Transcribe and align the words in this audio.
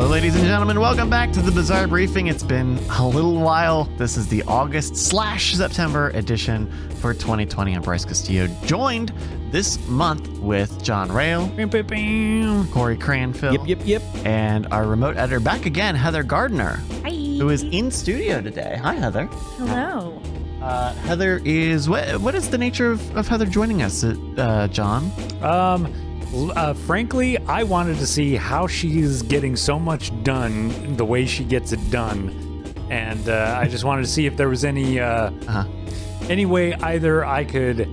Hello, 0.00 0.12
ladies 0.12 0.34
and 0.34 0.46
gentlemen. 0.46 0.80
Welcome 0.80 1.10
back 1.10 1.30
to 1.32 1.42
the 1.42 1.52
Bizarre 1.52 1.86
Briefing. 1.86 2.28
It's 2.28 2.42
been 2.42 2.78
a 2.98 3.06
little 3.06 3.38
while. 3.38 3.84
This 3.98 4.16
is 4.16 4.26
the 4.28 4.42
August 4.44 4.96
slash 4.96 5.54
September 5.54 6.08
edition 6.14 6.72
for 7.02 7.12
2020. 7.12 7.74
I'm 7.76 7.82
Bryce 7.82 8.06
Castillo, 8.06 8.46
joined 8.64 9.12
this 9.50 9.78
month 9.88 10.26
with 10.38 10.82
John 10.82 11.12
Rail, 11.12 11.48
Corey 12.72 12.96
Cranfield, 12.96 13.68
Yep, 13.68 13.78
yep, 13.78 13.78
yep. 13.84 14.02
and 14.26 14.66
our 14.72 14.86
remote 14.86 15.18
editor 15.18 15.38
back 15.38 15.66
again, 15.66 15.94
Heather 15.94 16.22
Gardner, 16.22 16.80
Hi. 17.04 17.10
who 17.10 17.50
is 17.50 17.62
in 17.64 17.90
studio 17.90 18.40
today. 18.40 18.78
Hi, 18.82 18.94
Heather. 18.94 19.26
Hello. 19.26 20.18
Uh, 20.62 20.94
Heather 20.94 21.42
is 21.44 21.90
what? 21.90 22.18
What 22.22 22.34
is 22.34 22.48
the 22.48 22.56
nature 22.58 22.90
of, 22.90 23.16
of 23.18 23.28
Heather 23.28 23.44
joining 23.44 23.82
us, 23.82 24.02
uh, 24.02 24.66
John? 24.72 25.10
Um, 25.42 25.86
l- 25.86 26.09
uh, 26.34 26.74
frankly, 26.74 27.38
I 27.38 27.62
wanted 27.64 27.98
to 27.98 28.06
see 28.06 28.36
how 28.36 28.66
she's 28.66 29.22
getting 29.22 29.56
so 29.56 29.78
much 29.78 30.10
done 30.22 30.96
the 30.96 31.04
way 31.04 31.26
she 31.26 31.44
gets 31.44 31.72
it 31.72 31.90
done, 31.90 32.64
and 32.90 33.28
uh, 33.28 33.56
I 33.60 33.68
just 33.68 33.84
wanted 33.84 34.02
to 34.02 34.08
see 34.08 34.26
if 34.26 34.36
there 34.36 34.48
was 34.48 34.64
any 34.64 35.00
uh, 35.00 35.30
Uh-huh. 35.48 35.64
any 36.28 36.46
way 36.46 36.74
either 36.74 37.24
I 37.24 37.44
could 37.44 37.88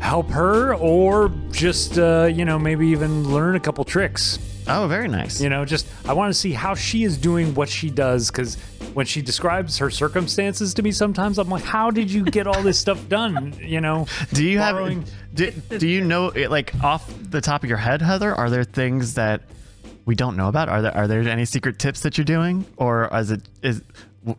help 0.00 0.28
her 0.30 0.74
or 0.74 1.30
just 1.52 1.98
uh, 1.98 2.28
you 2.32 2.44
know 2.44 2.58
maybe 2.58 2.88
even 2.88 3.32
learn 3.32 3.54
a 3.56 3.60
couple 3.60 3.84
tricks. 3.84 4.38
Oh, 4.68 4.86
very 4.88 5.08
nice. 5.08 5.40
You 5.40 5.48
know, 5.48 5.64
just 5.64 5.86
I 6.06 6.12
want 6.12 6.32
to 6.32 6.38
see 6.38 6.52
how 6.52 6.74
she 6.74 7.04
is 7.04 7.16
doing 7.16 7.54
what 7.54 7.68
she 7.68 7.90
does 7.90 8.30
because 8.30 8.56
when 8.94 9.06
she 9.06 9.22
describes 9.22 9.78
her 9.78 9.90
circumstances 9.90 10.74
to 10.74 10.82
me, 10.82 10.90
sometimes 10.90 11.38
I'm 11.38 11.48
like, 11.48 11.62
how 11.64 11.90
did 11.90 12.10
you 12.10 12.24
get 12.24 12.46
all 12.46 12.62
this 12.62 12.78
stuff 12.78 13.08
done? 13.08 13.54
You 13.60 13.80
know, 13.80 14.06
Do 14.32 14.44
you 14.44 14.58
borrowing- 14.58 15.02
have? 15.02 15.10
Do, 15.34 15.50
do 15.78 15.86
you 15.86 16.02
know, 16.02 16.30
it 16.30 16.50
like 16.50 16.74
off 16.82 17.12
the 17.30 17.40
top 17.40 17.62
of 17.62 17.68
your 17.68 17.78
head, 17.78 18.00
Heather? 18.00 18.34
Are 18.34 18.48
there 18.48 18.64
things 18.64 19.14
that 19.14 19.42
we 20.06 20.14
don't 20.14 20.36
know 20.36 20.48
about? 20.48 20.68
Are 20.68 20.80
there 20.80 20.96
are 20.96 21.06
there 21.06 21.20
any 21.20 21.44
secret 21.44 21.78
tips 21.78 22.00
that 22.00 22.16
you're 22.16 22.24
doing, 22.24 22.64
or 22.78 23.14
is 23.14 23.30
it 23.30 23.42
is 23.62 23.82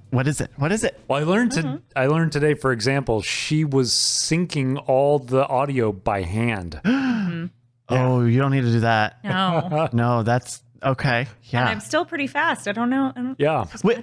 what 0.10 0.28
is 0.28 0.42
it? 0.42 0.52
What 0.58 0.72
is 0.72 0.84
it? 0.84 1.00
Well, 1.08 1.20
I 1.20 1.24
learned 1.24 1.52
to, 1.54 1.62
mm-hmm. 1.62 1.76
I 1.96 2.08
learned 2.08 2.32
today, 2.34 2.56
for 2.56 2.72
example, 2.72 3.22
she 3.22 3.64
was 3.64 3.92
syncing 3.92 4.84
all 4.88 5.20
the 5.20 5.48
audio 5.48 5.92
by 5.92 6.24
hand. 6.24 6.82
Mm-hmm. 7.28 7.48
Oh, 7.90 8.26
you 8.26 8.40
don't 8.40 8.52
need 8.52 8.62
to 8.64 8.72
do 8.72 8.80
that. 8.82 9.24
No. 9.24 9.90
No, 9.94 10.24
that's 10.24 10.62
okay. 10.84 11.20
And 11.22 11.28
Yeah. 11.46 11.66
I'm 11.66 11.80
still 11.80 12.06
pretty 12.06 12.28
fast. 12.28 12.68
I 12.68 12.72
don't 12.72 12.90
know. 12.90 13.12
I 13.16 13.22
don't, 13.22 13.36
Yeah. 13.40 13.66
We, 13.84 13.96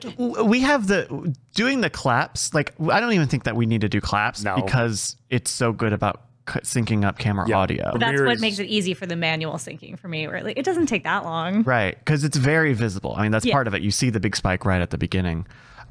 we 0.42 0.60
have 0.60 0.86
the 0.86 1.34
doing 1.54 1.80
the 1.82 1.90
claps. 1.90 2.52
Like 2.55 2.74
I 2.90 3.00
don't 3.00 3.12
even 3.12 3.28
think 3.28 3.44
that 3.44 3.56
we 3.56 3.66
need 3.66 3.82
to 3.82 3.88
do 3.88 4.00
claps 4.00 4.42
No. 4.42 4.56
because 4.56 5.16
it's 5.30 5.50
so 5.50 5.72
good 5.72 5.92
about 5.92 6.22
syncing 6.46 7.05
up 7.05 7.18
camera 7.18 7.46
Yeah. 7.48 7.56
audio. 7.58 7.88
But 7.92 8.00
that's 8.00 8.20
what 8.20 8.40
makes 8.40 8.58
it 8.58 8.66
easy 8.66 8.92
for 8.94 9.06
the 9.06 9.16
manual 9.16 9.55
syncing 9.55 9.98
for 9.98 10.08
me. 10.08 10.27
Where 10.28 10.42
like 10.42 10.58
it 10.58 10.64
doesn't 10.64 10.86
take 10.86 11.05
that 11.05 11.24
long. 11.24 11.62
Right, 11.62 11.96
because 11.98 12.24
it's 12.24 12.36
very 12.36 12.72
visible. 12.74 13.14
I 13.16 13.22
mean, 13.22 13.32
that's 13.32 13.46
Yeah. 13.46 13.55
part 13.55 13.66
of 13.66 13.74
it. 13.74 13.82
You 13.82 13.90
see 13.90 14.10
the 14.10 14.20
big 14.20 14.34
spike 14.36 14.64
right 14.64 14.82
at 14.82 14.90
the 14.90 14.98
beginning. 14.98 15.46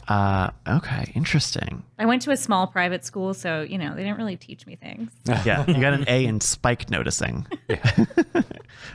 Uh, 0.07 0.49
okay, 0.67 1.11
interesting. 1.15 1.83
I 1.97 2.05
went 2.05 2.21
to 2.23 2.31
a 2.31 2.37
small 2.37 2.67
private 2.67 3.05
school, 3.05 3.33
so 3.33 3.61
you 3.61 3.77
know 3.77 3.95
they 3.95 4.03
didn't 4.03 4.17
really 4.17 4.35
teach 4.35 4.65
me 4.67 4.75
things. 4.75 5.11
Yeah, 5.45 5.65
you 5.67 5.79
got 5.79 5.93
an 5.93 6.05
A 6.07 6.25
in 6.25 6.41
spike 6.41 6.89
noticing. 6.89 7.47
it 7.69 8.47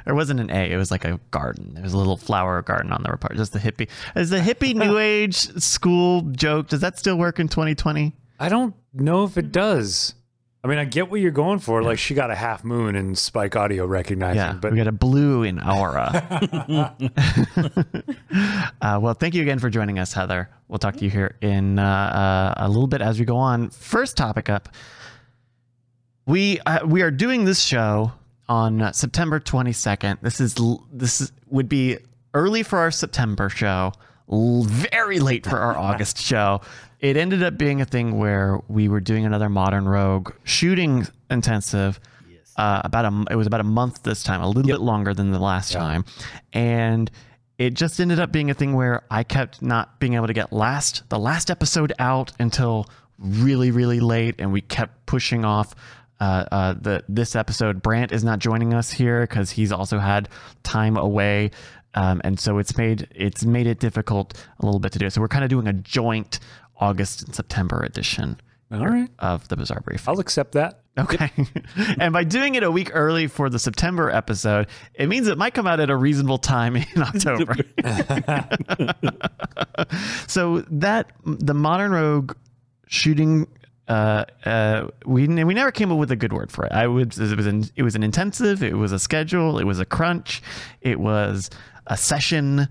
wasn't 0.06 0.41
an 0.41 0.50
A; 0.50 0.70
it 0.70 0.77
was 0.77 0.91
like 0.91 1.05
a 1.05 1.19
garden. 1.31 1.73
There 1.75 1.83
was 1.83 1.95
a 1.95 1.98
little 1.98 2.17
flower 2.17 2.61
garden 2.62 2.92
on 2.92 3.03
the 3.03 3.17
part. 3.17 3.37
Just 3.37 3.53
the 3.53 3.59
hippie. 3.59 3.89
Is 4.17 4.31
the 4.31 4.39
hippie 4.39 4.75
new 4.75 4.98
age 4.98 5.37
school 5.37 6.23
joke? 6.23 6.69
Does 6.69 6.81
that 6.81 6.98
still 6.98 7.17
work 7.17 7.39
in 7.41 7.48
2020? 7.48 8.15
I 8.41 8.48
don't 8.48 8.75
know 8.93 9.25
if 9.25 9.37
it 9.37 9.50
does. 9.50 10.15
I 10.64 10.67
mean, 10.67 10.78
I 10.78 10.84
get 10.84 11.09
what 11.09 11.20
you're 11.20 11.31
going 11.31 11.61
for. 11.61 11.83
Like, 11.84 11.98
she 11.98 12.14
got 12.14 12.33
a 12.33 12.34
half 12.34 12.64
moon 12.64 12.97
in 12.97 13.14
Spike 13.14 13.55
Audio 13.55 13.87
recognizing, 13.87 14.37
Yeah, 14.39 14.53
but 14.55 14.73
we 14.73 14.77
got 14.78 14.89
a 14.89 14.92
blue 14.92 15.45
in 15.45 15.61
aura. 15.61 16.11
uh, 18.81 18.99
well, 19.00 19.15
thank 19.15 19.34
you 19.34 19.43
again 19.43 19.60
for 19.60 19.71
joining 19.71 19.99
us, 20.00 20.12
Heather. 20.12 20.49
We'll 20.66 20.78
talk 20.81 20.97
to 20.97 21.05
you 21.05 21.10
here 21.10 21.37
in 21.41 21.78
uh, 21.78 21.84
uh, 22.59 22.66
a 22.66 22.69
little 22.69 22.88
bit 22.88 23.00
as 23.00 23.19
we 23.21 23.25
go 23.25 23.37
on. 23.37 23.71
First 23.71 24.16
topic 24.16 24.49
up. 24.49 24.69
We 26.27 26.61
uh, 26.61 26.84
we 26.84 27.03
are 27.03 27.11
doing 27.11 27.44
this 27.44 27.61
show 27.62 28.12
on 28.49 28.82
uh, 28.82 28.93
September 28.93 29.41
22nd. 29.41 30.19
This 30.21 30.41
is 30.41 30.56
this 30.93 31.21
is, 31.21 31.32
would 31.47 31.69
be 31.69 31.99
early 32.34 32.62
for 32.62 32.78
our 32.81 32.91
September 32.91 33.49
show, 33.49 33.93
l- 34.31 34.65
very 34.65 35.21
late 35.21 35.47
for 35.47 35.59
our 35.59 35.77
August 35.78 36.19
show. 36.19 36.61
It 37.00 37.16
ended 37.16 37.42
up 37.42 37.56
being 37.56 37.81
a 37.81 37.84
thing 37.84 38.19
where 38.19 38.60
we 38.69 38.88
were 38.88 39.00
doing 39.00 39.25
another 39.25 39.48
Modern 39.48 39.88
Rogue 39.88 40.32
shooting 40.44 41.06
intensive. 41.31 42.00
Uh, 42.56 42.82
about 42.84 43.04
a 43.04 43.25
it 43.31 43.36
was 43.36 43.47
about 43.47 43.60
a 43.60 43.64
month 43.64 44.03
this 44.03 44.25
time, 44.25 44.42
a 44.42 44.48
little 44.48 44.64
bit 44.64 44.81
longer 44.81 45.14
than 45.14 45.31
the 45.31 45.38
last 45.38 45.72
time, 45.72 46.04
and 46.53 47.08
it 47.56 47.75
just 47.75 48.00
ended 48.00 48.19
up 48.19 48.32
being 48.32 48.50
a 48.50 48.54
thing 48.54 48.75
where 48.75 49.04
I 49.12 49.22
kept 49.22 49.62
not 49.62 50.00
being 50.00 50.14
able 50.14 50.26
to 50.26 50.32
get 50.32 50.53
last 50.53 51.08
the 51.08 51.20
last 51.20 51.50
episode 51.53 51.92
out 52.00 52.32
until 52.41 52.88
really 53.16 53.70
really 53.70 54.00
late, 54.00 54.34
and 54.41 54.53
we 54.53 54.60
kept 54.60 55.06
pushing 55.06 55.44
off 55.44 55.72
uh, 56.20 56.44
uh, 56.50 56.75
the 56.75 57.04
this 57.08 57.37
episode. 57.37 57.81
Brant 57.81 58.10
is 58.10 58.25
not 58.25 58.41
joining 58.41 58.75
us 58.75 58.91
here 58.91 59.20
because 59.20 59.53
he's 59.53 59.70
also 59.70 60.00
had 60.00 60.28
time 60.64 60.97
away, 60.97 61.53
um, 61.94 62.20
and 62.25 62.41
so 62.41 62.58
it's 62.58 62.76
made 62.76 63.06
it's 63.14 63.44
made 63.44 63.69
it 63.69 63.78
difficult 63.78 64.34
a 64.58 64.64
little 64.64 64.81
bit 64.81 64.92
to 64.92 64.98
do. 64.98 65.10
So 65.10 65.20
we're 65.20 65.28
kind 65.28 65.44
of 65.44 65.50
doing 65.50 65.69
a 65.69 65.72
joint 65.72 66.41
August 66.78 67.22
and 67.22 67.34
September 67.34 67.83
edition 67.83 68.41
all 68.71 68.87
right. 68.87 69.09
of 69.19 69.49
the 69.49 69.56
Bizarre 69.56 69.81
Brief. 69.81 70.09
I'll 70.09 70.21
accept 70.21 70.53
that. 70.53 70.81
Okay. 70.99 71.31
and 72.00 72.12
by 72.12 72.25
doing 72.25 72.55
it 72.55 72.62
a 72.62 72.71
week 72.71 72.91
early 72.93 73.28
for 73.28 73.49
the 73.49 73.59
September 73.59 74.11
episode, 74.11 74.66
it 74.94 75.09
means 75.09 75.28
it 75.28 75.38
might 75.38 75.55
come 75.55 75.67
out 75.67 75.81
at 75.81 75.91
a 75.91 75.97
reasonable 75.97 76.38
time 76.38 76.77
in 76.77 76.84
October. 76.99 77.56
so 80.27 80.61
that 80.71 81.12
the 81.25 81.55
Modern 81.55 81.93
Rogue 81.93 82.34
shooting 82.88 83.47
uh, 83.87 84.25
uh, 84.44 84.88
we 85.06 85.27
we 85.27 85.55
never 85.55 85.71
came 85.71 85.91
up 85.91 85.99
with 85.99 86.11
a 86.11 86.17
good 86.17 86.34
word 86.34 86.53
for 86.53 86.67
it. 86.67 86.72
I 86.72 86.87
would 86.87 87.19
it 87.19 87.37
was 87.37 87.47
an, 87.47 87.65
it 87.75 87.83
was 87.83 87.94
an 87.94 88.03
intensive, 88.03 88.62
it 88.62 88.75
was 88.75 88.93
a 88.93 88.99
schedule, 88.99 89.59
it 89.59 89.65
was 89.65 89.81
a 89.81 89.87
crunch, 89.87 90.43
it 90.83 91.00
was 91.00 91.49
a 91.87 91.97
session. 91.97 92.69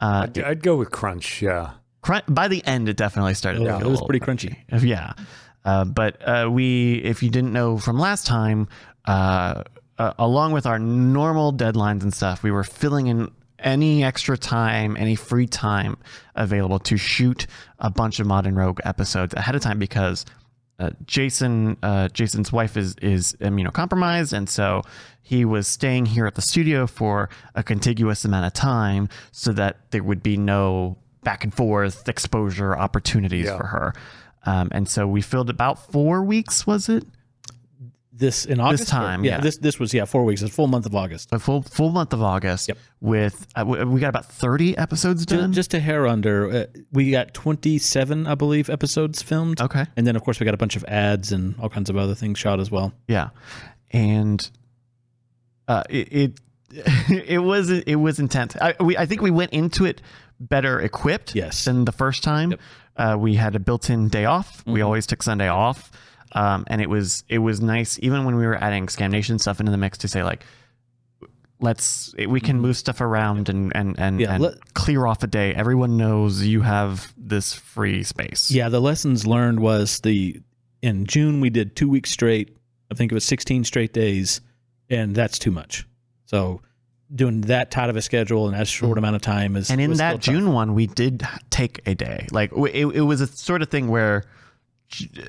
Uh, 0.00 0.26
I'd, 0.26 0.38
I'd 0.38 0.62
go 0.62 0.76
with 0.76 0.90
Crunch. 0.90 1.40
Yeah. 1.40 1.70
Crun- 2.08 2.22
by 2.28 2.48
the 2.48 2.64
end, 2.66 2.88
it 2.88 2.96
definitely 2.96 3.34
started. 3.34 3.58
to 3.58 3.64
Yeah, 3.64 3.80
it 3.80 3.86
was 3.86 4.02
pretty 4.02 4.20
crunchy. 4.20 4.56
yeah. 4.82 5.12
Uh, 5.64 5.84
but 5.84 6.16
uh, 6.26 6.48
we, 6.50 6.94
if 7.04 7.22
you 7.22 7.28
didn't 7.30 7.52
know 7.52 7.76
from 7.76 7.98
last 7.98 8.26
time, 8.26 8.68
uh, 9.06 9.62
uh, 9.98 10.14
along 10.18 10.52
with 10.52 10.64
our 10.64 10.78
normal 10.78 11.52
deadlines 11.52 12.02
and 12.02 12.14
stuff, 12.14 12.42
we 12.42 12.50
were 12.50 12.64
filling 12.64 13.08
in 13.08 13.30
any 13.58 14.04
extra 14.04 14.38
time, 14.38 14.96
any 14.96 15.16
free 15.16 15.46
time 15.46 15.98
available 16.36 16.78
to 16.78 16.96
shoot 16.96 17.46
a 17.80 17.90
bunch 17.90 18.20
of 18.20 18.26
Modern 18.26 18.54
Rogue 18.54 18.80
episodes 18.84 19.34
ahead 19.34 19.54
of 19.54 19.60
time 19.60 19.78
because 19.78 20.24
uh, 20.78 20.90
Jason, 21.04 21.76
uh, 21.82 22.08
Jason's 22.08 22.52
wife 22.52 22.76
is 22.76 22.94
is 23.02 23.34
immunocompromised, 23.40 24.32
and 24.32 24.48
so 24.48 24.82
he 25.20 25.44
was 25.44 25.66
staying 25.66 26.06
here 26.06 26.24
at 26.24 26.36
the 26.36 26.42
studio 26.42 26.86
for 26.86 27.28
a 27.56 27.64
contiguous 27.64 28.24
amount 28.24 28.46
of 28.46 28.52
time, 28.52 29.08
so 29.32 29.52
that 29.52 29.90
there 29.90 30.04
would 30.04 30.22
be 30.22 30.36
no 30.36 30.96
back 31.24 31.44
and 31.44 31.52
forth 31.54 32.08
exposure 32.08 32.76
opportunities 32.76 33.46
Yeah. 33.46 33.56
for 33.56 33.66
her. 33.66 33.92
Um, 34.46 34.68
and 34.72 34.88
so 34.88 35.06
we 35.06 35.20
filled 35.20 35.50
about 35.50 35.90
four 35.92 36.22
weeks, 36.22 36.66
was 36.66 36.88
it? 36.88 37.04
This 38.12 38.46
in 38.46 38.58
August. 38.58 38.88
time, 38.88 39.24
yeah, 39.24 39.36
yeah. 39.36 39.40
This 39.40 39.58
this 39.58 39.78
was 39.78 39.94
yeah 39.94 40.04
four 40.04 40.24
weeks. 40.24 40.42
It's 40.42 40.50
a 40.50 40.54
full 40.54 40.66
month 40.66 40.86
of 40.86 40.94
August. 40.96 41.28
A 41.30 41.38
full 41.38 41.62
full 41.62 41.90
month 41.90 42.12
of 42.12 42.20
August. 42.20 42.66
Yep. 42.66 42.78
With 43.00 43.46
uh, 43.54 43.64
we 43.64 43.84
we 43.84 44.00
got 44.00 44.08
about 44.08 44.26
thirty 44.26 44.76
episodes 44.76 45.24
Ju- 45.24 45.36
done. 45.36 45.52
Just 45.52 45.72
a 45.72 45.78
hair 45.78 46.04
under. 46.04 46.50
Uh, 46.50 46.64
we 46.90 47.12
got 47.12 47.32
twenty 47.32 47.78
seven, 47.78 48.26
I 48.26 48.34
believe, 48.34 48.70
episodes 48.70 49.22
filmed. 49.22 49.60
okay. 49.60 49.86
And 49.96 50.04
then 50.04 50.16
of 50.16 50.24
course 50.24 50.40
we 50.40 50.44
got 50.46 50.54
a 50.54 50.56
bunch 50.58 50.74
of 50.74 50.84
ads 50.86 51.30
and 51.30 51.54
all 51.60 51.68
kinds 51.68 51.90
of 51.90 51.96
other 51.96 52.16
things 52.16 52.40
shot 52.40 52.58
as 52.58 52.72
well. 52.72 52.92
Yeah, 53.06 53.28
and 53.92 54.50
uh, 55.68 55.84
it, 55.88 56.12
it 56.12 56.40
it 57.30 57.38
was 57.38 57.70
it 57.70 57.96
was 57.96 58.18
intense. 58.18 58.56
I, 58.56 58.74
we 58.80 58.96
I 58.96 59.06
think 59.06 59.22
we 59.22 59.30
went 59.30 59.52
into 59.52 59.84
it 59.84 60.02
better 60.40 60.80
equipped. 60.80 61.34
Yes. 61.34 61.64
than 61.64 61.84
the 61.84 61.92
first 61.92 62.22
time. 62.22 62.50
Yep. 62.52 62.60
Uh, 62.96 63.16
we 63.18 63.34
had 63.34 63.54
a 63.54 63.60
built-in 63.60 64.08
day 64.08 64.24
off. 64.24 64.62
We 64.66 64.80
Mhm. 64.80 64.84
always 64.84 65.06
took 65.06 65.22
Sunday 65.22 65.48
off, 65.48 65.90
um, 66.32 66.64
and 66.66 66.80
it 66.80 66.88
was 66.90 67.22
it 67.28 67.38
was 67.38 67.60
nice 67.60 67.98
even 68.02 68.24
when 68.24 68.36
we 68.36 68.44
were 68.46 68.56
adding 68.62 68.86
Scam 68.86 69.10
Nation 69.10 69.38
stuff 69.38 69.60
into 69.60 69.70
the 69.72 69.78
mix 69.78 69.98
to 69.98 70.08
say 70.08 70.22
like. 70.22 70.44
Let's. 71.60 72.14
We 72.28 72.40
can 72.40 72.60
move 72.60 72.76
stuff 72.76 73.00
around 73.00 73.48
and 73.48 73.72
and 73.74 73.98
and, 73.98 74.14
Mm-hmm. 74.14 74.20
Yeah, 74.20 74.34
and 74.34 74.42
let- 74.44 74.74
clear 74.74 75.06
off 75.06 75.24
a 75.24 75.26
day. 75.26 75.52
Everyone 75.54 75.96
knows 75.96 76.42
you 76.44 76.60
have 76.60 77.12
this 77.16 77.52
free 77.52 78.04
space. 78.04 78.48
Yeah, 78.52 78.68
the 78.68 78.80
lessons 78.80 79.26
learned 79.26 79.58
was 79.58 79.98
the 80.00 80.40
in 80.82 81.04
June 81.06 81.40
we 81.40 81.50
did 81.50 81.74
two 81.74 81.88
weeks 81.88 82.12
straight. 82.12 82.56
I 82.92 82.94
think 82.94 83.10
it 83.10 83.14
was 83.14 83.24
sixteen 83.24 83.64
straight 83.64 83.92
days, 83.92 84.40
and 84.88 85.16
that's 85.16 85.36
too 85.36 85.50
much. 85.50 85.84
So 86.26 86.60
doing 87.14 87.40
that 87.42 87.70
tight 87.70 87.88
of 87.90 87.96
a 87.96 88.02
schedule 88.02 88.46
in 88.48 88.52
that 88.52 88.68
short 88.68 88.98
amount 88.98 89.16
of 89.16 89.22
time 89.22 89.56
is 89.56 89.70
and 89.70 89.80
in 89.80 89.90
was 89.90 89.98
that 89.98 90.22
still 90.22 90.34
tough. 90.34 90.42
June 90.42 90.52
one, 90.52 90.74
we 90.74 90.86
did 90.86 91.26
take 91.50 91.80
a 91.86 91.94
day. 91.94 92.26
Like 92.30 92.52
it, 92.52 92.86
it 92.86 93.00
was 93.02 93.20
a 93.20 93.26
sort 93.26 93.62
of 93.62 93.70
thing 93.70 93.88
where 93.88 94.24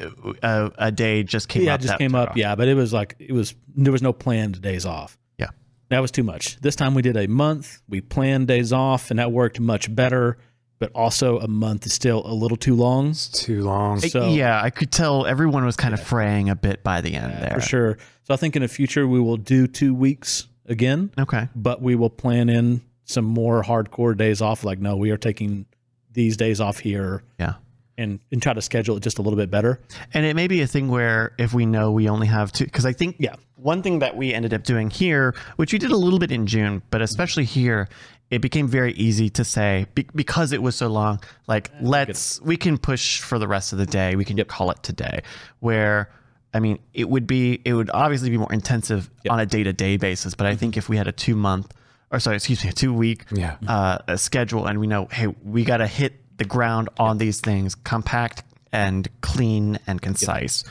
uh, 0.02 0.10
a, 0.44 0.72
a 0.88 0.92
day 0.92 1.24
just 1.24 1.50
came 1.50 1.64
yeah, 1.64 1.74
up. 1.74 1.80
it 1.80 1.84
just 1.84 1.94
that- 1.94 2.00
came 2.00 2.16
up. 2.16 2.36
Yeah, 2.38 2.56
but 2.56 2.68
it 2.68 2.76
was 2.76 2.94
like 2.94 3.16
it 3.20 3.34
was 3.34 3.56
there 3.76 3.92
was 3.92 4.02
no 4.02 4.14
planned 4.14 4.62
days 4.62 4.86
off. 4.86 5.18
Yeah. 5.38 5.50
That 5.90 6.00
was 6.00 6.12
too 6.12 6.24
much. 6.24 6.60
This 6.62 6.76
time 6.76 6.94
we 6.94 7.02
did 7.02 7.18
a 7.18 7.28
month. 7.28 7.82
We 7.88 8.02
planned 8.02 8.48
days 8.48 8.72
off, 8.74 9.10
and 9.10 9.20
that 9.20 9.32
worked 9.32 9.60
much 9.60 9.94
better. 9.94 10.38
But 10.80 10.92
also, 10.96 11.40
a 11.40 11.48
month 11.50 11.86
is 11.86 11.94
still 11.94 12.26
a 12.26 12.32
little 12.34 12.56
too 12.56 12.74
long. 12.74 13.14
Too 13.34 13.64
long. 13.64 14.00
So- 14.00 14.30
yeah, 14.30 14.62
I 14.64 14.70
could 14.70 14.94
tell 14.94 15.26
everyone 15.26 15.66
was 15.66 15.76
kind 15.76 15.94
of 15.94 16.02
fraying 16.02 16.50
a 16.50 16.56
bit 16.56 16.84
by 16.86 17.02
the 17.02 17.16
end 17.16 17.34
there. 17.44 17.52
for 17.56 17.60
sure. 17.62 17.98
So 18.24 18.34
I 18.34 18.38
think 18.38 18.56
in 18.56 18.62
the 18.62 18.70
future 18.70 19.06
we 19.06 19.20
will 19.20 19.36
do 19.36 19.68
two 19.68 19.94
weeks 19.94 20.48
again, 20.70 21.12
Okay. 21.20 21.48
but 21.56 21.82
we 21.82 21.96
will 21.96 22.10
plan 22.10 22.48
in 22.50 22.82
some 23.06 23.26
more 23.26 23.64
hardcore 23.64 24.16
days 24.16 24.42
off. 24.42 24.64
Like, 24.64 24.80
no, 24.80 24.96
we 24.96 25.12
are 25.12 25.18
taking 25.18 25.66
these 26.14 26.38
days 26.38 26.62
off 26.62 26.80
here, 26.80 27.24
Yeah. 27.40 27.56
and 27.98 28.20
and 28.32 28.42
try 28.42 28.54
to 28.54 28.62
schedule 28.62 28.96
it 28.98 29.04
just 29.04 29.18
a 29.20 29.22
little 29.22 29.38
bit 29.38 29.52
better. 29.52 29.80
And 30.14 30.26
it 30.26 30.36
may 30.36 30.48
be 30.48 30.62
a 30.62 30.68
thing 30.68 30.88
where 30.90 31.34
if 31.38 31.54
we 31.54 31.66
know 31.66 31.92
we 31.92 32.08
only 32.08 32.28
have 32.28 32.52
two, 32.52 32.66
because 32.66 32.86
I 32.86 32.94
think 32.94 33.16
Yeah. 33.20 33.36
one 33.56 33.82
thing 33.82 34.00
that 34.00 34.16
we 34.16 34.34
ended 34.34 34.54
up 34.54 34.64
doing 34.64 34.90
here, 34.90 35.36
which 35.58 35.74
we 35.74 35.80
did 35.80 35.92
a 35.92 35.98
little 35.98 36.20
bit 36.20 36.32
in 36.32 36.46
June, 36.48 36.82
but 36.92 37.02
especially 37.02 37.46
here, 37.46 37.90
it 38.32 38.42
became 38.42 38.68
very 38.68 38.94
easy 38.94 39.28
to 39.32 39.44
say 39.44 39.88
be, 39.96 40.06
because 40.14 40.52
it 40.52 40.62
was 40.62 40.76
so 40.76 40.88
long. 40.88 41.20
Like 41.48 41.72
let's 41.82 42.40
we 42.42 42.58
can 42.58 42.78
push 42.78 43.20
for 43.22 43.40
the 43.40 43.48
rest 43.48 43.74
of 43.74 43.80
the 43.80 43.88
day. 43.88 44.16
We 44.16 44.24
can 44.26 44.38
call 44.46 44.70
it 44.72 44.82
today. 44.84 45.22
Where 45.60 46.10
I 46.54 46.60
mean, 46.60 46.80
it 46.94 47.08
would 47.10 47.28
be 47.28 47.62
it 47.64 47.74
would 47.74 47.90
obviously 47.94 48.30
be 48.30 48.38
more 48.38 48.52
intensive 48.52 49.10
on 49.30 49.40
a 49.40 49.46
day 49.46 49.64
to 49.64 49.74
day 49.74 49.98
basis. 49.98 50.34
But 50.36 50.48
I 50.48 50.56
think 50.56 50.78
if 50.78 50.90
we 50.90 50.98
had 50.98 51.08
a 51.08 51.12
two 51.12 51.36
month 51.36 51.74
or 52.12 52.20
sorry, 52.20 52.38
excuse 52.38 52.64
me, 52.64 52.70
a 52.72 52.74
two 52.74 52.94
week 52.94 53.26
Yeah. 53.32 53.58
uh, 53.68 54.00
a 54.08 54.18
schedule, 54.18 54.66
and 54.66 54.80
we 54.80 54.88
know, 54.88 55.06
hey, 55.12 55.28
we 55.28 55.64
got 55.64 55.78
to 55.78 55.88
hit 55.88 56.38
the 56.38 56.44
ground 56.46 56.90
on 56.98 57.20
these 57.20 57.40
things, 57.40 57.76
compact 57.76 58.44
and 58.72 59.08
clean 59.22 59.78
and 59.86 60.02
concise. 60.02 60.64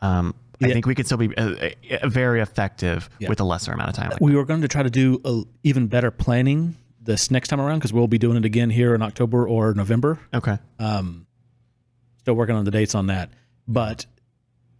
Um, 0.00 0.34
I 0.62 0.66
Yeah. 0.66 0.72
think 0.74 0.86
we 0.86 0.94
could 0.96 1.06
still 1.06 1.18
be 1.18 1.34
uh, 1.36 1.70
uh, 2.02 2.08
very 2.08 2.40
effective 2.40 3.08
with 3.28 3.38
a 3.40 3.44
lesser 3.44 3.72
amount 3.72 3.90
of 3.90 3.94
time. 3.96 4.10
Like, 4.10 4.20
We 4.20 4.34
were 4.34 4.44
going 4.44 4.62
to 4.62 4.68
try 4.68 4.82
to 4.82 4.90
do 4.90 5.20
a, 5.24 5.42
even 5.62 5.86
better 5.86 6.10
planning 6.10 6.74
this 7.00 7.30
next 7.30 7.48
time 7.48 7.60
around 7.60 7.78
because 7.78 7.92
we'll 7.92 8.08
be 8.08 8.18
doing 8.18 8.36
it 8.36 8.44
again 8.44 8.68
here 8.70 8.94
in 8.94 9.00
October 9.02 9.46
or 9.46 9.72
November. 9.74 10.18
okay. 10.34 10.58
Um, 10.80 11.26
still 12.18 12.34
working 12.34 12.56
on 12.56 12.64
the 12.64 12.70
dates 12.70 12.94
on 12.94 13.06
that, 13.06 13.30
but 13.68 14.06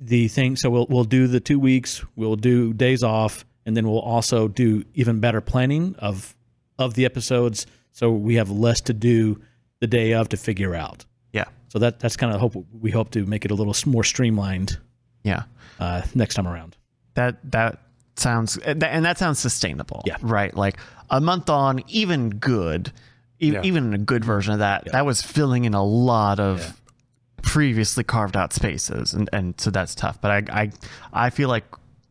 the 0.01 0.29
thing. 0.29 0.57
So 0.57 0.71
we'll 0.71 0.87
we'll 0.89 1.05
do 1.05 1.27
the 1.27 1.41
two 1.41 1.59
weeks. 1.59 2.03
We'll 2.17 2.37
do 2.37 2.73
days 2.73 3.03
off, 3.03 3.45
and 3.67 3.77
then 3.77 3.87
we'll 3.89 4.01
also 4.01 4.49
do 4.49 4.85
even 4.95 5.21
better 5.21 5.41
planning 5.41 5.95
of 5.99 6.35
of 6.79 6.95
the 6.95 7.05
episodes, 7.05 7.67
so 7.93 8.11
we 8.11 8.37
have 8.37 8.51
less 8.51 8.81
to 8.83 8.95
do 8.95 9.41
the 9.81 9.87
day 9.87 10.13
of 10.15 10.29
to 10.31 10.37
figure 10.37 10.75
out. 10.75 11.05
Yeah. 11.33 11.45
So 11.69 11.79
that 11.81 12.01
that's 12.01 12.17
kind 12.17 12.33
of 12.35 12.41
hope 12.41 12.65
we 12.81 12.91
hope 12.91 13.11
to 13.11 13.27
make 13.27 13.45
it 13.45 13.51
a 13.51 13.55
little 13.55 13.75
more 13.87 14.05
streamlined 14.05 14.79
Yeah. 15.23 15.43
uh, 15.79 16.03
next 16.15 16.35
time 16.35 16.49
around. 16.49 16.77
That 17.15 17.39
that 17.53 17.81
sounds 18.17 18.57
and 18.59 18.81
that, 18.83 19.19
sounds 19.19 19.39
sustainable. 19.39 20.03
Yeah. 20.07 20.17
Right. 20.23 20.55
Like 20.55 20.79
a 21.11 21.21
month 21.21 21.49
on, 21.51 21.83
even 21.89 22.31
good, 22.31 22.93
e- 23.41 23.53
Yeah. 23.53 23.63
even 23.63 23.93
a 23.95 23.99
good 23.99 24.25
version 24.25 24.53
of 24.55 24.59
that. 24.61 24.87
That 24.93 25.05
was 25.07 25.21
filling 25.23 25.65
in 25.65 25.75
a 25.75 25.83
lot 25.85 26.41
of 26.41 26.80
previously 27.43 28.05
carved 28.05 28.37
out 28.37 28.53
spaces, 28.53 29.13
and 29.15 29.29
and 29.33 29.55
so 29.61 29.71
that's 29.71 29.95
tough. 29.95 30.21
But 30.21 30.31
I 30.51 30.63
I 30.63 30.71
I 31.27 31.31
feel 31.31 31.49
like 31.49 31.65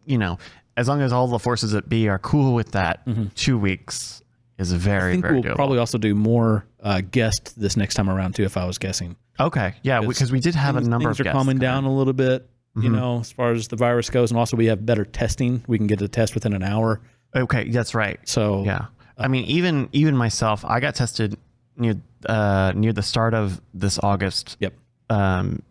you 0.05 0.17
know 0.17 0.37
as 0.77 0.87
long 0.87 1.01
as 1.01 1.11
all 1.11 1.27
the 1.27 1.39
forces 1.39 1.71
that 1.71 1.89
be 1.89 2.07
are 2.07 2.19
cool 2.19 2.53
with 2.53 2.71
that, 2.71 3.01
two 3.35 3.57
weeks 3.57 4.21
is 4.57 4.71
very 4.71 4.99
Mm-hmm. 4.99 5.07
I 5.07 5.11
think 5.11 5.21
very 5.21 5.33
we'll 5.35 5.43
doable. 5.43 5.55
probably 5.55 5.77
also 5.79 5.97
do 5.97 6.15
more 6.15 6.65
uh, 6.81 7.01
guests 7.01 7.53
this 7.53 7.75
next 7.77 7.95
time 7.95 8.09
around 8.09 8.35
too. 8.35 8.43
If 8.43 8.55
I 8.57 8.65
was 8.65 8.77
guessing, 8.77 9.15
okay. 9.39 9.75
Yeah, 9.83 10.01
because 10.01 10.31
we 10.31 10.39
did 10.39 10.55
have 10.55 10.75
a 10.75 10.81
number 10.81 11.09
things 11.09 11.19
of 11.19 11.21
are 11.21 11.23
guests 11.25 11.35
calming 11.35 11.57
come 11.57 11.61
down 11.61 11.83
a 11.85 11.93
little 11.93 12.13
bit. 12.13 12.49
You 12.75 12.89
Mhm. 12.89 12.95
know, 12.95 13.19
as 13.21 13.31
far 13.31 13.51
as 13.51 13.67
the 13.67 13.75
virus 13.75 14.09
goes, 14.09 14.31
and 14.31 14.37
also 14.39 14.55
we 14.55 14.67
have 14.67 14.85
better 14.85 15.03
testing. 15.03 15.63
We 15.67 15.77
can 15.77 15.87
get 15.87 16.01
a 16.01 16.07
test 16.07 16.33
within 16.35 16.53
an 16.53 16.63
hour. 16.63 17.01
Okay, 17.35 17.69
that's 17.69 17.93
right. 17.95 18.19
So 18.25 18.63
Yeah. 18.63 18.85
I 19.17 19.27
mean, 19.27 19.43
even 19.45 19.89
even 19.91 20.15
myself, 20.15 20.63
I 20.63 20.79
got 20.79 20.95
tested 20.95 21.35
near 21.75 21.95
uh, 22.27 22.71
near 22.75 22.93
the 22.93 23.01
start 23.01 23.33
of 23.33 23.59
this 23.73 23.99
August 24.03 24.55
Yep. 24.59 24.73
Um, 25.09 25.61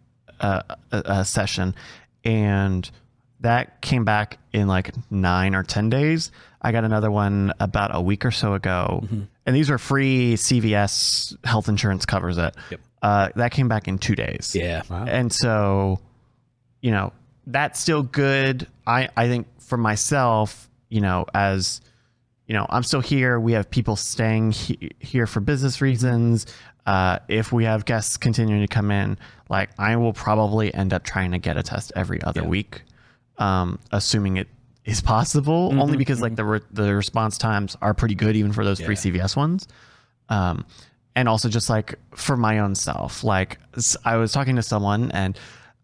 uh, 0.40 0.62
uh, 0.92 1.02
uh, 1.04 1.24
session, 1.24 1.74
and 2.24 2.90
that 3.40 3.80
came 3.80 4.04
back 4.04 4.38
in 4.52 4.66
like 4.68 4.92
nine 5.10 5.54
or 5.54 5.62
ten 5.62 5.90
days. 5.90 6.30
I 6.60 6.72
got 6.72 6.84
another 6.84 7.10
one 7.10 7.52
about 7.60 7.94
a 7.94 8.00
week 8.00 8.24
or 8.24 8.30
so 8.30 8.54
ago, 8.54 9.00
Mm-hmm. 9.04 9.22
and 9.46 9.56
these 9.56 9.70
were 9.70 9.78
free. 9.78 10.34
CVS 10.34 11.36
health 11.44 11.68
insurance 11.68 12.04
covers 12.04 12.36
it. 12.38 12.54
Yep. 12.70 12.80
Uh, 13.00 13.28
that 13.36 13.52
came 13.52 13.68
back 13.68 13.86
in 13.86 13.98
two 13.98 14.16
days. 14.16 14.56
Yeah. 14.56 14.82
Wow. 14.90 15.04
And 15.06 15.32
so, 15.32 16.00
you 16.80 16.90
know, 16.90 17.12
that's 17.46 17.78
still 17.78 18.02
good. 18.02 18.66
I, 18.88 19.08
I 19.16 19.28
think 19.28 19.46
for 19.60 19.76
myself, 19.78 20.68
you 20.88 21.00
know, 21.00 21.24
as, 21.32 21.80
you 22.48 22.54
know, 22.54 22.66
I'm 22.68 22.82
still 22.82 23.00
here. 23.00 23.38
We 23.38 23.52
have 23.52 23.70
people 23.70 23.94
staying 23.94 24.50
he- 24.50 24.90
here 24.98 25.28
for 25.28 25.38
business 25.38 25.80
reasons. 25.80 26.46
Uh, 26.88 27.18
if 27.28 27.52
we 27.52 27.64
have 27.64 27.84
guests 27.84 28.16
continuing 28.16 28.62
to 28.62 28.66
come 28.66 28.90
in, 28.90 29.18
like 29.50 29.68
I 29.78 29.96
will 29.96 30.14
probably 30.14 30.72
end 30.72 30.94
up 30.94 31.04
trying 31.04 31.32
to 31.32 31.38
get 31.38 31.58
a 31.58 31.62
test 31.62 31.92
every 31.94 32.22
other 32.22 32.42
week, 32.44 32.80
um, 33.36 33.78
assuming 33.92 34.38
it 34.38 34.48
is 34.86 35.02
possible. 35.02 35.68
Mm-hmm, 35.68 35.80
Only 35.82 35.96
because 35.98 36.22
like 36.22 36.34
the 36.34 36.46
re- 36.46 36.60
the 36.70 36.94
response 36.94 37.36
times 37.36 37.76
are 37.82 37.92
pretty 37.92 38.14
good 38.14 38.36
even 38.36 38.52
for 38.52 38.64
those 38.64 38.80
free 38.80 38.94
CVS 38.94 39.36
ones. 39.36 39.68
Um, 40.30 40.64
and 41.14 41.28
also 41.28 41.50
just 41.50 41.68
like 41.68 41.96
for 42.14 42.38
my 42.38 42.60
own 42.60 42.74
self, 42.74 43.22
like 43.22 43.58
I 44.06 44.16
was 44.16 44.32
talking 44.32 44.56
to 44.56 44.62
someone 44.62 45.10
and 45.10 45.38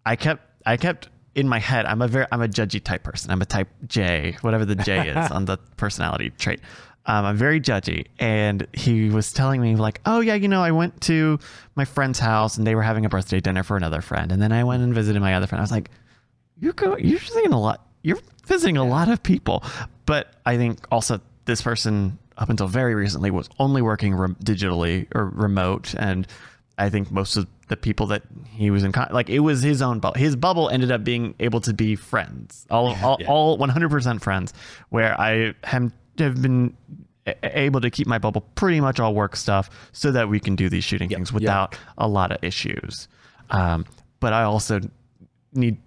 I 0.07 0.17
kept 0.17 0.43
I 0.65 0.79
kept 0.79 1.11
in 1.35 1.49
my 1.49 1.59
head. 1.59 1.85
I'm 1.85 2.01
a 2.01 2.09
very 2.09 2.27
I'm 2.33 2.41
a 2.41 2.49
judgy 2.49 2.83
type 2.83 3.03
person. 3.03 3.31
I'm 3.31 3.43
a 3.43 3.47
type 3.47 3.69
J, 3.87 4.39
whatever 4.41 4.65
the 4.65 4.77
J 4.77 5.11
is 5.11 5.31
on 5.31 5.45
the 5.45 5.59
personality 5.77 6.31
trait. 6.31 6.61
Um, 7.07 7.25
I'm 7.27 7.37
very 7.37 7.61
judgy, 7.61 8.07
and 8.19 8.67
he 8.73 9.11
was 9.11 9.33
telling 9.33 9.61
me 9.61 9.77
like, 9.77 10.01
"Oh 10.07 10.21
yeah, 10.21 10.35
you 10.35 10.49
know, 10.49 10.63
I 10.63 10.71
went 10.71 11.01
to 11.03 11.39
my 11.77 11.85
friend's 11.85 12.19
house 12.19 12.57
and 12.57 12.67
they 12.67 12.75
were 12.75 12.83
having 12.83 13.05
a 13.05 13.09
birthday 13.11 13.41
dinner 13.41 13.63
for 13.63 13.77
another 13.77 14.01
friend, 14.01 14.33
and 14.33 14.41
then 14.41 14.53
I 14.53 14.65
went 14.65 14.83
and 14.83 14.95
visited 14.95 15.21
my 15.21 15.35
other 15.35 15.47
friend." 15.47 15.61
I 15.61 15.65
was 15.65 15.71
like, 15.71 15.91
"You're 16.61 16.73
go, 16.73 16.97
you're 16.97 17.21
seeing 17.21 17.53
a 17.53 17.61
lot. 17.61 17.87
You're 18.03 18.19
visiting 18.47 18.79
a 18.79 18.85
lot 18.85 19.09
of 19.09 19.23
people," 19.23 19.63
but 20.07 20.33
I 20.47 20.57
think 20.57 20.79
also 20.91 21.21
this 21.45 21.61
person 21.61 22.19
up 22.39 22.49
until 22.49 22.67
very 22.69 22.95
recently 22.95 23.31
was 23.31 23.49
only 23.59 23.83
working 23.83 24.15
rem- 24.15 24.37
digitally 24.43 25.07
or 25.15 25.27
remote, 25.29 25.95
and 25.99 26.27
I 26.79 26.89
think 26.89 27.11
most 27.11 27.37
of 27.37 27.47
the 27.69 27.77
people 27.77 28.07
that 28.07 28.23
he 28.49 28.71
was 28.71 28.83
in 28.83 28.93
con- 28.93 29.09
like 29.11 29.29
it 29.29 29.41
was 29.41 29.63
his 29.63 29.83
own 29.83 29.99
bubble. 30.01 30.19
His 30.19 30.37
bubble 30.37 30.71
ended 30.71 30.91
up 30.91 31.05
being 31.05 31.35
able 31.39 31.61
to 31.61 31.75
be 31.75 31.97
friends, 31.97 32.67
all 32.71 32.95
all, 33.03 33.19
Yeah. 33.21 33.27
all 33.29 33.59
100% 33.59 34.23
friends. 34.23 34.55
Where 34.89 35.19
I 35.21 35.55
have 35.65 35.93
have 36.19 36.41
been 36.41 36.77
able 37.43 37.81
to 37.81 37.91
keep 37.91 38.07
my 38.07 38.19
bubble 38.19 38.43
pretty 38.55 38.81
much 38.81 39.01
all 39.01 39.15
work 39.15 39.37
stuff, 39.37 39.71
so 39.93 40.11
that 40.13 40.29
we 40.29 40.41
can 40.41 40.57
do 40.57 40.69
these 40.69 40.85
shooting 40.85 41.09
things 41.09 41.33
without 41.33 41.77
a 41.99 42.07
lot 42.09 42.33
of 42.33 42.43
issues. 42.43 43.09
Um, 43.51 43.87
but 44.21 44.33
I 44.33 44.43
also 44.43 44.81
need 45.53 45.79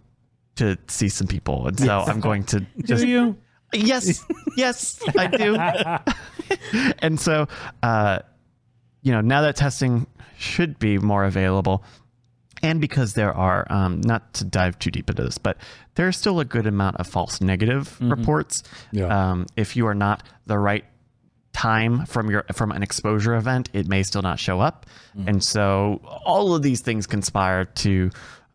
to 0.56 0.78
see 0.88 1.10
some 1.10 1.28
people, 1.28 1.68
and 1.68 1.80
so 1.80 2.00
I'm 2.00 2.20
going 2.20 2.44
to 2.46 2.60
just 2.84 3.04
Do 3.04 3.10
you? 3.10 3.38
Yes, 3.74 4.26
yes, 4.56 5.02
I 5.18 5.28
do. 5.28 5.58
and 7.00 7.20
so, 7.20 7.48
uh, 7.84 8.20
you 9.02 9.12
know, 9.12 9.22
now 9.22 9.42
that 9.42 9.56
testing 9.58 10.08
should 10.38 10.80
be 10.80 10.98
more 10.98 11.26
available, 11.26 11.84
and 12.64 12.82
because 12.82 13.14
there 13.14 13.34
are, 13.34 13.66
um, 13.70 14.02
not 14.02 14.34
to 14.36 14.44
dive 14.46 14.78
too 14.80 14.92
deep 14.92 15.10
into 15.10 15.24
this, 15.24 15.38
but 15.38 15.58
there's 15.96 16.18
still 16.18 16.40
a 16.40 16.46
good 16.46 16.66
amount 16.68 16.98
of 16.98 17.08
false 17.08 17.42
negative 17.42 17.98
reports. 18.02 18.64
Yeah. 18.92 19.06
Um, 19.32 19.46
if 19.56 19.76
you 19.76 19.88
are 19.88 19.96
not 19.96 20.24
the 20.46 20.58
right 20.58 20.86
time 21.54 22.06
from 22.06 22.30
your 22.30 22.46
from 22.54 22.72
an 22.72 22.84
exposure 22.84 23.36
event, 23.36 23.70
it 23.74 23.88
may 23.88 24.04
still 24.04 24.22
not 24.22 24.40
show 24.40 24.60
up, 24.60 24.86
and 25.26 25.44
so 25.44 26.02
all 26.26 26.54
of 26.54 26.62
these 26.62 26.82
things 26.82 27.08
conspire 27.08 27.66
to 27.66 28.12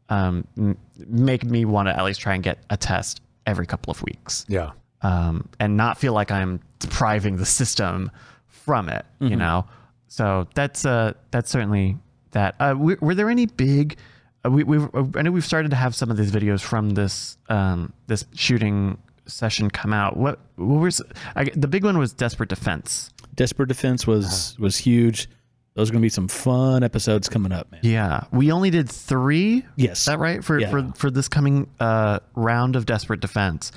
um, 0.08 0.46
m- 0.56 0.78
make 0.96 1.42
me 1.44 1.64
want 1.64 1.88
to 1.88 1.96
at 1.98 2.04
least 2.04 2.20
try 2.20 2.34
and 2.34 2.42
get 2.44 2.58
a 2.70 2.76
test 2.76 3.20
every 3.46 3.66
couple 3.66 3.90
of 3.90 4.02
weeks 4.02 4.44
Yeah. 4.48 4.70
um, 5.00 5.48
and 5.58 5.76
not 5.76 5.98
feel 5.98 6.12
like 6.12 6.30
I'm 6.30 6.60
depriving 6.78 7.36
the 7.38 7.46
system 7.46 8.10
from 8.46 8.88
it. 8.88 9.04
You 9.20 9.34
know, 9.36 9.66
so 10.06 10.46
that's 10.54 10.84
uh 10.84 11.14
that's 11.32 11.50
certainly 11.50 11.96
that. 12.32 12.54
Uh, 12.60 12.74
were, 12.76 12.98
were 13.00 13.14
there 13.14 13.30
any 13.30 13.46
big? 13.46 13.96
Uh, 14.44 14.50
we 14.50 14.64
we 14.64 14.78
I 15.16 15.22
know 15.22 15.30
we've 15.30 15.44
started 15.44 15.70
to 15.70 15.76
have 15.76 15.94
some 15.94 16.10
of 16.10 16.16
these 16.16 16.30
videos 16.32 16.60
from 16.60 16.90
this 16.90 17.38
um 17.48 17.92
this 18.08 18.24
shooting 18.34 18.98
session 19.26 19.70
come 19.70 19.92
out. 19.92 20.16
What 20.16 20.40
what 20.56 20.80
was 20.80 21.00
I, 21.36 21.44
the 21.44 21.68
big 21.68 21.84
one 21.84 21.96
was 21.98 22.12
Desperate 22.12 22.48
Defense. 22.48 23.10
Desperate 23.34 23.68
Defense 23.68 24.06
was 24.06 24.56
was 24.58 24.76
huge. 24.76 25.28
Those 25.74 25.88
are 25.88 25.92
going 25.92 26.02
to 26.02 26.04
be 26.04 26.10
some 26.10 26.28
fun 26.28 26.82
episodes 26.82 27.30
coming 27.30 27.50
up, 27.50 27.72
man. 27.72 27.80
Yeah, 27.82 28.24
we 28.30 28.52
only 28.52 28.68
did 28.68 28.90
three. 28.90 29.64
Yes. 29.76 30.00
Is 30.00 30.04
that 30.04 30.18
right 30.18 30.44
for 30.44 30.58
Yeah. 30.58 30.70
for 30.70 30.92
for 30.96 31.10
this 31.10 31.28
coming 31.28 31.66
uh, 31.80 32.18
round 32.34 32.76
of 32.76 32.84
Desperate 32.84 33.20
Defense? 33.20 33.72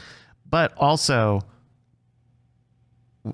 But 0.49 0.73
also, 0.77 1.41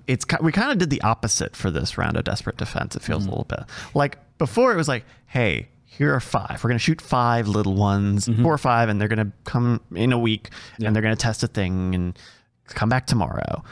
it's 0.08 0.26
we 0.42 0.52
kind 0.52 0.72
of 0.72 0.78
did 0.78 0.90
the 0.90 1.02
opposite 1.02 1.56
for 1.56 1.70
this 1.72 1.98
round 1.98 2.18
of 2.18 2.24
Desperate 2.24 2.58
Defense. 2.58 2.96
It 2.96 3.02
feels 3.02 3.26
a 3.26 3.30
little 3.30 3.46
bit 3.46 3.60
like 3.94 4.18
before. 4.38 4.74
It 4.74 4.78
was 4.78 4.88
like, 4.88 5.06
hey, 5.28 5.68
here 5.86 6.14
are 6.16 6.20
five. 6.20 6.64
We're 6.64 6.70
gonna 6.70 6.80
shoot 6.80 7.02
five 7.02 7.48
little 7.48 7.76
ones, 7.76 8.30
four 8.42 8.54
or 8.54 8.58
five, 8.58 8.90
and 8.90 9.00
they're 9.00 9.08
gonna 9.08 9.32
come 9.44 9.82
in 9.94 10.12
a 10.14 10.20
week, 10.20 10.50
and 10.84 10.96
they're 10.96 11.04
gonna 11.04 11.16
test 11.16 11.44
a 11.44 11.48
thing 11.48 11.94
and 11.96 12.18
come 12.66 12.90
back 12.90 13.06
tomorrow. 13.08 13.64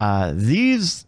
Uh, 0.00 0.32
these 0.34 1.06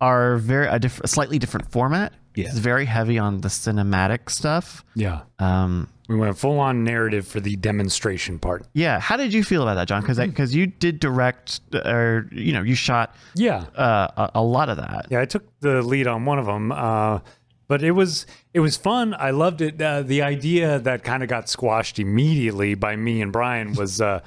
are 0.00 0.36
very 0.36 0.66
a, 0.66 0.78
diff- 0.78 1.00
a 1.00 1.08
slightly 1.08 1.38
different 1.38 1.70
format. 1.70 2.12
Yeah. 2.34 2.46
It's 2.46 2.58
very 2.58 2.84
heavy 2.84 3.18
on 3.18 3.40
the 3.40 3.48
cinematic 3.48 4.30
stuff. 4.30 4.84
Yeah. 4.94 5.22
Um, 5.38 5.88
We 6.08 6.16
went 6.16 6.38
full 6.38 6.58
on 6.58 6.84
narrative 6.84 7.26
for 7.28 7.38
the 7.38 7.54
demonstration 7.56 8.38
part. 8.38 8.66
yeah. 8.72 8.98
How 8.98 9.16
did 9.16 9.32
you 9.34 9.44
feel 9.44 9.62
about 9.62 9.74
that, 9.74 9.88
John? 9.88 10.00
Because 10.00 10.18
because 10.18 10.54
you 10.54 10.66
did 10.66 10.98
direct 11.00 11.60
or 11.74 12.28
you 12.32 12.52
know 12.52 12.62
you 12.62 12.74
shot 12.74 13.14
Yeah. 13.34 13.64
uh, 13.76 14.08
a, 14.16 14.30
a 14.36 14.42
lot 14.42 14.68
of 14.70 14.78
that. 14.78 15.06
Yeah, 15.10 15.20
I 15.20 15.26
took 15.26 15.44
the 15.60 15.82
lead 15.82 16.06
on 16.06 16.24
one 16.24 16.38
of 16.38 16.46
them, 16.46 16.72
uh, 16.72 17.20
but 17.68 17.82
it 17.82 17.90
was 17.92 18.26
it 18.54 18.60
was 18.60 18.76
fun. 18.78 19.14
I 19.18 19.30
loved 19.30 19.60
it. 19.60 19.80
Uh, 19.80 20.00
the 20.02 20.22
idea 20.22 20.78
that 20.78 21.04
kind 21.04 21.22
of 21.22 21.28
got 21.28 21.48
squashed 21.50 21.98
immediately 21.98 22.74
by 22.74 22.96
me 22.96 23.20
and 23.20 23.30
Brian 23.30 23.74
was 23.74 24.00
uh, 24.00 24.20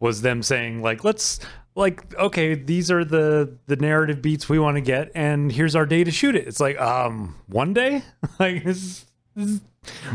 was 0.00 0.20
them 0.20 0.42
saying 0.42 0.82
like, 0.82 1.04
let's 1.04 1.40
like 1.74 2.14
okay, 2.18 2.54
these 2.54 2.90
are 2.90 3.02
the 3.02 3.56
the 3.66 3.76
narrative 3.76 4.20
beats 4.20 4.48
we 4.50 4.58
want 4.58 4.76
to 4.76 4.82
get, 4.82 5.10
and 5.14 5.50
here's 5.50 5.74
our 5.74 5.86
day 5.86 6.04
to 6.04 6.10
shoot 6.10 6.36
it. 6.36 6.46
It's 6.46 6.60
like 6.60 6.78
um 6.78 7.34
one 7.46 7.72
day, 7.72 8.02
like 8.38 8.62
this, 8.64 9.06
this 9.36 9.60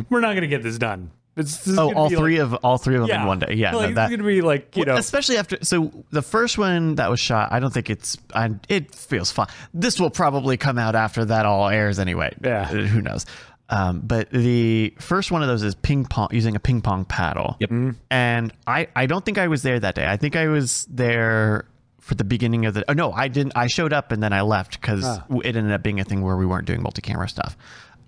we're 0.09 0.19
not 0.21 0.33
gonna 0.33 0.47
get 0.47 0.63
this 0.63 0.77
done. 0.77 1.11
It's 1.37 1.63
this 1.63 1.77
Oh, 1.77 1.93
all 1.93 2.09
three 2.09 2.41
like, 2.41 2.53
of 2.53 2.53
all 2.65 2.77
three 2.77 2.95
of 2.95 3.01
them 3.01 3.09
yeah, 3.09 3.21
in 3.21 3.27
one 3.27 3.39
day. 3.39 3.53
Yeah, 3.53 3.73
like, 3.75 3.95
that, 3.95 4.11
it's 4.11 4.17
gonna 4.17 4.27
be 4.27 4.41
like 4.41 4.75
you 4.75 4.83
know 4.85 4.95
especially 4.97 5.37
after 5.37 5.57
so 5.61 5.91
the 6.11 6.21
first 6.21 6.57
one 6.57 6.95
that 6.95 7.09
was 7.09 7.19
shot 7.19 7.51
i 7.53 7.59
don't 7.59 7.71
think 7.73 7.89
it's 7.89 8.17
I, 8.33 8.49
it 8.67 8.93
feels 8.93 9.31
fine 9.31 9.47
this 9.73 9.99
will 10.01 10.09
probably 10.09 10.57
come 10.57 10.77
out 10.77 10.95
after 10.95 11.23
that 11.25 11.45
all 11.45 11.69
airs 11.69 11.97
anyway 11.99 12.33
Yeah. 12.43 12.61
Uh, 12.63 12.65
who 12.65 13.01
knows 13.01 13.25
um, 13.69 13.99
but 14.01 14.31
the 14.31 14.93
first 14.99 15.31
one 15.31 15.41
of 15.43 15.47
those 15.47 15.63
is 15.63 15.75
ping 15.75 16.03
pong 16.05 16.27
using 16.31 16.55
a 16.55 16.59
ping 16.59 16.81
pong 16.81 17.05
paddle 17.05 17.55
Yep. 17.59 17.93
and 18.09 18.51
i 18.67 18.87
i 18.95 19.05
don't 19.05 19.23
think 19.23 19.37
i 19.37 19.47
was 19.47 19.61
there 19.63 19.79
that 19.79 19.95
day 19.95 20.07
i 20.07 20.17
think 20.17 20.35
i 20.35 20.47
was 20.47 20.87
there 20.89 21.65
for 22.01 22.15
the 22.15 22.23
beginning 22.25 22.65
of 22.65 22.73
the 22.73 22.83
oh 22.89 22.93
no 22.93 23.13
i 23.13 23.27
didn't 23.29 23.53
i 23.55 23.67
showed 23.67 23.93
up 23.93 24.11
and 24.11 24.21
then 24.21 24.33
i 24.33 24.41
left 24.41 24.81
because 24.81 25.05
Ah. 25.05 25.23
it 25.43 25.55
ended 25.55 25.71
up 25.71 25.83
being 25.83 25.99
a 26.01 26.03
thing 26.03 26.21
where 26.21 26.35
we 26.35 26.45
weren't 26.45 26.65
doing 26.65 26.81
multi-camera 26.81 27.29
stuff 27.29 27.55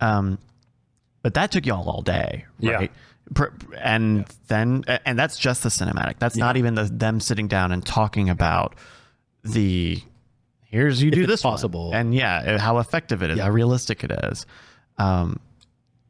um 0.01 0.37
but 1.21 1.33
that 1.35 1.51
took 1.51 1.65
y'all 1.65 1.89
all 1.89 2.01
day 2.01 2.45
right? 2.61 2.91
Pr- 3.35 3.45
and 3.77 4.25
then 4.47 4.83
and 5.05 5.17
that's 5.17 5.37
just 5.37 5.63
the 5.63 5.69
cinematic. 5.69 6.19
That's 6.19 6.35
not 6.35 6.57
even 6.57 6.75
the, 6.75 6.83
them 6.85 7.19
sitting 7.19 7.47
down 7.47 7.71
and 7.71 7.85
talking 7.85 8.29
about 8.29 8.75
the 9.43 10.01
here's 10.65 11.01
you 11.01 11.11
do 11.11 11.21
it's 11.21 11.27
this 11.29 11.43
one. 11.43 11.53
possible. 11.53 11.91
and 11.93 12.13
yeah 12.15 12.57
how 12.57 12.77
effective 12.79 13.23
it 13.23 13.31
is 13.31 13.37
Yeah. 13.37 13.45
how 13.45 13.51
realistic 13.51 14.03
it 14.03 14.11
is. 14.11 14.45
Um 14.97 15.39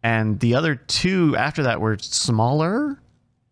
and 0.03 0.39
the 0.39 0.55
other 0.55 0.75
two 0.75 1.35
after 1.37 1.63
that 1.63 1.79
were 1.81 1.97
smaller 1.99 2.99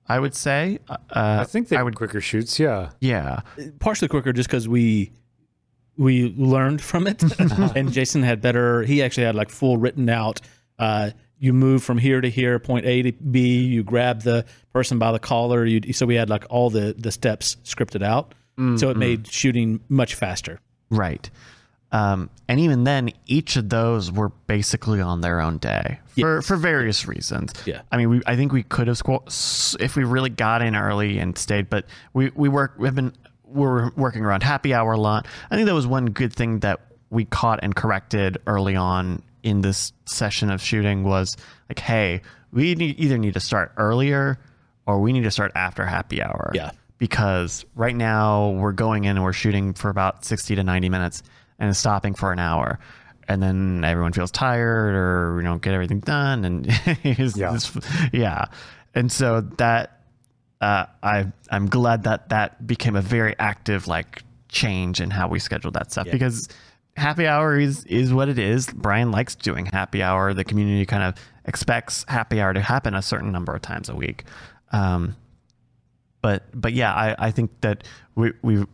i 0.08 0.18
would 0.20 0.34
say. 0.36 0.80
Uh, 0.90 0.98
I 1.12 1.44
think 1.44 1.68
they 1.68 1.76
I 1.78 1.82
were 1.82 1.86
would 1.86 1.96
quicker 1.96 2.20
shoots. 2.22 2.60
Yeah, 2.60 2.90
yeah. 3.00 3.42
Partially 3.80 4.08
quicker 4.08 4.34
just 4.34 4.50
because 4.50 4.68
we 4.68 5.12
we 5.98 6.34
learned 6.38 6.82
from 6.82 7.06
it. 7.08 7.22
And 7.76 7.92
jason 7.92 8.24
had 8.24 8.42
better 8.42 8.82
he 8.84 9.04
actually 9.04 9.26
had 9.26 9.36
like 9.36 9.50
full 9.52 9.78
written 9.78 10.10
out 10.10 10.42
uh 10.80 11.12
you 11.40 11.54
move 11.54 11.84
from 11.84 11.98
here 11.98 12.22
to 12.22 12.30
here 12.30 12.60
point 12.60 12.86
a 12.86 13.02
to 13.02 13.12
b 13.14 13.64
you 13.64 13.82
grab 13.84 14.22
the 14.22 14.46
person 14.74 15.00
by 15.00 15.12
the 15.12 15.20
collar 15.20 15.66
you 15.66 15.94
so 15.94 16.06
we 16.06 16.16
had 16.16 16.30
like 16.30 16.46
all 16.50 16.70
the 16.70 16.94
the 16.98 17.12
steps 17.12 17.56
scripted 17.64 18.04
out 18.04 18.34
so 18.78 18.90
it 18.90 18.98
made 18.98 19.26
shooting 19.26 19.80
much 19.88 20.16
faster 20.16 20.60
Right. 20.90 21.30
Um, 21.92 22.30
and 22.48 22.60
even 22.60 22.84
then, 22.84 23.12
each 23.26 23.56
of 23.56 23.70
those 23.70 24.12
were 24.12 24.30
basically 24.48 25.02
on 25.02 25.22
their 25.22 25.40
own 25.40 25.58
day 25.58 26.00
for, 26.20 26.42
for 26.42 26.56
various 26.56 27.08
reasons. 27.08 27.52
Yeah. 27.66 27.82
I 27.92 27.98
mean, 27.98 28.10
we 28.10 28.22
I 28.28 28.36
think 28.36 28.52
we 28.52 28.64
could 28.64 28.88
have 28.88 28.98
squ- 28.98 29.80
if 29.80 29.96
we 29.96 30.04
really 30.04 30.30
got 30.30 30.62
in 30.62 30.76
early 30.76 31.18
and 31.20 31.38
stayed, 31.38 31.70
but 31.70 31.86
we 32.14 32.32
we 32.36 32.50
work 32.50 32.76
we've 32.78 32.94
been 32.94 33.14
we're 33.44 33.92
working 33.96 34.24
around 34.24 34.44
happy 34.44 34.74
hour 34.74 34.92
a 34.92 35.00
lot. 35.00 35.28
I 35.50 35.56
think 35.56 35.66
that 35.68 35.74
was 35.74 35.88
one 35.88 36.08
good 36.08 36.34
thing 36.34 36.60
that 36.60 36.80
we 37.10 37.26
caught 37.26 37.60
and 37.64 37.76
corrected 37.76 38.38
early 38.46 38.76
on 38.76 39.24
in 39.44 39.62
this 39.62 39.94
session 40.06 40.50
of 40.52 40.62
shooting 40.62 41.04
was 41.04 41.36
like, 41.70 41.80
hey, 41.80 42.22
we 42.52 42.76
need, 42.76 43.00
either 43.00 43.18
need 43.18 43.34
to 43.36 43.40
start 43.40 43.72
earlier 43.78 44.38
or 44.86 45.00
we 45.00 45.14
need 45.14 45.24
to 45.24 45.32
start 45.32 45.52
after 45.56 45.86
happy 45.86 46.22
hour 46.22 46.52
Yeah. 46.54 46.72
because 46.98 47.66
right 47.76 47.96
now 47.96 48.50
we're 48.52 48.72
going 48.72 49.04
in 49.06 49.16
and 49.18 49.24
we're 49.24 49.34
shooting 49.34 49.74
for 49.74 49.90
about 49.90 50.26
60 50.26 50.56
to 50.56 50.64
90 50.64 50.90
minutes 50.90 51.24
and 51.60 51.76
stopping 51.76 52.14
for 52.16 52.32
an 52.32 52.40
hour 52.40 52.80
and 53.28 53.44
then 53.44 53.84
everyone 53.84 54.12
feels 54.14 54.32
tired 54.32 54.96
or 54.96 55.36
we 55.36 55.44
don't 55.44 55.62
get 55.62 55.74
everything 55.74 56.00
done 56.00 56.44
and 56.46 56.66
it's- 57.04 57.36
Yeah. 57.38 57.56
yeah 58.12 58.46
and 58.96 59.12
so 59.12 59.42
that 59.58 60.02
uh, 60.62 60.86
I 61.04 61.28
I'm 61.52 61.68
glad 61.68 62.04
that 62.04 62.30
that 62.30 62.66
became 62.68 62.96
a 62.96 63.02
very 63.02 63.36
active 63.40 63.88
like 63.88 64.24
change 64.50 65.00
in 65.00 65.10
how 65.12 65.28
we 65.28 65.38
scheduled 65.40 65.76
that 65.76 65.92
stuff 65.92 66.08
because 66.12 66.50
happy 67.00 67.26
hour 67.28 67.58
is 67.60 67.84
is 67.86 68.14
what 68.14 68.30
it 68.30 68.38
is. 68.38 68.68
Brian 68.68 69.12
likes 69.12 69.36
doing 69.36 69.66
happy 69.66 70.04
hour. 70.04 70.34
The 70.34 70.44
community 70.44 70.86
kind 70.86 71.04
of 71.04 71.16
expects 71.46 72.06
happy 72.08 72.40
hour 72.42 72.54
to 72.54 72.62
happen 72.62 72.94
a 72.94 73.02
certain 73.02 73.32
number 73.32 73.54
of 73.56 73.62
times 73.62 73.90
a 73.90 73.96
week. 73.96 74.26
Um, 74.72 75.16
but 76.22 76.44
but 76.54 76.74
yeah, 76.74 76.94
I, 76.94 77.16
I 77.28 77.32
think 77.32 77.52
that 77.62 77.84
we 78.16 78.34
we 78.42 78.66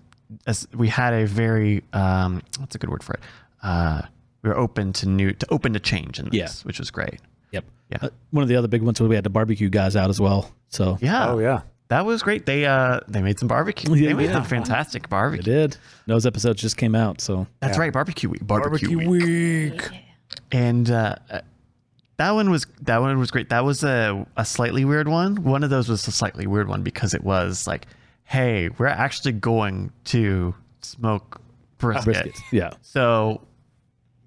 as 0.48 0.68
we 0.74 0.90
had 0.90 1.14
a 1.14 1.26
very 1.26 1.84
um, 1.94 2.42
what's 2.60 2.76
a 2.76 2.80
good 2.80 2.90
word 2.90 3.04
for 3.04 3.14
it? 3.14 3.20
Uh, 3.64 4.02
we 4.42 4.50
were 4.50 4.58
open 4.58 4.94
to 4.94 5.08
new 5.08 5.32
to 5.34 5.48
open 5.52 5.74
to 5.74 5.80
change 5.80 6.20
in 6.20 6.26
this, 6.26 6.34
Yeah. 6.34 6.50
which 6.68 6.80
was 6.80 6.92
great. 6.92 7.20
yep 7.52 7.64
Yeah. 7.92 7.98
Uh, 8.02 8.10
one 8.32 8.42
of 8.44 8.50
the 8.50 8.56
other 8.56 8.68
big 8.68 8.82
ones 8.82 9.00
was 9.00 9.08
we 9.10 9.16
had 9.16 9.24
the 9.24 9.30
barbecue 9.30 9.70
guys 9.70 9.96
out 9.96 10.10
as 10.10 10.20
well 10.20 10.52
so 10.70 10.98
Yeah. 11.02 11.30
Oh 11.30 11.40
yeah. 11.40 11.62
That 11.90 12.06
was 12.06 12.24
great. 12.24 12.46
They 12.46 12.66
uh 12.66 13.02
they 13.08 13.22
made 13.22 13.38
some 13.40 13.48
barbecue. 13.48 13.94
Yeah, 13.94 14.08
they 14.10 14.14
made 14.16 14.26
yeah. 14.26 14.34
some 14.34 14.44
fantastic 14.46 15.06
it 15.06 15.32
They 15.32 15.38
did 15.44 15.78
those 16.08 16.26
episodes 16.26 16.62
just 16.62 16.78
came 16.78 16.96
out 16.96 17.22
so 17.22 17.46
That's 17.60 17.78
Yeah. 17.78 17.82
right, 17.82 17.94
barbecue 17.94 18.30
week. 18.30 18.46
Barbecue, 18.46 18.98
Barbecue 18.98 19.10
week. 19.10 19.74
week. 19.92 20.02
And 20.52 20.90
uh, 20.90 21.16
uh, 21.30 21.42
that 22.18 22.32
one 22.32 22.50
was 22.50 22.66
that 22.82 23.02
one 23.02 23.18
was 23.20 23.30
great. 23.32 23.50
That 23.50 23.64
was 23.66 23.84
a 23.84 24.26
a 24.36 24.46
slightly 24.46 24.84
weird 24.86 25.08
one. 25.08 25.44
One 25.44 25.64
of 25.64 25.70
those 25.70 25.88
was 25.90 26.08
a 26.08 26.12
slightly 26.12 26.48
weird 26.48 26.68
one 26.68 26.82
because 26.82 27.14
it 27.14 27.24
was 27.24 27.68
like, 27.68 27.86
hey, 28.24 28.70
we're 28.70 28.88
actually 28.88 29.34
going 29.34 29.92
to 30.06 30.56
smoke 30.82 31.40
brisket. 31.78 32.16
briskets 32.16 32.40
yeah 32.52 32.72
So 32.82 33.42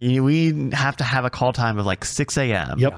we 0.00 0.70
have 0.72 0.96
to 0.98 1.04
have 1.04 1.24
a 1.24 1.30
call 1.30 1.52
time 1.52 1.78
of 1.78 1.86
like 1.86 2.04
6 2.04 2.36
a.m. 2.36 2.78
yep 2.78 2.92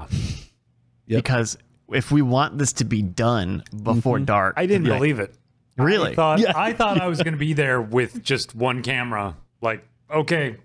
Yep. 1.06 1.18
Because 1.24 1.56
if 1.92 2.10
we 2.12 2.22
want 2.22 2.58
this 2.58 2.72
to 2.74 2.84
be 2.84 3.02
done 3.02 3.62
before 3.82 4.18
dark, 4.18 4.54
I 4.56 4.66
didn't 4.66 4.84
to 4.84 4.88
be 4.88 4.90
like- 4.90 4.98
believe 5.00 5.20
it. 5.20 5.34
really. 5.78 6.12
I 6.12 6.14
thought 6.14 6.38
Yeah. 6.40 6.52
I 6.56 6.72
thought 6.72 7.00
I 7.00 7.06
was 7.08 7.22
going 7.22 7.34
to 7.34 7.38
be 7.38 7.52
there 7.52 7.80
with 7.80 8.22
just 8.22 8.54
one 8.54 8.82
camera. 8.82 9.36
Like, 9.62 9.84
okay, 10.10 10.56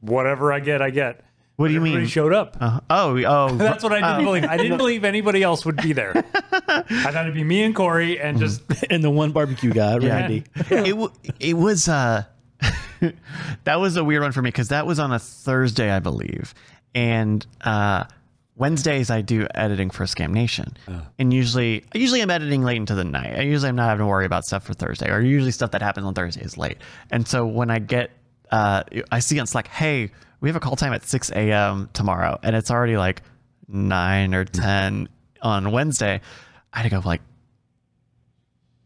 whatever 0.00 0.52
I 0.52 0.60
get, 0.60 0.80
I 0.82 0.90
get. 0.90 1.24
what 1.56 1.68
do 1.68 1.72
you 1.74 1.80
Everybody 1.80 2.00
mean? 2.02 2.08
showed 2.08 2.32
up. 2.32 2.56
Uh, 2.60 2.80
oh, 2.90 3.18
oh, 3.24 3.48
That's 3.56 3.82
what 3.82 3.92
I 3.92 4.00
didn't 4.00 4.24
believe. 4.24 4.44
I 4.44 4.56
didn't 4.56 4.76
believe 4.78 5.04
anybody 5.04 5.42
else 5.42 5.64
would 5.64 5.76
be 5.76 5.92
there. 5.92 6.12
I 6.34 6.82
thought 7.12 7.24
it'd 7.24 7.34
be 7.34 7.44
me 7.44 7.62
and 7.64 7.74
Corey 7.74 8.20
and 8.20 8.38
just 8.38 8.62
and 8.90 9.02
the 9.02 9.10
one 9.10 9.32
barbecue 9.32 9.72
guy 9.72 9.96
randy 9.98 10.44
Yeah. 10.70 10.84
it 10.84 11.10
it 11.40 11.54
was 11.54 11.88
uh 11.88 12.24
that 13.64 13.78
was 13.80 13.96
a 13.96 14.04
weird 14.04 14.22
one 14.22 14.32
for 14.32 14.42
me 14.42 14.48
because 14.48 14.68
that 14.68 14.86
was 14.86 14.98
on 14.98 15.12
a 15.12 15.18
Thursday, 15.18 15.90
I 15.90 15.98
believe, 15.98 16.54
and 16.94 17.44
uh, 17.62 18.04
Wednesdays 18.56 19.10
I 19.10 19.20
do 19.20 19.46
editing 19.54 19.90
for 19.90 20.04
Scam 20.04 20.30
Nation, 20.30 20.76
and 21.18 21.32
usually 21.32 21.84
usually 21.94 22.22
I'm 22.22 22.30
editing 22.30 22.62
late 22.62 22.78
into 22.78 22.94
the 22.94 23.04
night. 23.04 23.38
I 23.38 23.42
usually 23.42 23.68
I'm 23.68 23.76
not 23.76 23.88
having 23.90 24.04
to 24.04 24.06
worry 24.06 24.24
about 24.24 24.44
stuff 24.46 24.64
for 24.64 24.72
Thursday, 24.72 25.10
or 25.10 25.20
usually 25.20 25.52
stuff 25.52 25.72
that 25.72 25.82
happens 25.82 26.06
on 26.06 26.14
Thursday 26.14 26.42
is 26.42 26.56
late. 26.56 26.78
And 27.10 27.28
so 27.28 27.46
when 27.46 27.70
I 27.70 27.78
get 27.78 28.10
uh, 28.50 28.82
I 29.12 29.18
see 29.18 29.38
on 29.40 29.46
Slack, 29.46 29.68
hey, 29.68 30.10
we 30.40 30.48
have 30.48 30.56
a 30.56 30.60
call 30.60 30.76
time 30.76 30.92
at 30.92 31.04
6 31.06 31.30
a.m. 31.32 31.90
tomorrow, 31.92 32.38
and 32.42 32.56
it's 32.56 32.70
already 32.70 32.96
like 32.96 33.22
nine 33.68 34.34
or 34.34 34.44
ten 34.44 35.08
on 35.42 35.70
Wednesday. 35.72 36.20
I 36.72 36.78
had 36.78 36.84
to 36.84 36.90
go 36.90 37.02
like 37.06 37.20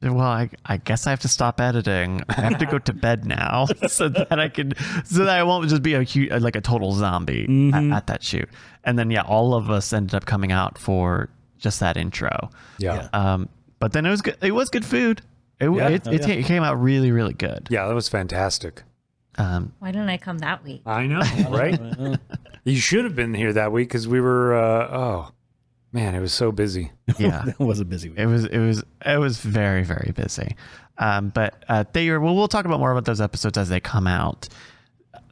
well, 0.03 0.21
I, 0.21 0.51
I 0.65 0.79
guess 0.79 1.07
I 1.07 1.11
have 1.11 1.21
to 1.21 1.29
stop 1.29 1.61
editing. 1.61 2.23
I 2.29 2.41
have 2.41 2.59
to 2.59 2.67
go 2.67 2.79
to 2.79 2.93
bed 2.93 3.27
now, 3.27 3.67
so 3.89 4.09
that 4.09 4.39
I 4.39 4.49
can, 4.49 4.73
so 5.05 5.25
that 5.25 5.39
I 5.39 5.43
won't 5.43 5.69
just 5.69 5.83
be 5.83 5.95
a 5.95 6.05
hu- 6.05 6.29
like 6.39 6.57
a 6.57 6.61
total 6.61 6.93
zombie 6.93 7.71
at, 7.75 7.85
at 7.93 8.07
that 8.07 8.23
shoot. 8.23 8.49
And 8.85 8.99
then 8.99 9.11
yeah, 9.11 9.23
all 9.23 9.55
of 9.55 9.69
us 9.71 9.93
ended 9.93 10.15
up 10.15 10.25
coming 10.27 10.53
out 10.53 10.79
for 10.79 11.29
just 11.59 11.81
that 11.81 11.97
intro. 11.97 12.51
yeah. 12.79 13.09
Um, 13.13 13.49
but 13.79 13.93
then 13.93 14.07
it 14.07 14.11
was 14.11 14.23
good. 14.23 14.37
It 14.43 14.53
was 14.53 14.69
good 14.71 14.85
food. 14.85 15.23
It 15.61 15.71
Yeah. 15.71 15.89
it, 15.89 16.03
Oh, 16.07 16.11
it, 16.13 16.27
yeah. 16.27 16.35
it 16.35 16.45
came 16.47 16.63
out 16.63 16.81
really 16.81 17.13
really 17.13 17.35
good. 17.35 17.69
Yeah, 17.71 17.87
that 17.87 17.95
was 17.95 18.09
fantastic. 18.09 18.83
Um, 19.39 19.73
Why 19.79 19.91
didn't 19.93 20.09
I 20.09 20.17
come 20.17 20.39
that 20.39 20.65
week? 20.65 20.83
I 20.87 21.07
know, 21.07 21.21
right? 21.49 21.79
you 22.65 22.77
should 22.77 23.05
have 23.05 23.15
been 23.15 23.33
here 23.33 23.53
that 23.53 23.71
week 23.73 23.89
because 23.89 24.09
we 24.09 24.21
were. 24.21 24.55
Uh, 24.55 24.89
oh, 24.91 25.33
man, 25.93 26.15
it 26.15 26.21
was 26.21 26.33
so 26.33 26.53
busy. 26.53 26.93
yeah. 27.19 27.47
it 27.47 27.59
was 27.59 27.81
a 27.81 27.85
busy 27.85 28.11
week 28.11 28.19
It 28.19 28.27
was 28.27 28.45
it 28.45 28.59
was 28.59 28.83
it 29.05 29.19
was 29.19 29.39
very 29.39 29.83
very 29.83 30.13
busy, 30.13 30.57
um, 30.99 31.31
but 31.31 31.65
uh, 31.69 31.85
they 31.93 32.09
were. 32.11 32.21
Well, 32.21 32.35
we'll 32.35 32.49
talk 32.49 32.65
about 32.65 32.81
more 32.81 32.93
about 32.93 33.05
those 33.05 33.21
episodes 33.21 33.59
as 33.59 33.69
they 33.69 33.81
come 33.81 34.07
out. 34.07 34.49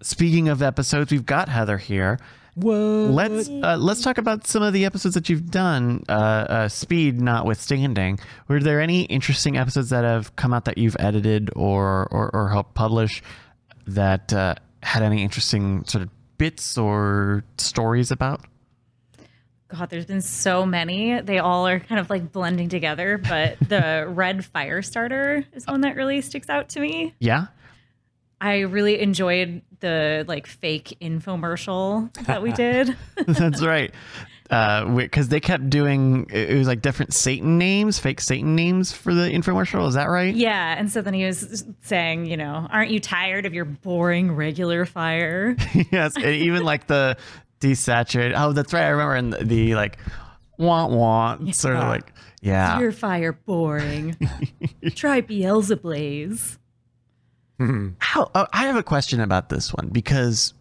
Speaking 0.03 0.49
of 0.49 0.63
episodes, 0.63 1.11
we've 1.11 1.27
got 1.27 1.49
Heather 1.49 1.79
here. 1.79 2.19
what 2.55 2.77
Let's 2.77 3.49
uh, 3.49 3.77
let's 3.79 4.03
talk 4.03 4.19
about 4.19 4.47
some 4.47 4.63
of 4.63 4.73
the 4.73 4.85
episodes 4.85 5.15
that 5.15 5.29
you've 5.29 5.51
done. 5.51 6.05
Uh, 6.09 6.13
uh, 6.13 6.69
speed 6.69 7.21
notwithstanding, 7.21 8.19
were 8.49 8.61
there 8.61 8.81
any 8.81 9.03
interesting 9.03 9.57
episodes 9.57 9.91
that 9.91 10.05
have 10.05 10.35
come 10.37 10.53
out 10.53 10.65
that 10.67 10.79
you've 10.79 10.97
edited 10.99 11.51
or 11.57 12.09
or, 12.11 12.31
or 12.35 12.49
helped 12.49 12.75
publish? 12.75 13.23
that 13.89 14.33
uh, 14.33 14.55
had 14.83 15.03
any 15.03 15.23
interesting 15.23 15.85
sort 15.85 16.03
of 16.03 16.11
bits 16.37 16.79
or 16.79 17.43
stories 17.57 18.11
about? 18.11 18.45
God, 19.69 19.91
there's 19.91 20.07
been 20.07 20.23
so 20.23 20.65
many. 20.65 21.21
They 21.21 21.39
all 21.39 21.67
are 21.67 21.79
kind 21.79 22.01
of 22.01 22.09
like 22.09 22.33
blending 22.33 22.69
together, 22.69 23.19
but 23.19 23.59
the 23.69 24.07
red 24.09 24.45
fire 24.45 24.81
starter 24.83 25.45
is 25.53 25.67
one 25.67 25.83
that 25.83 25.95
really 25.95 26.21
sticks 26.23 26.49
out 26.49 26.71
to 26.71 26.81
me. 26.81 27.15
Yeah. 27.19 27.47
I 28.41 28.61
really 28.61 29.01
enjoyed 29.01 29.63
the 29.81 30.25
like 30.27 30.47
fake 30.47 30.97
infomercial 31.01 32.13
that 32.27 32.43
we 32.43 32.53
did. 32.53 32.97
That's 33.27 33.63
right. 33.63 33.93
Uh, 34.51 34.95
because 34.95 35.29
they 35.29 35.41
kept 35.41 35.69
doing, 35.69 36.27
it 36.31 36.57
was 36.57 36.67
like 36.67 36.81
different 36.81 37.13
Satan 37.13 37.59
names, 37.59 37.99
fake 37.99 38.21
Satan 38.21 38.57
names 38.57 38.93
for 38.93 39.13
the 39.13 39.29
infomercial. 39.29 39.87
Is 39.87 39.95
that 39.95 40.07
right? 40.07 40.35
yeah. 40.35 40.75
And 40.79 40.91
so 40.91 41.03
then 41.03 41.13
he 41.13 41.27
was 41.27 41.65
saying, 41.83 42.25
you 42.25 42.39
know, 42.39 42.67
aren't 42.71 42.91
you 42.91 43.01
tired 43.01 43.45
of 43.45 43.53
your 43.53 43.67
boring 43.67 44.35
regular 44.35 44.87
fire? 44.87 45.55
yes. 45.93 46.17
And 46.17 46.25
even 46.25 46.65
like 46.65 46.87
the 46.87 47.19
desaturated. 47.61 48.35
Oh, 48.37 48.53
that's 48.53 48.73
right. 48.73 48.85
I 48.85 48.89
remember 48.89 49.17
in 49.17 49.31
the, 49.31 49.45
the 49.45 49.75
like, 49.75 49.99
want 50.59 50.93
wah, 50.93 51.39
sort 51.53 51.77
of 51.77 51.85
like, 51.85 52.13
yeah. 52.41 52.79
Your 52.79 52.93
fire 52.93 53.33
boring. 53.33 54.17
Try 54.95 55.23
Beelzeblaze. 55.23 56.59
How, 57.99 58.31
oh, 58.35 58.47
I 58.53 58.67
have 58.67 58.77
a 58.77 58.85
question 58.85 59.21
about 59.21 59.49
this 59.49 59.75
one 59.75 59.89
because 59.89 60.55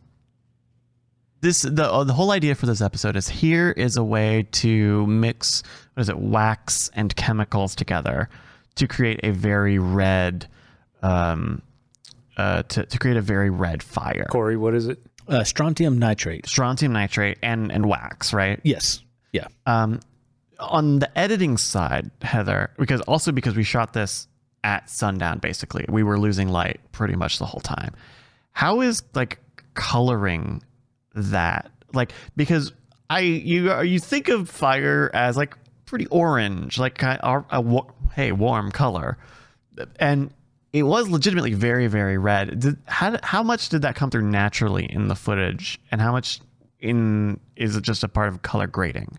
this 1.41 1.61
the 1.61 1.91
uh, 1.91 2.03
the 2.03 2.13
whole 2.13 2.31
idea 2.31 2.55
for 2.55 2.65
this 2.65 2.81
episode 2.81 3.15
is 3.15 3.29
here 3.29 3.71
is 3.71 3.97
a 3.97 4.03
way 4.03 4.47
to 4.51 5.05
mix 5.05 5.61
what 5.93 6.01
is 6.01 6.09
it 6.09 6.17
wax 6.17 6.89
and 6.95 7.15
chemicals 7.15 7.75
together 7.75 8.29
to 8.75 8.87
create 8.87 9.19
a 9.23 9.29
very 9.29 9.77
red 9.77 10.47
um 11.03 11.61
uh 12.37 12.63
to, 12.63 12.83
to 12.85 12.97
create 12.97 13.17
a 13.17 13.21
very 13.21 13.51
red 13.51 13.83
fire 13.83 14.25
Corey, 14.31 14.57
what 14.57 14.73
is 14.73 14.87
it? 14.87 14.99
Uh, 15.27 15.43
strontium 15.43 15.98
nitrate. 16.00 16.48
strontium 16.48 16.93
nitrate 16.93 17.38
and 17.43 17.72
and 17.72 17.86
wax 17.86 18.34
right 18.34 18.60
Yes. 18.63 19.01
Yeah. 19.34 19.48
um 19.65 20.00
on 20.60 21.00
the 21.00 21.17
editing 21.17 21.57
side 21.57 22.10
heather 22.22 22.72
because 22.79 23.01
also 23.01 23.31
because 23.31 23.55
we 23.55 23.63
shot 23.63 23.93
this 23.93 24.27
at 24.63 24.89
sundown 24.89 25.38
basically 25.39 25.86
we 25.89 26.01
were 26.01 26.17
losing 26.17 26.50
light 26.50 26.79
pretty 26.91 27.15
much 27.15 27.38
the 27.39 27.46
whole 27.46 27.62
time 27.62 27.93
how 28.53 28.81
is 28.81 29.03
like 29.13 29.38
coloring 29.75 30.63
that 31.13 31.69
like 31.93 32.12
because 32.36 32.74
i 33.10 33.19
you 33.19 33.81
you 33.81 34.00
think 34.00 34.29
of 34.29 34.50
fire 34.50 35.12
as 35.13 35.38
like 35.38 35.55
pretty 35.86 36.07
orange 36.07 36.79
like 36.79 36.98
kind 36.98 37.19
of 37.22 37.46
a, 37.51 37.62
wa- 37.62 37.86
hey 38.15 38.31
warm 38.31 38.72
color 38.72 39.17
and 40.00 40.31
it 40.79 40.84
was 40.84 41.10
legitimately 41.10 41.53
very 41.53 41.88
very 41.88 42.17
red 42.17 42.60
did, 42.60 42.77
how, 42.86 43.17
how 43.24 43.43
much 43.43 43.69
did 43.69 43.81
that 43.81 43.96
come 43.96 44.10
through 44.10 44.24
naturally 44.24 44.86
in 44.86 45.07
the 45.07 45.15
footage 45.15 45.79
and 45.91 46.01
how 46.01 46.12
much 46.12 46.39
in 46.79 47.39
is 47.55 47.75
it 47.75 47.84
just 47.84 48.03
a 48.03 48.07
part 48.07 48.29
of 48.29 48.41
color 48.41 48.67
grading 48.67 49.17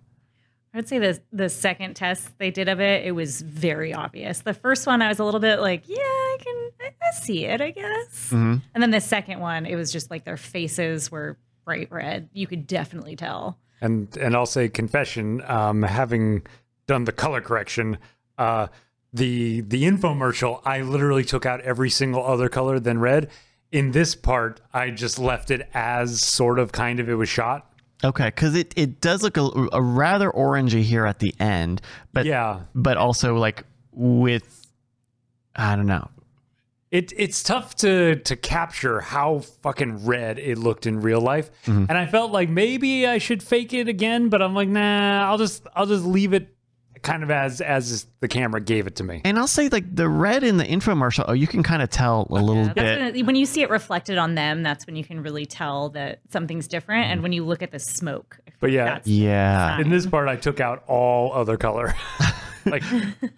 I 0.75 0.79
would 0.79 0.89
say 0.89 0.99
the 0.99 1.21
the 1.33 1.49
second 1.49 1.95
test 1.95 2.39
they 2.39 2.51
did 2.51 2.69
of 2.69 2.79
it, 2.79 3.05
it 3.05 3.13
was 3.13 3.41
very 3.41 3.95
obvious. 3.95 4.43
The 4.43 4.55
first 4.55 4.87
one, 4.87 5.01
I 5.01 5.09
was 5.09 5.19
a 5.19 5.25
little 5.25 5.41
bit 5.41 5.61
like, 5.61 5.89
yeah, 5.89 5.97
I 5.97 6.37
can, 6.39 6.71
I, 6.81 6.87
I 7.03 7.15
see 7.19 7.47
it, 7.47 7.61
I 7.61 7.71
guess. 7.71 8.31
And 8.75 8.83
then 8.83 8.91
the 8.91 9.01
second 9.01 9.41
one, 9.41 9.65
it 9.67 9.77
was 9.77 9.91
just 9.91 10.11
like 10.11 10.25
their 10.25 10.37
faces 10.37 11.11
were 11.11 11.39
bright 11.65 11.91
red. 11.91 12.29
You 12.33 12.47
could 12.47 12.67
definitely 12.67 13.17
tell. 13.17 13.59
And 13.81 14.15
and 14.19 14.37
I'll 14.37 14.47
say 14.47 14.69
confession, 14.69 15.43
um, 15.47 15.83
having 15.83 16.47
done 16.87 17.05
the 17.05 17.13
color 17.13 17.41
correction, 17.41 17.99
uh, 18.37 18.69
the 19.13 19.63
the 19.63 19.85
infomercial, 19.85 20.61
I 20.65 20.83
literally 20.83 21.25
took 21.25 21.47
out 21.47 21.61
every 21.63 21.91
single 21.91 22.25
other 22.25 22.49
color 22.49 22.79
than 22.79 22.99
red. 22.99 23.31
In 23.71 23.91
this 23.93 24.15
part, 24.15 24.61
I 24.73 24.91
just 24.91 25.19
left 25.19 25.51
it 25.51 25.69
as 25.75 26.21
sort 26.23 26.59
of 26.59 26.73
kind 26.73 27.01
of 27.01 27.09
it 27.09 27.15
was 27.15 27.29
shot. 27.29 27.71
Okay, 28.05 28.27
because 28.27 28.55
it, 28.55 28.73
it 28.77 29.01
does 29.01 29.23
look 29.23 29.37
a, 29.37 29.49
a 29.73 29.83
rather 29.83 30.31
orangey 30.31 30.83
here 30.83 31.05
at 31.05 31.19
the 31.19 31.35
end, 31.41 31.81
but 32.13 32.27
Yeah. 32.27 32.61
but 32.75 32.97
also 32.97 33.35
like 33.37 33.65
with 33.93 34.67
I 35.57 35.75
don't 35.75 35.87
know. 35.87 36.09
It 36.91 37.13
it's 37.17 37.43
tough 37.43 37.75
to 37.77 38.17
to 38.17 38.37
capture 38.37 39.01
how 39.01 39.41
fucking 39.63 40.07
red 40.07 40.39
it 40.39 40.57
looked 40.57 40.87
in 40.87 41.01
real 41.03 41.21
life, 41.21 41.51
mm-hmm. 41.67 41.85
and 41.89 41.99
I 41.99 42.07
felt 42.07 42.31
like 42.33 42.49
maybe 42.49 43.07
I 43.07 43.19
should 43.19 43.43
fake 43.43 43.75
it 43.75 43.89
again, 43.89 44.29
but 44.31 44.41
I'm 44.41 44.55
like, 44.55 44.69
nah, 44.69 45.29
I'll 45.29 45.37
just 45.37 45.67
I'll 45.75 45.85
just 45.87 46.05
leave 46.05 46.33
it 46.33 46.55
kind 47.03 47.23
of 47.23 47.31
as 47.31 47.61
as 47.61 48.07
the 48.21 48.29
camera 48.29 48.61
gave 48.61 48.87
it 48.87 48.97
to 48.97 49.05
me. 49.05 49.21
And 49.25 49.39
I'll 49.39 49.47
say 49.47 49.69
like 49.69 49.95
the 49.95 50.09
red 50.09 50.43
in 50.45 50.57
the 50.57 50.65
infomercial, 50.65 51.25
oh, 51.29 51.33
you 51.33 51.47
can 51.47 51.63
kind 51.63 51.83
of 51.83 51.91
tell 51.91 52.27
a 52.31 52.35
little 52.35 52.65
That's 52.65 52.75
bit. 52.75 52.99
when, 52.99 53.17
it- 53.17 53.27
when 53.27 53.37
you 53.37 53.47
see 53.47 53.63
it 53.63 53.71
reflected 53.71 54.19
on 54.19 54.35
them, 54.35 54.63
that's 54.63 54.87
when 54.87 54.97
you 54.97 55.05
can 55.05 55.23
really 55.23 55.47
tell 55.47 55.89
that 55.91 56.21
something's 56.31 56.69
different. 56.69 57.11
And 57.11 57.23
when 57.23 57.33
you 57.33 57.45
look 57.45 57.63
at 57.63 57.71
the 57.71 57.79
smoke, 57.79 58.39
But 58.61 58.71
yeah, 58.73 58.85
that's 58.85 59.07
yeah, 59.09 59.81
in 59.81 59.89
this 59.91 60.07
part, 60.07 60.29
I 60.29 60.37
took 60.37 60.61
out 60.61 60.85
all 60.87 61.33
other 61.33 61.57
color. 61.57 61.95
like 62.67 62.83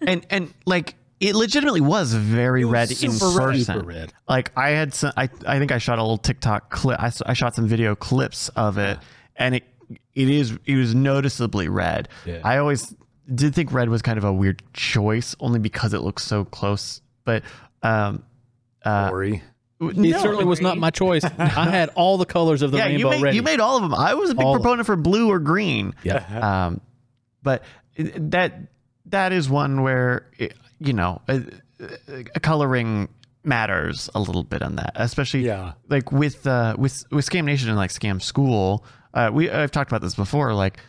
and 0.01 0.25
and 0.29 0.53
like 0.65 0.95
it 1.19 1.35
legitimately 1.35 1.81
was 1.81 2.13
very 2.13 2.65
red 2.65 2.89
in 2.89 2.95
super 3.11 3.37
red. 3.37 3.43
person. 3.45 3.75
Super 3.75 3.85
red. 3.85 4.13
Like 4.27 4.51
I 4.57 4.69
had 4.71 4.93
some, 4.93 5.13
I 5.15 5.29
I 5.45 5.59
think 5.59 5.71
I 5.71 5.77
shot 5.77 5.99
a 5.99 6.01
little 6.01 6.17
TikTok 6.17 6.71
clip. 6.71 6.99
I, 6.99 7.11
I 7.27 7.33
shot 7.33 7.53
some 7.55 7.67
video 7.67 7.95
clips 7.95 8.49
of 8.49 8.77
it, 8.79 8.97
and 9.35 9.53
it 9.55 9.63
it 10.15 10.29
is 10.29 10.57
it 10.65 10.75
was 10.75 10.95
noticeably 10.95 11.67
red. 11.69 12.09
Yeah. 12.25 12.41
I 12.43 12.57
always 12.57 12.95
did 13.33 13.55
think 13.55 13.71
red 13.73 13.89
was 13.89 14.01
kind 14.01 14.17
of 14.17 14.23
a 14.23 14.33
weird 14.33 14.61
choice, 14.73 15.35
only 15.39 15.59
because 15.59 15.93
it 15.93 16.01
looks 16.01 16.23
so 16.23 16.45
close. 16.45 17.01
But 17.23 17.43
um, 17.83 18.23
uh, 18.83 19.09
Corey. 19.09 19.43
It 19.79 19.97
no, 19.97 20.21
certainly 20.21 20.45
was 20.45 20.61
not 20.61 20.77
my 20.77 20.91
choice. 20.91 21.23
I 21.23 21.69
had 21.69 21.89
all 21.95 22.17
the 22.19 22.25
colors 22.25 22.61
of 22.61 22.69
the 22.71 22.77
yeah, 22.77 22.85
you 22.87 22.97
rainbow 22.97 23.09
made 23.09 23.21
ready. 23.23 23.35
you 23.37 23.41
made 23.43 23.59
all 23.59 23.77
of 23.77 23.81
them. 23.81 23.95
I 23.95 24.13
was 24.13 24.29
a 24.29 24.35
big 24.35 24.45
All 24.45 24.53
proponent 24.53 24.85
for 24.85 24.95
blue 24.95 25.29
or 25.31 25.39
green. 25.39 25.95
yeah. 26.03 26.65
Um, 26.67 26.81
but 27.41 27.63
that 27.97 28.53
that 29.07 29.31
is 29.31 29.49
one 29.49 29.81
where 29.81 30.27
it, 30.37 30.53
you 30.79 30.93
know 30.93 31.19
uh, 31.27 31.39
uh, 31.81 31.87
coloring 32.43 33.09
matters 33.43 34.07
a 34.13 34.19
little 34.19 34.43
bit 34.43 34.61
on 34.61 34.75
that, 34.75 34.91
especially 34.95 35.45
Yeah. 35.47 35.73
like 35.89 36.11
with 36.11 36.45
uh, 36.45 36.75
with 36.77 37.03
with 37.11 37.27
Scam 37.27 37.45
Nation 37.45 37.67
and 37.69 37.77
like 37.77 37.89
Scam 37.89 38.21
School. 38.21 38.85
Uh, 39.15 39.31
we 39.33 39.49
I've 39.49 39.71
talked 39.71 39.89
about 39.91 40.01
this 40.03 40.13
before. 40.13 40.53
Like, 40.53 40.79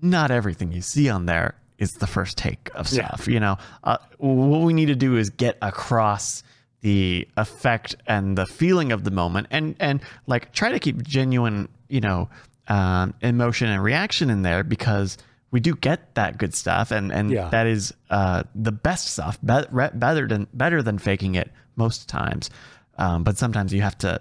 not 0.00 0.30
everything 0.30 0.72
you 0.72 0.80
see 0.82 1.08
on 1.08 1.26
there 1.26 1.54
is 1.78 1.92
the 1.94 2.06
first 2.06 2.36
take 2.36 2.70
of 2.74 2.90
Yeah. 2.92 3.06
stuff. 3.08 3.28
You 3.28 3.40
know, 3.40 3.56
uh, 3.84 3.98
what 4.18 4.62
we 4.62 4.72
need 4.72 4.86
to 4.86 4.96
do 4.96 5.16
is 5.16 5.30
get 5.30 5.56
across 5.62 6.42
the 6.80 7.26
effect 7.36 7.96
and 8.06 8.36
the 8.38 8.46
feeling 8.46 8.92
of 8.92 9.04
the 9.04 9.10
moment, 9.10 9.48
and 9.50 9.74
and 9.80 10.00
like 10.26 10.52
try 10.52 10.70
to 10.70 10.78
keep 10.78 11.02
genuine, 11.02 11.68
you 11.88 12.00
know, 12.00 12.28
um, 12.68 13.14
emotion 13.20 13.68
and 13.68 13.82
reaction 13.82 14.30
in 14.30 14.42
there 14.42 14.62
because 14.62 15.18
we 15.50 15.58
do 15.60 15.74
get 15.74 16.14
that 16.14 16.38
good 16.38 16.54
stuff, 16.54 16.90
and 16.90 17.12
and 17.12 17.30
Yeah. 17.30 17.48
that 17.50 17.66
is 17.66 17.92
uh, 18.10 18.42
the 18.54 18.72
best 18.72 19.08
stuff, 19.08 19.38
be- 19.44 19.88
better 19.94 20.26
than 20.28 20.46
better 20.52 20.82
than 20.82 20.98
faking 20.98 21.34
it 21.34 21.50
most 21.76 22.08
times. 22.08 22.50
Um, 22.96 23.22
but 23.24 23.38
sometimes 23.38 23.72
you 23.72 23.80
have 23.82 23.96
to, 23.98 24.20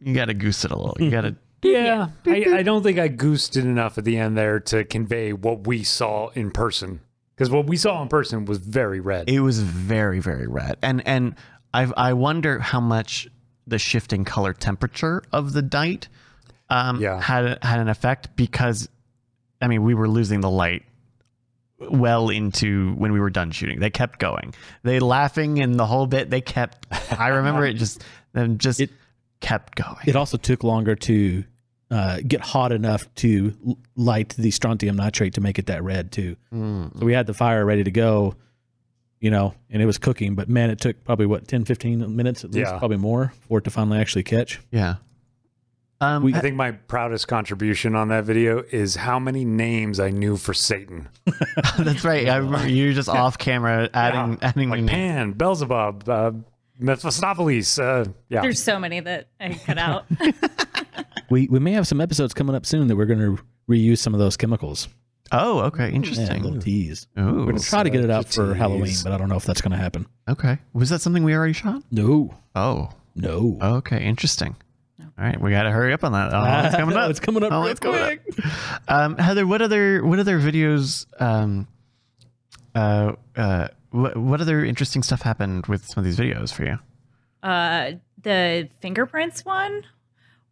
you 0.00 0.14
got 0.14 0.26
to 0.26 0.34
goose 0.34 0.64
it 0.64 0.70
a 0.70 0.76
little. 0.76 0.96
You 1.00 1.10
got 1.10 1.22
to. 1.22 1.36
Yeah, 1.62 2.08
I, 2.24 2.44
I 2.58 2.62
don't 2.62 2.82
think 2.82 2.98
I 2.98 3.08
goosed 3.08 3.56
it 3.56 3.64
enough 3.64 3.98
at 3.98 4.04
the 4.04 4.16
end 4.16 4.36
there 4.38 4.60
to 4.60 4.84
convey 4.84 5.32
what 5.32 5.66
we 5.66 5.82
saw 5.82 6.28
in 6.30 6.50
person. 6.50 7.00
Because 7.34 7.50
what 7.50 7.66
we 7.66 7.76
saw 7.76 8.00
in 8.02 8.08
person 8.08 8.44
was 8.44 8.58
very 8.58 9.00
red. 9.00 9.28
It 9.28 9.40
was 9.40 9.60
very 9.60 10.20
very 10.20 10.46
red, 10.46 10.76
and 10.82 11.06
and 11.06 11.34
I 11.74 11.90
I 11.96 12.12
wonder 12.12 12.58
how 12.58 12.80
much 12.80 13.28
the 13.66 13.78
shifting 13.78 14.24
color 14.24 14.52
temperature 14.52 15.22
of 15.32 15.52
the 15.52 15.62
dite 15.62 16.08
um, 16.70 17.00
Yeah. 17.00 17.20
had 17.20 17.62
had 17.62 17.80
an 17.80 17.88
effect 17.88 18.34
because, 18.34 18.88
I 19.60 19.66
mean, 19.68 19.82
we 19.84 19.94
were 19.94 20.08
losing 20.08 20.40
the 20.40 20.50
light 20.50 20.84
well 21.78 22.28
into 22.28 22.92
when 22.94 23.12
we 23.12 23.20
were 23.20 23.30
done 23.30 23.50
shooting. 23.52 23.78
They 23.78 23.90
kept 23.90 24.18
going. 24.18 24.54
They 24.82 24.98
laughing 25.00 25.60
and 25.60 25.78
the 25.78 25.86
whole 25.86 26.06
bit. 26.06 26.30
They 26.30 26.40
kept. 26.40 26.86
I 27.12 27.28
remember 27.28 27.64
it 27.66 27.74
just 27.74 28.02
them 28.32 28.58
just 28.58 28.80
It- 28.80 28.90
kept 29.40 29.76
going. 29.76 29.96
It 30.06 30.16
also 30.16 30.36
took 30.36 30.62
longer 30.64 30.94
to 30.96 31.44
uh, 31.90 32.18
get 32.26 32.40
hot 32.40 32.72
enough 32.72 33.12
to 33.16 33.76
light 33.96 34.30
the 34.38 34.50
strontium 34.50 34.96
nitrate 34.96 35.34
to 35.34 35.40
make 35.40 35.58
it 35.58 35.66
that 35.66 35.82
red 35.82 36.12
too. 36.12 36.36
Mm. 36.52 36.98
So 36.98 37.04
we 37.06 37.12
had 37.14 37.26
the 37.26 37.34
fire 37.34 37.64
ready 37.64 37.84
to 37.84 37.90
go, 37.90 38.34
you 39.20 39.30
know, 39.30 39.54
and 39.70 39.80
it 39.82 39.86
was 39.86 39.96
cooking. 39.98 40.34
But 40.34 40.48
man, 40.48 40.70
it 40.70 40.80
took 40.80 41.02
probably 41.04 41.26
what 41.26 41.48
10, 41.48 41.64
15 41.64 42.14
minutes 42.14 42.44
at 42.44 42.50
least, 42.52 42.70
Yeah. 42.70 42.78
probably 42.78 42.98
more 42.98 43.32
for 43.48 43.58
it 43.58 43.64
to 43.64 43.70
finally 43.70 43.98
actually 43.98 44.24
catch. 44.24 44.60
Yeah. 44.70 44.96
Um, 46.00 46.22
We- 46.22 46.34
I 46.34 46.40
think 46.40 46.54
my 46.54 46.70
proudest 46.72 47.26
contribution 47.26 47.96
on 47.96 48.08
that 48.08 48.24
video 48.24 48.62
is 48.70 48.94
how 48.96 49.18
many 49.18 49.44
names 49.44 49.98
I 49.98 50.10
knew 50.10 50.36
for 50.36 50.54
Satan. 50.54 51.08
that's 51.78 52.04
right. 52.04 52.28
I 52.28 52.36
remember 52.36 52.68
you 52.68 52.92
just 52.94 53.08
off 53.08 53.36
camera 53.38 53.88
adding 53.94 54.38
Yeah, 54.40 54.48
adding 54.48 54.68
like. 54.70 54.86
Pan, 54.86 55.32
Beelzebub, 55.32 56.08
uh, 56.08 56.32
Mephistopheles. 56.78 57.78
Uh, 57.78 58.04
yeah, 58.28 58.40
There's 58.42 58.62
so 58.62 58.78
many 58.78 59.00
that 59.00 59.28
I 59.40 59.54
cut 59.54 59.78
out. 59.88 60.06
We 61.30 61.46
we 61.48 61.58
may 61.58 61.72
have 61.72 61.86
some 61.86 62.00
episodes 62.00 62.32
coming 62.32 62.54
up 62.56 62.64
soon 62.64 62.86
that 62.86 62.96
we're 62.96 63.04
going 63.04 63.18
to 63.36 63.42
reuse 63.68 63.98
some 63.98 64.14
of 64.14 64.20
those 64.20 64.38
chemicals. 64.38 64.88
Oh, 65.30 65.58
okay, 65.64 65.88
Yeah, 65.90 65.94
interesting. 65.96 66.40
a 66.40 66.42
little 66.42 66.58
tease. 66.58 67.06
Ooh, 67.18 67.22
We're 67.24 67.44
going 67.44 67.58
to 67.58 67.62
try 67.62 67.82
to 67.82 67.90
get 67.90 68.02
it 68.02 68.10
out 68.10 68.24
Tease. 68.26 68.36
for 68.36 68.54
Halloween, 68.54 68.94
but 69.04 69.12
I 69.12 69.18
don't 69.18 69.28
know 69.28 69.36
if 69.36 69.44
that's 69.44 69.60
going 69.60 69.72
to 69.72 69.76
happen. 69.76 70.06
okay. 70.26 70.56
Was 70.72 70.88
that 70.88 71.02
something 71.02 71.22
we 71.24 71.34
already 71.34 71.52
shot? 71.52 71.82
No, 71.90 72.34
Oh, 72.56 72.88
No. 73.14 73.58
Okay, 73.60 74.02
interesting. 74.02 74.56
All 74.98 75.06
right, 75.18 75.38
we 75.38 75.50
got 75.50 75.64
to 75.64 75.70
hurry 75.70 75.92
up 75.92 76.02
on 76.02 76.12
that. 76.12 76.30
Oh, 76.32 76.66
it's 76.66 76.76
coming 76.76 76.96
up. 76.96 77.10
it's 77.10 77.20
coming 77.20 77.42
up 77.44 77.52
Oh, 77.52 77.60
real 77.60 77.72
it's 77.72 77.80
coming 77.80 78.00
up. 78.00 78.18
Um, 78.88 79.18
Heather, 79.18 79.46
what 79.46 79.60
other 79.60 80.02
what 80.02 80.18
other 80.18 80.40
videos? 80.40 81.04
Um, 81.20 81.68
uh, 82.74 83.12
uh, 83.36 83.68
what 83.90 84.16
what 84.16 84.40
other 84.40 84.64
interesting 84.64 85.02
stuff 85.02 85.22
happened 85.22 85.66
with 85.66 85.84
some 85.86 86.00
of 86.00 86.04
these 86.04 86.18
videos 86.18 86.52
for 86.52 86.64
you? 86.64 86.78
Uh, 87.42 87.92
the 88.22 88.68
fingerprints 88.80 89.44
one 89.44 89.84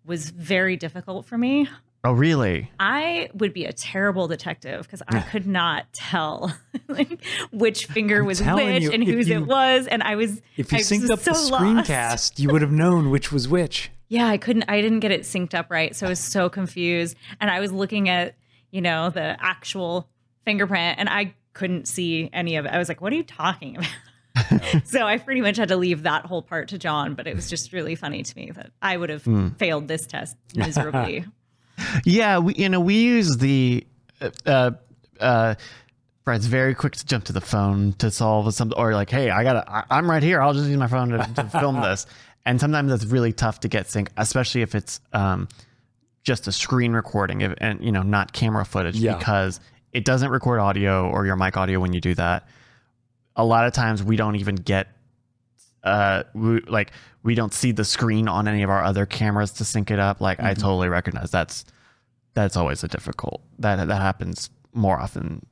was 0.04 0.30
very 0.30 0.76
difficult 0.76 1.26
for 1.26 1.36
me. 1.36 1.68
Oh, 2.04 2.12
really? 2.12 2.70
I 2.78 3.30
would 3.34 3.52
be 3.52 3.64
a 3.64 3.72
terrible 3.72 4.28
detective 4.28 4.82
because 4.84 5.02
I 5.08 5.20
could 5.22 5.44
not 5.46 5.92
tell 5.92 6.56
like 6.88 7.24
which 7.50 7.86
finger 7.86 8.20
I'm 8.20 8.26
was 8.26 8.40
which 8.40 8.82
you, 8.84 8.92
and 8.92 9.02
whose 9.02 9.28
you- 9.28 9.38
it 9.38 9.46
was, 9.46 9.88
and 9.88 10.02
I 10.04 10.14
was 10.14 10.40
If 10.56 10.70
you 10.70 10.78
I 10.78 10.80
synced 10.82 11.10
up 11.10 11.18
the 11.20 11.34
so 11.34 11.50
lost. 11.50 11.64
screencast, 11.90 12.38
you 12.38 12.50
would 12.50 12.62
have 12.62 12.70
known 12.70 13.10
which 13.10 13.32
was 13.32 13.48
which. 13.48 13.90
Yeah, 14.08 14.28
I 14.28 14.36
couldn't. 14.38 14.66
I 14.68 14.80
didn't 14.80 15.00
get 15.00 15.10
it 15.10 15.22
synced 15.22 15.52
up 15.54 15.68
right, 15.68 15.96
so 15.96 16.06
I 16.06 16.08
was 16.10 16.20
so 16.20 16.48
confused. 16.48 17.16
And 17.40 17.50
I 17.50 17.58
was 17.58 17.72
looking 17.72 18.08
at 18.08 18.36
you 18.70 18.80
know 18.80 19.10
the 19.10 19.36
actual 19.40 20.08
fingerprint, 20.44 21.00
and 21.00 21.08
I 21.08 21.34
couldn't 21.56 21.88
see 21.88 22.30
any 22.32 22.56
of 22.56 22.66
it. 22.66 22.72
I 22.72 22.78
was 22.78 22.88
like, 22.88 23.00
"What 23.00 23.12
are 23.12 23.16
you 23.16 23.24
talking 23.24 23.76
about?" 23.76 24.84
so 24.84 25.06
I 25.06 25.16
pretty 25.18 25.40
much 25.40 25.56
had 25.56 25.68
to 25.68 25.76
leave 25.76 26.02
that 26.02 26.26
whole 26.26 26.42
part 26.42 26.68
to 26.68 26.78
John. 26.78 27.14
But 27.14 27.26
it 27.26 27.34
was 27.34 27.48
just 27.50 27.72
really 27.72 27.94
funny 27.94 28.22
to 28.22 28.36
me 28.36 28.50
that 28.52 28.70
I 28.82 28.96
would 28.96 29.10
have 29.10 29.26
failed 29.58 29.88
this 29.88 30.06
test 30.06 30.36
miserably. 30.54 31.24
Yeah, 32.06 32.38
we 32.38 32.54
you 32.54 32.70
know 32.70 32.80
we 32.80 32.94
use 33.02 33.36
the 33.36 33.86
uh, 34.22 34.30
uh, 34.46 34.70
uh 35.20 35.54
Brad's 36.24 36.46
very 36.46 36.74
quick 36.74 36.96
to 36.96 37.04
jump 37.04 37.24
to 37.24 37.34
the 37.34 37.40
phone 37.42 37.92
to 37.98 38.10
solve 38.10 38.52
something, 38.54 38.78
or 38.78 38.94
like, 38.94 39.10
hey, 39.10 39.28
I 39.28 39.44
gotta, 39.44 39.70
I, 39.70 39.84
I'm 39.90 40.10
right 40.10 40.22
here. 40.22 40.40
I'll 40.40 40.54
just 40.54 40.70
use 40.70 40.78
my 40.78 40.86
phone 40.86 41.10
to, 41.10 41.18
to 41.34 41.44
film 41.60 41.82
this. 41.82 42.06
And 42.46 42.58
sometimes 42.58 42.88
that's 42.88 43.04
really 43.04 43.34
tough 43.34 43.60
to 43.60 43.68
get 43.68 43.90
sync, 43.90 44.10
especially 44.16 44.62
if 44.62 44.74
it's 44.74 45.00
um 45.12 45.48
just 46.22 46.48
a 46.48 46.52
screen 46.52 46.92
recording 46.94 47.42
if, 47.42 47.52
and 47.58 47.84
you 47.84 47.92
know 47.92 48.02
not 48.02 48.32
camera 48.32 48.64
footage 48.64 48.96
Yeah. 48.96 49.18
because 49.18 49.60
it 49.96 50.04
doesn't 50.04 50.28
record 50.28 50.60
audio 50.60 51.08
or 51.08 51.24
your 51.24 51.36
mic 51.36 51.56
audio 51.56 51.80
when 51.80 51.94
you 51.94 52.02
do 52.02 52.14
that. 52.14 52.46
A 53.34 53.42
lot 53.42 53.66
of 53.66 53.72
times 53.72 54.02
we 54.02 54.16
don't 54.16 54.36
even 54.36 54.56
get 54.56 54.88
uh 55.82 56.24
we, 56.34 56.60
like 56.60 56.92
we 57.22 57.34
don't 57.34 57.54
see 57.54 57.72
the 57.72 57.84
screen 57.84 58.28
on 58.28 58.46
any 58.46 58.62
of 58.62 58.68
our 58.68 58.84
other 58.84 59.06
cameras 59.06 59.52
to 59.52 59.64
sync 59.64 59.90
it 59.90 59.98
up. 59.98 60.20
Like 60.20 60.38
i 60.38 60.52
totally 60.52 60.90
recognize 60.90 61.30
that's 61.30 61.64
that's 62.34 62.58
always 62.58 62.84
a 62.84 62.88
difficult 62.88 63.40
that 63.58 63.88
that 63.88 64.02
happens 64.02 64.50
more 64.74 65.00
often 65.00 65.46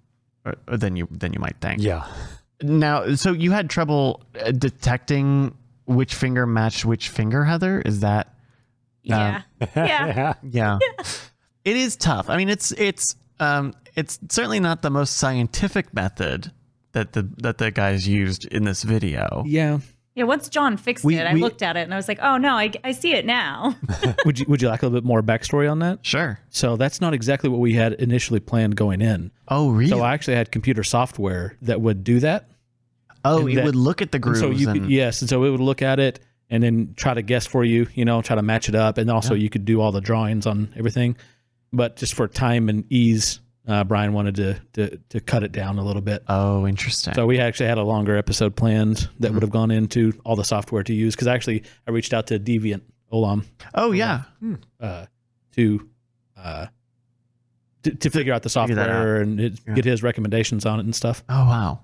uh, 0.44 0.52
than 0.76 0.94
you 0.94 1.08
than 1.10 1.32
you 1.32 1.40
might 1.40 1.56
think. 1.62 1.80
Yeah. 1.80 2.06
now 2.60 3.14
so 3.14 3.32
you 3.32 3.50
had 3.50 3.70
trouble 3.70 4.22
uh, 4.38 4.50
detecting 4.50 5.56
which 5.86 6.14
finger 6.14 6.46
matched 6.46 6.84
which 6.84 7.08
finger 7.08 7.44
heather? 7.44 7.80
Is 7.80 8.00
that 8.00 8.34
yeah, 9.02 9.40
yeah. 9.74 10.34
yeah. 10.50 10.78
It 11.64 11.78
is 11.78 11.96
tough. 11.96 12.28
I 12.28 12.36
mean 12.36 12.50
it's 12.50 12.72
it's 12.72 13.16
um 13.40 13.74
it's 13.94 14.18
certainly 14.28 14.60
not 14.60 14.82
the 14.82 14.90
most 14.90 15.16
scientific 15.16 15.92
method 15.94 16.52
that 16.92 17.12
the 17.12 17.22
that 17.38 17.58
the 17.58 17.70
guys 17.70 18.06
used 18.08 18.44
in 18.46 18.64
this 18.64 18.82
video 18.82 19.42
Yeah. 19.46 19.78
Yeah, 20.16 20.24
once 20.24 20.48
John 20.48 20.76
fixed 20.76 21.04
We- 21.04 21.16
it, 21.16 21.26
I 21.26 21.32
looked 21.32 21.60
at 21.60 21.76
it 21.76 21.80
and 21.80 21.92
I 21.92 21.96
was 21.96 22.06
like, 22.06 22.20
"Oh 22.22 22.36
no, 22.36 22.50
I, 22.54 22.70
I 22.84 22.92
see 22.92 23.14
it 23.14 23.26
now." 23.26 23.74
would 24.24 24.38
you 24.38 24.46
Would 24.48 24.62
you 24.62 24.68
like 24.68 24.82
a 24.82 24.86
little 24.86 25.00
bit 25.00 25.04
more 25.04 25.22
backstory 25.24 25.68
on 25.68 25.80
that? 25.80 26.06
sure 26.06 26.38
So 26.50 26.76
that's 26.76 27.00
not 27.00 27.14
exactly 27.14 27.50
what 27.50 27.58
we 27.58 27.72
had 27.74 27.94
initially 27.94 28.38
planned 28.38 28.76
going 28.76 29.00
in. 29.02 29.32
oh 29.48 29.70
really 29.70 29.90
So 29.90 30.02
I 30.02 30.14
actually 30.14 30.36
had 30.36 30.52
computer 30.52 30.84
software 30.84 31.56
that 31.62 31.80
would 31.80 32.04
do 32.04 32.20
that. 32.20 32.48
oh 33.24 33.48
it 33.48 33.56
that- 33.56 33.64
would 33.64 33.74
look 33.74 34.02
at 34.02 34.12
the 34.12 34.16
And 34.18 34.22
grooves 34.22 34.38
so 34.40 34.50
you 34.50 34.68
and, 34.68 34.82
could, 34.82 34.90
yes, 34.90 35.20
and 35.20 35.28
so 35.28 35.42
it 35.42 35.50
would 35.50 35.58
look 35.58 35.82
at 35.82 35.98
it 35.98 36.20
and 36.48 36.62
then 36.62 36.94
try 36.96 37.12
to 37.14 37.22
guess 37.22 37.44
for 37.46 37.64
you, 37.64 37.88
you 37.94 38.04
know, 38.04 38.22
try 38.22 38.36
to 38.36 38.42
match 38.42 38.68
it 38.68 38.74
up, 38.76 38.98
and 38.98 39.10
also 39.10 39.34
you 39.34 39.48
could 39.50 39.64
do 39.64 39.80
all 39.80 39.90
the 39.90 40.00
drawings 40.02 40.46
on 40.46 40.72
everything. 40.76 41.16
But 41.76 41.96
just 41.96 42.14
for 42.14 42.28
time 42.28 42.68
and 42.68 42.84
ease, 42.92 43.40
uh, 43.66 43.82
Brian 43.84 44.12
wanted 44.12 44.34
to, 44.36 44.60
to 44.74 44.96
to 45.10 45.20
cut 45.20 45.42
it 45.42 45.52
down 45.52 45.78
a 45.78 45.84
little 45.84 46.02
bit. 46.02 46.22
oh 46.28 46.66
interesting 46.66 47.14
So 47.14 47.26
we 47.26 47.38
actually 47.40 47.66
had 47.66 47.78
a 47.78 47.82
longer 47.82 48.16
episode 48.16 48.54
planned 48.56 49.08
that 49.20 49.32
would 49.32 49.42
have 49.42 49.50
gone 49.50 49.70
into 49.70 50.12
all 50.24 50.36
the 50.36 50.44
software 50.44 50.82
to 50.82 50.92
use 50.94 51.14
because 51.14 51.26
actually 51.26 51.64
I 51.86 51.90
reached 51.90 52.12
out 52.14 52.26
to 52.28 52.38
Deviant 52.38 52.82
Ollam 53.12 53.44
oh 53.74 53.92
yeah 53.92 54.22
uh, 54.80 55.06
to 55.56 55.88
uh, 56.36 56.66
to, 57.84 57.94
to 57.94 58.10
figure 58.10 58.32
out 58.32 58.42
the 58.42 58.48
that 58.48 58.58
out. 58.60 58.68
software 58.68 59.20
and 59.20 59.40
it, 59.40 59.60
Yeah. 59.66 59.74
get 59.74 59.84
his 59.84 60.02
recommendations 60.02 60.64
on 60.66 60.78
it 60.80 60.84
and 60.84 60.94
stuff. 60.94 61.22
Oh 61.28 61.44
wow. 61.44 61.80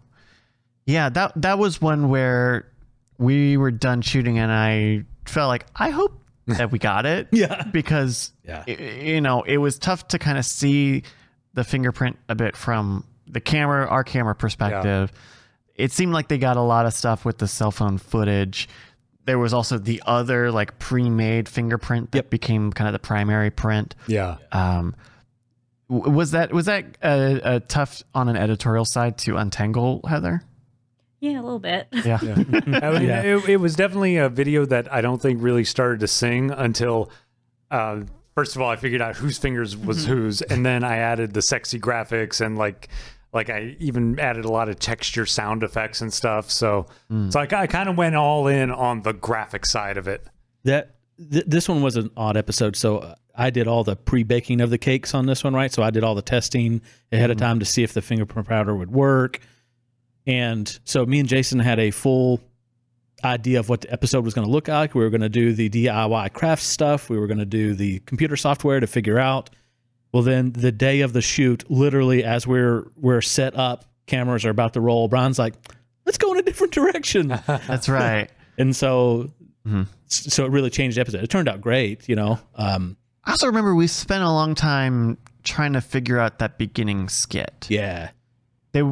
Yeah, 0.86 1.08
that 1.10 1.32
that 1.42 1.58
was 1.58 1.80
one 1.80 2.08
where 2.08 2.66
we 3.18 3.56
were 3.56 3.70
done 3.70 4.00
shooting 4.02 4.38
and 4.38 4.50
I 4.50 5.04
felt 5.26 5.48
like 5.48 5.66
I 5.76 5.90
hope 5.90 6.20
that 6.58 6.70
we 6.72 6.78
got 6.78 7.06
it 7.06 7.28
Yeah, 7.32 7.62
because 7.72 8.32
yeah, 8.44 8.64
i- 8.66 8.70
you 8.70 9.20
know, 9.20 9.42
it 9.42 9.58
was 9.58 9.78
tough 9.78 10.08
to 10.08 10.18
kind 10.18 10.38
of 10.38 10.44
see 10.44 11.02
the 11.54 11.64
fingerprint 11.64 12.16
a 12.28 12.34
bit 12.34 12.56
from 12.56 13.04
the 13.26 13.40
camera, 13.40 13.86
our 13.86 14.04
camera 14.04 14.34
perspective. 14.34 15.12
It 15.74 15.92
seemed 15.92 16.12
like 16.12 16.28
they 16.28 16.38
got 16.38 16.56
a 16.56 16.62
lot 16.62 16.86
of 16.86 16.92
stuff 16.92 17.24
with 17.24 17.38
the 17.38 17.48
cell 17.48 17.70
phone 17.70 17.98
footage. 17.98 18.68
There 19.24 19.38
was 19.38 19.52
also 19.54 19.78
the 19.78 20.02
other 20.06 20.50
like 20.50 20.78
pre-made 20.78 21.48
fingerprint 21.48 22.12
that 22.12 22.18
Yep. 22.18 22.30
became 22.30 22.72
kind 22.72 22.86
of 22.88 22.92
the 22.92 22.98
primary 22.98 23.50
print. 23.50 23.94
Yeah. 24.06 24.36
Um, 24.52 24.94
was 25.88 26.30
that 26.32 26.52
was 26.52 26.66
that 26.66 26.84
a, 27.02 27.44
uh, 27.44 27.60
tough 27.66 28.02
on 28.14 28.28
an 28.28 28.36
editorial 28.36 28.84
side 28.84 29.18
to 29.18 29.36
untangle, 29.36 30.00
Heather? 30.08 30.42
Yeah, 31.20 31.40
a 31.40 31.42
little 31.42 31.58
bit. 31.58 31.88
Yeah. 32.04 32.18
I 32.22 32.24
mean, 32.98 33.08
Yeah. 33.08 33.22
it, 33.22 33.48
it 33.48 33.56
was 33.58 33.74
definitely 33.76 34.16
a 34.16 34.28
video 34.28 34.64
that 34.66 34.92
I 34.92 35.00
don't 35.00 35.20
think 35.20 35.42
really 35.42 35.64
started 35.64 36.00
to 36.00 36.08
sing 36.08 36.50
until, 36.50 37.10
uh, 37.70 38.00
first 38.34 38.56
of 38.56 38.62
all, 38.62 38.70
I 38.70 38.76
figured 38.76 39.02
out 39.02 39.16
whose 39.16 39.38
fingers 39.38 39.76
was 39.76 40.06
whose, 40.06 40.40
and 40.42 40.64
then 40.64 40.82
I 40.84 40.96
added 40.96 41.34
the 41.34 41.42
sexy 41.42 41.78
graphics 41.78 42.44
and 42.44 42.56
like, 42.58 42.88
like 43.32 43.48
I 43.50 43.76
even 43.78 44.18
added 44.18 44.44
a 44.44 44.50
lot 44.50 44.68
of 44.68 44.78
texture, 44.80 45.24
sound 45.26 45.62
effects, 45.62 46.00
and 46.00 46.12
stuff. 46.12 46.50
So, 46.50 46.86
so 47.28 47.38
I, 47.38 47.46
I 47.52 47.66
kind 47.68 47.88
of 47.88 47.96
went 47.96 48.16
all 48.16 48.48
in 48.48 48.70
on 48.72 49.02
the 49.02 49.12
graphic 49.12 49.66
side 49.66 49.96
of 49.98 50.08
it. 50.08 50.26
that 50.64 50.96
th- 51.30 51.44
this 51.46 51.68
one 51.68 51.80
was 51.82 51.94
an 51.96 52.10
odd 52.16 52.36
episode. 52.36 52.74
So 52.74 52.98
uh, 52.98 53.14
I 53.36 53.50
did 53.50 53.68
all 53.68 53.84
the 53.84 53.94
pre-baking 53.94 54.60
of 54.60 54.70
the 54.70 54.78
cakes 54.78 55.14
on 55.14 55.26
this 55.26 55.44
one, 55.44 55.54
right? 55.54 55.72
So 55.72 55.82
I 55.84 55.90
did 55.90 56.02
all 56.02 56.16
the 56.16 56.22
testing 56.22 56.80
ahead 57.12 57.30
of 57.30 57.36
time 57.36 57.60
to 57.60 57.64
see 57.64 57.84
if 57.84 57.92
the 57.92 58.02
fingerprint 58.02 58.48
powder 58.48 58.74
would 58.74 58.90
work. 58.90 59.38
And 60.26 60.78
so 60.84 61.04
me 61.06 61.20
and 61.20 61.28
Jason 61.28 61.58
had 61.58 61.78
a 61.78 61.90
full 61.90 62.40
idea 63.24 63.58
of 63.60 63.68
what 63.68 63.82
the 63.82 63.92
episode 63.92 64.24
was 64.24 64.34
going 64.34 64.46
to 64.46 64.50
look 64.50 64.68
like. 64.68 64.94
We 64.94 65.02
were 65.02 65.10
going 65.10 65.20
to 65.20 65.28
do 65.28 65.52
the 65.52 65.68
DIY 65.68 66.32
craft 66.32 66.62
stuff. 66.62 67.08
We 67.10 67.18
were 67.18 67.26
going 67.26 67.38
to 67.38 67.44
do 67.46 67.74
the 67.74 67.98
computer 68.00 68.36
software 68.36 68.80
to 68.80 68.86
figure 68.86 69.18
out. 69.18 69.50
Well, 70.12 70.22
then 70.22 70.52
the 70.52 70.72
day 70.72 71.02
of 71.02 71.12
the 71.12 71.20
shoot, 71.20 71.70
literally 71.70 72.24
as 72.24 72.46
we're 72.46 72.86
we're 72.96 73.20
set 73.20 73.54
up, 73.56 73.84
cameras 74.06 74.44
are 74.44 74.50
about 74.50 74.72
to 74.74 74.80
roll. 74.80 75.06
Brian's 75.08 75.38
like, 75.38 75.54
"Let's 76.04 76.18
go 76.18 76.32
in 76.32 76.38
a 76.38 76.42
different 76.42 76.72
direction." 76.72 77.28
That's 77.46 77.88
right. 77.88 78.28
and 78.58 78.74
so 78.74 79.30
Mhm. 79.66 79.86
so 80.06 80.44
it 80.46 80.50
really 80.50 80.70
changed 80.70 80.96
the 80.96 81.00
episode. 81.02 81.22
It 81.22 81.30
turned 81.30 81.48
out 81.48 81.60
great, 81.60 82.08
you 82.08 82.16
know. 82.16 82.38
Um, 82.56 82.96
I 83.24 83.32
also 83.32 83.46
remember 83.46 83.74
we 83.74 83.86
spent 83.86 84.24
a 84.24 84.30
long 84.30 84.54
time 84.54 85.18
trying 85.44 85.74
to 85.74 85.80
figure 85.82 86.18
out 86.18 86.38
that 86.40 86.56
beginning 86.58 87.08
skit. 87.10 87.66
yeah, 87.68 88.10
They, 88.72 88.80
uh, 88.80 88.84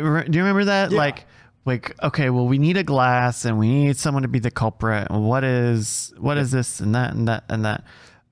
re- 0.00 0.28
do 0.28 0.38
you 0.38 0.42
remember 0.44 0.64
that? 0.66 0.90
Yeah. 0.92 0.98
Like, 0.98 1.26
like 1.64 2.00
okay, 2.02 2.30
well, 2.30 2.46
we 2.46 2.58
need 2.58 2.76
a 2.76 2.84
glass 2.84 3.44
and 3.44 3.58
we 3.58 3.68
need 3.68 3.96
someone 3.96 4.22
to 4.22 4.28
be 4.28 4.38
the 4.38 4.50
culprit. 4.50 5.08
And 5.10 5.26
what 5.26 5.42
is 5.44 6.12
what 6.18 6.38
is 6.38 6.50
this 6.52 6.80
and 6.80 6.94
that 6.94 7.12
and 7.14 7.26
that 7.28 7.44
and 7.48 7.64
that? 7.64 7.84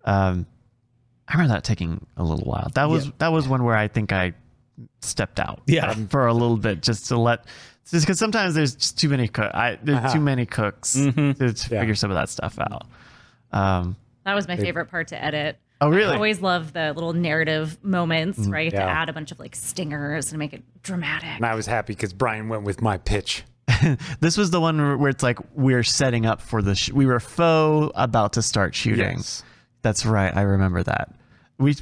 Um, 0.04 0.46
I 1.26 1.32
remember 1.34 1.54
that 1.54 1.64
taking 1.64 2.06
a 2.16 2.22
little 2.22 2.44
while. 2.44 2.70
That 2.74 2.88
was 2.88 3.06
Yeah. 3.06 3.12
that 3.18 3.32
was 3.32 3.48
one 3.48 3.64
where 3.64 3.76
I 3.76 3.88
think 3.88 4.12
I 4.12 4.34
stepped 5.00 5.40
out. 5.40 5.62
Yeah. 5.66 5.90
um, 5.90 6.06
for 6.08 6.26
a 6.26 6.32
little 6.32 6.56
bit 6.56 6.80
just 6.82 7.06
to 7.08 7.18
let. 7.18 7.44
Just 7.90 8.06
because 8.06 8.18
sometimes 8.18 8.54
there's 8.54 8.74
just 8.76 8.98
too 8.98 9.08
many 9.08 9.28
cook. 9.28 9.50
I 9.54 9.78
there's 9.82 9.98
Uh-huh. 9.98 10.12
too 10.14 10.20
many 10.20 10.46
cooks 10.46 10.96
Mhm. 10.96 11.36
to, 11.38 11.52
to 11.52 11.74
Yeah. 11.74 11.80
figure 11.80 11.94
some 11.94 12.10
of 12.10 12.14
that 12.16 12.28
stuff 12.28 12.58
out. 12.58 12.86
Um, 13.52 13.96
That 14.24 14.34
was 14.34 14.48
my 14.48 14.56
favorite 14.56 14.86
part 14.86 15.08
to 15.08 15.22
edit. 15.22 15.58
Oh 15.84 15.92
I 16.10 16.14
always 16.14 16.40
love 16.40 16.72
the 16.72 16.92
little 16.92 17.12
narrative 17.12 17.82
moments, 17.82 18.38
mm, 18.38 18.52
right? 18.52 18.70
To 18.70 18.82
add 18.82 19.08
a 19.08 19.12
bunch 19.12 19.32
of 19.32 19.38
like 19.38 19.54
stingers 19.56 20.30
and 20.32 20.38
make 20.38 20.52
it 20.52 20.62
dramatic. 20.82 21.28
And 21.28 21.44
I 21.46 21.54
was 21.54 21.66
happy 21.66 21.94
because 21.94 22.12
Brian 22.12 22.48
went 22.48 22.62
with 22.64 22.82
my 22.82 22.98
pitch. 22.98 23.44
this 24.20 24.36
was 24.36 24.50
the 24.50 24.60
one 24.60 24.76
where- 24.78 24.96
where 24.96 25.10
it's 25.10 25.22
like 25.22 25.38
we're 25.54 25.82
setting 25.82 26.26
up 26.26 26.40
for 26.40 26.60
the. 26.62 26.74
Sh- 26.74 26.90
we 26.92 27.06
were 27.06 27.20
faux 27.20 27.92
about 27.94 28.34
to 28.34 28.42
start 28.42 28.74
shooting. 28.74 29.16
Yes. 29.16 29.42
That's 29.82 30.04
right. 30.06 30.34
I 30.34 30.42
remember 30.42 30.82
that. 30.82 31.14
We, 31.58 31.76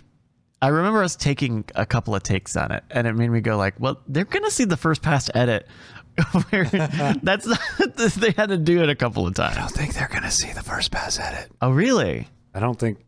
I 0.61 0.69
remember 0.69 1.03
us 1.03 1.17
taking 1.17 1.65
a 1.75 1.85
couple 1.87 2.15
of 2.15 2.23
takes 2.23 2.57
on 2.57 2.71
it, 2.73 2.85
and 2.91 3.07
it 3.07 3.15
made 3.15 3.31
me 3.31 3.41
go 3.41 3.57
like, 3.57 3.75
"Well, 3.81 4.01
they're 4.07 4.25
gonna 4.25 4.51
see 4.51 4.65
the 4.65 4.77
first 4.77 5.03
pass 5.03 5.29
edit." 5.35 5.67
Where 6.51 6.65
that's 7.23 7.47
not, 7.47 7.59
they 7.97 8.33
had 8.33 8.51
to 8.51 8.59
do 8.59 8.83
it 8.83 8.91
a 8.91 8.95
couple 8.95 9.27
of 9.27 9.35
times. 9.35 9.57
I 9.57 9.61
don't 9.61 9.71
think 9.71 9.95
they're 9.95 10.09
going 10.09 10.23
to 10.25 10.31
see 10.31 10.53
the 10.53 10.63
first 10.63 10.91
pass 10.91 11.19
edit. 11.19 11.51
Oh, 11.63 11.71
really? 11.71 12.29
I 12.55 12.61
don't 12.61 12.79
think 12.79 12.99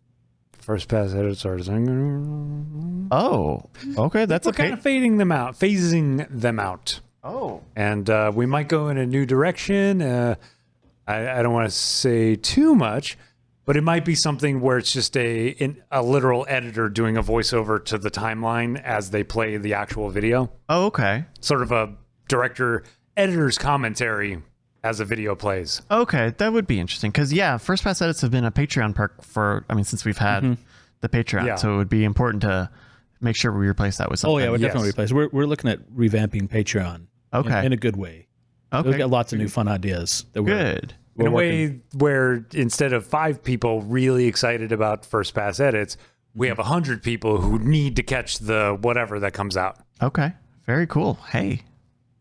first 0.64 0.88
pass 0.88 1.12
edits 1.14 1.44
are. 1.46 1.59
Oh, 3.11 3.62
okay. 3.98 4.24
That's 4.24 4.46
okay. 4.48 4.62
kind 4.64 4.74
of 4.74 4.83
fading 4.83 5.18
them 5.18 5.31
out, 5.31 5.55
phasing 5.59 6.27
them 6.31 6.59
out. 6.59 7.00
oh, 7.22 7.62
and 7.77 8.09
uh, 8.11 8.33
we 8.35 8.46
might 8.46 8.68
go 8.68 8.88
in 8.88 8.98
a 8.98 9.07
new 9.07 9.27
direction. 9.27 10.03
Uh, 10.03 10.35
I, 11.07 11.38
I 11.38 11.42
don't 11.42 11.53
want 11.53 11.66
to 11.68 11.74
say 11.77 12.35
too 12.35 12.74
much, 12.74 13.18
but 13.66 13.77
it 13.77 13.83
might 13.83 14.05
be 14.05 14.14
something 14.14 14.61
where 14.61 14.79
it's 14.79 14.92
just 14.92 15.16
a 15.16 15.48
in, 15.48 15.83
a 15.90 16.03
literal 16.03 16.46
editor 16.48 16.88
doing 16.88 17.16
a 17.16 17.22
voiceover 17.22 17.85
to 17.87 17.98
the 17.98 18.11
timeline 18.11 18.81
as 18.83 19.11
they 19.11 19.22
play 19.22 19.57
the 19.59 19.74
actual 19.74 20.09
video, 20.11 20.50
Oh, 20.68 20.87
okay. 20.87 21.24
sort 21.40 21.62
of 21.62 21.72
a 21.72 21.94
director 22.29 22.85
editor's 23.16 23.59
commentary 23.59 24.42
as 24.84 25.00
a 25.00 25.04
video 25.04 25.34
plays. 25.34 25.82
Okay, 25.90 26.32
that 26.36 26.52
would 26.52 26.66
be 26.68 26.78
interesting 26.78 27.10
because 27.10 27.32
yeah, 27.32 27.56
first 27.56 27.82
pass 27.82 28.00
edits 28.00 28.20
have 28.20 28.30
been 28.30 28.44
a 28.44 28.52
Patreon 28.52 28.94
perk 28.94 29.24
for 29.24 29.64
I 29.68 29.74
mean 29.74 29.84
since 29.84 30.04
we've 30.04 30.18
had 30.18 30.44
mm-hmm. 30.44 30.62
the 31.00 31.08
Patreon, 31.08 31.46
Yeah. 31.46 31.56
so 31.56 31.74
it 31.74 31.76
would 31.78 31.88
be 31.88 32.04
important 32.04 32.42
to 32.42 32.70
make 33.20 33.34
sure 33.34 33.50
we 33.50 33.66
replace 33.66 33.96
that 33.96 34.10
with 34.10 34.20
something. 34.20 34.36
Oh 34.36 34.38
yeah, 34.38 34.50
we're 34.50 34.58
Yes. 34.58 34.68
definitely 34.68 34.90
replace. 34.90 35.12
We're 35.12 35.28
we're 35.32 35.46
looking 35.46 35.70
at 35.70 35.80
revamping 35.90 36.48
Patreon. 36.48 36.94
in- 36.96 37.08
Okay. 37.32 37.66
in, 37.66 37.72
a 37.72 37.76
good 37.76 37.96
way. 37.96 38.28
okay, 38.72 38.88
We've 38.88 38.98
got 38.98 39.10
lots 39.10 39.32
of 39.32 39.40
new 39.40 39.48
fun 39.48 39.66
ideas. 39.66 40.24
That 40.34 40.44
we're, 40.44 40.50
good. 40.50 40.94
We're 41.16 41.26
in 41.26 41.32
a 41.32 41.34
working- 41.34 41.50
way 41.50 41.80
where 41.94 42.46
instead 42.52 42.92
of 42.92 43.04
five 43.04 43.42
people 43.42 43.82
really 43.82 44.26
excited 44.26 44.70
about 44.70 45.04
first 45.04 45.34
pass 45.34 45.58
edits, 45.58 45.96
we 46.34 46.46
have 46.46 46.60
a 46.60 46.64
hundred 46.64 47.02
people 47.02 47.40
who 47.40 47.58
need 47.58 47.96
to 47.96 48.04
catch 48.04 48.38
the 48.38 48.78
whatever 48.80 49.18
that 49.18 49.32
comes 49.32 49.56
out. 49.56 49.78
Okay, 50.00 50.34
very 50.66 50.86
cool. 50.86 51.14
Hey, 51.30 51.62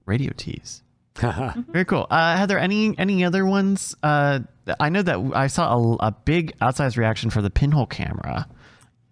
radio 0.05 0.31
tease. 0.35 0.81
Very 1.15 1.85
cool. 1.85 2.07
Uh, 2.09 2.37
Heather, 2.37 2.57
any 2.57 2.97
any 2.97 3.23
other 3.23 3.45
ones? 3.45 3.95
Uh, 4.01 4.39
I 4.79 4.89
know 4.89 5.01
that 5.01 5.19
I 5.33 5.47
saw 5.47 5.77
a, 5.77 6.07
a 6.07 6.11
big 6.11 6.57
outsized 6.59 6.97
reaction 6.97 7.29
for 7.29 7.41
the 7.41 7.49
pinhole 7.49 7.85
camera. 7.85 8.47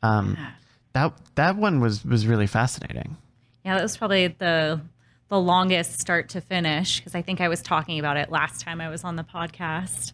Um, 0.01 0.37
that 0.93 1.13
that 1.35 1.55
one 1.57 1.79
was 1.79 2.03
was 2.03 2.25
really 2.25 2.47
fascinating. 2.47 3.17
Yeah, 3.63 3.75
that 3.75 3.83
was 3.83 3.97
probably 3.97 4.27
the 4.27 4.81
the 5.29 5.39
longest 5.39 5.99
start 5.99 6.29
to 6.29 6.41
finish 6.41 6.99
because 6.99 7.15
I 7.15 7.21
think 7.21 7.39
I 7.39 7.47
was 7.47 7.61
talking 7.61 7.99
about 7.99 8.17
it 8.17 8.31
last 8.31 8.61
time 8.61 8.81
I 8.81 8.89
was 8.89 9.03
on 9.03 9.15
the 9.15 9.23
podcast. 9.23 10.13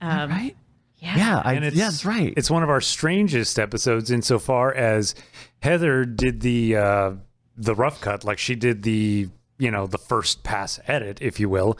Um, 0.00 0.30
right? 0.30 0.56
Yeah. 0.98 1.16
Yeah, 1.16 1.42
I, 1.44 1.52
And 1.54 1.64
it's, 1.66 1.76
yeah, 1.76 1.84
that's 1.84 2.04
right. 2.06 2.32
It's 2.34 2.50
one 2.50 2.62
of 2.62 2.70
our 2.70 2.80
strangest 2.80 3.58
episodes 3.58 4.10
insofar 4.10 4.72
as 4.72 5.14
Heather 5.60 6.06
did 6.06 6.40
the 6.40 6.76
uh, 6.76 7.10
the 7.56 7.74
rough 7.74 8.00
cut, 8.00 8.24
like 8.24 8.38
she 8.38 8.54
did 8.54 8.82
the 8.82 9.28
you 9.58 9.70
know 9.70 9.86
the 9.86 9.98
first 9.98 10.42
pass 10.42 10.80
edit, 10.86 11.18
if 11.20 11.38
you 11.40 11.48
will, 11.48 11.74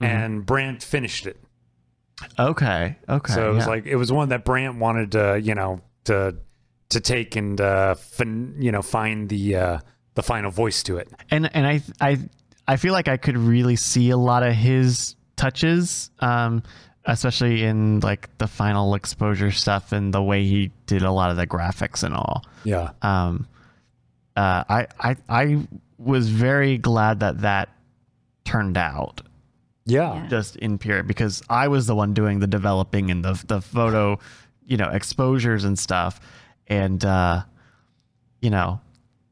Mm-hmm. 0.00 0.04
and 0.04 0.46
Brant 0.46 0.82
finished 0.82 1.26
it. 1.26 1.38
okay. 2.38 2.96
Okay. 3.08 3.32
So 3.32 3.50
it 3.50 3.54
was 3.54 3.64
yeah. 3.64 3.70
like 3.70 3.86
it 3.86 3.96
was 3.96 4.12
one 4.12 4.28
that 4.30 4.44
Brant 4.44 4.76
wanted 4.78 5.12
to 5.12 5.40
you 5.42 5.54
know 5.54 5.80
to 6.04 6.36
to 6.90 7.00
take 7.00 7.36
and 7.36 7.60
uh, 7.60 7.94
fin- 7.94 8.56
you 8.60 8.70
know 8.72 8.82
find 8.82 9.28
the 9.28 9.56
uh, 9.56 9.78
the 10.14 10.22
final 10.22 10.50
voice 10.50 10.82
to 10.84 10.98
it. 10.98 11.08
and 11.30 11.50
and 11.54 11.66
I 11.66 11.82
I 12.00 12.18
I 12.68 12.76
feel 12.76 12.92
like 12.92 13.08
I 13.08 13.16
could 13.16 13.36
really 13.36 13.76
see 13.76 14.10
a 14.10 14.16
lot 14.16 14.42
of 14.42 14.54
his 14.54 15.16
touches, 15.36 16.10
um, 16.20 16.62
especially 17.04 17.64
in 17.64 18.00
like 18.00 18.30
the 18.38 18.46
final 18.46 18.94
exposure 18.94 19.50
stuff 19.50 19.92
and 19.92 20.14
the 20.14 20.22
way 20.22 20.44
he 20.44 20.70
did 20.86 21.02
a 21.02 21.10
lot 21.10 21.30
of 21.30 21.36
the 21.36 21.46
graphics 21.46 22.02
and 22.04 22.14
all. 22.14 22.44
Yeah. 22.64 22.90
Um, 23.02 23.46
uh, 24.36 24.64
I 24.68 24.86
I 25.00 25.16
I 25.28 25.66
was 26.04 26.28
very 26.28 26.78
glad 26.78 27.20
that 27.20 27.40
that 27.40 27.70
turned 28.44 28.76
out 28.76 29.22
Yeah. 29.86 30.26
just 30.28 30.56
in 30.56 30.78
period 30.78 31.06
because 31.06 31.42
I 31.48 31.68
was 31.68 31.86
the 31.86 31.94
one 31.94 32.14
doing 32.14 32.40
the 32.40 32.46
developing 32.46 33.10
and 33.10 33.24
the 33.24 33.42
the 33.46 33.60
photo, 33.60 34.18
you 34.66 34.76
know, 34.76 34.88
exposures 34.88 35.64
and 35.64 35.78
stuff, 35.78 36.20
and 36.66 37.04
uh, 37.04 37.42
you 38.40 38.50
know, 38.50 38.80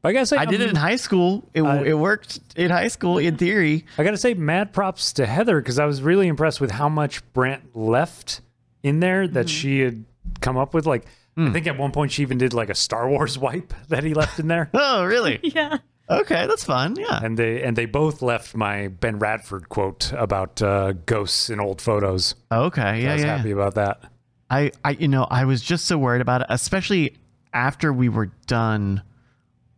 I 0.05 0.13
gotta 0.13 0.27
say, 0.27 0.37
I 0.37 0.47
did 0.47 0.61
it 0.61 0.71
in 0.71 0.77
um, 0.77 0.83
high 0.83 0.97
school. 0.97 1.49
It, 1.55 1.63
I- 1.63 1.85
it 1.85 1.95
worked 1.95 2.41
in 2.57 2.71
high 2.71 2.89
school 2.89 3.19
in 3.19 3.37
theory. 3.37 3.85
I 3.99 4.05
gotta 4.05 4.17
say, 4.17 4.35
mad 4.35 4.73
props 4.73 5.13
to 5.15 5.27
Heather 5.27 5.61
because 5.61 5.79
I 5.79 5.87
was 5.87 6.03
really 6.03 6.27
impressed 6.27 6.61
with 6.61 6.73
how 6.73 6.89
much 6.89 7.23
Brant 7.33 7.77
left 7.77 8.41
in 8.83 9.01
there 9.01 9.29
that 9.29 9.47
mm-hmm. 9.47 9.47
she 9.47 9.81
had 9.81 10.05
come 10.41 10.57
up 10.57 10.75
with. 10.75 10.87
Like, 10.87 11.07
I 11.37 11.47
hmm. 11.47 11.53
think 11.53 11.67
at 11.67 11.79
one 11.79 11.93
point 11.93 12.13
she 12.13 12.23
even 12.23 12.37
did 12.39 12.53
like 12.53 12.69
a 12.69 12.75
Star 12.75 13.09
Wars 13.09 13.39
wipe 13.39 13.73
that 13.89 14.03
he 14.03 14.15
left 14.15 14.39
in 14.39 14.49
there, 14.49 14.71
Oh, 14.75 15.05
really? 15.05 15.39
Yeah. 15.55 15.79
Okay, 16.21 16.47
that's 16.47 16.65
fun. 16.65 16.97
Yeah. 16.97 17.21
and 17.23 17.39
they 17.39 17.63
and 17.63 17.77
they 17.77 17.87
both 17.87 18.23
left 18.23 18.55
my 18.55 18.89
Ben 18.89 19.19
Radford 19.19 19.69
quote 19.69 20.13
about 20.17 20.61
uh, 20.63 20.93
ghosts 21.07 21.51
in 21.51 21.59
old 21.61 21.81
photos. 21.81 22.35
Okay. 22.51 22.83
I 22.83 22.97
Yeah, 22.99 23.13
was 23.15 23.23
yeah. 23.23 23.37
happy 23.37 23.51
about 23.51 23.75
that. 23.77 24.03
I, 24.51 24.71
I, 24.85 24.91
you 24.91 25.09
know, 25.09 25.25
I 25.31 25.45
was 25.47 25.63
just 25.63 25.87
so 25.87 25.97
worried 25.97 26.21
about 26.21 26.43
it, 26.43 26.47
especially 26.51 27.17
after 27.55 27.91
we 27.93 28.09
were 28.11 28.27
done, 28.47 29.03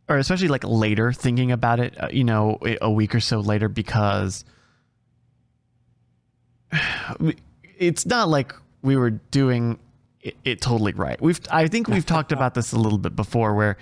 or 0.08 0.16
especially 0.18 0.48
like 0.48 0.64
later 0.64 1.12
thinking 1.12 1.52
about 1.52 1.78
it. 1.80 1.94
Uh, 2.02 2.08
you 2.10 2.24
know, 2.24 2.58
a- 2.66 2.78
a 2.82 2.90
week 2.90 3.14
or 3.14 3.20
so 3.20 3.38
later, 3.40 3.68
because 3.68 4.44
it's 7.78 8.06
not 8.06 8.28
like 8.28 8.54
we 8.82 8.96
were 8.96 9.10
doing 9.10 9.78
it, 10.20 10.36
it 10.44 10.60
totally 10.60 10.92
right. 10.92 11.20
We've, 11.20 11.40
I 11.50 11.68
think 11.68 11.88
we've 11.88 12.06
talked 12.06 12.32
about 12.32 12.54
this 12.54 12.72
a 12.72 12.78
little 12.78 12.98
bit 12.98 13.14
before, 13.14 13.54
where 13.54 13.76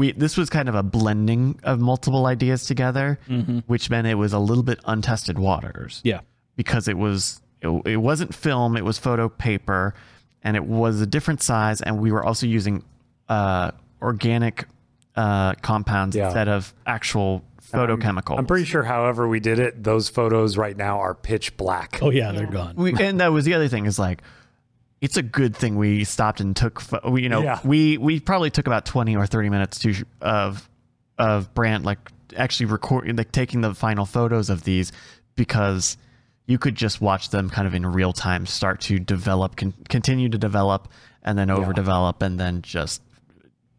we 0.00 0.12
this 0.12 0.36
was 0.36 0.48
kind 0.50 0.68
of 0.68 0.74
a 0.74 0.82
blending 0.82 1.58
of 1.62 1.78
multiple 1.78 2.24
ideas 2.26 2.64
together, 2.66 3.18
which 3.66 3.90
meant 3.90 4.06
it 4.06 4.14
was 4.16 4.32
a 4.32 4.38
little 4.38 4.64
bit 4.64 4.78
untested 4.86 5.38
waters 5.38 6.00
Yeah. 6.04 6.20
because 6.56 6.88
it 6.88 6.96
was 6.98 7.40
it, 7.62 7.68
it 7.86 7.96
wasn't 7.98 8.34
film 8.34 8.76
it 8.76 8.84
was 8.84 8.98
photo 8.98 9.28
paper 9.28 9.94
and 10.42 10.56
it 10.56 10.64
was 10.64 11.00
a 11.00 11.06
different 11.06 11.42
size 11.42 11.82
and 11.82 12.00
we 12.00 12.10
were 12.10 12.24
also 12.24 12.46
using 12.46 12.82
uh, 13.28 13.70
organic 14.00 14.64
uh, 15.16 15.52
compounds 15.62 16.16
Yeah. 16.16 16.26
instead 16.26 16.48
of 16.48 16.72
actual 16.86 17.44
photochemicals 17.72 18.38
I'm 18.38 18.46
pretty 18.46 18.64
sure, 18.64 18.82
however 18.82 19.28
we 19.28 19.38
did 19.40 19.58
it, 19.58 19.84
those 19.84 20.08
photos 20.08 20.56
right 20.56 20.76
now 20.76 20.98
are 21.00 21.14
pitch 21.14 21.56
black. 21.56 21.98
Oh 22.02 22.10
yeah, 22.10 22.32
they're 22.32 22.46
gone. 22.46 22.74
we, 22.76 22.92
and 22.94 23.20
that 23.20 23.32
was 23.32 23.44
the 23.44 23.54
other 23.54 23.68
thing 23.68 23.86
is 23.86 23.98
like 23.98 24.22
it's 25.00 25.16
a 25.16 25.22
good 25.22 25.56
thing 25.56 25.76
we 25.76 26.04
stopped 26.04 26.40
and 26.40 26.54
took 26.54 26.82
you 27.14 27.28
know 27.28 27.42
Yeah. 27.42 27.60
we 27.64 27.98
we 27.98 28.20
probably 28.20 28.50
took 28.50 28.66
about 28.66 28.84
20 28.86 29.16
or 29.16 29.26
30 29.26 29.48
minutes 29.48 29.78
to 29.80 29.92
sh- 29.92 30.02
of 30.20 30.68
of 31.18 31.52
Brant 31.54 31.84
like 31.84 31.98
actually 32.36 32.66
recording 32.66 33.16
like 33.16 33.32
taking 33.32 33.60
the 33.60 33.74
final 33.74 34.06
photos 34.06 34.50
of 34.50 34.64
these 34.64 34.92
because 35.36 35.96
you 36.46 36.58
could 36.58 36.74
just 36.74 37.00
watch 37.00 37.30
them 37.30 37.48
kind 37.50 37.66
of 37.66 37.74
in 37.74 37.84
real 37.86 38.12
time 38.12 38.46
start 38.46 38.80
to 38.82 38.98
develop 38.98 39.56
con- 39.56 39.74
continue 39.88 40.28
to 40.28 40.38
develop 40.38 40.88
and 41.22 41.38
then 41.38 41.48
overdevelop 41.48 42.22
and 42.22 42.38
then 42.40 42.62
just 42.62 43.02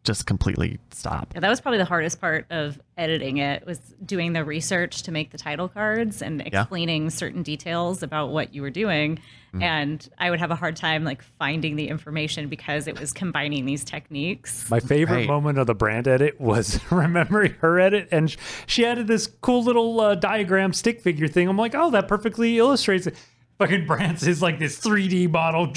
just 0.03 0.25
completely 0.25 0.79
stop 0.91 1.31
Yeah, 1.33 1.41
that 1.41 1.49
was 1.49 1.61
probably 1.61 1.77
the 1.77 1.85
hardest 1.85 2.19
part 2.19 2.45
of 2.49 2.79
editing 2.97 3.37
it 3.37 3.65
was 3.67 3.77
doing 4.05 4.33
the 4.33 4.43
research 4.43 5.03
to 5.03 5.11
make 5.11 5.31
the 5.31 5.37
title 5.37 5.67
cards 5.67 6.21
and 6.21 6.41
explaining 6.41 7.09
certain 7.11 7.43
details 7.43 8.01
about 8.03 8.29
what 8.31 8.53
you 8.55 8.61
were 8.61 8.69
doing. 8.71 9.19
And 9.59 10.07
I 10.17 10.29
would 10.29 10.39
have 10.39 10.49
a 10.49 10.55
hard 10.55 10.77
time 10.77 11.03
like 11.03 11.21
finding 11.37 11.75
the 11.75 11.89
information 11.89 12.47
because 12.47 12.87
it 12.87 12.97
was 12.97 13.11
combining 13.11 13.65
these 13.65 13.83
techniques. 13.83 14.69
My 14.71 14.79
favorite 14.79 15.17
Right. 15.17 15.27
moment 15.27 15.57
of 15.57 15.67
the 15.67 15.75
Brant 15.75 16.07
edit 16.07 16.39
was 16.39 16.79
remembering 16.91 17.55
her 17.59 17.77
edit, 17.77 18.07
and 18.13 18.33
she 18.65 18.85
added 18.85 19.07
this 19.07 19.27
cool 19.41 19.61
little 19.61 19.99
uh, 19.99 20.15
diagram 20.15 20.71
stick 20.71 21.01
figure 21.01 21.27
thing. 21.27 21.49
I'm 21.49 21.57
like, 21.57 21.75
oh, 21.75 21.91
that 21.91 22.07
perfectly 22.07 22.57
illustrates 22.59 23.07
it. 23.07 23.15
Fucking 23.61 23.85
Brant's 23.85 24.25
is 24.25 24.41
like 24.41 24.57
this 24.57 24.79
3D 24.79 25.29
model. 25.29 25.67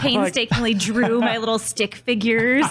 Painstakingly 0.00 0.72
drew 0.78 1.20
my 1.20 1.36
little 1.36 1.58
stick 1.58 1.94
figures. 1.96 2.64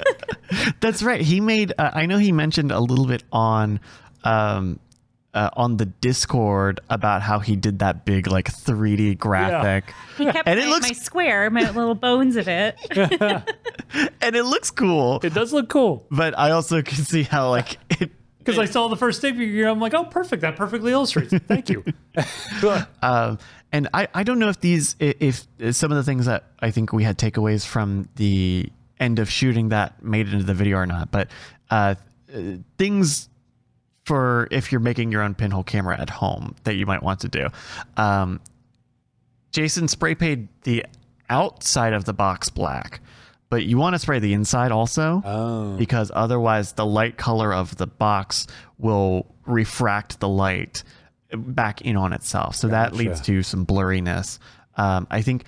That's 0.80 1.02
right. 1.02 1.20
He 1.20 1.42
made. 1.42 1.74
Uh, 1.76 1.90
I 1.92 2.06
know 2.06 2.16
he 2.16 2.32
mentioned 2.32 2.72
a 2.72 2.80
little 2.80 3.04
bit 3.06 3.22
on, 3.30 3.78
um, 4.24 4.80
uh, 5.34 5.50
on 5.52 5.76
the 5.76 5.84
Discord 5.84 6.80
about 6.88 7.20
how 7.20 7.40
he 7.40 7.56
did 7.56 7.80
that 7.80 8.06
big 8.06 8.26
like 8.26 8.50
3D 8.50 9.18
graphic, 9.18 9.92
He 10.16 10.24
kept 10.24 10.48
And 10.48 10.58
it 10.58 10.66
looks- 10.66 10.88
my 10.88 10.94
square, 10.94 11.50
my 11.50 11.68
little 11.72 11.94
bones 11.94 12.36
of 12.36 12.48
it. 12.48 12.74
and 14.22 14.34
it 14.34 14.44
looks 14.44 14.70
cool. 14.70 15.20
It 15.22 15.34
does 15.34 15.52
look 15.52 15.68
cool. 15.68 16.06
But 16.10 16.38
I 16.38 16.52
also 16.52 16.80
can 16.80 17.04
see 17.04 17.24
how 17.24 17.50
like 17.50 17.76
it. 18.00 18.12
Because 18.44 18.58
I 18.58 18.66
saw 18.66 18.88
the 18.88 18.96
first 18.96 19.18
stick 19.18 19.36
figure, 19.36 19.66
I'm 19.66 19.80
like, 19.80 19.94
oh, 19.94 20.04
perfect. 20.04 20.42
That 20.42 20.56
perfectly 20.56 20.92
illustrates 20.92 21.32
it. 21.32 21.42
Thank 21.46 21.70
you. 21.70 21.84
Um, 23.02 23.38
and 23.72 23.88
I, 23.92 24.06
I 24.14 24.22
don't 24.22 24.38
know 24.38 24.48
if 24.48 24.60
these 24.60 24.94
if, 25.00 25.46
if 25.58 25.74
some 25.74 25.90
of 25.90 25.96
the 25.96 26.04
things 26.04 26.26
that 26.26 26.44
I 26.60 26.70
think 26.70 26.92
we 26.92 27.02
had 27.02 27.18
takeaways 27.18 27.66
from 27.66 28.08
the 28.14 28.70
end 29.00 29.18
of 29.18 29.28
shooting 29.28 29.70
that 29.70 30.02
made 30.02 30.28
it 30.28 30.32
into 30.32 30.44
the 30.44 30.54
video 30.54 30.76
or 30.78 30.86
not, 30.86 31.10
but 31.10 31.28
uh, 31.70 31.96
uh, 32.32 32.40
things 32.78 33.28
for 34.04 34.46
if 34.50 34.70
you're 34.70 34.80
making 34.80 35.10
your 35.10 35.22
own 35.22 35.34
pinhole 35.34 35.64
camera 35.64 35.98
at 35.98 36.10
home 36.10 36.54
that 36.64 36.74
you 36.76 36.86
might 36.86 37.02
want 37.02 37.20
to 37.20 37.28
do. 37.28 37.48
Um, 37.96 38.40
Jason 39.50 39.88
spray 39.88 40.14
painted 40.14 40.48
the 40.62 40.84
outside 41.28 41.92
of 41.92 42.04
the 42.04 42.12
box 42.12 42.48
black, 42.50 43.00
but 43.50 43.64
you 43.64 43.76
want 43.78 43.94
to 43.94 43.98
spray 43.98 44.18
the 44.18 44.32
inside 44.34 44.72
also 44.72 45.22
Oh. 45.24 45.76
because 45.76 46.10
otherwise 46.14 46.72
the 46.72 46.86
light 46.86 47.16
color 47.16 47.52
of 47.54 47.76
the 47.76 47.86
box 47.86 48.46
will 48.78 49.26
refract 49.46 50.20
the 50.20 50.28
light 50.28 50.82
back 51.32 51.80
in 51.82 51.96
on 51.96 52.12
itself. 52.12 52.56
So 52.56 52.68
that 52.68 52.94
leads 52.94 53.20
to 53.22 53.42
some 53.42 53.66
blurriness. 53.66 54.38
Um, 54.76 55.06
I 55.10 55.22
think 55.22 55.44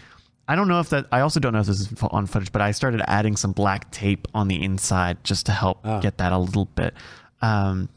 I 0.48 0.54
don't 0.54 0.68
know 0.68 0.78
if 0.78 0.90
that. 0.90 1.06
I 1.10 1.20
also 1.20 1.40
don't 1.40 1.52
know 1.52 1.58
if 1.60 1.66
this 1.66 1.80
is 1.80 1.92
on 2.02 2.26
footage, 2.26 2.52
but 2.52 2.62
I 2.62 2.70
started 2.70 3.02
adding 3.08 3.34
some 3.36 3.50
black 3.52 3.90
tape 3.90 4.28
on 4.32 4.46
the 4.46 4.62
inside 4.62 5.24
just 5.24 5.46
to 5.46 5.52
help 5.52 5.82
get 6.00 6.18
that 6.18 6.30
a 6.32 6.38
little 6.38 6.66
bit. 6.66 6.94
Um, 7.42 7.88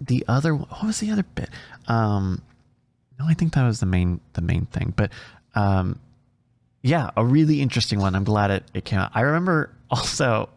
the 0.00 0.24
other 0.28 0.54
what 0.54 0.84
was 0.84 1.00
the 1.00 1.10
other 1.10 1.22
bit? 1.34 1.48
Um, 1.86 2.42
no, 3.18 3.24
I 3.26 3.32
think 3.34 3.54
that 3.54 3.64
was 3.66 3.80
the 3.80 3.86
main 3.86 4.20
the 4.34 4.42
main 4.42 4.66
thing. 4.66 4.92
But 4.96 5.12
um, 5.54 5.98
yeah, 6.82 7.10
a 7.16 7.24
really 7.24 7.60
interesting 7.60 7.98
one. 7.98 8.14
I'm 8.14 8.24
glad 8.24 8.50
it, 8.50 8.64
it 8.74 8.84
came 8.84 8.98
out. 8.98 9.10
I 9.14 9.22
remember 9.22 9.74
also 9.90 10.48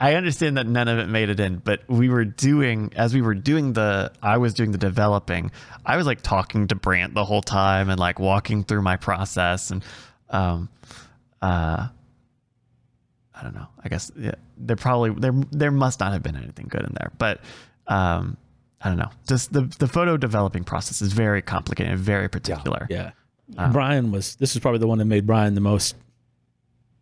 I 0.00 0.14
understand 0.14 0.56
that 0.58 0.66
none 0.66 0.86
of 0.86 0.98
it 0.98 1.08
made 1.08 1.28
it 1.28 1.40
in, 1.40 1.56
but 1.56 1.82
we 1.88 2.08
were 2.08 2.24
doing 2.24 2.92
as 2.94 3.14
we 3.14 3.20
were 3.20 3.34
doing 3.34 3.72
the 3.72 4.12
I 4.22 4.38
was 4.38 4.54
doing 4.54 4.70
the 4.70 4.78
developing. 4.78 5.50
I 5.84 5.96
was 5.96 6.06
like 6.06 6.22
talking 6.22 6.68
to 6.68 6.76
Brant 6.76 7.14
the 7.14 7.24
whole 7.24 7.42
time 7.42 7.90
and 7.90 7.98
like 7.98 8.20
walking 8.20 8.62
through 8.62 8.82
my 8.82 8.96
process 8.96 9.70
and 9.70 9.84
um 10.30 10.68
uh 11.42 11.88
I 13.34 13.42
don't 13.42 13.54
know. 13.54 13.68
I 13.82 13.88
guess 13.88 14.10
yeah, 14.16 14.34
there 14.56 14.76
probably 14.76 15.10
there 15.10 15.34
there 15.50 15.70
must 15.70 16.00
not 16.00 16.12
have 16.12 16.22
been 16.22 16.36
anything 16.36 16.66
good 16.68 16.82
in 16.82 16.94
there, 16.94 17.10
but 17.18 17.40
um 17.88 18.36
I 18.80 18.88
don't 18.90 18.98
know. 18.98 19.10
Just 19.26 19.52
the 19.52 19.62
the 19.62 19.88
photo 19.88 20.16
developing 20.16 20.62
process 20.62 21.02
is 21.02 21.12
very 21.12 21.42
complicated, 21.42 21.92
and 21.92 22.00
very 22.00 22.28
particular. 22.28 22.86
Yeah. 22.88 23.10
Brian 23.72 24.12
was 24.12 24.36
this 24.36 24.54
is 24.54 24.60
probably 24.60 24.78
the 24.78 24.86
one 24.86 24.98
that 24.98 25.04
made 25.06 25.26
Brian 25.26 25.54
the 25.54 25.60
most 25.60 25.96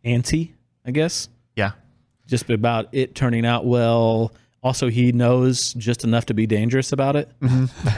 antsy, 0.05 0.53
I 0.85 0.91
guess. 0.91 1.29
Yeah. 1.57 1.73
Just 2.27 2.49
about 2.51 2.89
it 2.93 3.15
turning 3.15 3.45
out 3.47 3.65
well. 3.67 4.33
Also, 4.63 4.89
he 4.89 5.13
knows 5.13 5.73
just 5.75 6.03
enough 6.03 6.27
to 6.27 6.35
be 6.35 6.47
dangerous 6.47 6.93
about 6.93 7.15
it, 7.15 7.31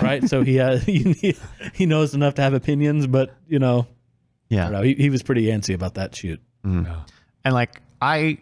right? 0.02 0.28
So 0.28 0.42
he 0.42 0.56
has 0.56 0.82
he, 0.84 1.34
he 1.72 1.86
knows 1.86 2.14
enough 2.14 2.34
to 2.34 2.42
have 2.42 2.52
opinions, 2.52 3.06
but 3.06 3.34
you 3.46 3.58
know, 3.58 3.86
I 4.50 4.54
Yeah. 4.54 4.62
don't 4.64 4.72
know. 4.72 4.82
He, 4.82 4.94
he 4.94 5.08
was 5.10 5.22
pretty 5.22 5.44
antsy 5.46 5.74
about 5.74 5.94
that 5.94 6.14
shoot. 6.14 6.40
and 6.64 6.86
like 7.44 7.80
I 8.02 8.38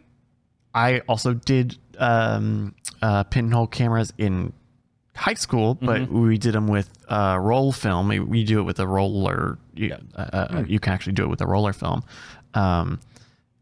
I 0.75 1.01
also 1.09 1.35
did 1.35 1.79
um 1.99 2.75
uh 3.03 3.23
pinhole 3.25 3.67
cameras 3.69 4.13
in 4.19 4.53
high 5.17 5.35
school 5.35 5.75
but 5.75 6.09
we 6.09 6.39
did 6.39 6.55
them 6.55 6.69
with 6.69 6.89
uh 7.09 7.39
roll 7.41 7.73
film. 7.73 8.09
We, 8.09 8.21
we 8.21 8.45
do 8.45 8.61
it 8.61 8.65
with 8.65 8.79
a 8.81 8.87
roller. 8.87 9.59
You, 9.75 9.97
uh, 10.15 10.21
uh, 10.33 10.65
you 10.69 10.79
can 10.79 10.93
actually 10.93 11.15
do 11.15 11.25
it 11.25 11.29
with 11.29 11.41
a 11.41 11.47
roller 11.47 11.73
film 11.73 12.03
um 12.55 13.01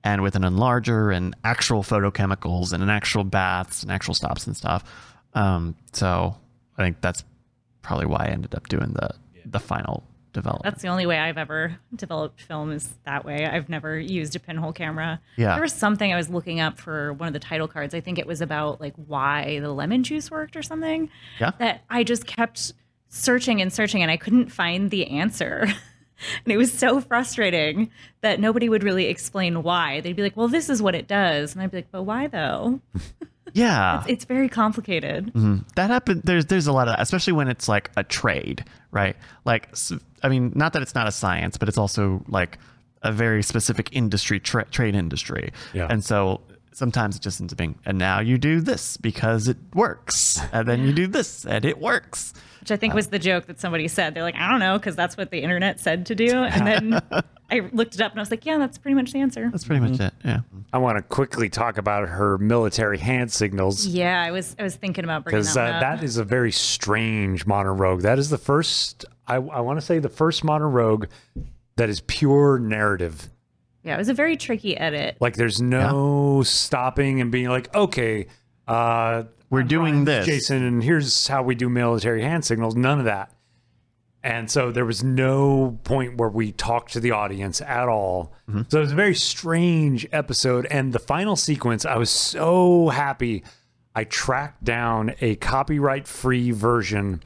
and 0.03 0.23
with 0.23 0.37
an 0.37 0.43
enlarger 0.43 1.14
and 1.17 1.35
actual 1.45 1.83
photochemicals 1.83 2.73
and 2.73 2.83
an 2.83 2.90
actual 2.90 3.25
baths 3.25 3.83
and 3.83 3.90
actual 3.90 4.14
stops 4.14 4.47
and 4.47 4.57
stuff. 4.57 4.83
Um 5.35 5.75
so 5.93 6.37
i 6.77 6.83
think 6.83 7.01
that's 7.01 7.25
probably 7.83 8.07
why 8.07 8.25
i 8.27 8.29
ended 8.29 8.55
up 8.55 8.69
doing 8.69 8.93
the 8.95 9.11
the 9.47 9.61
final 9.61 10.03
development 10.35 10.64
That's 10.64 10.83
the 10.83 10.88
only 10.88 11.07
way 11.07 11.18
I've 11.18 11.38
ever 11.38 11.79
developed 11.94 12.42
film 12.42 12.70
is 12.73 12.92
that 13.05 13.25
way. 13.25 13.47
I've 13.47 13.70
never 13.70 13.99
used 13.99 14.37
a 14.37 14.40
pinhole 14.40 14.73
camera. 14.73 15.20
Yeah. 15.37 15.55
There 15.55 15.62
was 15.62 15.73
something 15.73 16.12
I 16.12 16.16
was 16.16 16.29
looking 16.29 16.61
up 16.61 16.79
for 16.79 17.14
one 17.14 17.27
of 17.27 17.33
the 17.33 17.40
title 17.40 17.68
cards. 17.68 17.94
I 17.94 18.01
think 18.01 18.18
it 18.18 18.27
was 18.27 18.42
about 18.42 18.81
like 18.81 18.94
why 19.07 19.61
the 19.61 19.73
lemon 19.73 20.03
juice 20.03 20.31
worked 20.31 20.57
or 20.57 20.62
something. 20.62 21.09
Yeah. 21.40 21.53
That 21.59 21.85
I 21.88 22.05
just 22.05 22.27
kept 22.27 22.75
searching 23.09 23.62
and 23.62 23.73
searching 23.73 24.03
and 24.03 24.11
I 24.11 24.16
couldn't 24.18 24.53
find 24.53 24.90
the 24.90 25.07
answer. 25.07 25.61
and 26.44 26.53
it 26.53 26.57
was 26.57 26.73
so 26.73 27.01
frustrating 27.01 27.90
that 28.20 28.40
nobody 28.40 28.68
would 28.68 28.83
really 28.83 29.07
explain 29.07 29.62
why. 29.62 30.01
They'd 30.01 30.16
be 30.16 30.23
like, 30.23 30.37
"Well, 30.37 30.49
this 30.49 30.68
is 30.68 30.83
what 30.83 30.94
it 30.94 31.07
does." 31.07 31.55
And 31.55 31.62
I'd 31.62 31.70
be 31.70 31.79
like, 31.79 31.90
"But 31.90 32.03
why 32.03 32.27
though?" 32.27 32.81
yeah 33.53 34.03
It's 34.09 34.25
very 34.25 34.49
complicated. 34.49 35.27
Mm-hmm. 35.27 35.59
that 35.77 35.90
happened. 35.90 36.23
there's 36.25 36.47
there's 36.47 36.66
a 36.66 36.73
lot 36.73 36.88
of 36.88 36.97
that, 36.97 37.03
especially 37.03 37.33
when 37.35 37.49
it's 37.49 37.68
like 37.68 37.90
a 37.97 38.03
trade 38.05 38.64
right 38.90 39.16
like 39.44 39.68
i 40.25 40.29
mean 40.29 40.51
not 40.57 40.73
that 40.73 40.83
it's 40.83 40.95
not 40.97 41.07
a 41.07 41.13
science 41.13 41.57
but 41.57 41.69
it's 41.69 41.79
also 41.79 42.25
like 42.29 42.59
a 43.03 43.13
very 43.13 43.43
specific 43.43 43.89
industry 43.93 44.41
tra- 44.41 44.65
trade 44.71 44.95
industry 44.97 45.53
Yeah. 45.73 45.87
and 45.91 46.03
so 46.05 46.41
sometimes 46.73 47.15
it 47.15 47.23
just 47.23 47.41
ends 47.41 47.53
up 47.53 47.59
being 47.59 47.79
and 47.87 47.99
now 47.99 48.19
you 48.19 48.37
do 48.39 48.61
this 48.61 48.97
because 48.97 49.47
it 49.47 49.59
works 49.75 50.41
and 50.53 50.67
then 50.67 50.83
you 50.85 50.93
do 50.93 51.07
this 51.07 51.45
and 51.47 51.65
it 51.65 51.79
works 51.79 52.35
which 52.61 52.71
I 52.71 52.77
think 52.79 52.95
was 52.95 53.09
the 53.09 53.19
joke 53.19 53.45
that 53.49 53.61
somebody 53.61 53.89
said. 53.89 54.15
They're 54.15 54.23
like, 54.23 54.37
I 54.37 54.51
don't 54.51 54.59
know, 54.59 54.79
because 54.79 54.97
that's 54.97 55.19
what 55.19 55.31
the 55.31 55.41
internet 55.43 55.81
said 55.81 56.07
to 56.07 56.15
do. 56.15 56.33
And 56.55 56.67
then 56.67 57.01
I 57.51 57.69
looked 57.75 57.95
it 57.95 58.01
up 58.01 58.13
and 58.13 58.19
I 58.19 58.23
was 58.23 58.31
like, 58.31 58.47
yeah, 58.47 58.57
that's 58.57 58.79
pretty 58.79 58.95
much 58.95 59.13
the 59.13 59.21
answer. 59.21 59.51
that's 59.51 59.65
pretty 59.65 59.83
much 59.87 60.01
it 60.01 60.15
yeah 60.25 60.41
I 60.73 60.79
want 60.79 60.97
to 60.97 61.03
quickly 61.03 61.51
talk 61.51 61.77
about 61.77 62.09
her 62.09 62.39
military 62.39 62.97
hand 62.97 63.31
signals 63.31 63.87
Yeah, 63.87 64.19
I 64.19 64.31
was 64.31 64.57
I 64.59 64.63
was 64.63 64.77
thinking 64.77 65.05
about 65.05 65.25
bringing 65.25 65.43
because 65.43 65.53
that, 65.53 65.61
uh, 65.61 65.73
one 65.75 65.75
up. 65.75 65.99
that 65.99 66.03
is 66.05 66.17
a 66.17 66.25
very 66.25 66.51
strange 66.53 67.45
modern 67.47 67.77
rogue. 67.77 68.01
That 68.01 68.19
is 68.19 68.31
the 68.31 68.39
first, 68.39 69.05
I, 69.27 69.37
I 69.37 69.61
want 69.61 69.79
to 69.79 69.85
say, 69.85 69.99
the 69.99 70.09
first 70.09 70.45
modern 70.45 70.73
rogue 70.73 71.07
that 71.77 71.89
is 71.89 72.01
pure 72.01 72.59
narrative. 72.59 73.29
yeah, 73.83 73.95
it 73.95 73.99
was 73.99 74.09
a 74.09 74.15
very 74.15 74.37
tricky 74.37 74.77
edit. 74.77 75.17
Like 75.21 75.37
there's 75.37 75.61
no 75.61 76.43
stopping 76.45 77.21
and 77.21 77.31
being 77.33 77.49
like, 77.49 77.75
okay, 77.75 78.27
uh, 78.69 79.25
we're 79.51 79.63
doing 79.63 80.05
this 80.05 80.27
Jason, 80.27 80.63
and 80.65 80.83
here's 80.83 81.27
how 81.27 81.43
we 81.43 81.55
do 81.55 81.69
military 81.69 82.23
hand 82.23 82.45
signals. 82.45 82.75
None 82.77 82.99
of 82.99 83.05
that. 83.05 83.31
And 84.23 84.51
so 84.51 84.73
there 84.73 84.87
was 84.87 85.05
no 85.05 85.79
point 85.85 86.17
where 86.17 86.31
we 86.31 86.51
talked 86.53 86.95
to 86.95 87.01
the 87.01 87.11
audience 87.11 87.61
at 87.61 87.89
all. 87.89 88.33
So 88.69 88.79
it 88.79 88.81
was 88.81 88.93
a 88.93 88.95
very 88.95 89.15
strange 89.15 90.07
episode. 90.13 90.65
And 90.71 90.95
the 90.95 90.99
final 90.99 91.37
sequence, 91.37 91.85
I 91.85 91.97
was 91.99 92.09
so 92.09 92.89
happy. 92.89 93.45
I 93.95 94.05
tracked 94.05 94.65
down 94.65 95.15
a 95.21 95.37
copyright 95.37 96.09
free 96.09 96.53
version 96.53 97.23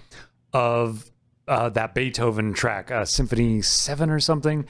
of 0.53 1.08
uh, 1.49 1.69
that 1.71 1.95
Beethoven 1.95 2.53
track, 2.53 2.91
uh, 2.91 3.05
Symphony 3.05 3.63
7 3.63 4.11
or 4.11 4.21
something. 4.21 4.67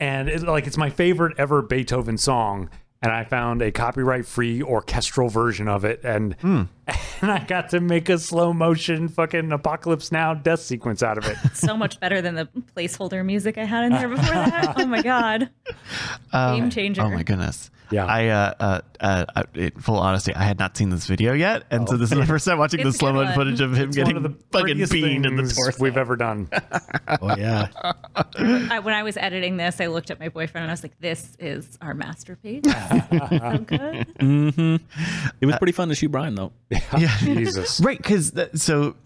And 0.00 0.28
it, 0.28 0.42
like 0.42 0.66
it's 0.66 0.76
my 0.76 0.90
favorite 0.90 1.38
ever 1.38 1.62
Beethoven 1.62 2.16
song. 2.18 2.70
And 3.02 3.12
I 3.12 3.24
found 3.24 3.60
a 3.60 3.70
copyright 3.70 4.24
free 4.24 4.62
orchestral 4.62 5.28
version 5.28 5.68
of 5.68 5.84
it. 5.84 6.00
And 6.04 6.36
and 7.20 7.30
I 7.30 7.44
got 7.44 7.70
to 7.70 7.80
make 7.80 8.08
a 8.08 8.18
slow 8.18 8.52
motion 8.52 9.08
fucking 9.08 9.52
Apocalypse 9.52 10.12
Now 10.12 10.34
death 10.34 10.60
sequence 10.60 11.02
out 11.02 11.18
of 11.18 11.26
it. 11.26 11.36
so 11.54 11.76
much 11.76 11.98
better 12.00 12.20
than 12.20 12.34
the 12.34 12.48
placeholder 12.76 13.24
music 13.24 13.58
I 13.58 13.64
had 13.64 13.84
in 13.84 13.92
there 13.92 14.08
before 14.08 14.24
that. 14.24 14.74
Oh 14.84 14.86
my 14.86 15.02
god. 15.02 15.50
Game 16.32 16.70
changer. 16.70 17.02
Oh 17.02 17.10
my 17.10 17.22
goodness. 17.22 17.70
Yeah. 17.90 18.06
I 18.06 18.28
uh, 18.28 18.54
uh, 18.58 18.80
uh, 19.00 19.24
uh 19.36 19.42
in 19.54 19.70
full 19.72 19.98
honesty, 19.98 20.34
I 20.34 20.42
had 20.42 20.58
not 20.58 20.76
seen 20.76 20.88
this 20.88 21.06
video 21.06 21.32
yet, 21.32 21.64
and 21.70 21.88
so 21.88 21.96
this 21.96 22.10
is 22.10 22.18
the 22.18 22.26
first 22.26 22.44
time 22.46 22.58
watching 22.58 22.82
the 22.82 22.92
slow 22.92 23.12
good 23.12 23.28
mo 23.28 23.34
footage 23.34 23.60
of 23.60 23.74
him 23.74 23.88
It's 23.88 23.96
getting 23.96 24.16
one 24.16 24.24
of 24.24 24.32
the 24.32 24.38
fucking 24.50 24.66
prettiest 24.66 24.92
beamed 24.92 25.26
in 25.26 25.36
the 25.36 25.42
things 25.42 25.56
torso. 25.56 25.82
we've 25.82 25.96
ever 25.96 26.16
done. 26.16 26.48
Oh 27.20 27.36
yeah. 27.36 27.68
I, 28.36 28.80
when 28.80 28.94
I 28.94 29.02
was 29.02 29.16
editing 29.16 29.58
this, 29.58 29.80
I 29.80 29.86
looked 29.86 30.10
at 30.10 30.18
my 30.18 30.28
boyfriend 30.28 30.64
and 30.64 30.70
I 30.70 30.72
was 30.72 30.82
like, 30.82 30.98
"This 30.98 31.36
is 31.38 31.78
our 31.80 31.94
masterpiece." 31.94 32.64
so 32.64 33.58
good. 33.58 34.80
It 35.40 35.46
was 35.46 35.56
pretty 35.56 35.72
fun 35.72 35.88
to 35.90 35.94
shoot 35.94 36.10
Brian 36.10 36.34
though. 36.34 36.52
Yeah. 36.98 37.16
Jesus. 37.18 37.80
Right, 37.80 37.98
because 37.98 38.32
so 38.54 38.96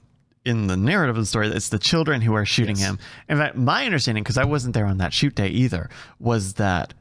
in 0.44 0.66
the 0.66 0.76
narrative 0.76 1.16
of 1.16 1.22
the 1.22 1.26
story, 1.26 1.48
it's 1.48 1.68
the 1.68 1.78
children 1.78 2.20
who 2.20 2.34
are 2.34 2.44
shooting 2.46 2.76
him. 2.76 2.98
In 3.28 3.36
fact, 3.38 3.56
my 3.56 3.84
understanding, 3.84 4.22
because 4.24 4.38
I 4.38 4.44
wasn't 4.44 4.74
there 4.74 4.86
on 4.86 4.98
that 4.98 5.12
shoot 5.12 5.34
day 5.34 5.48
either, 5.48 5.90
was 6.18 6.54
that 6.54 6.94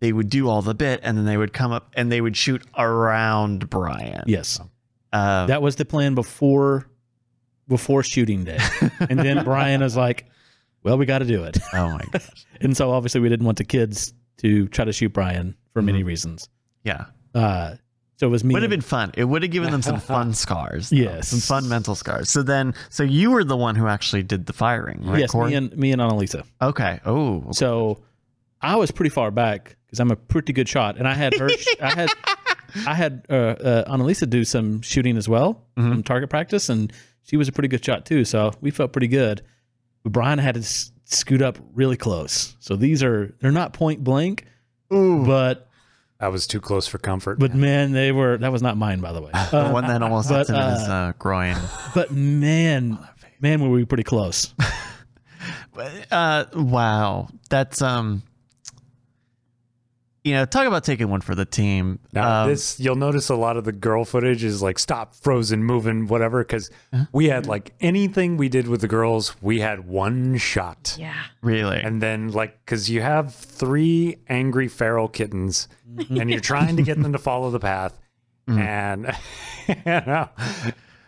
they 0.00 0.12
would 0.12 0.30
do 0.30 0.48
all 0.48 0.62
the 0.62 0.74
bit 0.74 1.00
and 1.02 1.16
then 1.16 1.24
they 1.26 1.36
would 1.36 1.52
come 1.52 1.72
up 1.72 1.92
and 1.94 2.10
they 2.10 2.20
would 2.20 2.36
shoot 2.36 2.62
around 2.76 3.68
Brian. 3.70 4.24
Yes. 4.26 4.58
Um, 5.12 5.46
That 5.48 5.60
was 5.62 5.76
the 5.76 5.84
plan 5.84 6.14
before 6.14 6.86
before 7.68 8.02
shooting 8.02 8.42
day. 8.44 8.58
and 9.08 9.18
then 9.18 9.44
Brian 9.44 9.82
is 9.82 9.96
like, 9.96 10.26
Well, 10.82 10.98
we 10.98 11.06
gotta 11.06 11.26
do 11.26 11.44
it. 11.44 11.58
oh 11.74 11.90
my 11.90 12.00
gosh. 12.12 12.46
And 12.62 12.76
so 12.76 12.90
obviously 12.90 13.20
we 13.22 13.28
didn't 13.30 13.46
want 13.46 13.56
the 13.58 13.64
kids 13.64 14.12
to 14.38 14.68
try 14.68 14.84
to 14.84 14.92
shoot 14.92 15.12
Brian 15.12 15.54
for 15.72 15.80
many 15.82 16.02
reasons. 16.02 16.48
Yeah. 16.84 17.06
Uh 17.34 17.76
so 18.20 18.26
it 18.26 18.30
was 18.30 18.44
me. 18.44 18.52
Would 18.52 18.62
have 18.62 18.68
been 18.70 18.82
fun. 18.82 19.12
It 19.16 19.24
would 19.24 19.42
have 19.42 19.50
given 19.50 19.70
them 19.72 19.80
some 19.80 19.98
fun 19.98 20.34
scars. 20.44 20.90
though. 20.90 20.96
Yes. 20.96 21.28
Some 21.28 21.40
fun 21.40 21.66
mental 21.70 21.94
scars. 21.94 22.28
So 22.28 22.42
then, 22.42 22.74
so 22.90 23.02
you 23.02 23.30
were 23.30 23.44
the 23.44 23.56
one 23.56 23.76
who 23.76 23.86
actually 23.86 24.22
did 24.22 24.44
the 24.44 24.52
firing, 24.52 25.02
right? 25.06 25.20
yes, 25.20 25.30
Corey? 25.30 25.50
me 25.50 25.56
and 25.56 25.74
me 25.76 25.90
and 25.92 26.02
Annalisa. 26.02 26.44
okay. 26.60 27.00
Oh, 27.06 27.46
So 27.52 28.02
I 28.60 28.76
was 28.76 28.90
pretty 28.90 29.08
far 29.08 29.30
back 29.30 29.76
because 29.86 30.00
I'm 30.00 30.10
a 30.10 30.16
pretty 30.16 30.52
good 30.52 30.68
shot, 30.68 30.98
and 30.98 31.08
I 31.08 31.14
had 31.14 31.34
her. 31.38 31.48
I 31.80 31.94
had 31.94 32.10
I 32.86 32.94
had 32.94 33.24
uh, 33.30 33.32
uh, 33.32 33.90
Annalisa 33.96 34.28
do 34.28 34.44
some 34.44 34.82
shooting 34.82 35.16
as 35.16 35.26
well, 35.28 35.64
some 35.78 36.02
target 36.02 36.28
practice, 36.28 36.68
and 36.68 36.92
she 37.22 37.38
was 37.38 37.48
a 37.48 37.52
pretty 37.52 37.68
good 37.68 37.82
shot 37.82 38.04
too. 38.04 38.26
So 38.26 38.52
we 38.60 38.70
felt 38.70 38.92
pretty 38.92 39.08
good. 39.08 39.40
But 40.02 40.12
Brian 40.12 40.38
had 40.38 40.54
to 40.56 40.60
s- 40.60 40.92
scoot 41.06 41.40
up 41.42 41.58
really 41.74 41.96
close. 41.96 42.54
So 42.60 42.76
these 42.76 43.02
are 43.02 43.34
they're 43.40 43.50
not 43.50 43.72
point 43.72 44.04
blank, 44.04 44.44
but 44.90 45.68
That 46.20 46.30
was 46.32 46.46
too 46.46 46.60
close 46.60 46.86
for 46.86 46.98
comfort. 46.98 47.38
but 47.38 47.54
man, 47.54 47.92
they 47.92 48.12
were. 48.12 48.36
That 48.36 48.52
was 48.52 48.60
not 48.62 48.76
mine, 48.76 49.00
by 49.00 49.12
the 49.12 49.22
way. 49.22 49.30
the 49.50 49.68
Uh, 49.68 49.72
one 49.72 49.86
that 49.86 50.02
almost 50.02 50.28
but, 50.28 50.38
hits 50.38 50.50
him 50.50 50.56
in 50.56 50.70
his 50.70 50.88
uh, 50.88 50.92
uh, 50.92 51.12
groin. 51.18 51.56
but 51.94 52.10
man, 52.12 52.98
man, 53.40 53.60
were 53.62 53.70
we 53.70 53.84
pretty 53.84 54.04
close. 54.04 54.54
Uh, 56.10 56.44
wow, 56.54 57.28
that's 57.48 57.80
um, 57.80 58.22
you 60.24 60.34
know, 60.34 60.44
talk 60.44 60.66
about 60.66 60.84
taking 60.84 61.08
one 61.08 61.22
for 61.22 61.34
the 61.34 61.46
team. 61.46 61.98
Now, 62.12 62.42
Um, 62.42 62.50
this 62.50 62.78
you'll 62.78 62.96
notice 62.96 63.30
a 63.30 63.34
lot 63.36 63.56
of 63.56 63.64
the 63.64 63.72
girl 63.72 64.04
footage 64.04 64.44
is 64.44 64.60
like 64.60 64.78
stop, 64.78 65.14
frozen, 65.14 65.64
moving, 65.64 66.06
whatever. 66.06 66.44
Because 66.44 66.70
we 67.12 67.30
had 67.30 67.46
like 67.46 67.72
anything 67.80 68.36
we 68.36 68.50
did 68.50 68.68
with 68.68 68.82
the 68.82 68.88
girls, 68.88 69.34
we 69.40 69.60
had 69.60 69.88
one 69.88 70.36
shot, 70.36 70.96
Yeah. 70.98 71.14
really, 71.40 71.80
and 71.80 72.02
then 72.02 72.28
like 72.32 72.62
because 72.66 72.90
you 72.90 73.00
have 73.00 73.34
three 73.34 74.18
angry 74.28 74.68
feral 74.68 75.08
kittens, 75.08 75.66
and 76.10 76.30
you're 76.30 76.40
trying 76.40 76.76
to 76.76 76.82
get 76.82 77.00
them 77.00 77.12
to 77.12 77.18
follow 77.18 77.50
the 77.50 77.60
path, 77.60 77.98
and 78.46 79.06
you 79.68 79.74
know, 79.84 80.28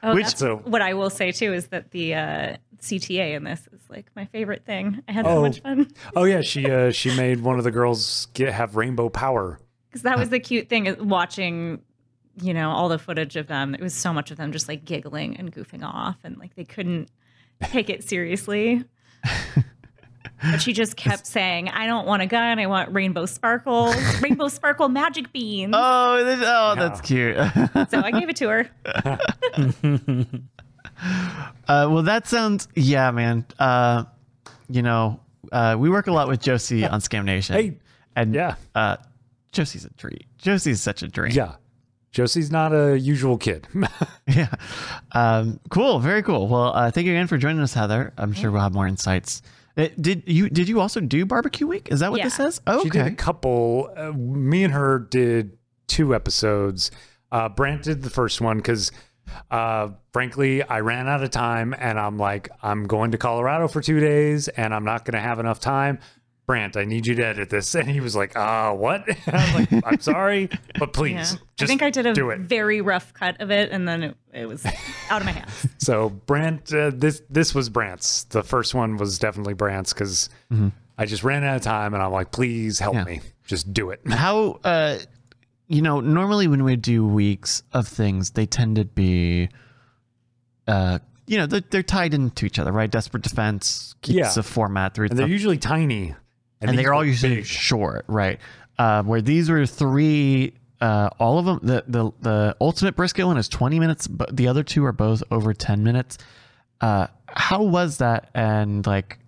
Oh, 0.04 0.14
Which- 0.14 0.24
that's 0.26 0.38
so- 0.40 0.56
what 0.64 0.82
I 0.82 0.94
will 0.94 1.10
say 1.10 1.30
too 1.32 1.52
is 1.52 1.68
that 1.68 1.92
the 1.92 2.14
uh, 2.14 2.56
CTA 2.80 3.36
in 3.36 3.44
this 3.44 3.68
is 3.72 3.80
like 3.88 4.06
my 4.16 4.24
favorite 4.26 4.64
thing. 4.66 5.00
I 5.08 5.12
had 5.12 5.24
so 5.26 5.30
Oh. 5.38 5.42
much 5.42 5.60
fun 5.62 5.86
Oh 6.16 6.24
yeah, 6.24 6.40
she 6.40 6.68
uh, 6.68 6.90
she 6.90 7.16
made 7.16 7.40
one 7.40 7.58
of 7.58 7.64
the 7.64 7.70
girls 7.70 8.26
get 8.34 8.52
have 8.52 8.74
rainbow 8.74 9.08
power. 9.08 9.60
because 9.88 10.02
that 10.02 10.18
was 10.18 10.30
the 10.30 10.40
cute 10.40 10.68
thing 10.68 10.92
watching, 11.08 11.82
you 12.42 12.52
know, 12.52 12.70
all 12.70 12.88
the 12.88 12.98
footage 12.98 13.36
of 13.36 13.46
them. 13.46 13.74
It 13.76 13.80
was 13.80 13.94
so 13.94 14.12
much 14.12 14.32
of 14.32 14.38
them 14.38 14.50
just 14.50 14.66
like 14.66 14.84
giggling 14.84 15.36
and 15.36 15.52
goofing 15.54 15.84
off, 15.84 16.16
and 16.24 16.36
like 16.38 16.56
they 16.56 16.64
couldn't 16.64 17.08
take 17.62 17.88
it 17.88 18.02
seriously. 18.02 18.84
But 20.42 20.60
she 20.60 20.72
just 20.72 20.96
kept 20.96 21.26
saying, 21.26 21.68
"I 21.68 21.86
don't 21.86 22.06
want 22.06 22.22
a 22.22 22.26
gun. 22.26 22.58
I 22.58 22.66
want 22.66 22.92
rainbow 22.92 23.26
sparkles, 23.26 23.94
rainbow 24.22 24.48
sparkle 24.48 24.88
magic 24.88 25.32
beans." 25.32 25.72
Oh, 25.76 26.24
this, 26.24 26.40
oh, 26.42 26.74
that's 26.76 27.00
cute. 27.00 27.36
So 27.90 28.00
I 28.00 28.10
gave 28.10 28.28
it 28.28 28.36
to 28.36 28.48
her. 28.48 28.70
Uh, 31.66 31.88
well, 31.90 32.02
that 32.02 32.28
sounds 32.28 32.68
yeah, 32.76 33.10
man. 33.10 33.44
Uh, 33.58 34.04
you 34.68 34.82
know, 34.82 35.18
uh, 35.50 35.74
we 35.76 35.90
work 35.90 36.06
a 36.06 36.12
lot 36.12 36.28
with 36.28 36.40
Josie 36.40 36.86
on 36.86 37.00
Scam 37.00 37.24
Nation. 37.24 37.56
Hey, 37.56 37.78
and 38.14 38.32
yeah. 38.32 38.54
uh, 38.76 38.98
Josie's 39.50 39.84
a 39.84 39.90
treat. 39.94 40.26
Josie's 40.38 40.80
such 40.80 41.02
a 41.02 41.08
dream. 41.08 41.32
Yeah, 41.32 41.56
Josie's 42.12 42.50
not 42.50 42.72
a 42.72 42.98
usual 42.98 43.36
kid. 43.38 43.66
yeah. 44.28 44.54
Um, 45.12 45.58
cool. 45.70 45.98
Very 45.98 46.22
cool. 46.22 46.46
Well, 46.46 46.72
uh, 46.74 46.90
thank 46.90 47.06
you 47.06 47.12
again 47.14 47.26
for 47.26 47.38
joining 47.38 47.62
us, 47.62 47.74
Heather. 47.74 48.12
I'm 48.16 48.32
sure 48.32 48.50
we'll 48.52 48.60
have 48.60 48.74
more 48.74 48.86
insights. 48.86 49.42
Uh, 49.76 49.88
did 50.00 50.24
you 50.26 50.50
did 50.50 50.68
you 50.68 50.80
also 50.80 51.00
do 51.00 51.24
barbecue 51.24 51.66
week? 51.66 51.88
Is 51.90 52.00
that 52.00 52.10
what 52.10 52.18
this 52.22 52.34
says? 52.34 52.60
Oh, 52.66 52.82
She 52.82 52.90
did 52.90 53.06
a 53.06 53.14
couple. 53.14 53.90
Uh, 53.96 54.12
me 54.12 54.64
and 54.64 54.72
her 54.72 54.98
did 54.98 55.56
two 55.86 56.14
episodes. 56.14 56.90
Uh, 57.30 57.48
Brant 57.48 57.82
did 57.82 58.02
the 58.02 58.10
first 58.10 58.42
one 58.42 58.58
because, 58.58 58.92
uh, 59.50 59.88
frankly, 60.12 60.62
I 60.62 60.80
ran 60.80 61.08
out 61.08 61.22
of 61.22 61.30
time, 61.30 61.74
and 61.78 61.98
I'm 61.98 62.18
like, 62.18 62.50
I'm 62.62 62.84
going 62.84 63.12
to 63.12 63.18
Colorado 63.18 63.68
for 63.68 63.80
two 63.80 64.00
days, 64.00 64.48
and 64.48 64.74
I'm 64.74 64.84
not 64.84 65.06
going 65.06 65.14
to 65.14 65.20
have 65.26 65.38
enough 65.38 65.58
time. 65.58 65.98
Brant, 66.44 66.76
I 66.76 66.84
need 66.84 67.06
you 67.06 67.14
to 67.14 67.24
edit 67.24 67.50
this, 67.50 67.74
and 67.76 67.88
he 67.88 68.00
was 68.00 68.16
like, 68.16 68.36
"Uh, 68.36 68.72
what?" 68.72 69.04
I'm 69.26 69.54
like, 69.54 69.84
"I'm 69.86 70.00
sorry, 70.00 70.48
but 70.78 70.92
please, 70.94 71.12
Yeah. 71.12 71.38
just 71.56 71.62
I 71.62 71.66
think 71.66 71.82
I 71.82 71.90
did 71.90 72.06
a 72.06 72.12
do 72.14 72.30
it." 72.30 72.40
very 72.40 72.80
rough 72.80 73.14
cut 73.14 73.40
of 73.40 73.50
it, 73.50 73.70
and 73.70 73.86
then 73.86 74.02
it, 74.02 74.16
it 74.32 74.48
was 74.48 74.64
out 75.10 75.20
of 75.22 75.26
my 75.26 75.32
hands. 75.32 75.66
So 75.78 76.10
Brant, 76.10 76.72
uh, 76.74 76.90
this 76.94 77.22
this 77.30 77.54
was 77.54 77.68
Brant's. 77.68 78.24
The 78.24 78.42
first 78.42 78.74
one 78.74 78.96
was 78.96 79.18
definitely 79.18 79.54
Brant's 79.54 79.92
because 79.92 80.28
I 80.98 81.06
just 81.06 81.22
ran 81.24 81.44
out 81.44 81.56
of 81.56 81.62
time, 81.62 81.94
and 81.94 82.02
I'm 82.02 82.12
like, 82.12 82.32
"Please 82.32 82.78
help 82.80 82.94
Yeah. 82.94 83.04
me, 83.04 83.20
just 83.46 83.72
do 83.72 83.90
it." 83.90 84.00
How 84.08 84.58
uh, 84.64 84.98
you 85.68 85.80
know, 85.80 86.00
normally 86.00 86.48
when 86.48 86.64
we 86.64 86.76
do 86.76 87.06
weeks 87.06 87.62
of 87.72 87.86
things, 87.88 88.32
they 88.32 88.44
tend 88.46 88.76
to 88.76 88.84
be, 88.84 89.48
uh, 90.66 90.98
you 91.26 91.38
know, 91.38 91.46
they're, 91.46 91.62
they're 91.70 91.82
tied 91.82 92.12
into 92.14 92.44
each 92.46 92.58
other, 92.58 92.72
right? 92.72 92.90
Desperate 92.90 93.22
Defense 93.22 93.94
keeps 94.02 94.16
Yeah. 94.18 94.32
a 94.36 94.42
format 94.42 94.94
through 94.94 95.06
and 95.10 95.18
they're 95.18 95.26
usually 95.28 95.56
tiny, 95.56 96.14
and 96.68 96.78
these 96.78 96.84
they're 96.84 96.94
all 96.94 97.00
were 97.00 97.06
usually 97.06 97.36
big. 97.36 97.46
short, 97.46 98.04
right? 98.08 98.38
Uh, 98.78 99.02
where 99.02 99.20
these 99.20 99.50
were 99.50 99.66
three, 99.66 100.54
uh, 100.80 101.10
all 101.18 101.38
of 101.38 101.44
them. 101.44 101.60
The 101.62 101.84
the 101.86 102.10
the 102.20 102.56
ultimate 102.60 102.96
brisket 102.96 103.26
one 103.26 103.36
is 103.36 103.48
twenty 103.48 103.78
minutes, 103.78 104.06
but 104.06 104.36
the 104.36 104.48
other 104.48 104.62
two 104.62 104.84
are 104.84 104.92
both 104.92 105.22
over 105.30 105.52
ten 105.54 105.82
minutes. 105.84 106.18
Uh, 106.80 107.06
how 107.28 107.62
was 107.62 107.98
that, 107.98 108.30
and 108.34 108.86
like, 108.86 109.18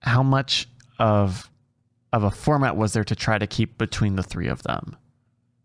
how 0.00 0.22
much 0.22 0.68
of 0.98 1.50
of 2.12 2.24
a 2.24 2.30
format 2.30 2.76
was 2.76 2.92
there 2.92 3.04
to 3.04 3.14
try 3.14 3.38
to 3.38 3.46
keep 3.46 3.78
between 3.78 4.16
the 4.16 4.22
three 4.22 4.48
of 4.48 4.62
them? 4.62 4.96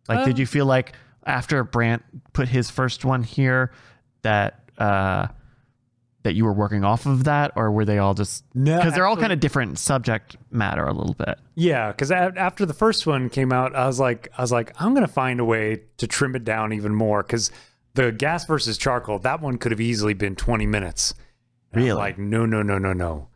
Like, 0.08 0.26
did 0.26 0.36
Um, 0.36 0.40
you 0.40 0.46
feel 0.46 0.66
like 0.66 0.94
after 1.26 1.64
Brant 1.64 2.04
put 2.34 2.48
his 2.48 2.70
first 2.70 3.04
one 3.04 3.24
here 3.24 3.72
that 4.22 4.60
uh, 4.78 5.28
that 6.26 6.34
you 6.34 6.44
were 6.44 6.52
working 6.54 6.84
off 6.84 7.06
of 7.06 7.24
that, 7.24 7.52
or 7.56 7.72
were 7.72 7.86
they 7.86 8.00
all 8.00 8.14
just 8.14 8.44
No, 8.54 8.78
because 8.78 8.94
they're 8.94 9.06
all 9.06 9.16
kind 9.16 9.32
of 9.32 9.40
different 9.40 9.80
subject 9.80 10.36
matter 10.52 10.84
a 10.86 10.92
little 10.92 11.14
bit? 11.14 11.40
Yeah, 11.56 11.92
because 11.92 12.12
after 12.12 12.66
the 12.66 12.74
first 12.74 13.08
one 13.08 13.30
came 13.30 13.54
out, 13.54 13.74
I 13.76 13.86
was 13.88 14.00
like, 14.00 14.28
I 14.38 14.42
was 14.42 14.52
like, 14.52 14.74
I'm 14.82 14.94
gonna 14.94 15.08
find 15.08 15.40
a 15.40 15.46
way 15.46 15.84
to 15.98 16.08
trim 16.08 16.36
it 16.36 16.44
down 16.44 16.74
even 16.74 16.94
more 16.94 17.24
because 17.24 17.52
the 17.94 18.12
gas 18.12 18.46
versus 18.46 18.78
charcoal, 18.78 19.20
that 19.20 19.40
one 19.40 19.58
could 19.58 19.72
have 19.72 19.80
easily 19.80 20.14
been 20.14 20.36
20 20.36 20.66
minutes. 20.66 21.14
And 21.72 21.82
I'm 21.82 21.86
Really? 21.88 21.98
like, 21.98 22.18
no, 22.18 22.46
no, 22.46 22.62
no, 22.62 22.78
no, 22.78 22.92
no, 22.92 23.28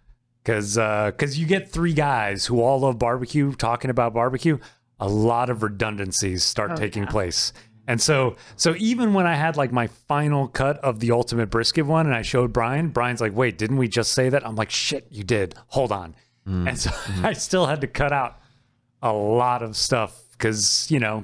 because 0.44 0.76
because 0.76 1.36
uh, 1.38 1.40
you 1.40 1.46
get 1.46 1.70
three 1.70 1.94
guys 1.94 2.48
who 2.48 2.62
all 2.62 2.80
love 2.80 2.98
barbecue 3.00 3.54
talking 3.54 3.90
about 3.92 4.14
barbecue, 4.14 4.58
a 5.00 5.08
lot 5.08 5.50
of 5.50 5.62
redundancies 5.64 6.44
start 6.44 6.72
oh, 6.72 6.76
taking 6.76 7.06
place. 7.08 7.54
And 7.90 8.00
so, 8.00 8.36
so 8.56 8.76
even 8.78 9.14
when 9.14 9.26
I 9.28 9.34
had 9.36 9.58
like 9.58 9.72
my 9.72 9.88
final 9.88 10.48
cut 10.48 10.78
of 10.78 11.00
the 11.00 11.12
ultimate 11.12 11.50
brisket 11.50 11.86
one, 11.86 12.06
and 12.06 12.16
I 12.16 12.22
showed 12.22 12.54
Brian, 12.54 12.90
Brian's 12.90 13.20
like, 13.20 13.36
"Wait, 13.36 13.58
didn't 13.58 13.78
we 13.78 13.88
just 13.88 14.14
say 14.14 14.30
that?" 14.30 14.46
I'm 14.48 14.56
like, 14.56 14.70
"Shit, 14.70 15.08
you 15.10 15.24
did. 15.24 15.56
Hold 15.68 15.92
on." 15.92 16.16
And 16.46 16.78
so 16.80 16.92
I 17.24 17.34
still 17.34 17.66
had 17.66 17.82
to 17.82 17.88
cut 17.88 18.14
out 18.14 18.40
a 19.02 19.12
lot 19.14 19.62
of 19.64 19.76
stuff 19.76 20.22
because 20.34 20.90
you 20.92 21.00
know 21.00 21.24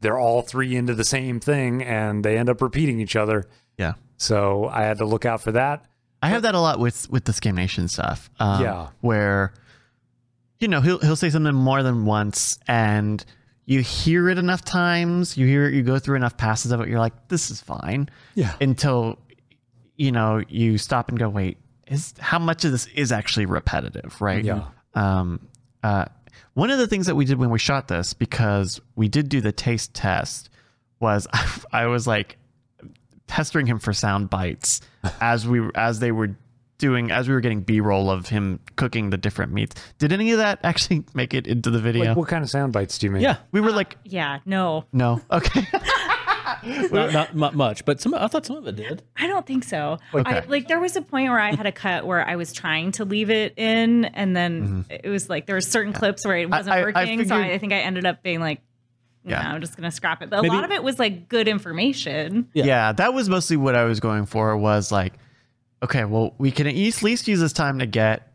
they're 0.00 0.18
all 0.18 0.42
three 0.42 0.76
into 0.76 0.94
the 0.94 1.04
same 1.04 1.40
thing, 1.40 1.82
and 1.82 2.24
they 2.24 2.38
end 2.38 2.48
up 2.48 2.62
repeating 2.62 3.00
each 3.00 3.16
other. 3.16 3.44
Yeah. 3.76 3.94
So 4.16 4.66
I 4.66 4.82
had 4.82 4.98
to 4.98 5.04
look 5.04 5.24
out 5.24 5.40
for 5.42 5.52
that. 5.52 5.84
I 6.22 6.28
have 6.28 6.42
that 6.42 6.54
a 6.54 6.60
lot 6.60 6.78
with 6.78 7.10
with 7.10 7.24
the 7.24 7.32
Scam 7.32 7.54
Nation 7.54 7.88
stuff. 7.88 8.30
Um, 8.38 8.62
Yeah. 8.62 8.88
where 9.00 9.52
you 10.60 10.68
know 10.68 10.80
he'll 10.80 10.98
he'll 11.00 11.16
say 11.16 11.30
something 11.30 11.54
more 11.54 11.82
than 11.82 12.04
once, 12.04 12.58
and 12.68 13.24
you 13.66 13.80
hear 13.80 14.28
it 14.30 14.38
enough 14.38 14.64
times, 14.64 15.36
you 15.36 15.46
hear 15.46 15.66
it, 15.66 15.74
you 15.74 15.82
go 15.82 15.98
through 15.98 16.16
enough 16.16 16.36
passes 16.36 16.70
of 16.72 16.80
it, 16.80 16.88
you're 16.88 17.00
like, 17.00 17.28
this 17.28 17.50
is 17.50 17.60
fine. 17.60 18.08
Yeah. 18.34 18.54
Until 18.60 19.18
you 19.96 20.12
know 20.12 20.42
you 20.48 20.78
stop 20.78 21.08
and 21.08 21.18
go, 21.18 21.28
wait, 21.28 21.58
is 21.88 22.14
how 22.18 22.38
much 22.38 22.64
of 22.64 22.72
this 22.72 22.86
is 22.88 23.12
actually 23.12 23.46
repetitive, 23.46 24.20
right? 24.20 24.44
Yeah. 24.44 24.68
Um. 24.94 25.46
Uh. 25.82 26.06
One 26.54 26.70
of 26.70 26.78
the 26.78 26.86
things 26.86 27.06
that 27.06 27.14
we 27.14 27.26
did 27.26 27.38
when 27.38 27.50
we 27.50 27.58
shot 27.58 27.88
this, 27.88 28.14
because 28.14 28.80
we 28.94 29.08
did 29.08 29.28
do 29.28 29.40
the 29.40 29.52
taste 29.52 29.92
test, 29.92 30.48
was 31.00 31.26
I 31.72 31.86
was 31.86 32.06
like 32.06 32.38
pestering 33.26 33.66
him 33.66 33.78
for 33.78 33.92
sound 33.92 34.30
bites 34.30 34.80
as 35.20 35.46
we 35.46 35.68
as 35.74 35.98
they 35.98 36.12
were 36.12 36.36
doing 36.78 37.10
as 37.10 37.28
we 37.28 37.34
were 37.34 37.40
getting 37.40 37.60
b-roll 37.60 38.10
of 38.10 38.28
him 38.28 38.60
cooking 38.76 39.10
the 39.10 39.16
different 39.16 39.52
meats 39.52 39.74
did 39.98 40.12
any 40.12 40.30
of 40.32 40.38
that 40.38 40.58
actually 40.62 41.04
make 41.14 41.34
it 41.34 41.46
into 41.46 41.70
the 41.70 41.78
video 41.78 42.06
Like, 42.06 42.16
what 42.16 42.28
kind 42.28 42.42
of 42.42 42.50
sound 42.50 42.72
bites 42.72 42.98
do 42.98 43.06
you 43.06 43.12
mean? 43.12 43.22
Yeah, 43.22 43.38
we 43.52 43.60
were 43.60 43.72
like 43.72 43.94
uh, 43.94 43.98
Yeah, 44.04 44.38
no, 44.44 44.84
no 44.92 45.20
okay 45.30 45.66
not, 46.62 47.12
not 47.12 47.34
mu- 47.34 47.50
much, 47.52 47.84
but 47.84 48.00
some. 48.00 48.14
I 48.14 48.26
thought 48.28 48.46
some 48.46 48.56
of 48.56 48.66
it 48.66 48.76
did. 48.76 49.02
I 49.16 49.26
don't 49.26 49.46
think 49.46 49.64
so. 49.64 49.98
Okay. 50.14 50.38
I, 50.38 50.44
like 50.46 50.68
there 50.68 50.80
was 50.80 50.96
a 50.96 51.02
point 51.02 51.28
where 51.30 51.40
I 51.40 51.54
had 51.54 51.66
a 51.66 51.72
cut 51.72 52.06
where 52.06 52.26
I 52.26 52.36
was 52.36 52.52
trying 52.52 52.92
to 52.92 53.04
leave 53.04 53.30
it 53.30 53.54
in, 53.56 54.04
and 54.06 54.36
then 54.36 54.62
mm-hmm. 54.62 54.80
it 55.04 55.08
was 55.08 55.28
like 55.28 55.46
there 55.46 55.56
were 55.56 55.60
certain 55.60 55.92
clips 55.92 56.24
where 56.24 56.36
it 56.36 56.48
wasn't 56.48 56.74
I- 56.74 56.78
I 56.80 56.82
working. 56.82 57.18
so 57.18 57.24
figured- 57.24 57.32
I, 57.32 57.52
I 57.52 57.58
think 57.58 57.72
I 57.72 57.78
ended 57.78 58.06
up 58.06 58.22
being 58.22 58.40
like, 58.40 58.60
no, 59.24 59.32
Yeah. 59.32 59.50
I'm 59.50 59.60
just 59.60 59.76
gonna 59.76 59.90
scrap 59.90 60.22
it. 60.22 60.30
But 60.30 60.38
a 60.38 60.42
Maybe- 60.42 60.54
lot 60.54 60.64
of 60.64 60.70
it 60.70 60.82
was 60.82 60.98
like 60.98 61.28
good 61.28 61.48
information. 61.48 62.48
Yeah. 62.52 62.64
yeah. 62.64 62.92
that 62.92 63.12
was 63.12 63.28
mostly 63.28 63.56
what 63.56 63.74
i 63.74 63.84
was 63.84 64.00
going 64.00 64.26
for 64.26 64.56
was 64.56 64.92
like 64.92 65.14
okay 65.86 66.04
well 66.04 66.34
we 66.38 66.50
can 66.50 66.66
at 66.66 66.74
least 66.74 67.02
least 67.02 67.26
use 67.28 67.40
this 67.40 67.52
time 67.52 67.78
to 67.78 67.86
get 67.86 68.32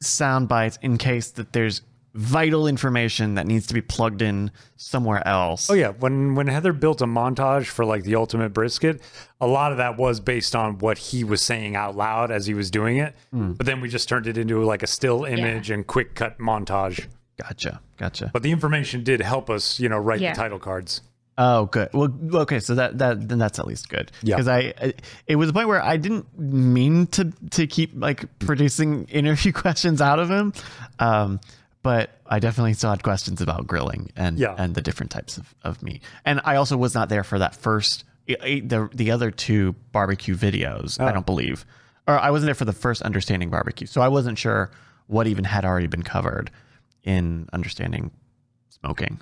sound 0.00 0.48
bites 0.48 0.78
in 0.82 0.98
case 0.98 1.30
that 1.32 1.52
there's 1.52 1.82
vital 2.14 2.68
information 2.68 3.34
that 3.34 3.44
needs 3.44 3.66
to 3.66 3.74
be 3.74 3.80
plugged 3.82 4.22
in 4.22 4.48
somewhere 4.76 5.26
else 5.26 5.68
Oh 5.68 5.74
yeah, 5.74 5.88
when 5.88 6.36
when 6.36 6.46
Heather 6.46 6.72
built 6.72 7.00
a 7.02 7.06
montage 7.06 7.66
for 7.66 7.84
like 7.84 8.04
the 8.04 8.14
ultimate 8.14 8.50
brisket, 8.50 9.02
a 9.40 9.48
lot 9.48 9.72
of 9.72 9.78
that 9.78 9.96
was 9.96 10.20
based 10.20 10.54
on 10.54 10.78
what 10.78 10.96
he 10.96 11.24
was 11.24 11.42
saying 11.42 11.74
out 11.74 11.96
loud 11.96 12.30
as 12.30 12.46
he 12.46 12.54
was 12.54 12.70
doing 12.70 12.98
it. 12.98 13.16
Hmm. 13.32 13.52
But 13.54 13.66
then 13.66 13.80
we 13.80 13.88
just 13.88 14.08
turned 14.08 14.28
it 14.28 14.38
into 14.38 14.62
like 14.62 14.84
a 14.84 14.86
still 14.86 15.24
image 15.24 15.70
and 15.70 15.84
quick 15.84 16.14
cut 16.14 16.38
montage. 16.38 17.06
gotcha 17.42 17.80
gotcha 17.96 18.30
But 18.32 18.44
the 18.44 18.52
information 18.52 19.02
did 19.02 19.20
help 19.20 19.50
us, 19.50 19.80
you 19.80 19.88
know, 19.88 19.98
write 19.98 20.20
Yeah. 20.20 20.34
the 20.34 20.36
title 20.40 20.60
cards. 20.60 21.00
Oh, 21.36 21.66
good. 21.66 21.88
Well, 21.92 22.14
okay. 22.34 22.60
So 22.60 22.76
that 22.76 22.98
that 22.98 23.28
then 23.28 23.38
that's 23.38 23.58
at 23.58 23.66
least 23.66 23.88
good. 23.88 24.12
Yeah. 24.22 24.36
Because 24.36 24.46
I, 24.48 24.72
I- 24.80 24.94
it 25.26 25.36
was 25.36 25.48
a 25.48 25.52
point 25.52 25.66
where 25.68 25.82
I 25.82 25.96
didn't 25.96 26.26
mean 26.38 27.06
to 27.08 27.32
to 27.50 27.66
keep 27.66 27.90
like 27.94 28.26
producing 28.38 29.04
interview 29.06 29.52
questions 29.64 30.00
out 30.00 30.18
of 30.20 30.30
him, 30.30 30.52
um, 31.00 31.40
but 31.82 32.10
I 32.26 32.38
definitely 32.38 32.74
still 32.74 32.90
had 32.90 33.02
questions 33.02 33.40
about 33.40 33.66
grilling 33.66 34.10
and 34.16 34.38
Yeah. 34.38 34.54
and 34.56 34.74
the 34.74 34.80
different 34.82 35.10
types 35.10 35.36
of, 35.36 35.54
of 35.64 35.82
meat. 35.82 36.02
And 36.24 36.40
I 36.44 36.54
also 36.56 36.76
was 36.76 36.94
not 36.94 37.08
there 37.08 37.24
for 37.24 37.38
that 37.40 37.54
first 37.56 38.04
i- 38.28 38.36
i- 38.42 38.62
the 38.64 38.88
the 38.94 39.10
other 39.10 39.30
two 39.32 39.74
barbecue 39.92 40.36
videos. 40.36 41.00
I 41.00 41.10
Oh. 41.10 41.14
don't 41.14 41.26
believe, 41.26 41.66
or 42.06 42.16
I 42.16 42.30
wasn't 42.30 42.46
there 42.46 42.54
for 42.54 42.64
the 42.64 42.72
first 42.72 43.02
understanding 43.02 43.50
barbecue, 43.50 43.88
so 43.88 44.00
I 44.00 44.08
wasn't 44.08 44.38
sure 44.38 44.70
what 45.08 45.26
even 45.26 45.42
had 45.44 45.64
already 45.64 45.88
been 45.88 46.02
covered 46.04 46.50
in 47.02 47.48
understanding 47.52 48.12
smoking, 48.68 49.20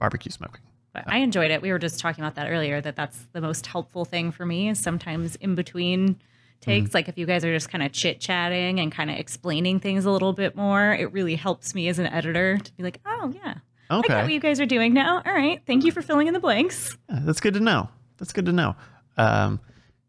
barbecue 0.00 0.32
smoking. 0.32 0.60
But 0.92 1.04
I 1.06 1.18
enjoyed 1.18 1.50
it. 1.50 1.62
We 1.62 1.72
were 1.72 1.78
just 1.78 1.98
talking 2.00 2.22
about 2.22 2.34
that 2.34 2.50
earlier. 2.50 2.80
That 2.80 2.96
that's 2.96 3.18
the 3.32 3.40
most 3.40 3.66
helpful 3.66 4.04
thing 4.04 4.30
for 4.30 4.44
me 4.44 4.68
is 4.68 4.78
sometimes 4.78 5.36
in 5.36 5.54
between 5.54 6.20
takes. 6.60 6.94
Like 6.94 7.08
if 7.08 7.18
you 7.18 7.26
guys 7.26 7.44
are 7.44 7.52
just 7.52 7.70
kind 7.70 7.82
of 7.82 7.92
chit 7.92 8.20
chatting 8.20 8.80
and 8.80 8.92
kind 8.92 9.10
of 9.10 9.16
explaining 9.16 9.80
things 9.80 10.04
a 10.04 10.10
little 10.10 10.32
bit 10.32 10.56
more, 10.56 10.92
it 10.92 11.12
really 11.12 11.34
helps 11.34 11.74
me 11.74 11.88
as 11.88 11.98
an 11.98 12.06
editor 12.06 12.58
to 12.58 12.72
be 12.76 12.82
like, 12.82 13.00
oh 13.06 13.32
yeah, 13.34 13.54
I 13.90 14.00
get 14.02 14.22
what 14.22 14.32
you 14.32 14.40
guys 14.40 14.60
are 14.60 14.66
doing 14.66 14.94
now. 14.94 15.22
All 15.24 15.32
right, 15.32 15.60
thank 15.66 15.84
you 15.84 15.92
for 15.92 16.02
filling 16.02 16.28
in 16.28 16.34
the 16.34 16.40
blanks. 16.40 16.96
Yeah, 17.08 17.20
that's 17.22 17.40
good 17.40 17.54
to 17.54 17.60
know. 17.60 17.88
That's 18.18 18.32
good 18.32 18.46
to 18.46 18.52
know. 18.52 18.76
Um, 19.16 19.60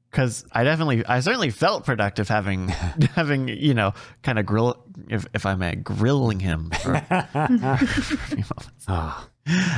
because 0.10 0.46
I 0.52 0.64
definitely, 0.64 1.04
I 1.04 1.22
certainly 1.22 1.50
felt 1.50 1.86
productive 1.86 2.30
having, 2.30 2.68
having, 3.16 3.48
you 3.48 3.74
know, 3.74 3.96
kind 4.22 4.38
of 4.38 4.46
grill, 4.46 4.78
if, 5.10 5.26
if 5.34 5.48
I 5.48 5.56
may, 5.56 5.74
grilling 5.74 6.40
him. 6.40 6.70
For, 6.70 7.00
for 7.00 7.28
a 7.34 7.78
few 7.78 8.38
moments. 8.38 8.86
Ah. 8.88 9.28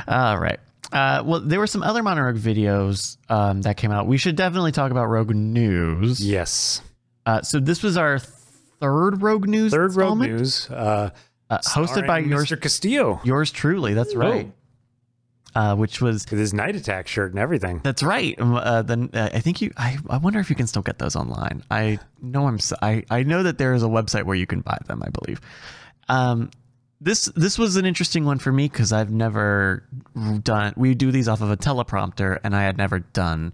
All 0.09 0.37
right. 0.37 0.59
Uh, 0.91 1.23
well, 1.25 1.39
there 1.39 1.59
were 1.59 1.67
some 1.67 1.83
other 1.83 2.03
Modern 2.03 2.23
Rogue 2.25 2.37
videos 2.37 3.17
um, 3.29 3.61
that 3.63 3.77
came 3.77 3.91
out. 3.91 4.07
We 4.07 4.17
should 4.17 4.35
definitely 4.35 4.71
talk 4.71 4.91
about 4.91 5.05
Rogue 5.07 5.33
News. 5.35 6.19
yes. 6.25 6.81
Uh, 7.25 7.41
so 7.41 7.59
this 7.59 7.81
was 7.81 7.97
our 7.97 8.19
third 8.19 9.21
Rogue 9.21 9.47
News. 9.47 9.71
Third 9.73 9.95
Rogue 9.95 10.19
News, 10.19 10.69
uh, 10.69 11.09
uh, 11.49 11.57
hosted 11.59 12.05
by 12.05 12.19
starring 12.21 12.29
yours, 12.29 12.53
Castillo 12.61 13.19
yours 13.23 13.51
truly. 13.51 13.93
That's 13.95 14.15
right. 14.15 14.51
Uh, 15.55 15.73
which 15.75 16.01
was 16.01 16.29
with 16.29 16.37
his 16.39 16.53
night 16.53 16.75
attack 16.75 17.07
shirt 17.07 17.31
and 17.31 17.39
everything. 17.39 17.79
That's 17.81 18.03
right. 18.03 18.39
Um, 18.41 18.55
Uh, 18.55 18.81
then 18.81 19.09
uh, 19.13 19.29
I 19.33 19.39
think 19.39 19.61
you. 19.61 19.71
I, 19.77 19.97
I 20.09 20.17
wonder 20.17 20.39
if 20.39 20.49
you 20.49 20.55
can 20.55 20.67
still 20.67 20.81
get 20.81 20.99
those 20.99 21.15
online. 21.15 21.63
I 21.71 21.97
know 22.21 22.45
I'm. 22.47 22.59
I 22.81 23.03
I 23.09 23.23
know 23.23 23.41
that 23.43 23.57
there 23.57 23.73
is 23.73 23.81
a 23.81 23.87
website 23.87 24.23
where 24.25 24.35
you 24.35 24.45
can 24.45 24.59
buy 24.59 24.77
them. 24.85 25.01
I 25.01 25.09
believe. 25.09 25.39
Um, 26.09 26.51
this 27.01 27.25
this 27.35 27.57
was 27.57 27.75
an 27.75 27.85
interesting 27.85 28.25
one 28.25 28.39
for 28.39 28.51
me 28.51 28.67
because 28.67 28.91
I've 28.93 29.11
never 29.11 29.83
done. 30.43 30.73
We 30.77 30.95
do 30.95 31.11
these 31.11 31.27
off 31.27 31.41
of 31.41 31.51
a 31.51 31.57
teleprompter, 31.57 32.39
and 32.43 32.55
I 32.55 32.63
had 32.63 32.77
never 32.77 32.99
done 32.99 33.53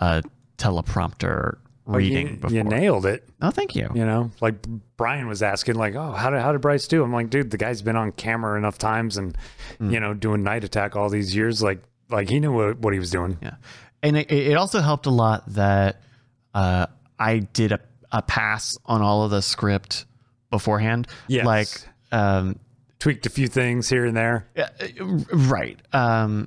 a 0.00 0.22
teleprompter 0.58 1.58
reading 1.86 2.28
you, 2.28 2.36
before. 2.36 2.56
you 2.56 2.62
nailed 2.64 3.06
it. 3.06 3.28
oh, 3.40 3.50
thank 3.50 3.74
you. 3.74 3.88
You 3.94 4.04
know, 4.04 4.30
like 4.40 4.54
Brian 4.96 5.26
was 5.28 5.42
asking, 5.42 5.74
like, 5.76 5.94
"Oh, 5.94 6.12
how 6.12 6.30
did 6.30 6.40
how 6.40 6.52
did 6.52 6.60
Bryce 6.60 6.86
do?" 6.86 7.02
I'm 7.02 7.12
like, 7.12 7.30
"Dude, 7.30 7.50
the 7.50 7.58
guy's 7.58 7.82
been 7.82 7.96
on 7.96 8.12
camera 8.12 8.56
enough 8.58 8.78
times, 8.78 9.16
and 9.16 9.36
Mm. 9.80 9.92
you 9.92 10.00
know, 10.00 10.14
doing 10.14 10.42
night 10.42 10.64
attack 10.64 10.96
all 10.96 11.08
these 11.08 11.34
years. 11.34 11.62
Like, 11.62 11.82
like 12.10 12.28
he 12.28 12.40
knew 12.40 12.52
what, 12.52 12.78
what 12.78 12.92
he 12.92 12.98
was 12.98 13.10
doing." 13.10 13.38
Yeah, 13.42 13.54
and 14.02 14.16
it, 14.16 14.30
it 14.30 14.54
also 14.56 14.80
helped 14.80 15.06
a 15.06 15.10
lot 15.10 15.44
that 15.54 16.00
uh, 16.54 16.86
I 17.18 17.38
did 17.40 17.72
a, 17.72 17.80
a 18.10 18.22
pass 18.22 18.76
on 18.86 19.02
all 19.02 19.24
of 19.24 19.30
the 19.30 19.42
script 19.42 20.04
beforehand. 20.50 21.06
Yes. 21.28 21.46
like 21.46 21.68
um, 22.12 22.58
Tweaked 23.02 23.26
a 23.26 23.30
few 23.30 23.48
things 23.48 23.88
here 23.88 24.04
and 24.06 24.16
there. 24.16 24.48
Yeah, 24.56 24.68
uh, 24.80 25.04
right. 25.34 25.76
Um, 25.92 26.40
you 26.40 26.46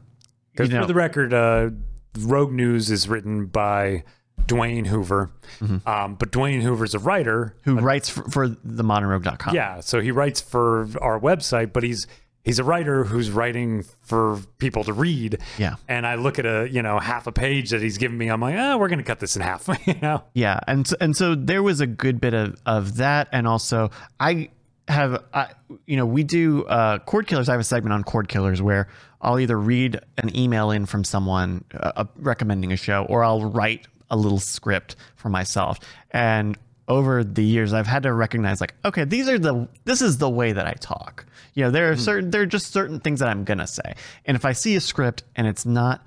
Because 0.53 0.69
know, 0.69 0.81
for 0.83 0.87
the 0.87 0.93
record, 0.93 1.33
uh, 1.33 1.71
Rogue 2.17 2.53
News 2.53 2.89
is 2.89 3.09
written 3.09 3.47
by 3.47 4.05
Dwayne 4.45 4.87
Hoover, 4.87 5.31
Mm-hmm. 5.59 5.85
um, 5.87 6.15
but 6.15 6.31
Dwayne 6.31 6.61
Hoover's 6.61 6.95
a 6.95 6.99
writer. 6.99 7.57
who 7.63 7.75
writes 7.79 8.07
for, 8.09 8.23
for 8.29 8.47
the 8.47 8.83
modernrogue.com. 8.83 9.53
Yeah, 9.53 9.81
so 9.81 9.99
he 9.99 10.11
writes 10.11 10.39
for 10.39 10.87
our 11.01 11.19
website, 11.19 11.73
but 11.73 11.83
he's 11.83 12.07
he's 12.45 12.59
a 12.59 12.63
writer 12.63 13.03
who's 13.03 13.31
writing 13.31 13.83
for 14.03 14.39
people 14.59 14.83
to 14.85 14.93
read. 14.93 15.39
Yeah. 15.57 15.75
and 15.89 16.05
I 16.07 16.15
look 16.15 16.39
at 16.39 16.45
a 16.45 16.69
you 16.71 16.81
know 16.81 16.99
half 16.99 17.27
a 17.27 17.31
page 17.33 17.71
that 17.71 17.81
he's 17.81 17.97
given 17.97 18.17
me. 18.17 18.29
I'm 18.29 18.39
like, 18.39 18.55
ah, 18.57 18.77
we're 18.77 18.87
gonna 18.89 19.03
cut 19.03 19.19
this 19.19 19.35
in 19.35 19.41
half. 19.41 19.67
you 19.85 19.95
know, 20.01 20.23
Yeah, 20.33 20.59
and 20.67 20.87
so, 20.87 20.95
and 21.01 21.17
so 21.17 21.35
there 21.35 21.61
was 21.63 21.81
a 21.81 21.87
good 21.87 22.21
bit 22.21 22.33
of 22.33 22.55
of 22.65 22.95
that, 22.97 23.27
and 23.33 23.45
also 23.45 23.89
I 24.21 24.51
have, 24.87 25.23
I, 25.33 25.49
you 25.85 25.97
know, 25.97 26.05
we 26.05 26.23
do 26.23 26.65
uh, 26.65 26.99
cord 26.99 27.27
killers. 27.27 27.49
I 27.49 27.53
have 27.53 27.61
a 27.61 27.65
segment 27.65 27.93
on 27.93 28.03
cord 28.03 28.27
killers 28.27 28.61
where 28.61 28.87
I'll 29.21 29.39
either 29.39 29.59
read 29.59 29.99
an 30.17 30.35
email 30.37 30.71
in 30.71 30.85
from 30.85 31.03
someone 31.03 31.63
uh, 31.73 32.05
recommending 32.17 32.71
a 32.71 32.77
show, 32.77 33.05
or 33.09 33.23
I'll 33.23 33.45
write 33.45 33.87
a 34.09 34.17
little 34.17 34.39
script 34.39 34.95
for 35.15 35.29
myself. 35.29 35.79
And 36.11 36.57
over 36.87 37.23
the 37.23 37.43
years, 37.43 37.73
I've 37.73 37.87
had 37.87 38.03
to 38.03 38.13
recognize, 38.13 38.61
like, 38.61 38.75
okay, 38.85 39.05
these 39.05 39.27
are 39.27 39.39
the 39.39 39.67
this 39.85 40.01
is 40.01 40.19
the 40.19 40.29
way 40.29 40.51
that 40.51 40.67
I 40.67 40.73
talk. 40.73 41.25
You 41.55 41.63
know, 41.63 41.71
there 41.71 41.91
are 41.91 41.97
certain 41.97 42.29
there 42.29 42.41
are 42.41 42.45
just 42.45 42.71
certain 42.71 42.99
things 42.99 43.21
that 43.21 43.29
I'm 43.29 43.43
gonna 43.43 43.65
say, 43.65 43.95
and 44.25 44.35
if 44.35 44.45
I 44.45 44.51
see 44.51 44.75
a 44.75 44.81
script 44.81 45.23
and 45.35 45.47
it's 45.47 45.65
not 45.65 46.05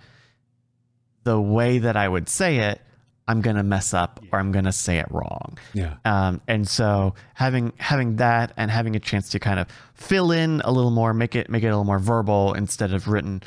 the 1.24 1.40
way 1.40 1.78
that 1.78 1.96
I 1.96 2.08
would 2.08 2.28
say 2.28 2.58
it, 2.58 2.80
I'm 3.28 3.42
gonna 3.42 3.62
mess 3.62 3.92
up 3.94 4.20
or 4.32 4.38
I'm 4.38 4.50
gonna 4.50 4.72
say 4.72 4.98
it 4.98 5.06
wrong. 5.10 5.58
Yeah. 5.74 5.96
Um, 6.04 6.40
and 6.48 6.66
so 6.66 7.14
having 7.34 7.72
having 7.76 8.16
that 8.16 8.52
and 8.56 8.70
having 8.70 8.96
a 8.96 9.00
chance 9.00 9.28
to 9.30 9.38
kind 9.38 9.60
of 9.60 9.68
fill 9.94 10.32
in 10.32 10.62
a 10.64 10.72
little 10.72 10.90
more, 10.90 11.12
make 11.14 11.36
it 11.36 11.50
make 11.50 11.62
it 11.62 11.66
a 11.66 11.70
little 11.70 11.84
more 11.84 11.98
verbal 11.98 12.54
instead 12.54 12.92
of 12.92 13.06
written, 13.06 13.42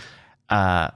uh, 0.50 0.92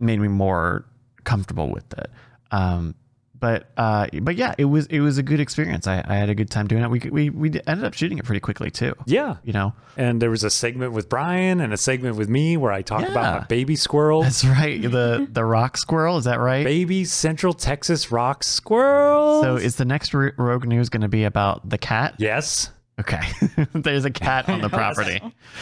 made 0.00 0.20
me 0.20 0.28
more 0.28 0.84
comfortable 1.24 1.70
with 1.70 1.90
it. 1.96 2.10
Um, 2.50 2.94
but 3.38 3.70
uh, 3.76 4.06
but 4.22 4.36
yeah, 4.36 4.54
it 4.58 4.64
was 4.66 4.86
it 4.86 5.00
was 5.00 5.18
a 5.18 5.22
good 5.22 5.40
experience. 5.40 5.86
I, 5.86 6.02
I 6.06 6.16
had 6.16 6.28
a 6.30 6.34
good 6.34 6.50
time 6.50 6.66
doing 6.66 6.82
it. 6.82 6.90
We 6.90 7.00
we 7.10 7.30
we 7.30 7.48
ended 7.66 7.84
up 7.84 7.94
shooting 7.94 8.18
it 8.18 8.24
pretty 8.24 8.40
quickly 8.40 8.70
too. 8.70 8.94
yeah. 9.06 9.36
You 9.44 9.52
know, 9.52 9.74
And 9.96 10.22
there 10.22 10.30
was 10.30 10.42
a 10.44 10.50
segment 10.50 10.92
with 10.92 11.08
Brian 11.08 11.60
and 11.60 11.72
a 11.72 11.76
segment 11.76 12.16
with 12.16 12.28
me 12.28 12.56
where 12.56 12.72
I 12.72 12.82
talked 12.82 13.08
about 13.08 13.32
Yeah. 13.34 13.38
my 13.40 13.44
baby 13.46 13.76
squirrel. 13.76 14.22
that's 14.22 14.44
right. 14.44 14.80
The 14.80 15.28
the 15.30 15.44
rock 15.44 15.76
squirrel 15.76 16.16
is 16.18 16.24
that 16.24 16.40
right? 16.40 16.64
Baby 16.64 17.04
Central 17.04 17.52
Texas 17.52 18.10
rock 18.10 18.42
squirrel. 18.44 19.42
So 19.42 19.56
is 19.56 19.76
the 19.76 19.84
next 19.84 20.14
Ro- 20.14 20.30
Rogue 20.38 20.66
News 20.66 20.88
going 20.88 21.02
to 21.02 21.08
be 21.08 21.24
about 21.24 21.68
the 21.68 21.78
cat? 21.78 22.14
yes, 22.18 22.70
Okay. 22.98 23.20
There's 23.74 24.06
a 24.06 24.10
cat 24.10 24.48
on 24.48 24.62
the 24.62 24.68
property. 24.80 25.20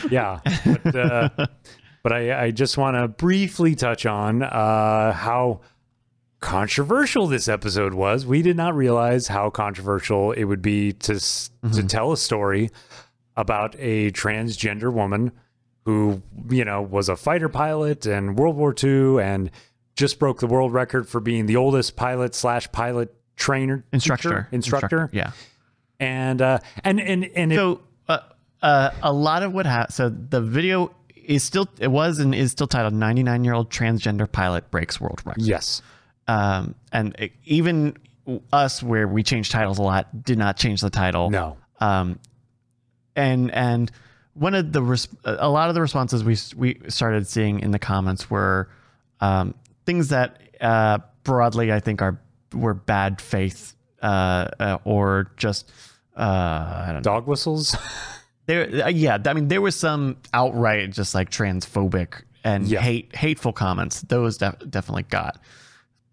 yeah. 0.09 0.39
But, 0.65 0.95
uh, 0.95 1.29
but 2.05 2.13
I, 2.13 2.45
I 2.45 2.51
just 2.53 2.79
want 2.79 2.97
to 2.97 3.09
briefly 3.09 3.75
touch 3.75 4.07
on 4.07 4.43
uh, 4.45 5.13
how 5.13 5.63
controversial 6.45 7.27
this 7.27 7.49
episode 7.49 7.95
was. 7.95 8.27
We 8.27 8.43
did 8.43 8.55
not 8.57 8.77
realize 8.77 9.29
how 9.29 9.49
controversial 9.49 10.33
it 10.33 10.45
would 10.45 10.61
be 10.61 10.93
to 10.93 11.15
s 11.15 11.51
to 11.73 11.83
tell 11.83 12.13
a 12.13 12.19
story 12.19 12.71
about 13.35 13.75
a 13.79 14.11
transgender 14.13 14.93
woman 14.93 15.33
who 15.87 16.21
you 16.51 16.63
know 16.65 16.83
was 16.83 17.09
a 17.09 17.17
fighter 17.17 17.49
pilot 17.49 18.05
in 18.05 18.37
World 18.37 18.57
War 18.57 18.75
II 18.77 19.23
and 19.23 19.51
just 19.97 20.19
broke 20.19 20.41
the 20.41 20.47
world 20.47 20.73
record 20.75 21.09
for 21.09 21.19
being 21.19 21.47
the 21.47 21.57
oldest 21.57 21.97
pilot 21.97 22.35
slash 22.35 22.71
pilot 22.73 23.15
trainer 23.37 23.83
Instructor. 23.93 24.29
teacher, 24.29 24.49
instructor, 24.53 25.11
Yeah. 25.15 25.31
and 25.99 26.43
uh, 26.43 26.59
and 26.85 27.01
and 27.01 27.25
and 27.35 27.53
it, 27.53 27.57
So 27.57 27.81
uh, 28.07 28.19
uh, 28.61 28.91
a 29.03 29.13
lot 29.15 29.43
of 29.43 29.55
what 29.55 29.65
happened. 29.65 29.95
So 29.95 30.11
the 30.11 30.43
video 30.43 30.95
is 31.25 31.43
still 31.43 31.67
it 31.79 31.89
was 31.89 32.19
and 32.19 32.35
is 32.35 32.53
still 32.53 32.67
titled 32.67 32.93
"99 32.93 33.45
year 33.45 33.55
old 33.55 33.71
transgender 33.71 34.31
pilot 34.31 34.71
breaks 34.71 35.01
world 35.01 35.23
record." 35.25 35.43
yes, 35.43 35.81
Um, 36.27 36.75
and 36.93 37.15
it- 37.19 37.33
even 37.45 37.97
us, 38.53 38.83
where 38.83 39.07
we 39.07 39.23
change 39.23 39.51
titles 39.51 39.79
a 39.79 39.83
lot, 39.83 40.25
did 40.25 40.39
not 40.39 40.57
change 40.57 40.81
the 40.81 40.91
title. 40.91 41.31
no, 41.31 41.57
Um, 41.81 42.19
and 43.17 43.51
and 43.53 43.91
one 44.35 44.55
of 44.55 44.73
the 44.73 44.83
res- 44.83 45.09
a 45.25 45.49
lot 45.49 45.69
of 45.69 45.75
the 45.75 45.81
responses 45.81 46.25
we 46.25 46.37
we 46.57 46.81
started 46.91 47.27
seeing 47.29 47.61
in 47.61 47.71
the 47.71 47.79
comments 47.79 48.31
were 48.31 48.69
um, 49.21 49.55
things 49.87 50.09
that 50.09 50.41
uh, 50.61 50.99
broadly 51.23 51.73
I 51.73 51.81
think 51.81 52.03
are 52.03 52.19
were 52.53 52.75
bad 52.75 53.21
faith 53.21 53.75
uh, 54.03 54.49
uh, 54.59 54.79
or 54.85 55.31
just 55.37 55.71
uh, 56.17 56.21
I 56.23 56.85
don't 56.87 56.95
know. 56.97 57.01
dog 57.03 57.27
whistles. 57.27 57.77
There, 58.47 58.85
uh, 58.85 58.89
yeah, 58.89 59.17
I 59.25 59.33
mean, 59.33 59.49
there 59.49 59.63
was 59.63 59.75
some 59.75 60.19
outright 60.35 60.91
just 60.93 61.15
like 61.15 61.31
transphobic 61.31 62.25
and 62.45 62.67
Yeah. 62.69 62.83
hate 62.83 63.17
hateful 63.17 63.55
comments. 63.55 64.03
Those 64.03 64.37
def- 64.37 64.59
definitely 64.69 65.05
got 65.05 65.41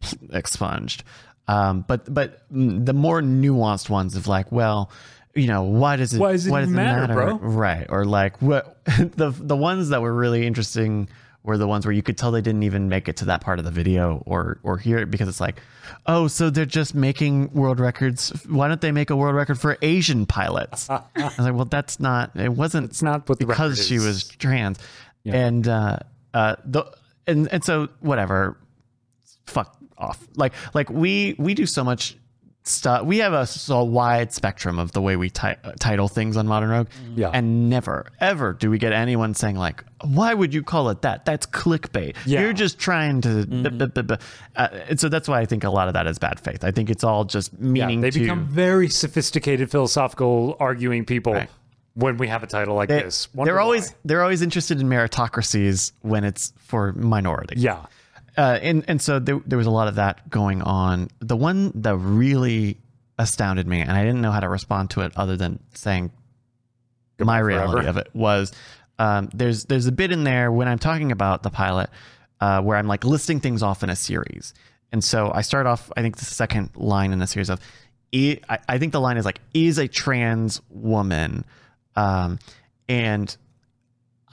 expunged. 0.32 1.04
Um, 1.48 1.84
but 1.88 2.14
but 2.14 2.44
the 2.50 2.94
more 2.94 3.22
nuanced 3.22 3.90
ones 3.90 4.16
of 4.16 4.28
like, 4.28 4.52
well, 4.52 4.92
you 5.36 5.48
know, 5.48 5.64
why 5.64 5.96
does 5.96 6.14
it? 6.14 6.20
Why 6.20 6.32
does 6.34 6.48
it 6.48 6.52
even 6.54 6.74
matter, 6.74 7.14
bro? 7.14 7.38
Right? 7.38 7.88
Or 7.90 8.06
like, 8.06 8.42
what 8.42 8.84
the 8.86 9.34
the 9.38 9.56
ones 9.56 9.90
that 9.90 10.02
were 10.02 10.14
really 10.14 10.46
interesting 10.46 11.10
were 11.44 11.58
the 11.58 11.68
ones 11.68 11.86
where 11.86 11.94
you 11.94 12.04
could 12.04 12.18
tell 12.18 12.32
they 12.32 12.42
didn't 12.42 12.64
even 12.64 12.88
make 12.88 13.10
it 13.10 13.18
to 13.18 13.26
that 13.26 13.42
part 13.42 13.58
of 13.58 13.66
the 13.66 13.72
video 13.72 14.22
or 14.26 14.60
or 14.64 14.78
hear 14.78 15.00
it 15.00 15.10
because 15.10 15.28
it's 15.28 15.42
like, 15.42 15.62
oh, 16.06 16.28
so 16.28 16.50
they're 16.50 16.66
just 16.66 16.94
making 16.94 17.52
world 17.54 17.80
records. 17.80 18.30
Why 18.48 18.68
don't 18.68 18.82
they 18.82 18.92
make 18.92 19.10
a 19.10 19.16
world 19.16 19.36
record 19.36 19.60
for 19.60 19.78
Asian 19.82 20.26
pilots? 20.26 20.90
I 20.90 21.02
was 21.16 21.40
like, 21.40 21.56
well, 21.56 21.66
that's 21.66 22.00
not. 22.00 22.36
It 22.36 22.54
wasn't. 22.54 22.92
It's 22.92 23.02
not 23.02 23.28
what 23.28 23.40
because 23.40 23.86
she 23.86 24.00
was 24.00 24.28
trans, 24.28 24.80
and 25.26 25.68
uh, 25.68 25.98
uh, 26.34 26.56
the 26.66 26.86
and 27.28 27.48
and 27.52 27.64
so 27.64 27.90
whatever. 28.00 28.58
Fuck 29.48 29.81
off. 30.02 30.20
Like 30.36 30.54
like 30.74 30.90
we 30.90 31.36
we 31.38 31.54
do 31.54 31.66
so 31.66 31.84
much 31.84 32.18
stuff. 32.64 33.04
We 33.06 33.18
have 33.20 33.34
a 33.34 33.48
so 33.48 33.84
wide 33.84 34.32
spectrum 34.34 34.78
of 34.78 34.92
the 34.92 35.02
way 35.02 35.16
we 35.16 35.30
ti- 35.32 35.56
uh, 35.64 35.72
title 35.80 36.08
things 36.08 36.38
on 36.38 36.46
Modern 36.48 36.70
Rogue. 36.70 36.88
Yeah. 37.16 37.32
And 37.34 37.70
never 37.70 38.08
ever 38.20 38.54
do 38.54 38.70
we 38.70 38.78
get 38.78 38.94
anyone 38.94 39.34
saying 39.34 39.56
like, 39.56 39.84
"Why 40.04 40.34
would 40.34 40.54
you 40.54 40.62
call 40.62 40.90
it 40.90 41.02
that? 41.02 41.26
That's 41.26 41.48
clickbait. 41.48 42.16
Yeah. 42.26 42.42
You're 42.42 42.54
just 42.54 42.78
trying 42.78 43.22
to." 43.22 43.48
b- 43.48 43.70
b- 43.70 43.86
b- 43.88 44.02
b-" 44.04 44.16
Uh, 44.56 44.68
and 44.90 45.00
so 45.00 45.10
that's 45.10 45.28
why 45.28 45.40
I 45.40 45.46
think 45.46 45.64
a 45.64 45.70
lot 45.72 45.88
of 45.88 45.96
that 45.96 46.06
is 46.08 46.20
bad 46.20 46.40
faith. 46.40 46.64
I 46.64 46.70
think 46.72 46.90
it's 46.92 47.04
all 47.04 47.26
just 47.26 47.52
Yeah, 47.54 47.58
meaning 47.88 48.02
they 48.02 48.12
to. 48.12 48.20
become 48.20 48.46
very 48.46 48.90
sophisticated 48.90 49.72
philosophical 49.72 50.56
arguing 50.60 51.04
people 51.06 51.34
Right. 51.34 51.50
when 51.96 52.18
we 52.18 52.28
have 52.28 52.44
a 52.44 52.48
title 52.48 52.76
like 52.76 52.90
they, 52.90 53.02
this. 53.02 53.28
Wonder 53.34 53.52
they're 53.54 53.60
always 53.60 53.90
why. 53.90 53.96
they're 54.06 54.22
always 54.22 54.44
interested 54.44 54.80
in 54.80 54.88
meritocracies 54.88 55.94
when 56.02 56.24
it's 56.24 56.54
for 56.60 56.94
minority. 56.94 57.56
yeah. 57.58 57.86
Uh, 58.42 58.58
and 58.64 58.84
and 58.88 59.00
so 59.00 59.20
there, 59.20 59.40
there 59.46 59.58
was 59.60 59.68
a 59.68 59.72
lot 59.72 59.88
of 59.88 59.96
that 59.96 60.28
going 60.28 60.64
on. 60.64 61.10
The 61.20 61.38
one 61.38 61.72
that 61.76 61.96
really 61.96 62.80
astounded 63.20 63.68
me, 63.68 63.82
and 63.82 63.92
I 63.92 64.04
didn't 64.04 64.22
know 64.22 64.32
how 64.32 64.40
to 64.40 64.50
respond 64.50 64.90
to 64.92 65.02
it 65.02 65.12
other 65.16 65.38
than 65.38 65.60
saying 65.76 66.12
my 67.20 67.38
reality 67.38 67.88
of 67.88 67.98
it 67.98 68.10
was 68.16 68.52
um, 68.98 69.30
there's 69.32 69.66
there's 69.66 69.86
a 69.86 69.92
bit 69.92 70.12
in 70.12 70.24
there 70.24 70.52
when 70.52 70.68
I'm 70.68 70.80
talking 70.80 71.12
about 71.12 71.44
the 71.44 71.52
pilot 71.52 71.92
uh, 72.40 72.64
where 72.64 72.78
I'm 72.78 72.88
like 72.88 73.04
listing 73.04 73.42
things 73.42 73.62
off 73.62 73.84
in 73.84 73.92
a 73.92 73.96
series, 73.96 74.56
and 74.92 75.04
so 75.04 75.32
I 75.32 75.42
start 75.42 75.68
off. 75.68 75.92
I 75.96 76.02
think 76.02 76.18
the 76.18 76.26
second 76.26 76.72
line 76.76 77.14
in 77.14 77.20
the 77.20 77.28
series 77.28 77.52
of, 77.52 77.60
I, 78.12 78.40
I 78.50 78.58
I 78.68 78.78
think 78.80 78.92
the 78.92 79.02
line 79.02 79.18
is 79.18 79.26
like, 79.26 79.40
is 79.54 79.78
a 79.78 79.88
trans 79.88 80.62
woman, 80.72 81.46
um, 81.96 82.40
and 82.90 83.38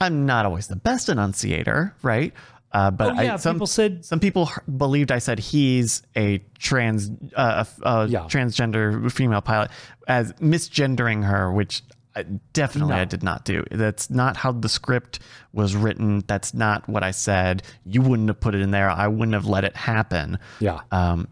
I'm 0.01 0.25
not 0.25 0.47
always 0.47 0.67
the 0.67 0.77
best 0.77 1.11
enunciator, 1.11 1.95
right? 2.01 2.33
Uh, 2.73 2.91
but 2.91 3.17
Oh, 3.19 3.23
yeah, 3.23 3.35
I, 3.35 3.37
some 3.37 3.55
people 3.57 3.67
said- 3.67 4.05
some 4.05 4.21
people 4.21 4.51
believed 4.77 5.11
I 5.11 5.19
said 5.19 5.39
he's 5.39 6.03
a 6.17 6.39
trans, 6.59 7.11
uh, 7.35 7.65
a, 7.83 8.07
Yeah. 8.07 8.21
transgender 8.25 9.11
female 9.11 9.41
pilot, 9.41 9.71
as 10.07 10.33
misgendering 10.35 11.25
her, 11.25 11.51
which 11.53 11.83
I, 12.15 12.25
definitely 12.53 12.95
No. 12.95 13.01
I 13.01 13.05
did 13.05 13.23
not 13.23 13.45
do. 13.45 13.65
That's 13.71 14.11
not 14.11 14.37
how 14.37 14.53
the 14.53 14.69
script 14.69 15.21
was 15.53 15.77
written. 15.77 16.25
That's 16.27 16.53
not 16.53 16.89
what 16.89 17.03
I 17.05 17.13
said. 17.13 17.63
You 17.87 18.03
wouldn't 18.03 18.29
have 18.29 18.41
put 18.41 18.55
it 18.55 18.61
in 18.61 18.71
there. 18.71 18.91
I 18.91 19.07
wouldn't 19.09 19.35
have 19.35 19.47
let 19.47 19.65
it 19.65 19.77
happen. 19.77 20.39
Yeah. 20.59 20.81
Um, 20.91 21.29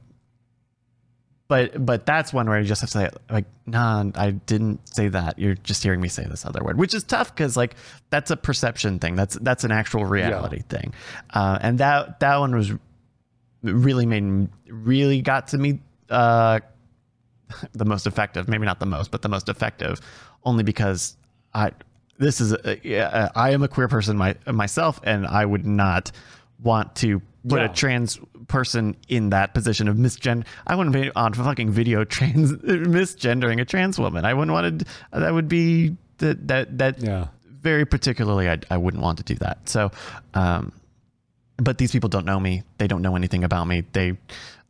but 1.49 1.85
but 1.85 2.07
that's 2.07 2.33
one 2.33 2.49
where 2.49 2.59
you 2.61 2.67
just 2.67 2.81
have 2.81 2.91
to 2.91 2.99
say 2.99 3.11
like, 3.31 3.45
nah, 3.67 4.05
I 4.15 4.33
didn't 4.33 4.81
say 4.95 5.09
that. 5.09 5.39
You're 5.39 5.55
just 5.55 5.83
hearing 5.83 6.01
me 6.01 6.09
say 6.09 6.25
this 6.25 6.45
other 6.45 6.63
word, 6.65 6.77
which 6.79 6.93
is 6.95 7.05
tough 7.05 7.35
because 7.35 7.57
like 7.57 7.77
that's 8.11 8.31
a 8.31 8.37
perception 8.37 8.99
thing. 8.99 9.15
That's 9.17 9.37
that's 9.41 9.63
an 9.65 9.71
actual 9.71 10.05
reality 10.05 10.63
thing, 10.69 10.93
uh, 11.35 11.59
and 11.61 11.79
that 11.79 12.21
that 12.21 12.37
one 12.39 12.55
was 12.55 12.73
really 13.63 14.07
made 14.07 14.49
really 14.69 15.23
got 15.23 15.49
to 15.49 15.59
me 15.59 15.81
uh, 16.11 16.61
the 17.73 17.85
most 17.85 18.07
effective. 18.07 18.49
Maybe 18.49 18.65
not 18.67 18.81
the 18.81 18.87
most, 18.87 19.11
but 19.11 19.23
the 19.23 19.29
most 19.29 19.49
effective, 19.49 20.01
only 20.45 20.65
because 20.65 21.17
I 21.55 21.73
this 22.19 22.41
is 22.41 22.53
a, 22.53 22.81
yeah, 22.83 23.29
I 23.37 23.51
am 23.51 23.63
a 23.63 23.69
queer 23.69 23.89
person 23.89 24.17
my, 24.17 24.35
myself, 24.47 24.99
and 25.05 25.27
I 25.27 25.45
would 25.45 25.67
not 25.67 26.11
want 26.63 26.97
to 26.97 27.21
put 27.47 27.61
Yeah. 27.61 27.67
a 27.67 27.75
trans 27.75 28.19
person 28.49 28.97
in 29.09 29.31
that 29.31 29.55
position 29.55 29.89
of 29.89 29.97
misgender. 29.97 30.47
I 30.67 30.75
wouldn't 30.77 30.95
be 30.95 31.11
on 31.17 31.35
fucking 31.35 31.71
video 31.71 32.05
trans 32.05 32.53
misgendering 32.53 33.61
a 33.61 33.65
trans 33.65 33.99
woman. 33.99 34.25
I 34.25 34.35
wouldn't 34.35 34.53
want 34.53 34.81
to. 34.81 34.87
That 35.13 35.35
would 35.35 35.49
be 35.49 35.97
that 36.19 36.49
that 36.49 36.79
that 36.79 37.03
Yeah. 37.03 37.29
very 37.61 37.85
particularly. 37.85 38.49
I 38.49 38.59
I 38.71 38.77
wouldn't 38.77 39.03
want 39.03 39.19
to 39.19 39.25
do 39.25 39.35
that. 39.37 39.69
So, 39.69 39.91
um, 40.35 40.73
but 41.57 41.79
these 41.79 41.91
people 41.93 42.09
don't 42.09 42.27
know 42.27 42.39
me. 42.41 42.63
They 42.79 42.87
don't 42.87 43.03
know 43.03 43.17
anything 43.17 43.43
about 43.45 43.65
me. 43.67 43.85
They 43.93 44.17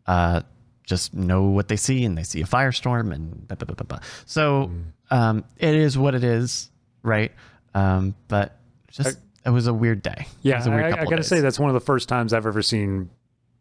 uh, 0.06 0.42
just 0.84 1.12
know 1.14 1.44
what 1.44 1.68
they 1.68 1.76
see, 1.76 2.04
and 2.04 2.16
they 2.16 2.22
see 2.22 2.40
a 2.42 2.44
firestorm, 2.46 3.12
and 3.12 3.46
blah, 3.48 3.56
blah, 3.56 3.66
blah, 3.66 3.74
blah, 3.74 3.86
blah. 3.98 3.98
so 4.24 4.70
um, 5.10 5.44
it 5.58 5.74
is 5.74 5.98
what 5.98 6.14
it 6.14 6.22
is, 6.22 6.70
right? 7.02 7.32
Um, 7.74 8.14
but 8.28 8.58
just 8.90 9.18
it 9.44 9.50
was 9.50 9.66
a 9.66 9.74
weird 9.74 10.00
day. 10.02 10.14
it 10.18 10.26
Yeah, 10.42 10.56
was 10.58 10.66
a 10.66 10.70
weird 10.70 10.84
I, 10.84 10.88
I 11.00 11.04
gotta 11.04 11.16
days. 11.16 11.26
say 11.26 11.40
that's 11.40 11.58
one 11.58 11.68
of 11.70 11.74
the 11.74 11.80
first 11.80 12.08
times 12.08 12.32
I've 12.32 12.46
ever 12.46 12.62
seen 12.62 13.10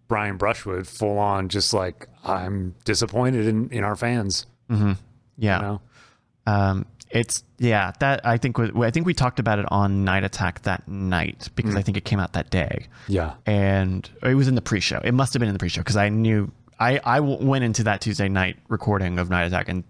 Brian 0.07 0.37
Brushwood 0.37 0.87
full 0.87 1.17
on, 1.17 1.49
just 1.49 1.73
like 1.73 2.07
I'm 2.23 2.75
disappointed 2.85 3.47
in, 3.47 3.69
in 3.69 3.83
our 3.83 3.95
fans. 3.95 4.45
yeah. 4.69 4.87
You 5.37 5.61
know? 5.61 5.81
Um, 6.47 6.85
it's 7.11 7.43
yeah 7.59 7.93
that 7.99 8.25
I 8.25 8.37
think 8.37 8.57
we, 8.57 8.85
I 8.85 8.91
think 8.91 9.05
we 9.05 9.13
talked 9.13 9.39
about 9.39 9.59
it 9.59 9.65
on 9.71 10.03
Night 10.03 10.23
Attack 10.23 10.63
that 10.63 10.87
night 10.87 11.49
because 11.55 11.75
I 11.75 11.81
think 11.81 11.97
it 11.97 12.03
came 12.03 12.19
out 12.19 12.33
that 12.33 12.49
day. 12.49 12.87
Yeah, 13.07 13.35
and 13.45 14.09
it 14.21 14.35
was 14.35 14.47
in 14.47 14.55
the 14.55 14.61
pre-show. 14.61 14.99
It 15.03 15.13
must 15.13 15.33
have 15.33 15.39
been 15.39 15.47
in 15.47 15.53
the 15.53 15.59
pre-show 15.59 15.81
because 15.81 15.97
I 15.97 16.09
knew 16.09 16.51
I 16.79 16.99
I 17.03 17.19
went 17.21 17.63
into 17.63 17.83
that 17.83 18.01
Tuesday 18.01 18.27
night 18.27 18.57
recording 18.67 19.17
of 19.19 19.29
Night 19.29 19.45
Attack 19.45 19.69
and 19.69 19.83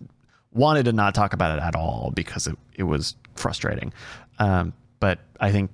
wanted 0.53 0.86
to 0.86 0.93
not 0.93 1.16
talk 1.16 1.34
about 1.34 1.57
it 1.57 1.63
at 1.63 1.76
all 1.76 2.11
because 2.16 2.47
it, 2.47 2.57
it 2.76 2.84
was 2.84 3.16
frustrating. 3.36 3.91
Um, 4.38 4.74
but 4.99 5.20
I 5.39 5.51
think 5.51 5.72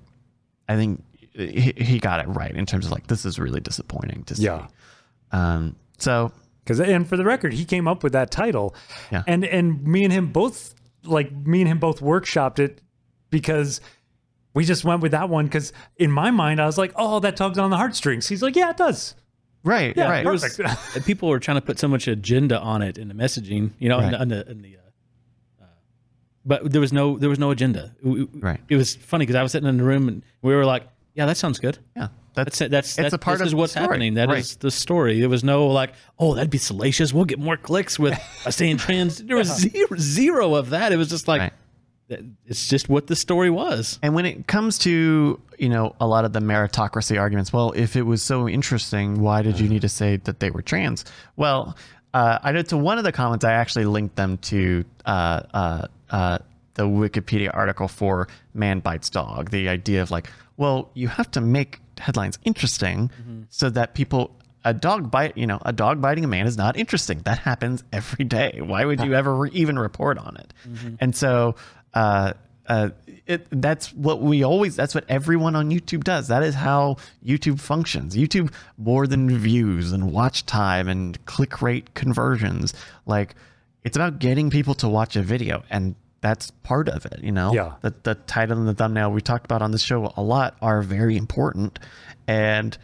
I 0.69 0.75
think 0.75 1.03
he, 1.33 1.73
he 1.77 1.99
got 1.99 2.19
it 2.19 2.27
right 2.29 2.55
in 2.55 2.65
terms 2.65 2.85
of 2.85 2.91
like 2.91 3.07
this 3.07 3.25
is 3.25 3.39
really 3.39 3.59
disappointing 3.59 4.23
to 4.25 4.35
see. 4.35 4.43
Yeah. 4.43 4.67
Um, 5.31 5.75
so 5.97 6.31
because 6.63 6.79
and 6.79 7.07
for 7.07 7.17
the 7.17 7.23
record, 7.25 7.53
he 7.53 7.65
came 7.65 7.87
up 7.87 8.03
with 8.03 8.13
that 8.13 8.31
title, 8.31 8.75
Yeah. 9.11 9.23
and 9.27 9.43
and 9.45 9.83
me 9.85 10.03
and 10.03 10.11
him 10.13 10.31
both 10.31 10.75
like 11.03 11.31
me 11.31 11.61
and 11.61 11.67
him 11.69 11.79
both 11.79 11.99
workshopped 12.01 12.59
it 12.59 12.81
because 13.29 13.81
we 14.53 14.65
just 14.65 14.83
went 14.83 15.01
with 15.01 15.11
that 15.13 15.29
one 15.29 15.45
because 15.45 15.71
in 15.97 16.11
my 16.11 16.29
mind 16.31 16.59
I 16.61 16.65
was 16.65 16.77
like, 16.77 16.91
oh, 16.95 17.19
that 17.21 17.37
tugs 17.37 17.57
on 17.57 17.69
the 17.69 17.77
heartstrings. 17.77 18.27
He's 18.27 18.41
like, 18.43 18.55
yeah, 18.55 18.69
it 18.71 18.77
does. 18.77 19.15
right, 19.63 19.95
Yeah, 19.95 20.09
right. 20.09 20.25
it 20.25 20.29
was- 20.29 20.59
people 21.05 21.29
were 21.29 21.39
trying 21.39 21.55
to 21.55 21.61
put 21.61 21.79
so 21.79 21.87
much 21.87 22.07
agenda 22.07 22.59
on 22.59 22.81
it 22.81 22.97
in 22.97 23.07
the 23.07 23.13
messaging, 23.13 23.71
you 23.79 23.87
know, 23.89 23.99
in 23.99 24.11
Right. 24.11 24.11
the, 24.11 24.21
in 24.21 24.27
the, 24.29 24.51
in 24.51 24.61
the 24.61 24.75
uh, 24.77 25.63
uh, 25.63 25.65
but 26.45 26.71
there 26.71 26.81
was 26.81 26.91
no 26.91 27.17
there 27.17 27.29
was 27.29 27.39
no 27.39 27.51
agenda. 27.51 27.95
We- 28.03 28.25
we- 28.25 28.39
Right. 28.41 28.59
It 28.69 28.75
was 28.75 28.95
funny 28.95 29.23
because 29.25 29.37
I 29.37 29.43
was 29.43 29.51
sitting 29.53 29.69
in 29.69 29.77
the 29.77 29.83
room 29.83 30.07
and 30.09 30.23
we 30.41 30.53
were 30.53 30.65
like, 30.65 30.83
"Yeah, 31.21 31.25
that 31.27 31.37
sounds 31.37 31.59
good. 31.59 31.77
yeah, 31.95 32.07
that's 32.33 32.59
That's. 32.59 32.71
That's 32.71 32.87
It's 32.89 32.95
that, 33.11 33.13
a 33.13 33.17
part 33.17 33.37
this 33.39 33.41
of 33.43 33.47
is 33.47 33.55
what's 33.55 33.73
story. 33.73 33.83
happening. 33.85 34.13
That 34.15 34.29
is 34.31 34.53
Right. 34.53 34.57
the 34.61 34.71
story. 34.71 35.19
There 35.19 35.29
was 35.29 35.43
no 35.43 35.67
like, 35.67 35.93
oh, 36.19 36.33
that'd 36.35 36.49
be 36.49 36.57
salacious. 36.57 37.13
We'll 37.13 37.25
get 37.25 37.39
more 37.39 37.57
clicks 37.57 37.99
with 37.99 38.13
us 38.45 38.55
saying 38.55 38.77
trans. 38.77 39.17
There 39.19 39.35
was 39.37 39.47
zero, 39.55 39.87
zero 39.97 40.55
of 40.55 40.69
that. 40.71 40.91
It 40.91 40.97
was 40.97 41.09
just 41.09 41.27
like, 41.27 41.41
Right. 41.41 42.23
it's 42.45 42.67
just 42.67 42.89
what 42.89 43.07
the 43.07 43.15
story 43.15 43.49
was. 43.49 43.99
And 44.01 44.13
when 44.15 44.25
it 44.25 44.47
comes 44.47 44.77
to, 44.79 45.39
you 45.57 45.69
know, 45.69 45.95
a 46.01 46.07
lot 46.07 46.25
of 46.25 46.33
the 46.33 46.39
meritocracy 46.39 47.19
arguments, 47.19 47.53
well, 47.53 47.71
if 47.75 47.95
it 47.95 48.01
was 48.03 48.21
so 48.21 48.49
interesting, 48.49 49.21
why 49.21 49.41
did 49.41 49.59
you 49.59 49.69
need 49.69 49.81
to 49.83 49.89
say 49.89 50.17
that 50.17 50.39
they 50.39 50.49
were 50.51 50.61
trans? 50.61 51.05
Well, 51.37 51.75
uh, 52.13 52.39
I 52.43 52.51
know 52.51 52.61
to 52.63 52.77
one 52.77 52.97
of 52.97 53.03
the 53.05 53.11
comments, 53.13 53.45
I 53.45 53.53
actually 53.53 53.85
linked 53.85 54.15
them 54.17 54.37
to 54.39 54.83
uh, 55.05 55.41
uh, 55.53 55.87
uh, 56.09 56.37
the 56.73 56.83
Wikipedia 56.83 57.49
article 57.53 57.87
for 57.87 58.27
Man 58.53 58.79
Bites 58.79 59.09
Dog. 59.09 59.49
The 59.51 59.69
idea 59.69 60.01
of 60.01 60.11
like, 60.11 60.29
well, 60.61 60.77
you 60.93 61.07
have 61.07 61.29
to 61.31 61.41
make 61.41 61.79
headlines 62.05 62.37
interesting 62.43 63.09
so 63.49 63.69
that 63.77 63.93
people. 63.95 64.23
A 64.63 64.75
dog 64.75 65.09
bite, 65.09 65.35
you 65.35 65.47
know, 65.47 65.57
a 65.65 65.73
dog 65.73 65.95
biting 66.05 66.23
a 66.23 66.27
man 66.27 66.45
is 66.45 66.55
not 66.55 66.77
interesting. 66.77 67.17
That 67.29 67.39
happens 67.39 67.83
every 67.91 68.25
day. 68.25 68.59
Why 68.71 68.85
would 68.85 68.99
you 69.01 69.15
ever 69.21 69.33
re- 69.35 69.49
even 69.53 69.79
report 69.79 70.19
on 70.19 70.37
it? 70.37 70.53
And 71.01 71.15
so, 71.15 71.55
uh, 71.95 72.33
uh, 72.67 72.89
it, 73.25 73.47
that's 73.49 73.91
what 73.93 74.21
we 74.21 74.43
always 74.43 74.75
that's 74.75 74.93
what 74.93 75.03
everyone 75.09 75.55
on 75.55 75.71
youtube 75.71 76.03
does 76.03 76.27
that 76.27 76.43
is 76.43 76.53
how 76.53 76.97
youtube 77.25 77.59
functions 77.59 78.15
youtube 78.15 78.53
more 78.77 79.07
than 79.07 79.35
views 79.35 79.91
and 79.91 80.13
watch 80.13 80.45
time 80.45 80.87
and 80.87 81.17
click 81.25 81.61
rate 81.61 81.93
conversions 81.95 82.73
like 83.07 83.35
it's 83.83 83.97
about 83.97 84.19
getting 84.19 84.49
people 84.51 84.75
to 84.75 84.87
watch 84.87 85.15
a 85.15 85.23
video 85.23 85.63
and 85.71 85.95
that's 86.21 86.51
part 86.63 86.87
of 86.87 87.05
it 87.05 87.19
you 87.21 87.31
know? 87.31 87.53
Yeah. 87.53 87.73
the, 87.81 87.93
the 88.03 88.15
title 88.15 88.57
and 88.57 88.67
the 88.67 88.73
thumbnail 88.73 89.11
we 89.11 89.21
talked 89.21 89.45
about 89.45 89.61
on 89.61 89.71
the 89.71 89.79
show 89.79 90.13
a 90.15 90.23
lot 90.23 90.55
are 90.61 90.81
very 90.81 91.17
important 91.17 91.79
and 92.27 92.77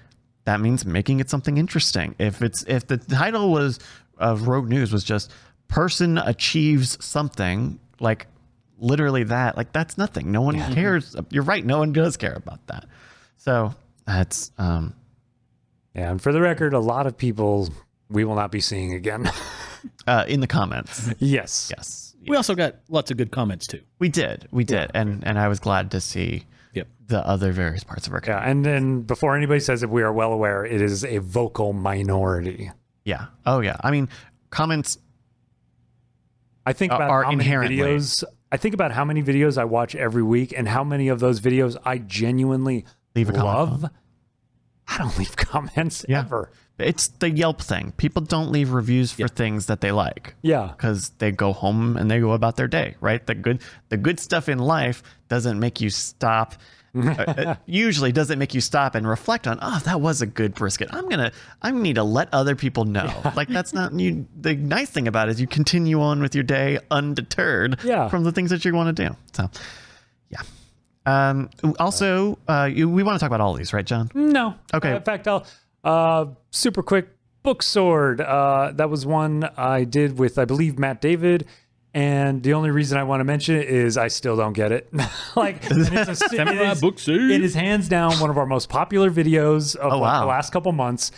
that 0.48 0.62
means 0.62 0.86
making 0.86 1.20
it 1.20 1.30
something 1.30 1.58
interesting. 1.58 2.16
If 2.20 2.42
it's 2.42 2.64
if 2.64 2.88
the 2.88 2.96
title 2.96 3.52
was 3.52 3.80
of 4.18 4.48
rogue 4.48 4.70
news 4.70 4.94
was 4.94 5.04
just 5.04 5.30
person 5.68 6.18
achieves 6.18 7.04
something 7.04 7.80
like 8.00 8.28
literally 8.80 9.26
that 9.26 9.58
like 9.58 9.74
that's 9.74 9.98
nothing. 9.98 10.32
No 10.32 10.42
one 10.42 10.58
cares. 10.74 11.18
You're 11.32 11.44
right. 11.44 11.66
No 11.66 11.80
one 11.80 11.92
does 11.92 12.16
care 12.16 12.34
about 12.34 12.66
that. 12.68 12.86
So 13.36 13.76
that's 14.06 14.54
um 14.58 14.96
Yeah, 15.94 16.12
and 16.12 16.22
for 16.22 16.32
the 16.32 16.40
record, 16.40 16.74
a 16.74 16.80
lot 16.80 17.08
of 17.08 17.18
people 17.18 17.68
we 18.10 18.24
will 18.24 18.36
not 18.36 18.50
be 18.50 18.62
seeing 18.62 18.94
again. 18.94 19.30
uh 20.08 20.24
in 20.30 20.40
the 20.40 20.48
comments. 20.48 21.14
Yes. 21.20 21.74
yes 21.76 22.07
We 22.28 22.36
also 22.36 22.56
got 22.56 22.76
lots 22.90 23.12
of 23.12 23.18
good 23.18 23.32
comments 23.32 23.68
too. 23.68 23.82
we 24.00 24.10
did 24.10 24.48
we 24.52 24.64
did 24.64 24.92
and 24.94 25.24
and 25.26 25.40
i 25.40 25.48
was 25.48 25.60
glad 25.60 25.92
to 25.92 26.02
see 26.02 26.46
Yep. 26.74 26.88
the 27.08 27.26
other 27.26 27.52
various 27.52 27.84
parts 27.84 28.06
of 28.08 28.14
our 28.14 28.22
Yeah, 28.26 28.40
and 28.40 28.64
then 28.66 29.02
before 29.02 29.36
anybody 29.36 29.60
says 29.60 29.82
it, 29.84 29.90
we 29.90 30.04
are 30.04 30.14
well 30.14 30.32
aware 30.34 30.64
it 30.66 30.82
is 30.82 31.04
a 31.06 31.18
vocal 31.20 31.74
minority. 31.74 32.72
yeah 33.06 33.28
oh 33.46 33.62
yeah 33.62 33.78
i 33.84 33.92
mean 33.92 34.10
comments 34.50 34.98
I 36.66 36.74
think 36.74 36.92
about 36.92 37.10
are 37.10 37.24
how 37.24 37.30
many 37.32 37.44
inherently- 37.46 37.78
videos. 37.78 38.24
I 38.52 38.58
think 38.58 38.74
about 38.74 38.92
how 38.92 39.06
many 39.06 39.24
videos 39.24 39.58
I 39.58 39.64
watch 39.66 39.96
every 39.96 40.24
week, 40.24 40.54
and 40.56 40.68
how 40.68 40.84
many 40.84 41.08
of 41.10 41.20
those 41.20 41.40
videos 41.42 41.78
I 41.86 41.98
genuinely 41.98 42.86
Leave 43.16 43.30
a 43.30 43.34
comment 43.34 43.46
love. 43.56 43.86
I 44.88 44.98
don't 44.98 45.18
leave 45.22 45.36
comments 45.38 46.06
Yeah. 46.10 46.20
ever. 46.20 46.52
It's 46.80 47.08
the 47.08 47.30
yelp 47.30 47.62
thing. 47.62 47.94
People 47.98 48.22
don't 48.22 48.52
leave 48.52 48.72
reviews 48.72 49.12
for 49.12 49.28
things 49.28 49.66
that 49.66 49.82
they 49.82 49.92
like. 49.92 50.36
Yeah, 50.44 50.74
because 50.76 51.10
they 51.18 51.32
go 51.32 51.54
home 51.54 51.98
and 51.98 52.10
they 52.10 52.20
go 52.20 52.32
about 52.34 52.56
their 52.58 52.68
day 52.68 52.96
right? 53.02 53.26
The 53.26 53.36
good 53.36 53.62
the 53.90 53.98
good 53.98 54.20
stuff 54.20 54.48
in 54.50 54.60
life 54.60 55.02
doesn't 55.30 55.60
make 55.60 55.82
you 55.82 55.90
stop 55.90 56.54
uh, 56.96 57.10
uh, 57.10 57.56
usually 57.68 58.12
doesn't 58.12 58.40
make 58.40 58.54
you 58.56 58.62
stop 58.62 58.96
and 58.96 59.08
reflect 59.08 59.46
on 59.46 59.60
oh 59.62 59.80
that 59.86 60.02
was 60.02 60.22
a 60.22 60.26
good 60.26 60.56
brisket. 60.56 60.90
I'm 60.92 61.08
gonna 61.10 61.32
i 61.62 61.70
need 61.70 61.96
to 61.96 62.04
let 62.04 62.34
other 62.34 62.56
people 62.56 62.86
know. 62.86 63.12
Like 63.36 63.50
that's 63.50 63.74
not 63.74 63.94
you 64.00 64.26
the 64.40 64.56
nice 64.56 64.90
thing 64.90 65.08
about 65.08 65.28
it 65.28 65.32
is 65.32 65.42
you 65.42 65.48
continue 65.48 66.02
on 66.02 66.22
with 66.22 66.34
your 66.34 66.44
day 66.44 66.80
undeterred 66.90 67.80
Yeah. 67.84 68.08
from 68.10 68.24
the 68.24 68.32
things 68.32 68.50
that 68.52 68.66
you 68.66 68.74
want 68.74 68.96
to 68.96 69.08
do. 69.10 69.16
So 69.34 69.50
yeah. 70.30 70.42
Um 71.06 71.50
also 71.80 72.40
uh 72.48 72.70
you, 72.72 72.90
we 72.90 73.04
want 73.04 73.16
to 73.16 73.20
talk 73.20 73.28
about 73.30 73.42
all 73.42 73.54
these 73.54 73.74
right 73.74 73.86
john? 73.86 74.10
No. 74.14 74.56
Okay. 74.74 74.96
In 74.96 75.02
fact, 75.04 75.28
I'll 75.28 75.46
uh, 75.88 76.26
super 76.52 76.84
quick 76.84 77.08
book 77.44 77.64
sword. 77.64 78.20
Uh, 78.22 78.72
that 78.76 78.90
was 78.90 79.06
one 79.06 79.50
I 79.58 79.84
did 79.86 80.20
with 80.20 80.38
I 80.38 80.46
believe 80.46 80.78
Matt 80.78 81.02
David. 81.02 81.46
And 81.94 82.44
the 82.44 82.54
only 82.54 82.70
reason 82.70 82.98
I 82.98 83.04
want 83.04 83.22
to 83.22 83.24
mention 83.24 83.56
it 83.56 83.70
is 83.70 83.98
I 83.98 84.10
still 84.10 84.36
don't 84.36 84.54
get 84.54 84.72
it. 84.72 84.88
like 85.36 85.58
it's 85.64 86.12
a, 86.34 86.36
it, 86.42 86.50
is, 86.74 86.82
book 86.82 87.00
sword. 87.00 87.32
it 87.32 87.44
is 87.44 87.56
hands 87.56 87.90
down 87.90 88.20
one 88.20 88.30
of 88.30 88.38
our 88.38 88.46
most 88.46 88.70
popular 88.70 89.10
videos 89.10 89.76
of 89.76 89.94
Oh, 89.94 90.00
wow. 90.00 90.20
the 90.20 90.26
last 90.28 90.52
couple 90.52 90.72
months. 90.74 91.12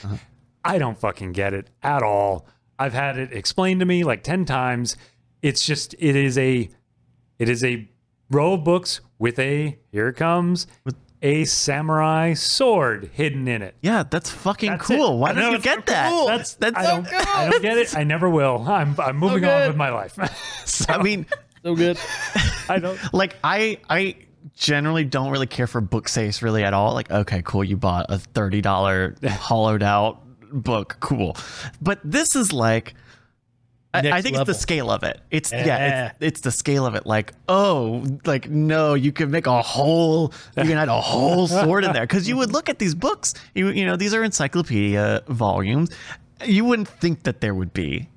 I 0.63 0.77
don't 0.77 0.97
fucking 0.97 1.33
get 1.33 1.53
it 1.53 1.69
at 1.83 2.01
all. 2.03 2.45
I've 2.77 2.93
had 2.93 3.17
it 3.17 3.33
explained 3.33 3.81
to 3.81 3.85
me 3.85 4.03
like 4.05 4.23
10 4.23 4.45
times. 4.45 4.95
It's 5.41 5.65
just 5.65 5.95
it 5.99 6.15
is 6.15 6.37
a 6.37 6.69
it 7.39 7.49
is 7.49 7.63
a 7.63 7.89
row 8.29 8.53
of 8.53 8.63
books 8.63 9.01
with 9.17 9.39
a 9.39 9.77
here 9.91 10.07
it 10.09 10.15
comes 10.15 10.67
a 11.21 11.43
samurai 11.45 12.33
sword 12.33 13.11
hidden 13.13 13.47
in 13.47 13.61
it. 13.61 13.75
Yeah, 13.81 14.03
that's 14.09 14.29
fucking 14.29 14.71
That's 14.71 14.85
cool. 14.87 15.15
it. 15.15 15.17
Why 15.17 15.29
I 15.29 15.33
know, 15.33 15.41
don't 15.41 15.51
you 15.53 15.59
get 15.59 15.85
that? 15.87 16.09
cool. 16.09 16.27
That's 16.27 16.53
that's 16.55 16.77
I 16.77 16.83
don't, 16.83 17.07
I 17.13 17.49
don't 17.49 17.61
get 17.61 17.77
it. 17.77 17.95
I 17.95 18.03
never 18.03 18.29
will. 18.29 18.65
I'm 18.67 18.95
I'm 18.99 19.17
moving 19.17 19.43
on 19.45 19.67
with 19.67 19.75
my 19.75 19.89
life. 19.89 20.17
I 20.89 21.01
mean, 21.01 21.25
So 21.63 21.75
good. 21.75 21.97
I 22.69 22.79
don't 22.79 22.97
like 23.13 23.35
I 23.43 23.79
I 23.89 24.15
generally 24.55 25.03
don't 25.03 25.31
really 25.31 25.47
care 25.47 25.67
for 25.67 25.81
book 25.81 26.07
safes 26.07 26.41
really 26.41 26.63
at 26.63 26.73
all. 26.73 26.93
Like, 26.93 27.11
okay, 27.11 27.41
cool, 27.43 27.63
you 27.63 27.75
bought 27.77 28.05
a 28.09 28.19
thirty 28.19 28.61
dollar 28.61 29.15
hollowed 29.27 29.83
out 29.83 30.21
book, 30.51 30.97
cool. 30.99 31.35
But 31.81 31.99
this 32.03 32.35
is 32.35 32.53
like 32.53 32.95
I, 33.93 33.99
I 34.11 34.21
think 34.21 34.35
level. 34.35 34.41
it's 34.41 34.57
the 34.59 34.61
scale 34.61 34.91
of 34.91 35.01
it. 35.03 35.19
It's 35.31 35.51
yeah, 35.51 35.65
Yeah. 35.65 36.05
it's, 36.07 36.15
it's 36.21 36.41
the 36.41 36.51
scale 36.51 36.85
of 36.85 36.93
it. 36.93 37.07
Like, 37.07 37.33
oh, 37.47 38.05
like 38.23 38.47
no, 38.49 38.93
you 38.93 39.11
could 39.11 39.29
make 39.31 39.47
a 39.47 39.61
whole, 39.63 40.31
you 40.57 40.63
can 40.63 40.77
add 40.77 40.89
a 40.89 41.01
whole 41.01 41.47
sword 41.61 41.83
in 41.85 41.93
there 41.93 42.03
because 42.03 42.29
you 42.29 42.37
would 42.37 42.51
look 42.51 42.69
at 42.69 42.77
these 42.77 42.93
books. 42.93 43.33
You 43.55 43.69
you 43.69 43.85
know 43.85 43.95
these 43.95 44.13
are 44.13 44.23
encyclopedia 44.23 45.23
volumes. 45.27 45.89
You 46.45 46.65
wouldn't 46.65 46.87
think 46.87 47.23
that 47.23 47.41
there 47.41 47.53
would 47.55 47.73
be 47.73 48.07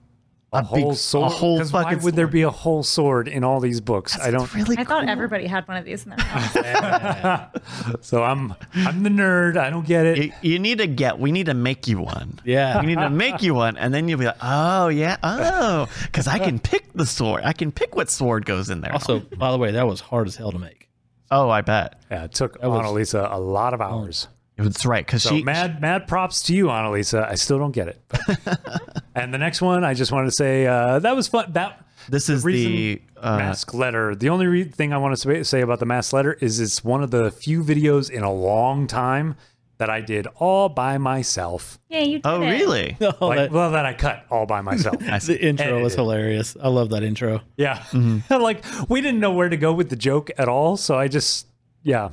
a, 0.53 0.59
a 0.59 0.63
whole 0.63 0.91
big, 0.91 0.99
sword. 0.99 1.27
a 1.33 1.35
whole 1.35 1.59
'Cause 1.59 1.73
why 1.73 1.85
fucking 1.85 2.03
would 2.03 2.15
there 2.15 2.27
be 2.27 2.43
a 2.43 2.51
whole 2.51 2.83
sword 2.83 3.27
in 3.27 3.43
all 3.45 3.59
these 3.61 3.81
books? 3.81 4.19
I 4.21 4.31
don't. 4.31 4.53
Really 4.55 4.77
I 4.79 4.85
thought 4.85 5.09
everybody 5.09 5.47
had 5.47 5.67
one 5.67 5.77
of 5.79 5.85
these 5.85 6.05
in 6.05 6.11
their 6.11 6.19
house. 6.25 7.49
So 8.01 8.23
I'm 8.23 8.55
I'm 8.75 9.03
the 9.03 9.09
nerd. 9.11 9.57
I 9.57 9.71
don't 9.71 9.87
get 9.87 10.05
it. 10.07 10.19
You, 10.19 10.33
you 10.43 10.59
need 10.59 10.79
to 10.79 10.87
get. 10.87 11.19
We 11.19 11.33
need 11.33 11.47
to 11.47 11.55
make 11.55 11.89
you 11.89 12.01
one. 12.01 12.39
Yeah. 12.45 12.81
We 12.81 12.87
need 12.87 12.99
to 12.99 13.11
make 13.11 13.43
you 13.43 13.55
one, 13.55 13.77
and 13.77 13.93
then 13.95 14.09
you'll 14.09 14.19
be 14.19 14.27
like, 14.27 14.37
oh 14.43 14.89
yeah, 14.89 15.17
oh, 15.23 15.89
because 16.03 16.27
I 16.29 16.39
can 16.39 16.59
pick 16.59 16.93
the 16.93 17.07
sword. 17.07 17.43
I 17.45 17.53
can 17.53 17.73
pick 17.73 17.97
what 17.97 18.11
sword 18.11 18.45
goes 18.45 18.69
in 18.71 18.81
there. 18.83 18.93
Also, 18.93 19.21
by 19.21 19.51
the 19.53 19.59
way, 19.59 19.73
that 19.73 19.87
was 19.87 20.01
hard 20.01 20.27
as 20.29 20.37
hell 20.37 20.53
to 20.53 20.59
make. 20.59 20.89
oh, 21.31 21.49
I 21.49 21.63
bet 21.63 21.99
Yeah, 22.11 22.25
it 22.25 22.33
took 22.35 22.63
was- 22.63 22.65
Annalisa 22.85 23.33
a 23.33 23.39
lot 23.39 23.73
of 23.75 23.81
hours. 23.81 24.29
That's 24.63 24.87
right. 24.87 25.05
Because 25.05 25.23
So 25.23 25.31
she, 25.31 25.43
mad, 25.43 25.81
mad 25.81 26.07
props 26.09 26.43
to 26.45 26.55
you, 26.55 26.67
Annalisa. 26.67 27.29
I 27.29 27.35
still 27.35 27.59
don't 27.59 27.73
get 27.73 27.89
it. 27.89 28.01
but- 28.09 29.03
and 29.15 29.33
the 29.33 29.39
next 29.39 29.61
one, 29.63 29.85
I 29.85 29.95
just 29.95 30.13
wanted 30.13 30.27
to 30.27 30.33
say 30.33 30.67
uh, 30.67 30.99
that 31.01 31.15
was 31.17 31.29
fun. 31.29 31.53
That 31.53 31.85
this 32.09 32.29
is 32.29 32.45
reason 32.45 32.73
the 32.73 33.03
uh, 33.19 33.37
mask 33.39 33.75
letter. 33.75 34.15
The 34.15 34.29
only 34.31 34.47
re- 34.47 34.65
thing 34.65 34.93
I 34.93 34.99
want 34.99 35.15
to 35.15 35.21
say, 35.21 35.43
say 35.43 35.61
about 35.61 35.79
the 35.79 35.87
mask 35.87 36.13
letter 36.13 36.33
is 36.41 36.59
it's 36.61 36.83
one 36.83 37.03
of 37.03 37.11
the 37.11 37.31
few 37.31 37.63
videos 37.63 38.11
in 38.11 38.23
a 38.23 38.33
long 38.33 38.87
time 38.87 39.37
that 39.79 39.89
I 39.91 40.01
did 40.01 40.29
all 40.37 40.69
by 40.69 40.97
myself. 40.99 41.79
yeah, 41.89 42.01
you 42.03 42.19
did 42.19 42.27
oh 42.27 42.41
it. 42.43 42.51
really? 42.51 42.97
Oh, 43.01 43.15
Like, 43.27 43.39
that- 43.39 43.51
well, 43.51 43.71
that 43.73 43.85
I 43.85 43.95
cut 43.95 44.25
all 44.31 44.47
by 44.47 44.61
myself. 44.61 44.99
the 45.27 45.39
intro 45.41 45.83
was 45.83 45.95
hilarious. 45.95 46.57
I 46.63 46.69
love 46.69 46.91
that 46.91 47.03
intro. 47.03 47.41
yeah, 47.57 47.85
like 48.31 48.65
we 48.89 49.01
didn't 49.01 49.19
know 49.21 49.33
where 49.33 49.49
to 49.49 49.57
go 49.57 49.73
with 49.73 49.91
the 49.91 49.97
joke 49.97 50.31
at 50.39 50.49
all, 50.49 50.77
so 50.77 50.97
I 50.99 51.09
just 51.09 51.47
yeah. 51.83 52.11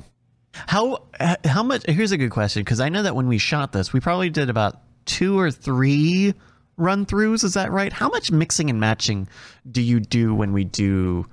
How 0.52 1.02
how 1.44 1.62
much? 1.62 1.84
Here's 1.86 2.12
a 2.12 2.18
good 2.18 2.30
question 2.30 2.62
because 2.62 2.80
I 2.80 2.88
know 2.88 3.02
that 3.02 3.14
when 3.14 3.28
we 3.28 3.38
shot 3.38 3.72
this, 3.72 3.92
we 3.92 4.00
probably 4.00 4.30
did 4.30 4.50
about 4.50 4.80
two 5.06 5.38
or 5.38 5.50
three 5.50 6.34
run 6.76 7.06
throughs. 7.06 7.44
Is 7.44 7.54
that 7.54 7.70
right? 7.70 7.92
How 7.92 8.08
much 8.08 8.30
mixing 8.32 8.68
and 8.70 8.80
matching 8.80 9.28
do 9.70 9.80
you 9.80 10.00
do 10.00 10.34
when 10.34 10.52
we 10.52 10.64
do 10.64 11.26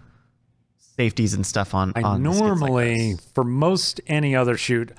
safeties 0.97 1.33
and 1.33 1.45
stuff 1.45 1.73
on? 1.73 1.93
I 1.95 2.01
on 2.01 2.23
like 2.23 2.35
normally, 2.35 3.13
this? 3.13 3.31
for 3.33 3.43
most 3.43 4.01
any 4.07 4.35
other 4.35 4.57
shoot 4.57 4.91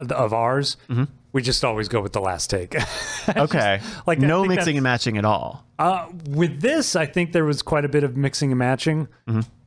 of 0.00 0.32
ours, 0.32 0.76
Mm-hmm. 0.88 1.04
we 1.32 1.42
just 1.42 1.64
always 1.64 1.88
go 1.88 2.00
with 2.00 2.12
the 2.12 2.20
last 2.20 2.48
take. 2.50 2.74
okay, 3.36 3.80
like, 4.06 4.18
no 4.18 4.44
mixing 4.44 4.76
and 4.78 4.82
matching 4.84 5.18
at 5.18 5.24
all. 5.24 5.64
Uh, 5.78 6.08
with 6.26 6.60
this, 6.60 6.96
I 6.96 7.06
think 7.06 7.32
there 7.32 7.44
was 7.44 7.62
quite 7.62 7.84
a 7.84 7.88
bit 7.88 8.02
of 8.02 8.16
mixing 8.16 8.50
and 8.50 8.58
matching. 8.58 9.08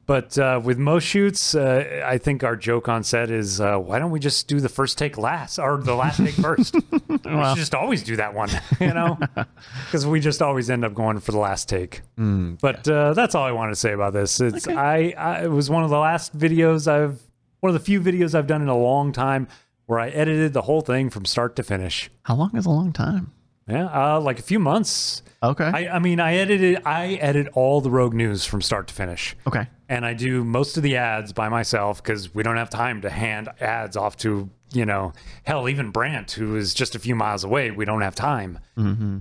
But 0.05 0.37
uh, 0.37 0.59
with 0.61 0.77
most 0.77 1.03
shoots, 1.03 1.55
uh, 1.55 2.03
I 2.05 2.17
think 2.17 2.43
our 2.43 2.57
joke 2.57 2.89
on 2.89 3.03
set 3.03 3.31
is 3.31 3.61
uh, 3.61 3.77
why 3.77 3.99
don't 3.99 4.11
we 4.11 4.19
just 4.19 4.47
do 4.49 4.59
the 4.59 4.67
first 4.67 4.97
take 4.97 5.17
last 5.17 5.59
or 5.59 5.77
the 5.77 5.95
last 5.95 6.17
take 6.17 6.33
first? 6.35 6.73
we 7.07 7.17
should 7.19 7.55
just 7.55 7.73
always 7.73 8.03
do 8.03 8.17
that 8.17 8.33
one, 8.33 8.49
you 8.79 8.93
know? 8.93 9.17
Because 9.85 10.05
we 10.05 10.19
just 10.19 10.41
always 10.41 10.69
end 10.69 10.83
up 10.83 10.93
going 10.93 11.19
for 11.19 11.31
the 11.31 11.37
last 11.37 11.69
take. 11.69 12.01
but 12.17 12.87
uh, 12.87 13.13
that's 13.13 13.35
all 13.35 13.43
I 13.45 13.51
wanted 13.51 13.71
to 13.71 13.75
say 13.77 13.93
about 13.93 14.13
this. 14.13 14.41
It's 14.41 14.67
I, 14.67 15.13
I 15.17 15.43
it 15.45 15.51
was 15.51 15.69
one 15.69 15.83
of 15.83 15.89
the 15.89 15.99
last 15.99 16.37
videos 16.37 16.91
I've 16.91 17.21
one 17.61 17.69
of 17.69 17.79
the 17.79 17.85
few 17.85 18.01
videos 18.01 18.35
I've 18.35 18.47
done 18.47 18.61
in 18.61 18.67
a 18.67 18.77
long 18.77 19.11
time 19.13 19.47
where 19.85 19.99
I 19.99 20.09
edited 20.09 20.53
the 20.53 20.63
whole 20.63 20.81
thing 20.81 21.09
from 21.09 21.25
start 21.25 21.55
to 21.57 21.63
finish. 21.63 22.09
How 22.23 22.35
long 22.35 22.55
is 22.55 22.65
a 22.65 22.69
long 22.69 22.91
time? 22.91 23.31
Yeah, 23.67 23.85
uh, 23.85 24.19
like 24.19 24.39
a 24.39 24.41
few 24.41 24.59
months. 24.59 25.21
Okay. 25.41 25.65
I, 25.65 25.95
I 25.95 25.99
mean, 25.99 26.19
I 26.19 26.35
edited, 26.35 26.81
I 26.85 27.13
edit 27.15 27.47
all 27.53 27.81
the 27.81 27.89
Rogue 27.89 28.13
News 28.13 28.45
from 28.45 28.61
start 28.61 28.87
to 28.87 28.93
finish, 28.93 29.35
okay. 29.47 29.67
And 29.93 30.07
I 30.07 30.13
do 30.15 30.43
most 30.43 30.75
of 30.75 30.81
the 30.81 30.97
ads 30.97 31.33
by 31.33 31.49
myself 31.49 32.01
because 32.01 32.33
we 32.33 32.41
don't 32.41 32.57
have 32.57 32.71
time 32.71 33.01
to 33.01 33.11
hand 33.11 33.49
ads 33.59 33.95
off 33.95 34.17
to, 34.17 34.49
you 34.73 34.85
know, 34.87 35.13
hell, 35.43 35.69
even 35.69 35.91
Brant, 35.91 36.31
who 36.31 36.55
is 36.55 36.73
just 36.73 36.95
a 36.95 36.99
few 36.99 37.15
miles 37.15 37.43
away. 37.43 37.69
We 37.69 37.85
don't 37.85 38.01
have 38.01 38.15
time. 38.15 38.57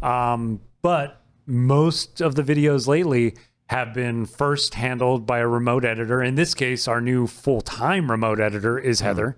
Um, 0.02 0.62
but 0.80 1.20
most 1.44 2.22
of 2.22 2.36
the 2.36 2.42
videos 2.42 2.86
lately 2.86 3.36
have 3.66 3.92
been 3.92 4.24
first 4.24 4.72
handled 4.72 5.26
by 5.26 5.40
a 5.40 5.46
remote 5.46 5.84
editor. 5.84 6.22
In 6.22 6.36
this 6.36 6.54
case, 6.54 6.88
our 6.88 7.02
new 7.02 7.26
full-time 7.26 8.10
remote 8.10 8.40
editor 8.40 8.78
is 8.78 9.00
Heather. 9.00 9.36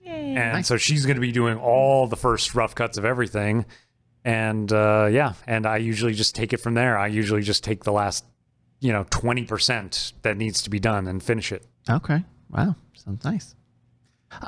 Yay. 0.00 0.34
And 0.36 0.64
so 0.64 0.78
she's 0.78 1.04
going 1.04 1.16
to 1.16 1.20
be 1.20 1.32
doing 1.32 1.58
all 1.58 2.06
the 2.06 2.16
first 2.16 2.54
rough 2.54 2.74
cuts 2.74 2.96
of 2.96 3.04
everything. 3.04 3.66
And 4.24 4.72
uh, 4.72 5.08
yeah, 5.12 5.34
and 5.46 5.66
I 5.66 5.76
usually 5.76 6.14
just 6.14 6.34
take 6.34 6.54
it 6.54 6.58
from 6.58 6.72
there. 6.72 6.96
I 6.96 7.08
usually 7.08 7.42
just 7.42 7.62
take 7.62 7.84
the 7.84 7.92
last, 7.92 8.24
you 8.82 8.92
know, 8.92 9.04
20% 9.04 10.12
that 10.22 10.36
needs 10.36 10.60
to 10.62 10.68
be 10.70 10.80
done 10.80 11.06
and 11.06 11.22
finish 11.22 11.52
it. 11.52 11.64
Okay. 11.88 12.24
Wow. 12.50 12.74
Sounds 12.94 13.24
nice. 13.24 13.54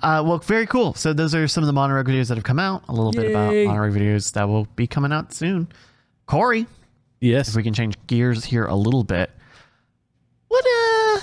Uh, 0.03 0.23
well, 0.27 0.39
very 0.39 0.67
cool. 0.67 0.93
So 0.95 1.13
those 1.13 1.35
are 1.35 1.47
some 1.47 1.63
of 1.63 1.67
the 1.67 1.73
Modern 1.73 1.95
Rogue 1.97 2.09
videos 2.09 2.29
that 2.29 2.37
have 2.37 2.45
come 2.45 2.59
out. 2.59 2.83
A 2.89 2.93
little 2.93 3.13
bit 3.13 3.31
about 3.31 3.53
Yay. 3.53 3.67
Modern 3.67 3.83
Rogue 3.83 3.95
videos 3.95 4.33
that 4.33 4.49
will 4.49 4.67
be 4.77 4.87
coming 4.87 5.13
out 5.13 5.33
soon. 5.33 5.69
Corey, 6.27 6.67
Yes. 7.21 7.49
if 7.49 7.57
we 7.57 7.63
can 7.63 7.75
change 7.75 7.95
gears 8.07 8.45
here 8.45 8.67
a 8.67 8.75
little 8.75 9.05
bit, 9.05 9.31
what 10.49 10.65
uh, 10.65 11.21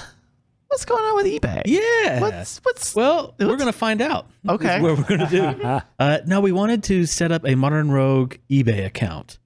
what's 0.67 0.85
going 0.85 1.03
on 1.03 1.15
with 1.15 1.25
eBay? 1.25 1.63
Yeah. 1.65 2.21
What's 2.21 2.59
what's 2.63 2.95
well, 2.95 3.35
we're 3.39 3.57
going 3.57 3.65
to 3.71 3.73
find 3.73 4.01
out. 4.01 4.27
Okay. 4.47 4.79
What 4.79 4.97
we're 4.97 5.03
going 5.17 5.27
to 5.27 5.27
do. 5.27 5.81
uh, 5.99 6.19
no, 6.25 6.39
we 6.39 6.51
wanted 6.51 6.83
to 6.85 7.05
set 7.05 7.31
up 7.31 7.45
a 7.45 7.55
Modern 7.55 7.91
Rogue 7.91 8.35
eBay 8.49 8.85
account 8.85 9.37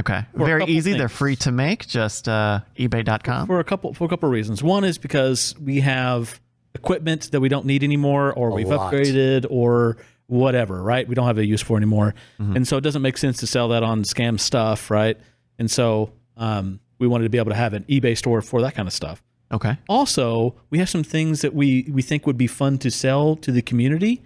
okay? 0.00 0.24
a 0.34 0.38
Very 0.44 0.60
couple 0.60 0.74
easy. 0.74 0.92
They're 0.94 1.08
free 1.08 1.36
to 1.36 1.52
make. 1.52 1.86
Just 1.86 2.28
uh, 2.28 2.60
eBay.com. 2.78 3.46
for 3.46 3.60
a 3.60 3.64
couple 3.64 3.94
for 3.94 4.04
a 4.04 4.08
couple 4.08 4.28
of 4.28 4.32
reasons. 4.32 4.62
One 4.62 4.84
is 4.84 4.98
because 4.98 5.54
we 5.58 5.80
have 5.80 6.40
equipment 6.74 7.30
that 7.32 7.40
we 7.40 7.48
don't 7.48 7.66
need 7.66 7.82
anymore, 7.84 8.32
or 8.32 8.50
we've 8.52 8.68
lot. 8.68 8.92
upgraded, 8.92 9.46
or 9.48 9.96
whatever. 10.26 10.82
Right? 10.82 11.06
We 11.08 11.14
don't 11.14 11.26
have 11.26 11.38
a 11.38 11.46
use 11.46 11.60
for 11.62 11.76
anymore, 11.76 12.14
Mm-hmm. 12.40 12.56
and 12.56 12.68
so 12.68 12.76
it 12.76 12.82
doesn't 12.82 13.02
make 13.02 13.18
sense 13.18 13.38
to 13.38 13.46
sell 13.46 13.68
that 13.68 13.82
on 13.82 14.02
scam 14.02 14.38
stuff, 14.38 14.90
right? 14.90 15.16
And 15.58 15.70
so 15.70 16.12
um, 16.36 16.80
we 16.98 17.06
wanted 17.06 17.24
to 17.24 17.30
be 17.30 17.38
able 17.38 17.50
to 17.50 17.56
have 17.56 17.74
an 17.74 17.84
eBay 17.88 18.16
store 18.16 18.40
for 18.42 18.62
that 18.62 18.74
kind 18.74 18.88
of 18.88 18.92
stuff. 18.94 19.22
Okay. 19.52 19.76
Also, 19.88 20.54
we 20.70 20.78
have 20.78 20.88
some 20.88 21.02
things 21.02 21.40
that 21.42 21.52
we 21.54 21.88
we 21.90 22.02
think 22.02 22.26
would 22.26 22.38
be 22.38 22.46
fun 22.46 22.78
to 22.78 22.90
sell 22.90 23.34
to 23.36 23.50
the 23.50 23.60
community, 23.62 24.22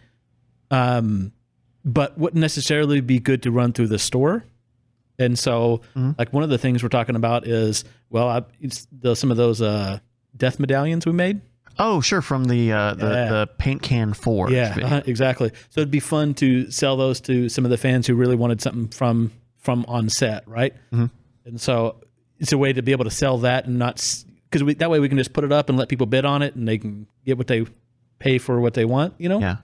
um, 0.70 1.32
but 1.84 2.16
wouldn't 2.18 2.40
necessarily 2.40 3.00
be 3.00 3.18
good 3.18 3.42
to 3.42 3.50
run 3.50 3.72
through 3.72 3.88
the 3.88 3.98
store. 3.98 4.44
And 5.18 5.38
so, 5.38 5.80
like 6.18 6.32
one 6.32 6.42
of 6.42 6.50
the 6.50 6.58
things 6.58 6.82
we're 6.82 6.88
talking 6.88 7.14
about 7.16 7.46
is, 7.46 7.84
well, 8.10 8.28
I, 8.28 8.42
it's 8.60 8.86
the, 8.90 9.14
some 9.14 9.30
of 9.30 9.36
those 9.36 9.62
uh, 9.62 9.98
death 10.36 10.58
medallions 10.58 11.06
we 11.06 11.12
made. 11.12 11.40
Oh, 11.78 12.00
sure. 12.00 12.22
From 12.22 12.44
the 12.44 12.72
uh, 12.72 12.94
the, 12.94 13.06
Yeah. 13.06 13.28
the 13.30 13.46
paint 13.58 13.82
can 13.82 14.12
forge. 14.12 14.52
Yeah, 14.52 14.76
uh-huh, 14.80 15.02
exactly. 15.06 15.50
So 15.70 15.80
it'd 15.80 15.90
be 15.90 16.00
fun 16.00 16.34
to 16.34 16.70
sell 16.70 16.96
those 16.96 17.20
to 17.22 17.48
some 17.48 17.64
of 17.64 17.70
the 17.70 17.76
fans 17.76 18.06
who 18.06 18.14
really 18.14 18.36
wanted 18.36 18.60
something 18.60 18.88
from 18.88 19.32
from 19.58 19.84
on 19.88 20.08
set, 20.08 20.46
right? 20.46 20.74
And 20.92 21.60
so 21.60 22.00
it's 22.38 22.52
a 22.52 22.58
way 22.58 22.72
to 22.72 22.82
be 22.82 22.92
able 22.92 23.04
to 23.04 23.10
sell 23.10 23.38
that 23.38 23.66
and 23.66 23.78
not 23.78 23.96
because 24.50 24.74
that 24.76 24.90
way 24.90 25.00
we 25.00 25.08
can 25.08 25.18
just 25.18 25.32
put 25.32 25.42
it 25.44 25.52
up 25.52 25.68
and 25.68 25.76
let 25.78 25.88
people 25.88 26.06
bid 26.06 26.24
on 26.24 26.42
it 26.42 26.54
and 26.54 26.66
they 26.68 26.78
can 26.78 27.06
get 27.24 27.38
what 27.38 27.46
they 27.48 27.64
pay 28.18 28.38
for 28.38 28.60
what 28.60 28.74
they 28.74 28.84
want, 28.84 29.14
you 29.18 29.28
know. 29.28 29.40
Yeah. 29.40 29.56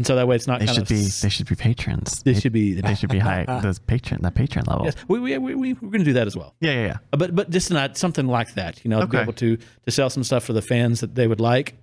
And 0.00 0.06
so 0.06 0.16
that 0.16 0.26
way 0.26 0.34
it's 0.34 0.46
not 0.46 0.60
They 0.60 0.66
should 0.66 0.88
be 0.88 1.02
they 1.20 1.28
should 1.28 1.46
be 1.46 1.54
patrons. 1.56 2.22
they 2.22 2.32
should 2.32 2.54
be 2.54 2.72
They 2.80 2.94
should 2.94 3.10
be 3.10 3.18
high. 3.30 3.44
Those 3.60 3.78
patron 3.78 4.22
that 4.22 4.34
patron 4.34 4.64
level. 4.66 4.86
yes, 4.86 4.94
we 5.08 5.18
we 5.20 5.36
we, 5.36 5.54
we 5.54 5.72
we're 5.74 5.90
going 5.90 5.98
to 6.00 6.04
do 6.06 6.14
that 6.14 6.26
as 6.26 6.34
well. 6.34 6.54
Yeah, 6.58 6.72
yeah, 6.72 6.86
yeah. 6.86 6.96
Uh, 7.12 7.18
But 7.18 7.34
but 7.34 7.50
just 7.50 7.70
not 7.70 7.98
something 7.98 8.26
like 8.26 8.54
that, 8.54 8.82
you 8.82 8.88
know, 8.88 9.00
to 9.02 9.06
be 9.06 9.18
able 9.18 9.34
to 9.34 9.58
to 9.58 9.90
sell 9.90 10.08
some 10.08 10.24
stuff 10.24 10.42
for 10.44 10.54
the 10.54 10.62
fans 10.62 11.00
that 11.00 11.14
they 11.16 11.26
would 11.26 11.38
like, 11.38 11.74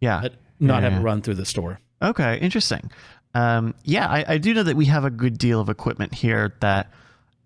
Yeah. 0.00 0.20
but 0.22 0.36
not 0.58 0.76
Yeah, 0.76 0.80
have 0.80 0.92
yeah. 0.94 1.00
it 1.00 1.02
run 1.02 1.20
through 1.20 1.34
the 1.34 1.44
store. 1.44 1.78
Okay, 2.00 2.38
interesting. 2.38 2.90
Um, 3.34 3.74
yeah, 3.84 4.06
I, 4.08 4.24
I 4.26 4.38
do 4.38 4.54
know 4.54 4.62
that 4.62 4.74
we 4.76 4.86
have 4.86 5.04
a 5.04 5.10
good 5.10 5.36
deal 5.36 5.60
of 5.60 5.68
equipment 5.68 6.14
here 6.14 6.54
that 6.60 6.90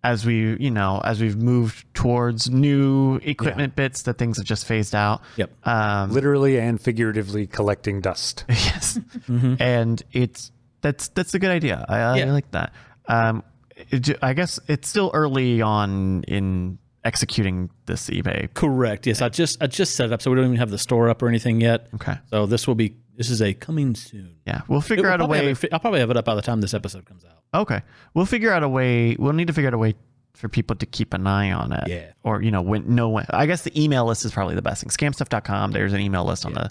as 0.03 0.25
we, 0.25 0.57
you 0.59 0.71
know, 0.71 1.01
as 1.05 1.21
we've 1.21 1.37
moved 1.37 1.85
towards 1.95 2.51
new 2.51 3.17
equipment 3.17 3.77
bits 3.77 4.03
that 4.03 4.19
things 4.19 4.39
have 4.39 4.47
just 4.47 4.67
phased 4.67 4.95
out. 4.95 5.23
Yep. 5.37 5.51
Um, 5.67 6.13
Literally 6.13 6.59
and 6.59 6.81
figuratively 6.81 7.47
collecting 7.47 8.01
dust. 8.01 8.45
yes. 8.49 8.99
And 9.29 10.03
it's 10.13 10.53
that's 10.81 11.09
that's 11.09 11.35
a 11.35 11.39
good 11.39 11.51
idea. 11.51 11.85
I, 11.89 11.99
I 11.99 12.25
like 12.25 12.51
that. 12.53 12.73
Um, 13.07 13.45
it, 13.77 14.11
I 14.23 14.35
guess 14.35 14.59
it's 14.69 14.89
still 14.89 15.11
early 15.15 15.63
on 15.63 16.23
in 16.25 16.79
executing 17.05 17.71
this 17.87 18.09
eBay. 18.11 18.53
Correct. 18.55 19.07
Yes, 19.07 19.23
I 19.23 19.29
just 19.29 19.63
I 19.63 19.67
just 19.67 19.95
set 19.97 20.07
it 20.07 20.13
up, 20.13 20.23
so 20.23 20.31
we 20.31 20.37
don't 20.37 20.47
even 20.47 20.57
have 20.57 20.71
the 20.71 20.79
store 20.79 21.09
up 21.09 21.23
or 21.23 21.29
anything 21.29 21.61
yet. 21.61 21.89
Okay. 21.95 22.17
So 22.31 22.47
this 22.47 22.67
will 22.67 22.75
be 22.75 22.95
this 23.17 23.31
is 23.31 23.43
a 23.43 23.55
coming 23.55 23.95
soon. 23.95 24.37
Yeah, 24.47 24.63
we'll 24.69 24.81
figure 24.81 25.09
out 25.11 25.21
a 25.21 25.27
way. 25.27 25.49
have 25.49 25.65
I'll 25.73 25.81
probably 25.81 26.01
have 26.01 26.11
it 26.11 26.17
up 26.17 26.25
by 26.25 26.35
the 26.35 26.43
time 26.43 26.61
this 26.61 26.75
episode 26.75 27.05
comes 27.07 27.25
out. 27.25 27.61
Okay, 27.63 27.83
we'll 28.15 28.27
figure 28.27 28.53
out 28.53 28.63
a 28.63 28.69
way. 28.69 29.17
We'll 29.19 29.33
need 29.33 29.49
to 29.49 29.53
figure 29.53 29.69
out 29.69 29.75
a 29.75 29.79
way 29.79 29.95
for 30.35 30.49
people 30.49 30.77
to 30.77 30.87
keep 30.87 31.13
an 31.13 31.27
eye 31.27 31.53
on 31.53 31.73
it. 31.73 31.89
Yeah. 31.89 32.13
Or 32.23 32.43
you 32.43 32.51
know 32.51 32.63
when 32.63 32.95
no. 32.95 33.21
I 33.31 33.47
guess 33.47 33.63
the 33.63 33.83
email 33.83 34.05
list 34.07 34.25
is 34.25 34.33
probably 34.33 34.55
the 34.55 34.63
best 34.63 34.83
thing. 34.83 34.91
Scamstuff.com. 34.91 35.73
There's 35.73 35.93
an 35.93 36.01
email 36.01 36.25
list 36.25 36.47
on 36.47 36.55
the. 36.55 36.71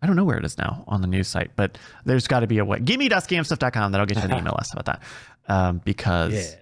I 0.00 0.06
don't 0.06 0.14
know 0.14 0.24
where 0.24 0.38
it 0.38 0.44
is 0.44 0.56
now 0.58 0.84
on 0.86 1.00
the 1.00 1.08
news 1.08 1.26
site, 1.26 1.50
but 1.56 1.76
there's 2.04 2.28
got 2.28 2.40
to 2.40 2.46
be 2.46 2.58
a 2.58 2.64
way. 2.64 2.78
Give 2.78 2.98
me.scamstuff.com. 3.00 3.90
That'll 3.92 4.06
get 4.06 4.16
you 4.18 4.22
an 4.22 4.30
email 4.38 4.54
list 4.56 4.72
about 4.72 4.84
that. 4.86 5.02
Um, 5.52 5.78
because 5.84 6.32
Yeah. 6.52 6.54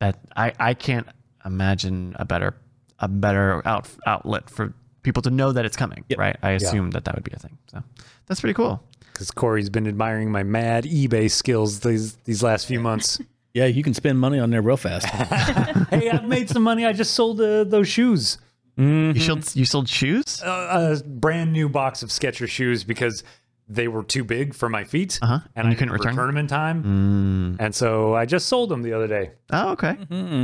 that 0.00 0.18
I, 0.36 0.52
I 0.60 0.74
can't 0.74 1.06
imagine 1.48 2.14
a 2.18 2.24
better 2.24 2.54
a 3.00 3.08
better 3.08 3.66
out, 3.66 3.88
outlet 4.06 4.50
for 4.50 4.72
people 5.02 5.22
to 5.22 5.30
know 5.30 5.52
that 5.52 5.64
it's 5.64 5.76
coming. 5.76 6.04
Yep. 6.08 6.18
Right. 6.18 6.36
I 6.42 6.50
assume 6.50 6.90
that 6.92 7.04
that 7.04 7.14
would 7.14 7.24
be 7.24 7.32
a 7.32 7.38
thing. 7.38 7.56
So 7.70 7.82
that's 8.26 8.40
pretty 8.40 8.54
cool. 8.54 8.82
Because 9.12 9.30
Corey's 9.30 9.70
been 9.70 9.86
admiring 9.86 10.30
my 10.30 10.42
mad 10.42 10.84
eBay 10.84 11.30
skills 11.30 11.80
these 11.80 12.14
these 12.24 12.42
last 12.42 12.66
few 12.66 12.80
months. 12.80 13.20
Yeah, 13.54 13.64
you 13.64 13.82
can 13.82 13.94
spend 13.94 14.20
money 14.20 14.38
on 14.38 14.50
there 14.50 14.62
real 14.62 14.76
fast. 14.76 15.06
hey, 15.90 16.10
I've 16.10 16.26
made 16.28 16.48
some 16.48 16.62
money. 16.62 16.84
I 16.84 16.92
just 16.92 17.14
sold 17.14 17.40
uh, 17.40 17.64
those 17.64 17.88
shoes. 17.88 18.38
You 18.76 19.18
sold 19.18 19.56
you 19.56 19.64
sold 19.64 19.88
shoes. 19.88 20.40
a, 20.44 21.00
a 21.00 21.02
brand 21.02 21.52
new 21.52 21.68
box 21.68 22.02
of 22.04 22.10
Skechers 22.10 22.50
shoes 22.50 22.84
because 22.84 23.24
they 23.68 23.86
were 23.88 24.02
too 24.02 24.24
big 24.24 24.54
for 24.54 24.68
my 24.68 24.84
feet, 24.84 25.18
Uh-huh. 25.20 25.34
and, 25.34 25.42
And 25.56 25.68
I 25.68 25.74
couldn't 25.74 25.92
didn't 25.94 26.06
return 26.06 26.26
them 26.28 26.36
in 26.38 26.46
time. 26.46 27.56
Mm. 27.58 27.64
And 27.64 27.74
so 27.74 28.14
I 28.14 28.24
just 28.26 28.46
sold 28.48 28.70
them 28.70 28.82
the 28.82 28.92
other 28.94 29.06
day. 29.06 29.32
Oh, 29.52 29.70
okay. 29.72 29.96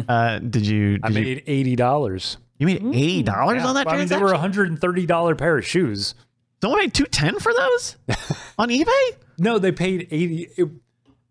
Uh, 0.09 0.39
did 0.41 0.67
you? 0.67 0.99
Did 0.99 1.05
I 1.05 1.09
you, 1.09 1.15
made 1.25 1.43
eighty 1.47 1.77
dollars. 1.77 2.37
you 2.59 2.67
made 2.67 2.83
eighty 2.85 3.23
dollars 3.23 3.65
on 3.65 3.75
that 3.77 3.89
I 3.89 3.97
mean, 3.97 4.09
they 4.09 4.19
were 4.19 4.33
a 4.33 4.39
hundred 4.39 4.69
and 4.69 4.79
thirty 4.81 5.07
dollar 5.07 5.35
pair 5.35 5.57
of 5.59 5.67
shoes. 5.67 6.15
Someone 6.63 6.81
paid 6.81 6.95
two 6.95 7.05
ten 7.05 7.39
for 7.39 7.53
those 7.53 7.97
on 8.59 8.69
eBay. 8.71 9.11
No, 9.39 9.59
they 9.59 9.73
paid 9.73 10.09
eighty. 10.11 10.49
It, 10.57 10.69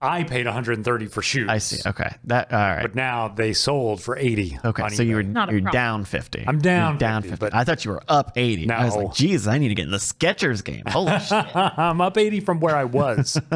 I 0.03 0.23
paid 0.23 0.45
one 0.45 0.53
hundred 0.53 0.73
and 0.77 0.85
thirty 0.85 1.05
for 1.07 1.21
shoes. 1.21 1.47
I 1.49 1.57
see. 1.59 1.87
Okay, 1.87 2.13
that 2.25 2.51
all 2.51 2.59
right. 2.59 2.81
But 2.81 2.95
now 2.95 3.29
they 3.29 3.53
sold 3.53 4.01
for 4.01 4.17
eighty. 4.17 4.59
Okay, 4.63 4.83
on 4.83 4.91
so 4.91 5.03
you 5.03 5.15
were. 5.15 5.23
Not 5.23 5.49
you're 5.51 5.61
problem. 5.61 5.73
down 5.73 6.05
fifty. 6.05 6.43
I'm 6.45 6.59
down 6.59 6.93
You're 6.93 6.99
down 6.99 7.21
50, 7.21 7.29
fifty. 7.31 7.45
but- 7.45 7.55
I 7.55 7.63
thought 7.63 7.85
you 7.85 7.91
were 7.91 8.03
up 8.07 8.33
eighty. 8.35 8.69
I 8.69 8.85
was 8.85 8.95
like, 8.95 9.13
Jesus, 9.13 9.47
I 9.47 9.57
need 9.57 9.69
to 9.69 9.75
get 9.75 9.85
in 9.85 9.91
the 9.91 9.97
Skechers 9.97 10.63
game. 10.63 10.83
Holy 10.87 11.17
shit! 11.19 11.55
I'm 11.55 12.01
up 12.01 12.17
eighty 12.17 12.39
from 12.39 12.59
where 12.59 12.75
I 12.75 12.83
was. 12.83 13.39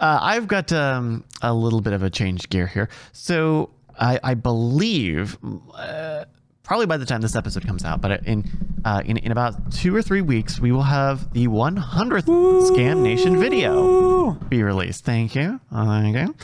Uh, 0.00 0.16
I've 0.22 0.46
got 0.46 0.72
um, 0.72 1.24
a 1.42 1.52
little 1.52 1.80
bit 1.80 1.92
of 1.92 2.04
a 2.04 2.10
change 2.10 2.48
gear 2.50 2.68
here. 2.68 2.88
So 3.12 3.70
I, 3.98 4.20
I 4.22 4.34
believe, 4.34 5.36
uh, 5.74 6.24
probably 6.68 6.84
by 6.84 6.98
the 6.98 7.06
time 7.06 7.22
this 7.22 7.34
episode 7.34 7.66
comes 7.66 7.82
out, 7.82 8.02
but 8.02 8.24
in, 8.26 8.44
uh, 8.84 9.02
in 9.04 9.16
in 9.16 9.32
about 9.32 9.72
two 9.72 9.96
or 9.96 10.02
three 10.02 10.20
weeks, 10.20 10.60
we 10.60 10.70
will 10.70 10.82
have 10.82 11.32
the 11.32 11.48
100th 11.48 12.26
Scam 12.70 13.00
Nation 13.02 13.40
video 13.40 14.32
be 14.50 14.62
released. 14.62 15.04
Thank 15.04 15.34
you. 15.34 15.58
Thank 15.72 16.14
you. 16.14 16.34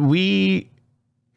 We 0.00 0.70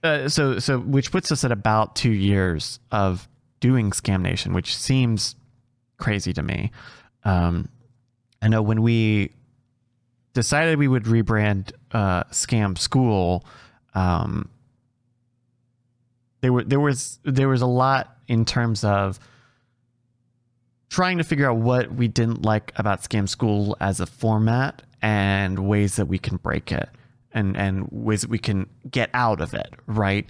uh, 0.02 0.30
so 0.30 0.60
so 0.60 0.80
which 0.80 1.12
puts 1.12 1.32
us 1.32 1.44
at 1.44 1.52
about 1.52 1.96
two 1.98 2.12
years 2.12 2.80
of 2.90 3.28
doing 3.60 3.92
Scam 3.92 4.22
Nation, 4.22 4.54
which 4.54 4.76
seems 4.78 5.36
crazy 5.98 6.32
to 6.32 6.42
me. 6.42 6.72
Um, 7.26 7.68
I 8.42 8.48
know 8.48 8.62
when 8.62 8.82
we 8.82 9.34
decided 10.34 10.80
we 10.80 10.88
would 10.88 11.04
rebrand 11.04 11.74
uh, 11.92 12.24
Scam 12.32 12.78
School, 12.78 13.46
um, 13.94 14.50
there 16.40 16.54
were 16.54 16.64
there 16.64 16.80
was 16.80 17.20
there 17.24 17.50
was 17.50 17.62
a 17.62 17.68
lot 17.68 18.18
in 18.32 18.46
terms 18.46 18.86
of 18.86 19.20
trying 20.88 21.18
to 21.18 21.24
figure 21.26 21.50
out 21.50 21.58
what 21.58 21.94
we 21.94 22.08
didn't 22.08 22.44
like 22.44 22.72
about 22.78 23.02
Scam 23.02 23.28
School 23.28 23.76
as 23.82 24.00
a 24.00 24.06
format 24.06 24.84
and 25.02 25.68
ways 25.68 25.98
that 25.98 26.06
we 26.06 26.18
can 26.18 26.38
break 26.38 26.72
it 26.72 26.88
and 27.34 27.58
and 27.58 27.90
ways 27.92 28.22
that 28.22 28.30
we 28.30 28.40
can 28.40 28.70
get 28.90 29.10
out 29.14 29.42
of 29.42 29.54
it, 29.54 29.74
right? 29.86 30.26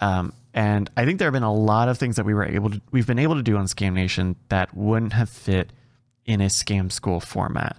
Um, 0.00 0.34
and 0.52 0.90
I 0.98 1.06
think 1.06 1.18
there 1.18 1.26
have 1.26 1.32
been 1.32 1.42
a 1.42 1.52
lot 1.54 1.88
of 1.88 1.96
things 1.96 2.16
that 2.16 2.26
we 2.26 2.34
were 2.34 2.44
able 2.44 2.68
to 2.68 2.80
we've 2.90 3.06
been 3.06 3.18
able 3.18 3.36
to 3.36 3.42
do 3.42 3.56
on 3.56 3.64
Scam 3.64 3.94
Nation 3.94 4.36
that 4.50 4.76
wouldn't 4.76 5.14
have 5.14 5.30
fit 5.30 5.72
in 6.26 6.42
a 6.42 6.46
Scam 6.46 6.92
School 6.92 7.20
format. 7.20 7.78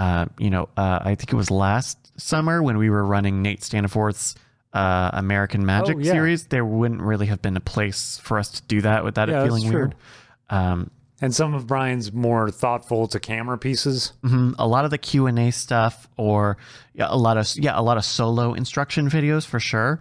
Uh, 0.00 0.26
you 0.38 0.50
know, 0.50 0.68
uh, 0.76 0.98
I 1.02 1.14
think 1.14 1.32
it 1.32 1.36
was 1.36 1.50
last 1.50 1.96
summer 2.20 2.60
when 2.60 2.76
we 2.76 2.90
were 2.90 3.04
running 3.04 3.40
Nate 3.40 3.60
Staniforth's 3.60 4.34
uh, 4.72 5.10
American 5.12 5.66
Magic 5.66 5.96
Oh, 5.96 6.00
yeah. 6.00 6.12
series. 6.12 6.46
There 6.46 6.64
wouldn't 6.64 7.02
really 7.02 7.26
have 7.26 7.42
been 7.42 7.56
a 7.56 7.60
place 7.60 8.18
for 8.22 8.38
us 8.38 8.50
to 8.52 8.62
do 8.62 8.80
that 8.82 9.04
without 9.04 9.28
Yeah, 9.28 9.42
it 9.42 9.44
feeling 9.46 9.68
weird. 9.72 9.94
Um, 10.50 10.90
and 11.20 11.34
some 11.34 11.54
of 11.54 11.66
Brian's 11.66 12.12
more 12.12 12.50
thoughtful 12.50 13.06
to 13.08 13.20
camera 13.20 13.56
pieces. 13.56 14.12
mhm, 14.24 14.54
a 14.58 14.66
lot 14.66 14.84
of 14.84 14.90
the 14.90 14.98
Q 14.98 15.26
and 15.26 15.38
A 15.38 15.50
stuff, 15.52 16.08
or 16.16 16.56
yeah, 16.94 17.06
a 17.08 17.16
lot 17.16 17.36
of 17.38 17.46
yeah, 17.56 17.78
a 17.78 17.82
lot 17.82 17.96
of 17.96 18.04
solo 18.04 18.54
instruction 18.54 19.08
videos 19.08 19.46
for 19.46 19.60
sure. 19.60 20.00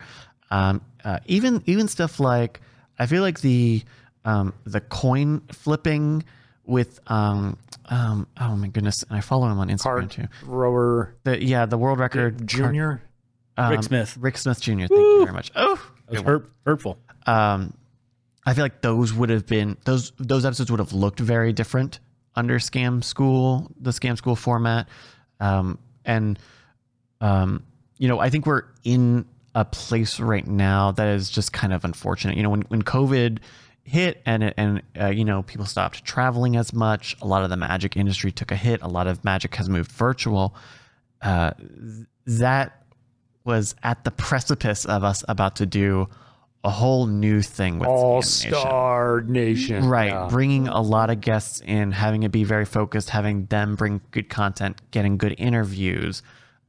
Um, 0.49 0.81
uh, 1.03 1.19
even 1.27 1.61
even 1.67 1.87
stuff 1.87 2.19
like 2.19 2.59
I 2.97 3.05
feel 3.05 3.21
like 3.21 3.41
the 3.41 3.83
um, 4.25 4.53
the 4.65 4.81
coin 4.81 5.41
flipping 5.51 6.23
with 6.65 6.99
um, 7.07 7.57
um, 7.85 8.25
oh 8.39 8.55
my 8.55 8.67
goodness, 8.69 9.03
and 9.03 9.15
I 9.17 9.21
follow 9.21 9.47
him 9.47 9.59
on 9.59 9.67
Instagram 9.69 9.81
Card 9.83 10.11
too. 10.11 10.27
rower 10.43 11.13
The 11.23 11.43
yeah, 11.43 11.65
the 11.67 11.77
world 11.77 11.99
record 11.99 12.47
junior. 12.47 13.01
Um, 13.57 13.71
Rick 13.71 13.83
Smith. 13.83 14.17
Rick 14.19 14.37
Smith 14.37 14.61
Jr. 14.61 14.71
Thank 14.71 14.91
you 14.91 15.19
very 15.23 15.33
much. 15.33 15.51
Oh, 15.55 15.91
It 16.07 16.13
was 16.13 16.21
hurt, 16.21 16.51
hurtful. 16.65 16.97
um, 17.25 17.73
I 18.45 18.53
feel 18.55 18.65
like 18.65 18.81
those 18.81 19.13
would 19.13 19.29
have 19.29 19.45
been 19.45 19.77
those 19.85 20.11
those 20.17 20.45
episodes 20.45 20.71
would 20.71 20.79
have 20.79 20.93
looked 20.93 21.19
very 21.19 21.53
different 21.53 21.99
under 22.35 22.57
Scam 22.59 23.03
School, 23.03 23.69
the 23.79 23.91
Scam 23.91 24.17
School 24.17 24.35
format, 24.35 24.87
um, 25.39 25.77
and 26.05 26.39
um, 27.19 27.63
you 27.97 28.07
know 28.07 28.19
I 28.19 28.29
think 28.31 28.45
we're 28.47 28.63
in 28.83 29.25
a 29.53 29.63
place 29.65 30.19
right 30.19 30.47
now 30.47 30.91
that 30.93 31.07
is 31.09 31.29
just 31.29 31.53
kind 31.53 31.71
of 31.73 31.85
unfortunate. 31.85 32.35
You 32.35 32.41
know, 32.43 32.49
when 32.49 32.61
when 32.63 32.81
COVID 32.81 33.39
hit 33.83 34.21
and 34.25 34.53
and 34.57 34.81
uh, 34.99 35.07
you 35.07 35.23
know 35.25 35.43
people 35.43 35.67
stopped 35.67 36.03
traveling 36.03 36.55
as 36.55 36.73
much, 36.73 37.15
a 37.21 37.27
lot 37.27 37.43
of 37.43 37.51
the 37.51 37.57
magic 37.57 37.95
industry 37.95 38.31
took 38.31 38.51
a 38.51 38.55
hit. 38.55 38.81
A 38.81 38.87
lot 38.87 39.05
of 39.05 39.23
magic 39.23 39.53
has 39.55 39.69
moved 39.69 39.91
virtual. 39.91 40.55
Uh, 41.21 41.51
that 42.25 42.80
was 43.43 43.75
at 43.83 44.03
the 44.03 44.11
precipice 44.11 44.85
of 44.85 45.03
us 45.03 45.23
about 45.27 45.55
to 45.57 45.65
do 45.65 46.07
a 46.63 46.69
whole 46.69 47.07
new 47.07 47.41
thing 47.41 47.79
with 47.79 47.89
All 47.89 48.17
Nation. 48.17 48.51
Star 48.53 49.21
Nation. 49.21 49.87
Right, 49.87 50.09
Yeah. 50.11 50.27
bringing 50.29 50.67
a 50.67 50.79
lot 50.81 51.09
of 51.09 51.19
guests 51.19 51.59
in, 51.65 51.91
having 51.91 52.21
it 52.23 52.31
be 52.31 52.43
very 52.43 52.65
focused, 52.65 53.09
having 53.09 53.45
them 53.47 53.75
bring 53.75 53.99
good 54.11 54.29
content, 54.29 54.79
getting 54.91 55.17
good 55.17 55.33
interviews, 55.39 56.21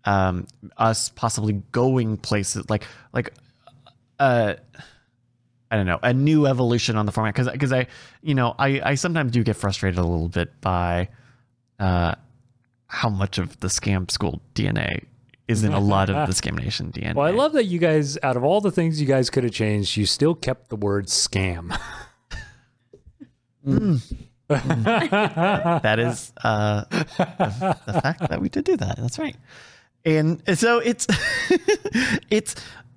um, 0.06 0.46
us 0.78 1.10
possibly 1.10 1.62
going 1.72 2.16
places 2.16 2.68
like 2.70 2.84
like 3.12 3.34
uh 4.18 4.54
I 5.70 5.76
don't 5.76 5.86
know, 5.86 6.00
a 6.02 6.12
new 6.12 6.46
evolution 6.46 6.96
on 6.96 7.06
the 7.06 7.12
format 7.12 7.34
because 7.34 7.50
because 7.50 7.72
I 7.72 7.86
you 8.22 8.34
know 8.34 8.54
I 8.58 8.80
I 8.82 8.94
sometimes 8.94 9.32
do 9.32 9.42
get 9.44 9.56
frustrated 9.56 9.98
a 9.98 10.02
little 10.02 10.28
bit 10.28 10.58
by 10.62 11.08
uh 11.78 12.14
how 12.86 13.10
much 13.10 13.38
of 13.38 13.60
the 13.60 13.68
scam 13.68 14.10
school 14.10 14.40
DNA 14.54 15.04
is 15.48 15.64
in 15.64 15.72
a 15.72 15.80
lot 15.94 16.10
of 16.10 16.26
the 16.26 16.32
scam 16.32 16.58
nation 16.62 16.92
DNA. 16.92 17.14
Well, 17.14 17.26
I 17.26 17.30
love 17.30 17.52
that 17.52 17.64
you 17.64 17.78
guys, 17.78 18.18
out 18.22 18.36
of 18.36 18.44
all 18.44 18.60
the 18.60 18.70
things 18.70 19.00
you 19.00 19.06
guys 19.06 19.30
could 19.30 19.44
have 19.44 19.52
changed, 19.52 19.96
you 19.96 20.06
still 20.06 20.34
kept 20.34 20.68
the 20.68 20.76
word 20.76 21.06
scam. 21.06 21.78
that 24.52 25.98
is 25.98 26.32
uh, 26.42 26.84
the, 26.90 27.78
the 27.86 28.00
fact 28.00 28.28
that 28.28 28.40
we 28.40 28.48
did 28.48 28.64
do 28.64 28.76
that. 28.76 28.96
That's 28.98 29.18
right. 29.18 29.36
And 30.04 30.42
so 30.58 30.80
it's 30.80 31.06
it's 32.30 32.56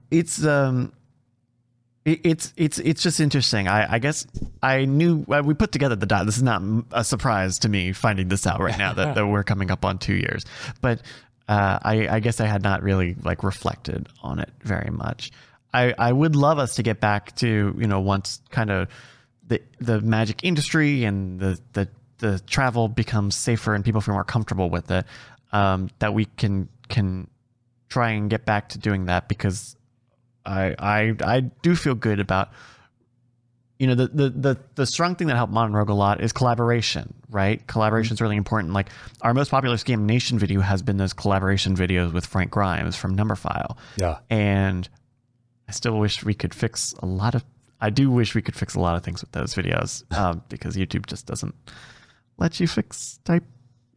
it's 0.09 0.43
um 0.43 0.91
it's 2.03 2.53
it's 2.57 2.79
it's 2.79 3.01
just 3.01 3.19
interesting. 3.19 3.67
I, 3.67 3.93
I 3.93 3.99
guess 3.99 4.27
I 4.61 4.85
knew 4.85 5.25
uh, 5.29 5.41
we 5.45 5.53
put 5.53 5.71
together 5.71 5.95
the 5.95 6.05
dot. 6.05 6.25
This 6.25 6.37
is 6.37 6.43
not 6.43 6.61
a 6.91 7.03
surprise 7.03 7.59
to 7.59 7.69
me 7.69 7.93
finding 7.93 8.27
this 8.27 8.45
out 8.45 8.59
right 8.59 8.77
now 8.77 8.93
that, 8.93 9.15
that 9.15 9.27
we're 9.27 9.43
coming 9.43 9.71
up 9.71 9.83
on 9.85 9.97
two 9.97 10.13
years. 10.13 10.45
But 10.81 11.01
uh, 11.47 11.79
I, 11.81 12.07
I 12.07 12.19
guess 12.19 12.39
I 12.39 12.45
had 12.45 12.63
not 12.63 12.81
really 12.81 13.15
like 13.23 13.43
reflected 13.43 14.09
on 14.21 14.39
it 14.39 14.49
very 14.61 14.89
much. 14.89 15.31
I, 15.73 15.93
I 15.97 16.11
would 16.11 16.35
love 16.35 16.57
us 16.57 16.75
to 16.75 16.83
get 16.83 16.99
back 16.99 17.35
to 17.37 17.75
you 17.77 17.87
know 17.87 17.99
once 17.99 18.41
kind 18.49 18.71
of 18.71 18.87
the 19.47 19.61
the 19.79 20.01
magic 20.01 20.43
industry 20.43 21.03
and 21.03 21.39
the 21.39 21.59
the 21.73 21.87
the 22.19 22.39
travel 22.47 22.87
becomes 22.87 23.35
safer 23.35 23.75
and 23.75 23.83
people 23.83 24.01
feel 24.01 24.13
more 24.13 24.23
comfortable 24.23 24.69
with 24.69 24.89
it. 24.89 25.05
Um, 25.51 25.89
that 25.99 26.13
we 26.13 26.25
can 26.25 26.69
can 26.89 27.27
try 27.89 28.11
and 28.11 28.29
get 28.29 28.45
back 28.45 28.69
to 28.69 28.79
doing 28.79 29.05
that 29.05 29.27
because 29.27 29.75
I 30.45 30.75
I 30.79 31.15
I 31.23 31.39
do 31.41 31.75
feel 31.75 31.95
good 31.95 32.19
about 32.19 32.49
you 33.79 33.87
know 33.87 33.95
the, 33.95 34.07
the 34.07 34.29
the 34.29 34.57
the 34.75 34.85
strong 34.85 35.15
thing 35.15 35.27
that 35.27 35.35
helped 35.35 35.51
Modern 35.51 35.73
Rogue 35.73 35.89
a 35.89 35.93
lot 35.93 36.21
is 36.21 36.31
collaboration, 36.31 37.13
right? 37.29 37.65
Collaboration 37.67 38.13
is 38.13 38.21
really 38.21 38.37
important. 38.37 38.73
Like 38.73 38.89
our 39.21 39.33
most 39.33 39.51
popular 39.51 39.75
Scam 39.75 40.01
Nation 40.01 40.39
video 40.39 40.61
has 40.61 40.81
been 40.81 40.97
those 40.97 41.13
collaboration 41.13 41.75
videos 41.75 42.13
with 42.13 42.25
Frank 42.25 42.51
Grimes 42.51 42.95
from 42.95 43.17
Numberphile, 43.17 43.77
Yeah. 43.97 44.19
and 44.29 44.87
I 45.67 45.71
still 45.71 45.97
wish 45.99 46.23
we 46.23 46.33
could 46.33 46.53
fix 46.53 46.93
a 46.99 47.05
lot 47.05 47.35
of. 47.35 47.43
I 47.81 47.89
do 47.89 48.09
wish 48.09 48.33
we 48.33 48.41
could 48.41 48.55
fix 48.55 48.75
a 48.75 48.79
lot 48.79 48.95
of 48.95 49.03
things 49.03 49.21
with 49.21 49.31
those 49.33 49.53
videos 49.53 50.03
um, 50.17 50.41
because 50.47 50.75
YouTube 50.77 51.05
just 51.07 51.25
doesn't 51.25 51.53
let 52.37 52.59
you 52.59 52.67
fix 52.67 53.19
type 53.25 53.43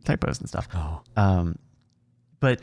typos 0.05 0.41
and 0.41 0.49
stuff. 0.49 0.67
Oh. 0.75 1.01
Um, 1.17 1.57
but 2.41 2.61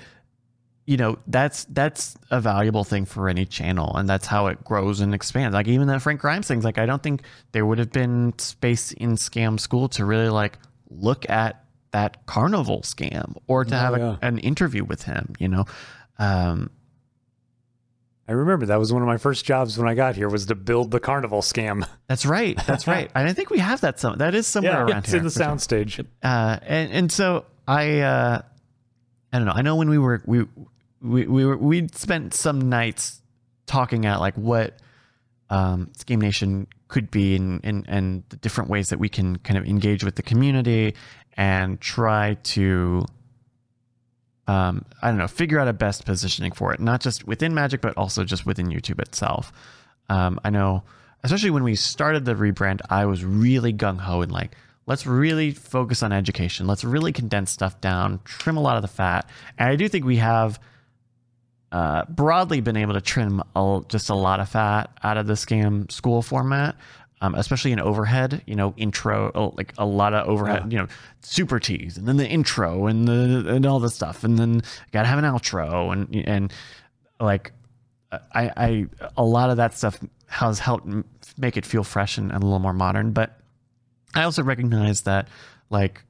you 0.85 0.97
know 0.97 1.17
that's 1.27 1.65
that's 1.65 2.15
a 2.31 2.39
valuable 2.39 2.83
thing 2.83 3.05
for 3.05 3.27
any 3.29 3.45
channel, 3.45 3.95
and 3.95 4.07
that's 4.07 4.27
how 4.27 4.47
it 4.47 4.63
grows 4.63 4.99
and 5.01 5.13
expands. 5.15 5.53
Like 5.53 5.67
even 5.67 5.87
that 5.87 6.01
Frank 6.01 6.21
Grimes 6.21 6.47
things, 6.47 6.63
like 6.63 6.77
I 6.77 6.85
don't 6.85 7.01
think 7.01 7.23
there 7.53 7.65
would 7.65 7.79
have 7.79 7.91
been 7.91 8.37
space 8.37 8.91
in 8.91 9.15
Scam 9.15 9.59
School 9.59 9.89
to 9.89 10.05
really 10.05 10.29
like 10.29 10.59
look 10.89 11.29
at 11.29 11.63
that 11.91 12.25
carnival 12.25 12.81
scam 12.81 13.35
or 13.47 13.63
to 13.65 13.73
Oh, 13.75 13.79
have 13.79 13.93
a, 13.95 13.97
yeah. 13.97 14.17
an 14.27 14.37
interview 14.39 14.83
with 14.83 15.03
him. 15.03 15.33
You 15.39 15.47
know, 15.47 15.65
um, 16.19 16.69
I 18.27 18.31
remember 18.31 18.65
that 18.67 18.79
was 18.79 18.91
one 18.91 19.01
of 19.01 19.07
my 19.07 19.17
first 19.17 19.45
jobs 19.45 19.77
when 19.77 19.87
I 19.87 19.93
got 19.93 20.15
here 20.15 20.27
was 20.29 20.47
to 20.47 20.55
build 20.55 20.91
the 20.91 20.99
carnival 20.99 21.41
scam. 21.41 21.87
that's 22.07 22.25
right, 22.25 22.59
that's 22.65 22.87
right. 22.87 23.09
and 23.15 23.27
I 23.27 23.33
think 23.33 23.49
we 23.49 23.59
have 23.59 23.81
that 23.81 23.99
some 23.99 24.17
that 24.17 24.33
is 24.35 24.47
somewhere 24.47 24.73
Yeah, 24.73 24.83
around 24.83 24.97
it's 24.99 25.09
here. 25.11 25.17
in 25.19 25.23
the 25.23 25.29
for 25.31 25.39
sure. 25.43 25.47
soundstage. 25.47 26.05
uh, 26.23 26.59
and 26.63 26.91
and 26.91 27.11
so 27.11 27.45
I 27.67 27.99
uh, 28.01 28.41
I 29.31 29.37
don't 29.37 29.45
know. 29.45 29.53
I 29.53 29.61
know 29.61 29.75
when 29.75 29.89
we 29.89 29.97
were 29.97 30.21
we 30.25 30.45
we 31.05 31.27
we 31.27 31.45
were 31.45 31.57
we 31.57 31.87
spent 31.89 32.33
some 32.33 32.69
nights 32.69 33.21
talking 33.65 34.05
at 34.05 34.19
like 34.19 34.35
what 34.35 34.79
um, 35.49 35.91
Scam 35.97 36.19
Nation 36.19 36.67
could 36.87 37.11
be 37.11 37.35
and, 37.35 37.61
and 37.63 37.85
and 37.87 38.23
the 38.29 38.37
different 38.37 38.69
ways 38.69 38.89
that 38.89 38.99
we 38.99 39.09
can 39.09 39.37
kind 39.39 39.57
of 39.57 39.65
engage 39.65 40.03
with 40.03 40.15
the 40.15 40.23
community 40.23 40.95
and 41.37 41.79
try 41.79 42.37
to 42.43 43.05
um, 44.47 44.85
I 45.01 45.09
don't 45.09 45.17
know 45.17 45.27
figure 45.27 45.59
out 45.59 45.67
a 45.67 45.73
best 45.73 46.05
positioning 46.05 46.51
for 46.51 46.73
it, 46.73 46.79
not 46.79 47.01
just 47.01 47.27
within 47.27 47.53
Magic 47.53 47.81
but 47.81 47.95
also 47.97 48.23
just 48.23 48.45
within 48.45 48.67
YouTube 48.67 48.99
itself. 48.99 49.51
Um, 50.09 50.39
I 50.43 50.49
know, 50.49 50.83
especially 51.23 51.49
when 51.51 51.63
we 51.63 51.75
started 51.75 52.25
the 52.25 52.35
rebrand, 52.35 52.81
I 52.89 53.05
was 53.05 53.23
really 53.23 53.73
gung 53.73 53.99
ho 53.99 54.21
and 54.21 54.31
like, 54.31 54.55
let's 54.85 55.07
really 55.07 55.51
focus 55.51 56.03
on 56.03 56.11
education. 56.11 56.67
Let's 56.67 56.83
really 56.83 57.11
condense 57.11 57.51
stuff 57.51 57.81
down, 57.81 58.19
trim 58.23 58.57
a 58.57 58.61
lot 58.61 58.75
of 58.75 58.83
the 58.83 58.87
fat. 58.87 59.27
And 59.57 59.69
I 59.69 59.75
do 59.75 59.87
think 59.87 60.05
we 60.05 60.17
have 60.17 60.59
uh, 61.71 62.05
broadly 62.05 62.61
been 62.61 62.77
able 62.77 62.93
to 62.93 63.01
trim 63.01 63.43
a, 63.55 63.81
just 63.89 64.09
a 64.09 64.15
lot 64.15 64.39
of 64.39 64.49
fat 64.49 64.91
out 65.03 65.17
of 65.17 65.27
the 65.27 65.33
scam 65.33 65.91
school 65.91 66.21
format. 66.21 66.75
Um, 67.21 67.33
especially 67.33 67.71
in 67.71 67.79
overhead, 67.79 68.43
you 68.45 68.55
know, 68.55 68.73
intro, 68.75 69.31
oh, 69.33 69.53
like 69.55 69.73
a 69.77 69.85
lot 69.85 70.13
of 70.13 70.27
overhead, 70.27 70.71
you 70.71 70.77
know, 70.77 70.87
super 71.21 71.59
teas, 71.61 71.97
and 71.97 72.05
then 72.05 72.17
the 72.17 72.27
intro, 72.27 72.87
and 72.87 73.07
the 73.07 73.45
and 73.47 73.65
all 73.65 73.79
this 73.79 73.95
stuff, 73.95 74.25
and 74.25 74.37
then 74.37 74.61
gotta 74.91 75.07
have 75.07 75.17
an 75.17 75.23
outro, 75.23 75.93
and 75.93 76.13
and 76.27 76.53
like 77.19 77.53
I, 78.11 78.51
I 78.57 78.85
a 79.15 79.23
lot 79.23 79.49
of 79.49 79.57
that 79.57 79.73
stuff 79.73 79.97
has 80.27 80.59
helped 80.59 80.87
make 81.37 81.57
it 81.57 81.65
feel 81.65 81.83
fresh 81.83 82.17
and, 82.17 82.31
and 82.31 82.43
a 82.43 82.45
little 82.45 82.59
more 82.59 82.73
modern. 82.73 83.11
But 83.11 83.39
I 84.13 84.23
also 84.23 84.43
recognize 84.43 85.01
that 85.01 85.29
like 85.69 86.03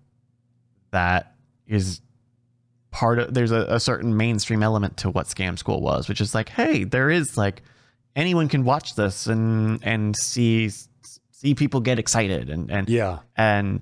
that 0.92 1.36
is 1.68 2.02
part 2.96 3.20
of 3.20 3.34
there's 3.34 3.52
a, 3.52 3.66
a 3.70 3.80
certain 3.80 4.16
mainstream 4.16 4.64
element 4.64 4.96
to 4.98 5.10
what 5.10 5.28
Scam 5.28 5.58
School 5.60 5.82
was, 5.82 6.08
which 6.08 6.22
is 6.22 6.34
like, 6.34 6.48
hey, 6.50 6.86
there 6.86 7.10
is 7.10 7.38
like 7.38 7.62
anyone 8.16 8.48
can 8.48 8.64
watch 8.64 8.96
this 8.96 9.28
and 9.28 9.80
and 9.84 10.16
see 10.16 10.70
see 11.32 11.54
people 11.56 11.82
get 11.82 12.00
excited 12.00 12.50
and 12.50 12.72
and 12.72 12.88
Yeah. 12.90 13.20
and 13.36 13.82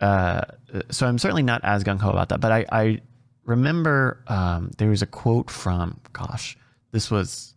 uh, 0.00 0.42
so 0.90 1.06
I'm 1.06 1.18
certainly 1.18 1.42
not 1.42 1.60
as 1.62 1.84
gung 1.84 2.00
ho 2.00 2.10
about 2.10 2.28
that. 2.30 2.40
But 2.40 2.52
I, 2.52 2.66
I 2.72 3.00
remember 3.44 4.22
um, 4.26 4.70
there 4.78 4.88
was 4.88 5.02
a 5.02 5.06
quote 5.06 5.50
from, 5.50 6.00
gosh, 6.12 6.56
this 6.92 7.10
was 7.10 7.53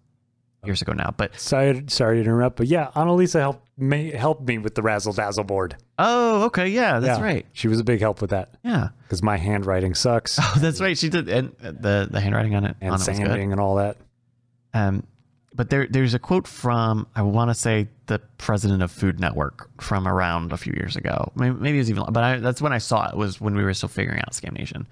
years 0.67 0.81
ago 0.81 0.93
now. 0.93 1.13
But 1.17 1.39
Sorry, 1.39 1.83
sorry 1.87 2.17
to 2.17 2.21
interrupt, 2.21 2.57
but 2.57 2.67
yeah, 2.67 2.91
Annalisa 2.95 3.39
helped 3.39 3.67
me 3.77 4.11
helped 4.11 4.47
me 4.47 4.57
with 4.59 4.75
the 4.75 4.81
razzle 4.81 5.13
dazzle 5.13 5.43
board. 5.43 5.75
oh, 5.97 6.43
okay, 6.43 6.67
yeah, 6.67 6.99
that's 6.99 7.19
Yeah. 7.19 7.25
right, 7.25 7.45
She 7.53 7.67
was 7.67 7.79
a 7.79 7.83
big 7.83 7.99
help 8.01 8.21
with 8.21 8.29
that 8.31 8.51
yeah, 8.63 8.89
because 9.03 9.23
my 9.23 9.37
handwriting 9.37 9.95
sucks 9.95 10.37
oh, 10.41 10.55
that's 10.59 10.79
right. 10.81 10.97
She 10.97 11.09
did, 11.09 11.27
and 11.29 11.55
the 11.59 12.07
the 12.11 12.19
handwriting 12.19 12.53
on 12.55 12.65
it 12.65 12.75
and 12.81 12.91
on 12.93 12.99
it 12.99 13.03
sanding 13.03 13.51
and 13.51 13.59
all 13.61 13.75
that. 13.75 13.97
Um, 14.73 15.03
but 15.55 15.69
there 15.71 15.87
there's 15.89 16.13
a 16.13 16.19
quote 16.19 16.47
from 16.47 17.07
I 17.15 17.23
want 17.23 17.49
to 17.49 17.55
say 17.55 17.87
the 18.05 18.19
president 18.37 18.83
of 18.83 18.91
Food 18.91 19.19
Network 19.19 19.69
from 19.81 20.07
around 20.07 20.51
a 20.53 20.57
few 20.57 20.73
years 20.77 20.95
ago. 20.95 21.31
Maybe, 21.35 21.55
maybe 21.55 21.77
it 21.77 21.81
was 21.81 21.89
even, 21.89 22.03
but 22.11 22.23
I, 22.23 22.37
that's 22.37 22.61
when 22.61 22.73
I 22.73 22.77
saw 22.77 23.09
it 23.09 23.15
was 23.17 23.41
when 23.41 23.55
we 23.55 23.63
were 23.63 23.73
still 23.73 23.89
figuring 23.89 24.19
out 24.19 24.31
Scam 24.33 24.53
Nation. 24.53 24.87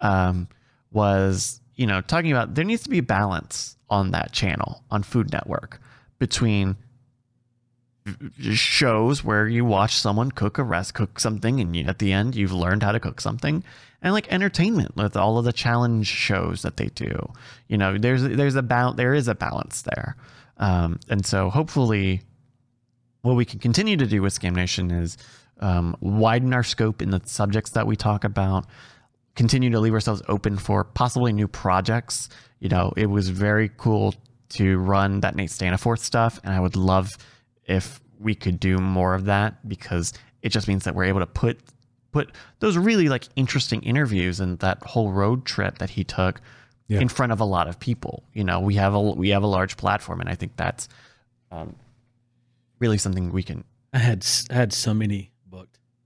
Um, 0.00 0.48
was 0.92 1.60
you 1.76 1.86
know 1.86 2.00
talking 2.00 2.32
about 2.32 2.54
there 2.54 2.64
needs 2.64 2.82
to 2.82 2.90
be 2.90 2.98
a 2.98 3.02
balance 3.02 3.76
on 3.90 4.10
that 4.12 4.32
channel 4.32 4.82
on 4.90 5.02
Food 5.02 5.32
Network 5.32 5.80
between 6.18 6.76
shows 8.40 9.24
where 9.24 9.48
you 9.48 9.64
watch 9.64 9.94
someone 9.94 10.30
cook 10.30 10.58
a 10.58 10.62
rest 10.62 10.92
cook 10.92 11.18
something 11.18 11.58
and 11.58 11.74
you, 11.74 11.84
at 11.86 11.98
the 11.98 12.12
end 12.12 12.34
you've 12.34 12.52
learned 12.52 12.82
how 12.82 12.92
to 12.92 13.00
cook 13.00 13.20
something 13.20 13.64
and 14.04 14.12
like 14.12 14.30
entertainment 14.30 14.94
with 14.94 15.16
all 15.16 15.38
of 15.38 15.46
the 15.46 15.52
challenge 15.52 16.06
shows 16.06 16.60
that 16.62 16.76
they 16.76 16.88
do. 16.88 17.32
You 17.68 17.78
know 17.78 17.98
there's 17.98 18.22
there's 18.22 18.54
a 18.54 18.92
there 18.96 19.14
is 19.14 19.26
a 19.26 19.34
balance 19.34 19.82
there. 19.82 20.16
Um, 20.58 21.00
and 21.08 21.26
so 21.26 21.50
hopefully 21.50 22.20
what 23.22 23.34
we 23.34 23.46
can 23.46 23.58
continue 23.58 23.96
to 23.96 24.06
do 24.06 24.22
with 24.22 24.38
scam 24.38 24.54
nation 24.54 24.90
is 24.90 25.16
um, 25.60 25.96
widen 26.00 26.52
our 26.52 26.62
scope 26.62 27.00
in 27.00 27.10
the 27.10 27.22
subjects 27.24 27.70
that 27.70 27.86
we 27.86 27.96
talk 27.96 28.22
about 28.22 28.66
continue 29.34 29.70
to 29.70 29.80
leave 29.80 29.92
ourselves 29.94 30.22
open 30.28 30.56
for 30.56 30.84
possibly 30.84 31.32
new 31.32 31.48
projects 31.48 32.28
you 32.60 32.68
know 32.68 32.92
it 32.96 33.06
was 33.06 33.28
very 33.30 33.70
cool 33.76 34.14
to 34.48 34.78
run 34.78 35.20
that 35.20 35.34
nate 35.34 35.50
staniforth 35.50 35.98
stuff 35.98 36.38
and 36.44 36.54
i 36.54 36.60
would 36.60 36.76
love 36.76 37.16
if 37.66 38.00
we 38.20 38.34
could 38.34 38.60
do 38.60 38.78
more 38.78 39.14
of 39.14 39.24
that 39.24 39.66
because 39.68 40.12
it 40.42 40.50
just 40.50 40.68
means 40.68 40.84
that 40.84 40.94
we're 40.94 41.04
able 41.04 41.20
to 41.20 41.26
put 41.26 41.58
put 42.12 42.30
those 42.60 42.76
really 42.78 43.08
like 43.08 43.26
interesting 43.34 43.82
interviews 43.82 44.38
and 44.38 44.58
that 44.60 44.80
whole 44.84 45.10
road 45.10 45.44
trip 45.44 45.78
that 45.78 45.90
he 45.90 46.04
took 46.04 46.40
Yeah. 46.86 47.00
in 47.00 47.08
front 47.08 47.32
of 47.32 47.40
a 47.40 47.44
lot 47.44 47.66
of 47.66 47.80
people. 47.80 48.22
You 48.34 48.44
know, 48.44 48.60
we 48.60 48.74
have 48.76 48.94
a 48.94 49.00
we 49.00 49.30
have 49.30 49.42
a 49.42 49.48
large 49.48 49.76
platform, 49.76 50.20
and 50.20 50.28
I 50.30 50.36
think 50.36 50.52
that's 50.56 50.86
um, 51.50 51.74
really 52.78 52.98
something 52.98 53.32
we 53.32 53.42
can. 53.42 53.64
I 53.92 53.98
had 53.98 54.18
s- 54.22 54.46
I 54.50 54.54
had 54.54 54.72
so 54.72 54.94
many 54.94 55.18
booked, 55.18 55.33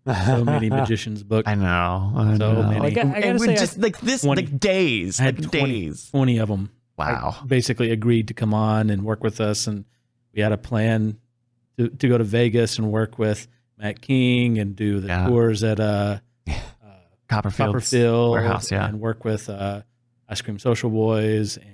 so 0.07 0.45
many 0.45 0.71
magicians 0.71 1.23
booked. 1.23 1.49
I 1.49 1.55
know, 1.55 2.13
I 2.17 2.37
So 2.37 2.53
know. 2.53 2.63
many. 2.63 2.81
Like, 2.81 2.97
I- 2.99 3.01
I 3.01 3.05
and 3.05 3.15
gotta 3.15 3.33
we 3.35 3.47
say, 3.47 3.53
I- 3.53 3.57
just 3.57 3.79
like 3.79 4.01
this, 4.01 4.23
20 4.23 4.43
like 4.43 4.59
days, 4.61 5.21
I 5.21 5.25
had 5.25 5.41
like 5.41 5.51
20, 5.51 5.81
days. 5.87 6.11
20 6.11 6.39
of 6.39 6.49
them 6.49 6.71
Wow. 6.97 7.37
basically 7.47 7.91
agreed 7.91 8.29
to 8.29 8.35
come 8.35 8.55
on 8.55 8.91
and 8.91 9.05
work 9.05 9.23
with 9.23 9.41
us, 9.41 9.67
and 9.67 9.85
we 10.35 10.41
had 10.43 10.53
a 10.53 10.59
plan 10.59 11.19
to, 11.77 11.89
to 11.89 12.09
go 12.09 12.19
to 12.19 12.25
Vegas 12.25 12.79
and 12.79 12.91
work 12.91 13.19
with 13.19 13.47
Matt 13.79 14.01
King 14.01 14.59
and 14.59 14.75
do 14.75 15.01
the 15.01 15.07
Yeah. 15.09 15.27
tours 15.29 15.63
at 15.63 15.79
uh, 15.79 16.19
Copperfield. 17.29 17.69
Copperfield 17.69 18.31
warehouse, 18.33 18.73
yeah. 18.73 18.87
and 18.89 19.01
work 19.01 19.25
with 19.25 19.49
uh, 19.51 19.83
Ice 20.29 20.41
Cream 20.41 20.59
Social 20.59 20.91
Boys 20.91 21.57
and 21.57 21.67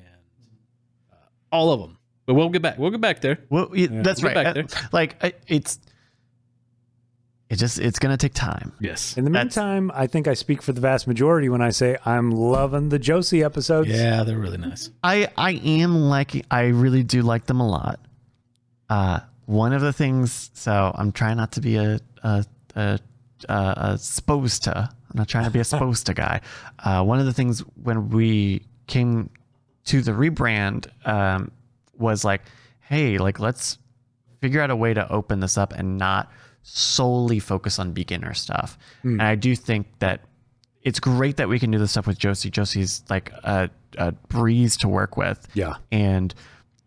uh, 1.12 1.16
all 1.52 1.72
of 1.72 1.80
them. 1.80 1.96
But 2.26 2.34
we'll 2.34 2.48
get 2.48 2.62
back. 2.62 2.78
We'll 2.78 2.90
get 2.90 3.00
back 3.00 3.20
there. 3.20 3.38
Well, 3.50 3.70
yeah, 3.74 3.88
that's 3.90 4.22
We'll 4.22 4.34
right. 4.34 4.54
get 4.54 4.70
back 4.70 4.84
Uh, 4.84 4.88
Like 4.92 5.40
it's, 5.46 5.78
it 7.54 7.58
just 7.58 7.78
it's 7.78 7.98
gonna 7.98 8.16
take 8.16 8.34
time. 8.34 8.72
Yes. 8.80 9.16
In 9.16 9.24
the 9.24 9.30
That's- 9.30 9.56
meantime, 9.56 9.90
I 9.94 10.06
think 10.08 10.26
I 10.28 10.34
speak 10.34 10.60
for 10.60 10.72
the 10.72 10.80
vast 10.80 11.06
majority 11.06 11.48
when 11.48 11.62
I 11.62 11.70
say 11.70 11.96
I'm 12.04 12.30
loving 12.32 12.88
the 12.88 12.98
Josie 12.98 13.42
episodes. 13.44 13.88
Yeah, 13.88 14.24
they're 14.24 14.38
really 14.38 14.58
nice. 14.58 14.90
I 15.02 15.28
I 15.36 15.52
am 15.52 15.94
like 15.94 16.44
I 16.50 16.66
really 16.66 17.02
do 17.04 17.22
like 17.22 17.46
them 17.46 17.60
a 17.60 17.68
lot. 17.68 18.00
Uh, 18.90 19.20
one 19.46 19.72
of 19.72 19.80
the 19.82 19.92
things, 19.92 20.50
so 20.54 20.92
I'm 20.96 21.12
trying 21.12 21.36
not 21.36 21.52
to 21.52 21.60
be 21.60 21.76
a 21.76 22.00
a 22.22 22.44
a, 22.74 22.98
a, 23.48 23.54
a 23.92 23.98
supposed 23.98 24.64
to. 24.64 24.76
I'm 24.76 25.16
not 25.18 25.28
trying 25.28 25.44
to 25.44 25.50
be 25.50 25.60
a 25.60 25.64
supposed 25.72 26.06
to 26.06 26.14
guy. 26.14 26.40
Uh, 26.84 27.04
one 27.04 27.20
of 27.20 27.26
the 27.26 27.32
things 27.32 27.60
when 27.82 28.08
we 28.10 28.62
came 28.88 29.30
to 29.86 30.02
the 30.02 30.12
rebrand 30.12 30.88
um, 31.06 31.50
was 31.98 32.24
like, 32.24 32.42
hey, 32.80 33.18
like 33.18 33.38
let's 33.38 33.78
figure 34.40 34.60
out 34.60 34.70
a 34.70 34.76
way 34.76 34.92
to 34.92 35.10
open 35.12 35.40
this 35.40 35.56
up 35.56 35.72
and 35.72 35.98
not 35.98 36.30
solely 36.64 37.38
focus 37.38 37.78
on 37.78 37.92
beginner 37.92 38.34
stuff. 38.34 38.76
And 39.02 39.22
I 39.22 39.34
do 39.36 39.54
think 39.54 39.86
that 40.00 40.22
it's 40.82 40.98
great 40.98 41.36
that 41.36 41.48
we 41.48 41.58
can 41.58 41.70
do 41.70 41.78
this 41.78 41.92
stuff 41.92 42.06
with 42.06 42.18
Josie. 42.18 42.50
Josie's 42.50 43.02
like 43.08 43.30
a, 43.44 43.70
a 43.96 44.12
breeze 44.12 44.76
to 44.78 44.88
work 44.88 45.16
with. 45.16 45.46
Yeah. 45.54 45.74
And 45.92 46.34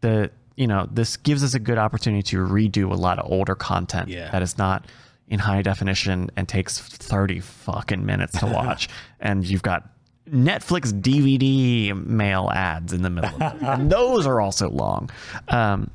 the 0.02 0.32
you 0.56 0.66
know, 0.68 0.88
this 0.92 1.18
gives 1.18 1.44
us 1.44 1.54
a 1.54 1.60
good 1.60 1.78
opportunity 1.78 2.24
to 2.24 2.38
redo 2.38 2.92
a 2.92 2.96
lot 2.96 3.20
of 3.20 3.32
older 3.32 3.54
content 3.54 4.10
Yeah. 4.10 4.32
that 4.32 4.42
is 4.42 4.58
not 4.58 4.88
in 5.28 5.38
high 5.40 5.62
definition 5.62 6.32
and 6.36 6.48
takes 6.50 6.80
30 6.80 7.40
fucking 7.42 8.04
minutes 8.04 8.40
to 8.40 8.48
watch. 8.48 8.90
and 9.20 9.46
you've 9.46 9.62
got 9.62 9.88
Netflix 10.28 10.92
DVD 10.92 11.94
mail 11.96 12.50
ads 12.52 12.92
in 12.92 13.04
the 13.04 13.10
middle 13.12 13.42
of 13.44 13.56
it. 13.56 13.62
and 13.62 13.92
those 13.92 14.26
are 14.26 14.42
also 14.42 14.68
long. 14.70 15.12
Um, 15.48 15.92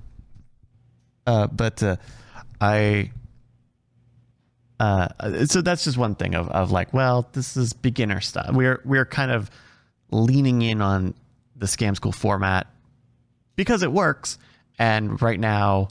uh, 1.27 1.49
but 1.49 1.83
uh, 1.83 1.97
I 2.61 3.11
uh, 4.83 5.45
so 5.47 5.61
that's 5.63 5.85
just 5.85 5.97
one 5.97 6.15
thing 6.15 6.35
of, 6.35 6.49
of 6.49 6.71
like, 6.73 6.93
well, 6.93 7.29
this 7.33 7.57
is 7.57 7.73
beginner 7.73 8.21
stuff. 8.21 8.51
We're 8.53 8.81
we're 8.85 9.05
kind 9.07 9.31
of 9.31 9.51
leaning 10.11 10.63
in 10.63 10.83
on 10.83 11.15
the 11.57 11.67
scam 11.67 11.95
school 11.95 12.13
format 12.13 12.67
because 13.57 13.83
it 13.83 13.93
works, 13.93 14.39
and 14.79 15.21
right 15.23 15.39
now, 15.39 15.89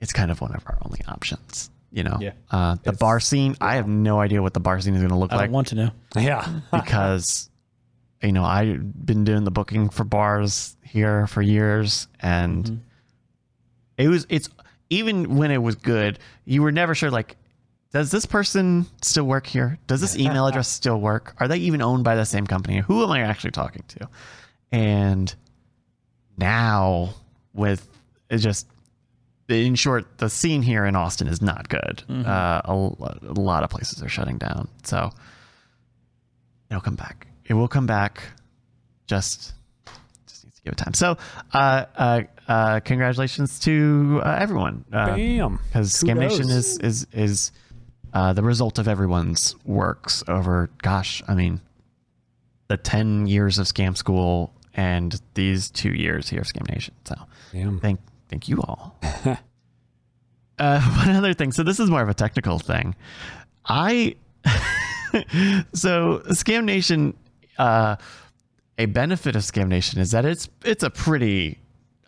it's 0.00 0.12
kind 0.12 0.30
of 0.30 0.40
one 0.40 0.52
of 0.54 0.64
our 0.66 0.78
only 0.84 1.00
options. 1.06 1.70
You 1.92 2.02
know, 2.02 2.18
Yeah. 2.20 2.32
uh, 2.50 2.74
the 2.82 2.92
bar 2.92 3.20
scene. 3.20 3.56
I 3.60 3.76
have 3.76 3.86
no 3.86 4.18
idea 4.18 4.42
what 4.42 4.52
the 4.52 4.58
bar 4.60 4.80
scene 4.80 4.94
is 4.94 5.00
going 5.00 5.10
to 5.10 5.16
look 5.16 5.32
I 5.32 5.36
like 5.36 5.44
don't 5.46 5.52
want 5.52 5.68
to 5.68 5.74
know. 5.76 5.90
Yeah. 6.16 6.44
because 6.72 7.48
you 8.20 8.32
know 8.32 8.42
I've 8.42 9.06
been 9.06 9.22
doing 9.22 9.44
the 9.44 9.52
booking 9.52 9.90
for 9.90 10.02
bars 10.02 10.76
here 10.82 11.26
for 11.28 11.40
years, 11.42 12.08
and 12.18 12.64
Mm-hmm. 12.64 12.74
it 13.98 14.08
was 14.08 14.26
it's 14.28 14.48
even 14.90 15.36
when 15.36 15.50
it 15.52 15.62
was 15.62 15.76
good, 15.76 16.18
you 16.44 16.62
were 16.62 16.72
never 16.72 16.94
sure 16.96 17.10
like. 17.12 17.36
Does 17.94 18.10
this 18.10 18.26
person 18.26 18.86
still 19.02 19.22
work 19.22 19.46
here? 19.46 19.78
Does 19.86 20.00
this 20.00 20.18
email 20.18 20.48
address 20.48 20.66
still 20.66 21.00
work? 21.00 21.36
Are 21.38 21.46
they 21.46 21.58
even 21.58 21.80
owned 21.80 22.02
by 22.02 22.16
the 22.16 22.24
same 22.24 22.44
company? 22.44 22.80
Who 22.80 23.04
am 23.04 23.12
I 23.12 23.20
actually 23.20 23.52
talking 23.52 23.84
to? 23.86 24.08
And 24.72 25.32
now, 26.36 27.10
with 27.52 27.88
it's 28.28 28.42
just 28.42 28.66
in 29.48 29.76
short, 29.76 30.18
the 30.18 30.28
scene 30.28 30.60
here 30.60 30.84
in 30.84 30.96
Austin 30.96 31.28
is 31.28 31.40
not 31.40 31.68
good. 31.68 32.02
Uh, 32.10 32.62
a, 32.64 32.72
a 33.28 33.40
lot 33.40 33.62
of 33.62 33.70
places 33.70 34.02
are 34.02 34.08
shutting 34.08 34.38
down. 34.38 34.66
So 34.82 35.12
it'll 36.70 36.80
come 36.80 36.96
back. 36.96 37.28
It 37.44 37.54
will 37.54 37.68
come 37.68 37.86
back. 37.86 38.24
Just 39.06 39.52
just 40.26 40.44
needs 40.44 40.56
to 40.56 40.62
give 40.64 40.72
it 40.72 40.78
time. 40.78 40.94
So, 40.94 41.16
uh, 41.52 41.84
uh, 41.94 42.22
uh, 42.48 42.80
congratulations 42.80 43.60
to 43.60 44.20
uh, 44.24 44.36
everyone. 44.40 44.84
Uh, 44.92 45.14
Bam. 45.14 45.60
because 45.68 45.92
Scam 45.92 46.18
Nation 46.18 46.50
is 46.50 46.76
is 46.78 47.06
is 47.12 47.52
uh, 48.14 48.32
the 48.32 48.42
result 48.42 48.78
of 48.78 48.88
everyone's 48.88 49.54
works 49.64 50.24
over. 50.28 50.70
Gosh, 50.82 51.22
I 51.28 51.34
mean, 51.34 51.60
the 52.68 52.76
ten 52.76 53.26
years 53.26 53.58
of 53.58 53.66
Scam 53.66 53.96
School 53.96 54.54
and 54.72 55.20
these 55.34 55.70
two 55.70 55.92
years 55.92 56.28
here 56.28 56.40
of 56.40 56.46
Scam 56.46 56.68
Nation. 56.72 56.94
So 57.04 57.14
Bam. 57.52 57.80
thank 57.80 58.00
thank 58.28 58.48
you 58.48 58.62
all. 58.62 58.96
uh, 60.58 60.80
one 61.06 61.10
other 61.10 61.34
thing. 61.34 61.52
So 61.52 61.62
this 61.62 61.78
is 61.80 61.90
more 61.90 62.02
of 62.02 62.08
a 62.08 62.14
technical 62.14 62.58
thing. 62.58 62.94
I 63.66 64.16
so 65.74 66.22
Scam 66.30 66.64
Nation. 66.64 67.16
Uh, 67.58 67.96
a 68.78 68.86
benefit 68.86 69.36
of 69.36 69.42
Scam 69.42 69.68
Nation 69.68 70.00
is 70.00 70.10
that 70.10 70.24
it's 70.24 70.48
it's 70.64 70.82
a 70.82 70.90
pretty 70.90 71.60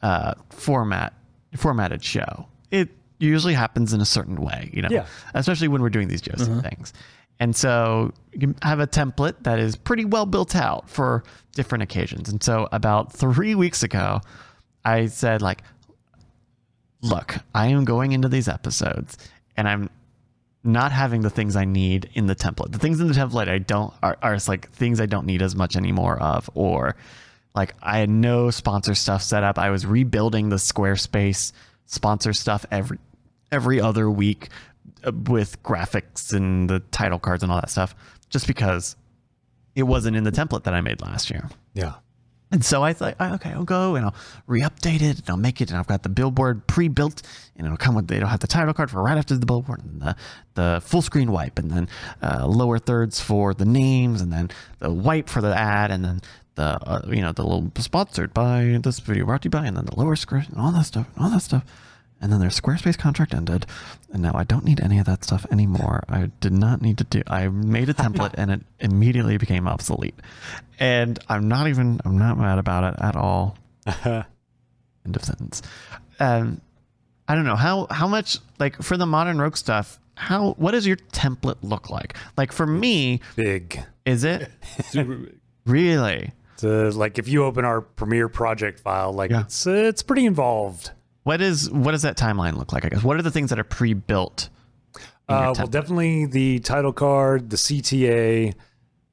uh, 0.03 0.35
format 0.51 1.15
formatted 1.57 2.03
show. 2.03 2.47
It 2.71 2.91
usually 3.19 3.55
happens 3.55 3.93
in 3.93 4.01
a 4.01 4.05
certain 4.05 4.37
way, 4.37 4.71
you 4.73 4.83
know, 4.83 4.89
Yeah. 4.91 5.07
especially 5.35 5.69
when 5.69 5.83
we're 5.83 5.91
doing 5.91 6.09
these 6.09 6.21
Joseph 6.21 6.49
uh-huh. 6.49 6.61
things. 6.63 6.93
And 7.39 7.55
so 7.55 8.13
you 8.33 8.41
can 8.41 8.57
have 8.63 8.81
a 8.81 8.87
template 8.87 9.43
that 9.43 9.59
is 9.59 9.77
pretty 9.77 10.05
well 10.05 10.27
built 10.27 10.57
out 10.57 10.89
for 10.89 11.23
different 11.55 11.83
occasions. 11.83 12.29
And 12.29 12.43
so 12.43 12.69
about 12.73 13.13
three 13.13 13.55
weeks 13.55 13.83
ago, 13.83 14.21
I 14.85 15.07
said 15.07 15.43
like, 15.43 15.63
look, 17.03 17.37
I 17.55 17.69
am 17.69 17.85
going 17.85 18.13
into 18.13 18.29
these 18.29 18.49
episodes 18.49 19.19
and 19.57 19.69
I'm 19.69 19.91
not 20.65 20.93
having 20.93 21.23
the 21.23 21.31
things 21.31 21.57
I 21.57 21.65
need 21.65 22.11
in 22.15 22.27
the 22.27 22.35
template. 22.35 22.73
The 22.73 22.79
things 22.79 23.01
in 23.01 23.07
the 23.07 23.15
template 23.15 23.49
I 23.49 23.59
don't 23.59 23.93
are, 24.03 24.17
are 24.23 24.37
like 24.49 24.71
things 24.73 25.01
I 25.01 25.07
don't 25.07 25.27
need 25.27 25.43
as 25.43 25.55
much 25.55 25.77
anymore 25.77 26.21
of, 26.21 26.51
or 26.55 26.97
like 27.55 27.75
I 27.83 27.99
had 27.99 28.11
no 28.11 28.51
sponsor 28.51 28.95
stuff 28.95 29.23
set 29.23 29.45
up. 29.45 29.59
I 29.59 29.71
was 29.71 29.87
rebuilding 29.87 30.49
the 30.49 30.57
Squarespace 30.57 31.53
sponsor 31.87 32.33
stuff 32.33 32.67
every 32.71 32.99
every 33.51 33.81
other 33.81 34.11
week 34.11 34.49
uh, 35.05 35.13
with 35.13 35.63
graphics 35.63 36.33
and 36.33 36.69
the 36.69 36.81
title 36.91 37.19
cards 37.19 37.43
and 37.43 37.51
all 37.51 37.61
that 37.61 37.71
stuff, 37.71 37.95
just 38.29 38.47
because 38.47 38.97
it 39.75 39.85
wasn't 39.85 40.17
in 40.17 40.25
the 40.25 40.33
template 40.33 40.65
that 40.65 40.75
I 40.75 40.81
made 40.81 41.01
last 41.01 41.31
year. 41.31 41.49
Yeah. 41.75 41.95
And 42.53 42.65
so 42.65 42.83
I 42.83 42.93
thought, 42.93 43.17
"Oh, 43.19 43.35
okay, 43.35 43.51
I'll 43.51 43.65
go 43.65 43.97
and 43.97 44.07
I'll 44.07 44.15
re-update 44.47 45.03
it 45.03 45.19
and 45.19 45.29
I'll 45.29 45.37
make 45.37 45.61
it. 45.61 45.71
And 45.71 45.79
I've 45.79 45.89
got 45.89 46.05
the 46.05 46.09
billboard 46.09 46.67
pre-built 46.69 47.23
and 47.57 47.67
it'll 47.67 47.77
come 47.77 47.97
with, 47.97 48.11
it'll 48.11 48.29
have 48.29 48.41
the 48.41 48.47
title 48.47 48.73
card 48.73 48.91
for 48.91 49.03
right 49.03 49.19
after 49.19 49.37
the 49.37 49.47
billboard 49.47 49.83
and 49.85 50.01
the, 50.01 50.17
the 50.55 50.81
full 50.85 51.03
screen 51.03 51.33
wipe 51.33 51.59
and 51.59 51.71
then 51.73 51.89
uh, 52.23 52.47
lower 52.47 52.79
thirds 52.79 53.21
for 53.21 53.53
the 53.53 53.65
names 53.65 54.21
and 54.21 54.33
then 54.33 54.51
the 54.79 54.93
wipe 54.93 55.29
for 55.29 55.41
the 55.41 55.59
ad 55.59 55.91
and 55.91 56.05
then 56.05 56.21
the, 56.57 56.79
uh, 56.87 57.03
you 57.09 57.23
know, 57.23 57.33
the 57.33 57.43
little 57.43 57.71
sponsored 57.79 58.35
by 58.35 58.79
this 58.83 58.99
video 59.01 59.25
brought 59.27 59.43
to 59.43 59.47
you 59.47 59.51
by 59.51 59.65
and 59.67 59.77
then 59.77 59.87
the 59.87 59.97
lower 59.99 60.17
screen 60.17 60.47
and 60.51 60.59
all 60.59 60.73
that 60.73 60.85
stuff 60.85 61.07
and 61.15 61.25
all 61.25 61.31
that 61.31 61.41
stuff. 61.43 61.65
And 62.21 62.33
then 62.33 62.41
their 62.41 62.49
Squarespace 62.49 62.97
contract 62.97 63.35
ended, 63.35 63.67
and 64.11 64.23
now 64.23 64.33
I 64.35 64.45
don't 64.45 64.65
need 64.65 64.81
any 64.81 64.99
of 64.99 65.05
that 65.05 65.23
stuff 65.23 65.45
anymore. 65.53 66.03
I 66.09 66.31
did 66.41 66.55
not 66.55 66.81
need 66.81 66.97
to 66.99 67.05
do. 67.05 67.23
I 67.27 67.49
made 67.49 67.91
a 67.91 67.95
template, 68.05 68.33
and 68.39 68.51
it 68.51 68.63
immediately 68.81 69.37
became 69.37 69.69
obsolete. 69.69 70.15
And 70.81 71.19
I'm 71.29 71.47
not 71.47 71.69
even. 71.69 72.01
I'm 72.07 72.17
not 72.17 72.39
mad 72.39 72.59
about 72.59 72.95
it 72.95 73.01
at 73.03 73.17
all. 73.17 73.59
End 74.05 75.15
of 75.15 75.23
sentence. 75.25 75.61
Um, 76.19 76.63
I 77.29 77.35
don't 77.35 77.45
know 77.45 77.55
how 77.57 77.87
how 77.91 78.07
much 78.09 78.39
like 78.59 78.81
for 78.83 78.97
the 78.97 79.07
modern 79.07 79.39
rogue 79.39 79.57
stuff. 79.59 80.01
How 80.15 80.53
what 80.55 80.71
does 80.71 80.87
your 80.87 80.97
template 80.97 81.59
look 81.61 81.91
like? 81.91 82.17
Like 82.39 82.51
for 82.51 82.67
me, 82.67 83.21
Big. 83.37 83.79
is 84.07 84.25
it 84.25 84.51
Super 84.87 85.17
big. 85.17 85.35
really? 85.67 86.33
So, 86.57 86.89
like 86.95 87.19
if 87.19 87.29
you 87.29 87.45
open 87.45 87.65
our 87.65 87.81
Premiere 87.81 88.29
project 88.29 88.81
file, 88.81 89.13
like 89.13 89.31
Yeah. 89.31 89.43
it's 89.43 89.67
uh, 89.67 89.71
it's 89.73 90.03
pretty 90.03 90.25
involved. 90.27 90.91
What 91.25 91.41
is 91.41 91.71
what 91.71 91.93
does 91.93 92.03
that 92.03 92.17
timeline 92.17 92.57
look 92.57 92.73
like? 92.73 92.85
I 92.85 92.89
guess 92.89 93.03
what 93.03 93.17
are 93.19 93.23
the 93.23 93.31
things 93.31 93.51
that 93.51 93.59
are 93.59 93.65
pre-built? 93.65 94.49
Uh, 95.29 95.53
well, 95.57 95.67
definitely 95.67 96.25
the 96.27 96.61
title 96.61 96.93
card, 96.93 97.51
the 97.51 97.57
CTA, 97.57 98.55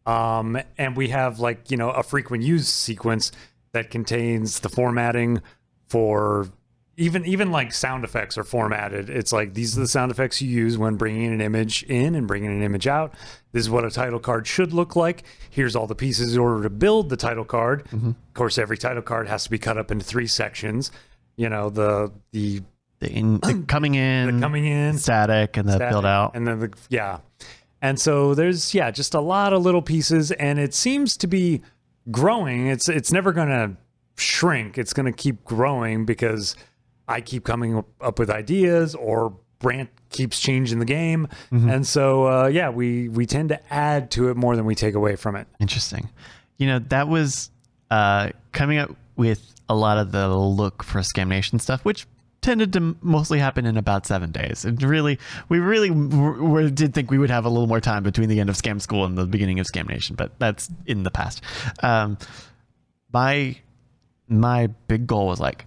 um, 0.06 0.60
and 0.78 0.96
we 0.96 1.10
have 1.10 1.40
like 1.40 1.72
you 1.72 1.78
know 1.78 1.90
a 1.90 2.04
frequent 2.04 2.44
use 2.44 2.68
sequence 2.68 3.32
that 3.72 3.90
contains 3.90 4.60
the 4.60 4.70
formatting 4.70 5.42
for 5.90 6.48
even 6.96 7.26
even 7.26 7.52
like 7.52 7.74
sound 7.74 8.04
effects 8.04 8.38
are 8.38 8.44
formatted. 8.44 9.10
It's 9.10 9.34
like 9.34 9.54
these 9.54 9.78
are 9.78 9.82
the 9.82 9.88
sound 9.88 10.12
effects 10.12 10.42
you 10.42 10.50
use 10.50 10.78
when 10.78 10.96
bringing 10.96 11.34
an 11.34 11.42
image 11.42 11.84
in 11.84 12.16
and 12.16 12.28
bringing 12.28 12.52
an 12.52 12.62
image 12.62 12.88
out. 12.88 13.14
This 13.52 13.62
is 13.62 13.70
what 13.70 13.86
a 13.86 13.92
title 13.92 14.20
card 14.20 14.46
should 14.46 14.74
look 14.74 14.96
like. 14.96 15.24
Here's 15.50 15.76
all 15.76 15.88
the 15.88 15.96
pieces 15.96 16.36
in 16.36 16.40
order 16.40 16.64
to 16.64 16.70
build 16.70 17.10
the 17.10 17.18
title 17.18 17.46
card. 17.46 17.86
Mm-hmm. 17.86 18.10
Of 18.10 18.34
course, 18.34 18.58
every 18.58 18.78
title 18.78 19.02
card 19.02 19.28
has 19.28 19.44
to 19.46 19.50
be 19.50 19.58
cut 19.58 19.78
up 19.78 19.92
into 19.92 20.06
three 20.06 20.28
sections. 20.28 20.92
You 21.36 21.50
know 21.50 21.70
the 21.70 22.12
the 22.32 22.62
the, 23.00 23.12
in, 23.12 23.40
the 23.40 23.64
coming 23.68 23.96
in, 23.96 24.36
the 24.36 24.42
coming 24.42 24.66
in, 24.66 24.98
static, 24.98 25.58
and 25.58 25.68
the 25.68 25.74
static, 25.74 25.92
build 25.92 26.06
out. 26.06 26.36
and 26.36 26.48
then 26.48 26.60
the 26.60 26.74
yeah 26.90 27.20
and 27.84 28.00
so 28.00 28.34
there's 28.34 28.74
yeah 28.74 28.90
just 28.90 29.14
a 29.14 29.20
lot 29.20 29.54
of 29.54 29.62
little 29.62 29.82
pieces 29.82 30.32
and 30.32 30.58
it 30.58 30.74
seems 30.74 31.18
to 31.18 31.28
be 31.28 31.62
growing 32.10 32.68
it's 32.68 32.90
it's 32.90 33.12
never 33.12 33.32
going 33.32 33.50
to 33.50 33.76
shrink 34.16 34.78
it's 34.78 34.94
going 34.94 35.06
to 35.06 35.12
keep 35.12 35.44
growing 35.44 36.06
because 36.06 36.56
i 37.08 37.22
keep 37.22 37.44
coming 37.44 37.84
up- 38.02 38.20
with 38.20 38.30
ideas 38.30 38.96
or 38.96 39.36
brant 39.60 39.90
keeps 40.10 40.40
changing 40.40 40.80
the 40.80 40.86
game 40.86 41.28
Mm-hmm. 41.52 41.70
and 41.70 41.88
so 41.88 42.28
uh, 42.28 42.48
yeah 42.48 42.70
we 42.70 43.10
we 43.10 43.26
tend 43.26 43.50
to 43.50 43.74
add 43.74 44.12
to 44.12 44.30
it 44.30 44.38
more 44.38 44.56
than 44.56 44.66
we 44.66 44.76
take 44.76 44.94
away 44.96 45.16
from 45.16 45.36
it 45.36 45.48
Interesting. 45.60 46.10
You 46.58 46.68
know, 46.68 46.80
that 46.80 47.08
was 47.08 47.50
uh, 47.90 48.30
coming 48.52 48.78
up 48.78 48.96
with 49.16 49.42
a 49.68 49.76
lot 49.76 49.98
of 49.98 50.12
the 50.12 50.28
look 50.30 50.84
for 50.84 51.00
Scam 51.00 51.28
Nation 51.30 51.58
stuff, 51.60 51.84
which 51.84 52.06
tended 52.42 52.72
to 52.74 52.96
mostly 53.02 53.40
happen 53.40 53.66
in 53.66 53.76
about 53.76 54.06
seven 54.06 54.32
days. 54.32 54.64
And 54.64 54.82
really, 54.84 55.18
we 55.50 55.60
really 55.60 55.90
w- 55.90 56.10
w- 56.38 56.70
did 56.70 56.94
think 56.94 57.10
we 57.10 57.18
would 57.18 57.32
have 57.32 57.46
a 57.46 57.50
little 57.50 57.68
more 57.68 57.82
time 57.82 58.04
between 58.04 58.30
the 58.30 58.40
end 58.40 58.50
of 58.50 58.56
Scam 58.56 58.80
School 58.80 59.04
and 59.04 59.18
the 59.18 59.26
beginning 59.26 59.60
of 59.60 59.66
Scam 59.66 59.90
Nation, 59.90 60.16
but 60.16 60.38
that's 60.40 60.70
in 60.86 61.04
the 61.04 61.12
past. 61.12 61.42
Um, 61.82 62.18
my 63.12 63.58
my 64.28 64.68
big 64.88 65.08
goal 65.08 65.28
was 65.28 65.40
like 65.40 65.66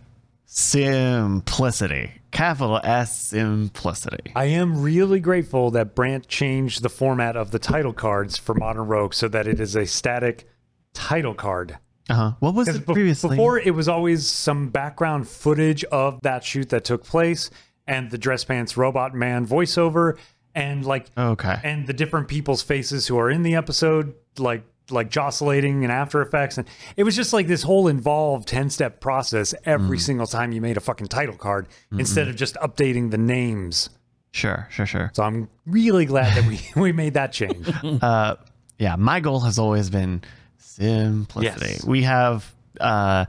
simplicity, 0.56 2.10
capital 2.30 2.80
S 2.82 3.26
simplicity. 3.26 4.32
i 4.34 4.46
am 4.46 4.80
really 4.82 5.20
grateful 5.20 5.70
that 5.70 5.94
brant 5.94 6.26
changed 6.28 6.82
the 6.82 6.88
format 6.88 7.36
of 7.36 7.50
the 7.50 7.58
title 7.58 7.92
cards 7.92 8.38
for 8.38 8.54
modern 8.54 8.86
rogue 8.86 9.12
so 9.12 9.28
that 9.28 9.46
it 9.46 9.60
is 9.60 9.76
a 9.76 9.86
static 9.86 10.48
title 10.94 11.34
card 11.34 11.78
Uh 12.08 12.14
huh. 12.14 12.32
What 12.40 12.54
was 12.54 12.68
it 12.68 12.86
previously? 12.86 13.36
Before 13.36 13.58
it 13.58 13.74
was 13.74 13.86
always 13.86 14.26
some 14.26 14.70
background 14.70 15.28
footage 15.28 15.84
of 15.84 16.20
that 16.22 16.42
shoot 16.42 16.70
that 16.70 16.84
took 16.84 17.04
place 17.04 17.50
and 17.86 18.10
the 18.10 18.18
dress 18.18 18.44
pants 18.44 18.76
robot 18.78 19.14
man 19.14 19.46
voiceover 19.46 20.16
and 20.54 20.86
like 20.86 21.06
okay. 21.18 21.56
and 21.64 21.86
the 21.86 21.92
different 21.92 22.28
people's 22.28 22.62
faces 22.62 23.06
who 23.08 23.18
are 23.18 23.30
in 23.30 23.42
the 23.42 23.54
episode 23.54 24.14
like 24.38 24.62
like 24.90 25.10
jostling 25.10 25.82
and 25.82 25.90
after 25.92 26.22
effects 26.22 26.58
and 26.58 26.68
it 26.96 27.02
was 27.04 27.16
just 27.16 27.32
like 27.32 27.46
this 27.48 27.62
whole 27.62 27.88
involved 27.88 28.46
10 28.46 28.70
step 28.70 29.00
process 29.00 29.52
every 29.64 29.98
single 29.98 30.26
time 30.26 30.52
you 30.52 30.60
made 30.60 30.76
a 30.76 30.80
fucking 30.80 31.08
title 31.08 31.36
card 31.36 31.66
instead 31.98 32.28
of 32.28 32.36
just 32.36 32.54
updating 32.56 33.10
the 33.10 33.18
names 33.18 33.90
Sure. 34.32 34.68
Sure. 34.70 34.86
Sure. 34.86 35.10
so 35.14 35.22
i'm 35.24 35.48
really 35.66 36.04
glad 36.06 36.36
that 36.36 36.46
we 36.46 36.60
we 36.80 36.92
made 36.92 37.14
that 37.14 37.32
change 37.32 37.68
uh, 38.02 38.36
yeah, 38.78 38.94
my 38.96 39.20
goal 39.20 39.40
has 39.40 39.58
always 39.58 39.88
been 39.88 40.20
simplicity. 40.58 41.66
Yes. 41.72 41.84
We 41.84 42.02
have 42.02 42.54
uh, 42.80 43.24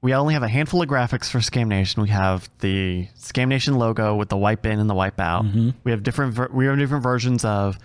we 0.00 0.14
only 0.14 0.34
have 0.34 0.42
a 0.42 0.48
handful 0.48 0.80
of 0.82 0.88
graphics 0.88 1.30
for 1.30 1.38
Scam 1.38 1.68
Nation. 1.68 2.02
We 2.02 2.08
have 2.08 2.48
the 2.60 3.06
Scam 3.18 3.48
Nation 3.48 3.74
logo 3.76 4.14
with 4.16 4.28
the 4.30 4.36
wipe 4.36 4.64
in 4.66 4.78
and 4.80 4.88
the 4.88 4.94
wipe 4.94 5.20
out. 5.20 5.44
We 5.84 5.90
have 5.90 6.02
different 6.02 6.34
ver- 6.34 6.48
we 6.52 6.66
have 6.66 6.78
different 6.78 7.02
versions 7.02 7.44
of 7.44 7.78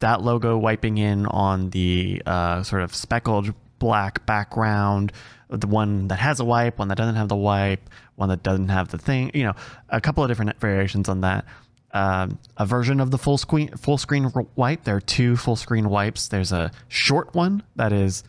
that 0.00 0.22
logo 0.22 0.56
wiping 0.58 0.98
in 0.98 1.26
on 1.26 1.70
the 1.70 2.22
uh, 2.26 2.62
sort 2.62 2.82
of 2.82 2.94
speckled 2.94 3.54
black 3.78 4.24
background, 4.26 5.12
the 5.48 5.66
one 5.66 6.08
that 6.08 6.18
has 6.18 6.40
a 6.40 6.44
wipe, 6.44 6.78
one 6.78 6.88
that 6.88 6.98
doesn't 6.98 7.16
have 7.16 7.28
the 7.28 7.36
wipe, 7.36 7.88
one 8.16 8.28
that 8.28 8.42
doesn't 8.42 8.68
have 8.68 8.88
the 8.88 8.98
thing. 8.98 9.30
You 9.34 9.44
know, 9.44 9.54
a 9.88 10.00
couple 10.00 10.22
of 10.22 10.28
different 10.28 10.58
variations 10.60 11.08
on 11.08 11.20
that. 11.22 11.44
Um, 11.92 12.38
a 12.56 12.66
version 12.66 13.00
of 13.00 13.10
the 13.10 13.18
full 13.18 13.38
screen 13.38 13.68
full 13.76 13.96
screen 13.96 14.30
wipe. 14.54 14.84
There 14.84 14.96
are 14.96 15.00
two 15.00 15.36
full 15.36 15.56
screen 15.56 15.88
wipes. 15.88 16.28
There's 16.28 16.52
a 16.52 16.70
short 16.88 17.34
one 17.34 17.62
that 17.76 17.92
is 17.92 18.22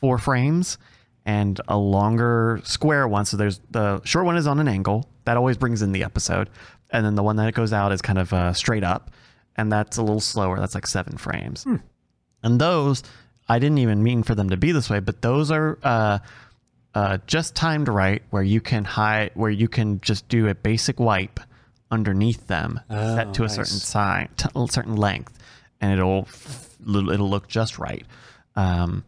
four 0.00 0.18
frames, 0.18 0.78
and 1.28 1.60
a 1.68 1.76
longer 1.76 2.60
square 2.64 3.06
one. 3.06 3.26
So 3.26 3.36
there's 3.36 3.60
the 3.70 4.00
short 4.04 4.24
one 4.24 4.36
is 4.36 4.46
on 4.46 4.60
an 4.60 4.68
angle 4.68 5.08
that 5.24 5.36
always 5.36 5.56
brings 5.56 5.82
in 5.82 5.92
the 5.92 6.04
episode, 6.04 6.48
and 6.90 7.04
then 7.04 7.16
the 7.16 7.22
one 7.22 7.36
that 7.36 7.52
goes 7.54 7.72
out 7.72 7.92
is 7.92 8.00
kind 8.00 8.18
of 8.18 8.32
uh, 8.32 8.52
straight 8.52 8.84
up, 8.84 9.10
and 9.58 9.70
that's 9.70 9.98
a 9.98 10.02
little 10.02 10.20
slower. 10.20 10.58
That's 10.58 10.74
like 10.74 10.86
seven 10.86 11.18
frames. 11.18 11.66
And 12.42 12.60
those, 12.60 13.02
I 13.48 13.58
didn't 13.58 13.78
even 13.78 14.02
mean 14.02 14.22
for 14.22 14.34
them 14.34 14.50
to 14.50 14.56
be 14.56 14.72
this 14.72 14.88
way, 14.88 15.00
but 15.00 15.20
those 15.20 15.50
are 15.50 15.78
uh, 15.82 16.18
uh, 16.94 17.18
just 17.26 17.54
timed 17.54 17.88
right, 17.88 18.22
where 18.30 18.42
you 18.42 18.60
can 18.60 18.84
hide, 18.84 19.32
where 19.34 19.50
you 19.50 19.68
can 19.68 20.00
just 20.00 20.28
do 20.28 20.48
a 20.48 20.54
basic 20.54 21.00
wipe 21.00 21.40
underneath 21.90 22.46
them, 22.46 22.80
set 23.16 23.34
to 23.34 23.44
a 23.44 23.48
certain 23.48 23.78
size, 23.78 24.28
t- 24.36 24.48
certain 24.70 24.96
length, 24.96 25.36
and 25.80 25.92
it'll 25.92 26.28
it'll 26.80 27.28
look 27.28 27.48
just 27.48 27.78
right. 27.78 28.06
Um, 28.54 29.04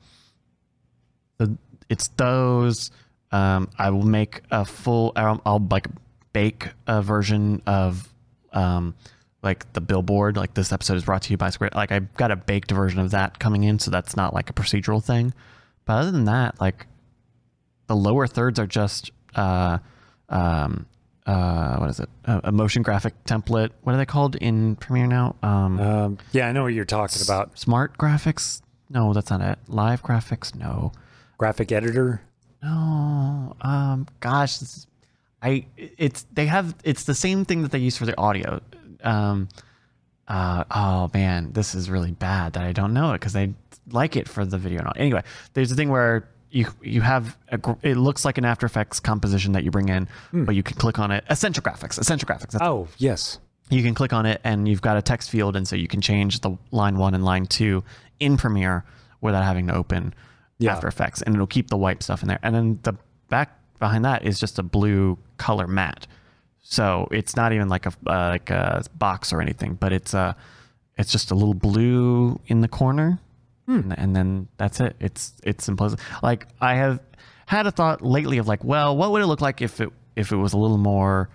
it's 1.89 2.09
those. 2.17 2.91
Um, 3.33 3.69
I 3.79 3.91
will 3.91 4.07
make 4.07 4.43
a 4.51 4.65
full. 4.65 5.13
I'll, 5.15 5.41
I'll 5.47 5.67
like 5.71 5.87
bake 6.33 6.69
a 6.87 7.03
version 7.03 7.63
of 7.67 8.09
um, 8.53 8.95
like 9.43 9.73
the 9.73 9.81
billboard. 9.81 10.37
Like 10.37 10.55
this 10.55 10.73
episode 10.73 10.95
is 10.97 11.05
brought 11.05 11.23
to 11.23 11.31
you 11.31 11.37
by 11.37 11.51
Square. 11.51 11.71
Like 11.75 11.93
I've 11.93 12.13
got 12.15 12.31
a 12.31 12.37
baked 12.37 12.71
version 12.71 13.01
of 13.01 13.11
that 13.13 13.39
coming 13.39 13.65
in, 13.65 13.79
so 13.79 13.91
that's 13.91 14.17
not 14.17 14.35
like 14.35 14.51
a 14.51 14.53
procedural 14.53 15.03
thing. 15.03 15.33
But 15.85 15.95
other 15.95 16.11
than 16.11 16.25
that, 16.27 16.61
like 16.61 16.87
the 17.87 17.97
lower 17.97 18.27
thirds 18.27 18.59
are 18.59 18.67
just 18.67 19.11
uh, 19.35 19.79
um, 20.29 20.87
uh, 21.27 21.77
what 21.79 21.91
is 21.91 22.01
it? 22.01 22.09
A, 22.25 22.41
a 22.45 22.53
motion 22.53 22.83
graphic 22.83 23.15
template. 23.25 23.71
What 23.83 23.95
are 23.95 23.99
they 23.99 24.07
called 24.07 24.37
in 24.37 24.77
Premiere 24.77 25.07
now? 25.07 25.37
Um, 25.43 25.81
Um, 25.81 26.19
yeah, 26.33 26.49
I 26.49 26.53
know 26.53 26.63
what 26.63 26.73
you're 26.75 26.85
talking 26.85 27.23
about. 27.23 27.59
smart 27.59 27.97
graphics? 27.99 28.63
No, 28.89 29.13
that's 29.13 29.31
not 29.31 29.41
it. 29.41 29.59
Live 29.69 30.03
graphics? 30.03 30.55
No. 30.55 30.93
Graphic 31.39 31.73
editor. 31.73 32.23
No. 32.63 33.57
Um. 33.63 34.07
Gosh, 34.21 34.59
this 34.59 34.77
is, 34.79 34.87
I. 35.43 35.67
It's 35.77 36.27
they 36.33 36.47
have. 36.47 36.75
It's 36.85 37.05
the 37.05 37.15
same 37.15 37.45
thing 37.45 37.63
that 37.63 37.71
they 37.73 37.79
use 37.79 37.97
for 37.97 38.05
the 38.07 38.17
audio. 38.19 38.61
Um. 39.05 39.49
Uh. 40.29 40.65
Oh 40.71 41.11
man, 41.13 41.53
this 41.53 41.75
is 41.75 41.91
really 41.91 42.13
bad 42.13 42.53
that 42.55 42.65
I 42.65 42.73
don't 42.73 42.93
know 42.95 43.11
it 43.13 43.21
because 43.21 43.35
I 43.37 43.53
like 43.91 44.17
it 44.17 44.29
for 44.29 44.45
the 44.45 44.59
video. 44.59 44.79
and 44.81 44.89
audio. 44.89 45.03
Anyway, 45.03 45.23
there's 45.55 45.73
a 45.73 45.75
thing 45.75 45.89
where 45.91 46.29
you 46.51 46.67
you 46.83 47.01
have 47.01 47.37
a, 47.51 47.77
it 47.83 47.97
looks 47.97 48.25
like 48.25 48.39
an 48.39 48.45
After 48.45 48.67
Effects 48.67 49.01
composition 49.01 49.53
that 49.53 49.65
you 49.65 49.71
bring 49.71 49.89
in, 49.89 50.09
but 50.33 50.55
you 50.55 50.63
can 50.63 50.77
click 50.77 50.99
on 50.99 51.11
it. 51.11 51.25
Essential 51.29 51.63
graphics. 51.63 51.99
Essential 51.99 52.29
graphics. 52.29 52.57
Oh, 52.61 52.89
yes. 52.99 53.39
you 53.71 53.83
can 53.85 53.95
click 53.95 54.13
on 54.13 54.27
it 54.27 54.41
and 54.43 54.67
you've 54.69 54.83
got 54.83 54.97
a 54.97 55.03
text 55.03 55.31
field 55.31 55.55
and 55.55 55.67
so 55.69 55.77
you 55.77 55.87
can 55.87 56.01
change 56.01 56.41
the 56.41 56.57
line 56.73 56.97
one 56.99 57.15
and 57.15 57.25
line 57.25 57.47
two 57.47 57.85
in 58.19 58.37
premiere 58.37 58.85
without 59.21 59.45
having 59.45 59.69
to 59.69 59.75
open 59.75 60.13
Yeah. 60.59 60.73
after 60.73 60.89
effects 60.89 61.23
and 61.23 61.35
it'll 61.37 61.47
keep 61.47 61.71
the 61.71 61.77
wipe 61.77 62.03
stuff 62.03 62.21
in 62.23 62.29
there 62.29 62.41
and 62.43 62.53
then 62.53 62.81
the 62.83 62.95
back 63.29 63.57
behind 63.79 64.05
that 64.05 64.25
is 64.25 64.41
just 64.41 64.59
a 64.59 64.65
blue 64.65 65.19
color 65.37 65.69
matte 65.69 66.09
so 66.63 67.09
it's 67.11 67.37
not 67.37 67.53
even 67.53 67.69
like 67.69 67.87
a 67.87 67.93
uh, 68.07 68.29
like 68.31 68.51
a 68.51 68.83
box 68.95 69.33
or 69.33 69.41
anything 69.41 69.75
but 69.75 69.93
it's 69.93 70.15
a 70.15 70.37
it's 70.99 71.11
just 71.11 71.31
a 71.31 71.35
little 71.35 71.55
blue 71.55 72.39
in 72.47 72.61
the 72.61 72.69
corner. 72.69 73.19
And, 73.67 73.99
and 73.99 74.17
then 74.17 74.49
that's 74.57 74.81
it. 74.81 74.97
It's 75.01 75.33
it's 75.45 75.69
simplistic 75.69 76.01
like 76.23 76.47
i 76.61 76.75
have 76.75 76.99
had 77.47 77.67
a 77.67 77.71
thought 77.71 78.03
lately 78.03 78.39
of 78.39 78.49
like 78.49 78.65
well 78.65 78.97
what 78.97 79.13
would 79.13 79.23
it 79.23 79.27
look 79.27 79.41
like 79.41 79.63
if 79.63 79.81
it 79.81 79.91
if 80.17 80.33
it 80.33 80.37
was 80.37 80.53
a 80.53 80.59
little 80.59 80.79
more 80.79 81.31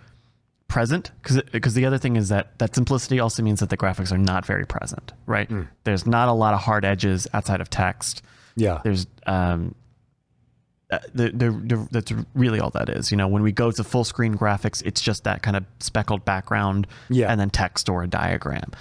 present? 0.67 1.11
Because 1.21 1.41
because 1.51 1.73
the 1.73 1.85
other 1.85 1.97
thing 1.97 2.15
is 2.17 2.29
that 2.29 2.57
that 2.59 2.75
simplicity 2.75 3.19
also 3.19 3.41
means 3.41 3.61
that 3.61 3.69
the 3.69 3.77
graphics 3.77 4.11
are 4.11 4.17
not 4.17 4.45
very 4.45 4.65
present 4.65 5.13
right? 5.25 5.49
There's 5.85 6.05
not 6.05 6.27
a 6.27 6.33
lot 6.33 6.53
of 6.53 6.59
hard 6.61 6.83
edges 6.85 7.27
outside 7.33 7.61
of 7.61 7.69
text. 7.69 8.21
Yeah. 8.57 8.81
there's 8.83 9.07
um 9.25 9.75
uh, 10.91 10.99
the, 11.13 11.29
the, 11.29 11.49
the, 11.51 11.87
that's 11.91 12.11
really 12.35 12.59
all 12.59 12.69
that 12.69 12.89
is 12.89 13.09
you 13.11 13.17
know 13.17 13.27
when 13.27 13.41
we 13.43 13.51
go 13.51 13.71
to 13.71 13.83
full 13.83 14.03
screen 14.03 14.35
graphics 14.35 14.83
it's 14.85 15.01
just 15.01 15.23
that 15.23 15.41
kind 15.41 15.57
of 15.57 15.63
speckled 15.79 16.23
background 16.25 16.85
Yeah. 17.09 17.31
and 17.31 17.39
then 17.39 17.49
text 17.49 17.89
or 17.89 18.03
a 18.03 18.07
diagram 18.07 18.71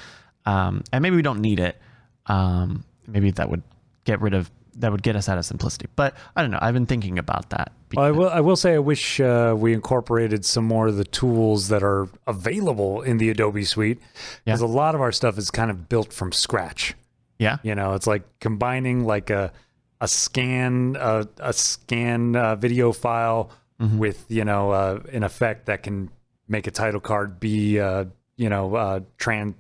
um, 0.47 0.83
and 0.93 1.03
maybe 1.03 1.17
we 1.17 1.23
don't 1.23 1.41
need 1.41 1.61
it 1.61 1.79
um, 2.27 2.85
maybe 3.07 3.31
that 3.33 3.49
would 3.51 3.63
get 4.05 4.21
rid 4.21 4.35
of 4.35 4.51
that 4.77 4.91
would 4.91 5.03
get 5.05 5.15
us 5.17 5.29
out 5.29 5.39
of 5.39 5.45
simplicity 5.45 5.87
but 5.95 6.15
i 6.35 6.43
don't 6.43 6.51
know 6.51 6.59
i've 6.61 6.75
been 6.75 6.85
thinking 6.87 7.17
about 7.19 7.49
that 7.51 7.71
Well, 7.95 8.05
I 8.05 8.11
will. 8.11 8.29
I 8.29 8.41
will 8.41 8.57
say 8.57 8.75
I 8.75 8.79
wish 8.81 9.21
uh, 9.21 9.55
we 9.57 9.73
incorporated 9.73 10.45
some 10.45 10.65
more 10.65 10.89
of 10.89 10.97
the 10.97 11.05
tools 11.05 11.69
that 11.69 11.83
are 11.85 12.09
available 12.27 13.01
in 13.03 13.19
the 13.19 13.31
Adobe 13.31 13.65
Suite 13.65 14.01
because 14.45 14.61
Yeah. 14.61 14.67
a 14.67 14.69
lot 14.83 14.95
of 14.97 15.01
our 15.01 15.13
stuff 15.13 15.39
is 15.39 15.51
kind 15.53 15.71
of 15.71 15.89
built 15.89 16.13
from 16.13 16.33
scratch. 16.33 16.95
yeah 17.39 17.59
You 17.63 17.75
know, 17.77 17.95
it's 17.95 18.07
like 18.09 18.25
combining 18.41 19.05
like 19.07 19.31
a 19.31 19.53
a 20.01 20.09
scan 20.09 20.97
a, 20.99 21.27
a 21.39 21.53
scan 21.53 22.37
uh, 22.37 22.57
video 22.57 22.93
file 22.93 23.51
Mm-hmm. 23.81 23.99
with 23.99 24.25
you 24.29 24.45
know 24.45 24.71
uh, 24.71 25.01
an 25.13 25.25
effect 25.25 25.67
that 25.67 25.83
can 25.83 26.09
make 26.47 26.69
a 26.69 26.71
title 26.71 27.01
card 27.01 27.41
be 27.41 27.81
uh, 27.81 28.05
you 28.37 28.49
know 28.49 28.77
uh, 28.77 29.01
tran 29.19 29.55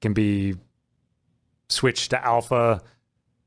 can 0.00 0.12
be 0.12 0.54
switched 1.68 2.10
to 2.10 2.24
alpha. 2.24 2.80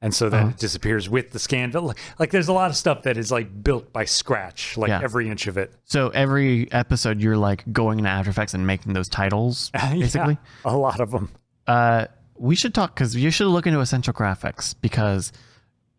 And 0.01 0.13
so 0.13 0.29
then 0.29 0.41
Uh-huh. 0.41 0.49
it 0.49 0.57
disappears 0.57 1.09
with 1.09 1.31
the 1.31 1.39
scan. 1.39 1.71
Like, 1.71 1.97
like, 2.19 2.29
there's 2.31 2.49
a 2.49 2.53
lot 2.53 2.69
of 2.69 2.75
stuff 2.75 3.03
that 3.03 3.17
is 3.17 3.31
like 3.31 3.63
built 3.63 3.91
by 3.93 4.05
scratch, 4.05 4.77
like 4.77 4.89
Yeah. 4.89 4.99
every 5.01 5.27
inch 5.29 5.47
of 5.47 5.57
it. 5.57 5.73
So 5.85 6.09
every 6.09 6.71
episode, 6.71 7.19
you're 7.19 7.38
like 7.38 7.63
going 7.71 7.97
into 7.99 8.09
After 8.11 8.29
Effects 8.29 8.53
and 8.53 8.67
making 8.67 8.93
those 8.93 9.09
titles, 9.09 9.71
basically. 9.91 10.38
Yeah, 10.65 10.71
a 10.73 10.77
lot 10.77 10.99
of 10.99 11.09
them. 11.11 11.29
Uh, 11.65 12.05
we 12.35 12.55
should 12.55 12.75
talk 12.75 12.93
because 12.93 13.15
you 13.15 13.31
should 13.31 13.47
look 13.47 13.65
into 13.65 13.79
Essential 13.79 14.13
Graphics 14.13 14.75
because 14.81 15.31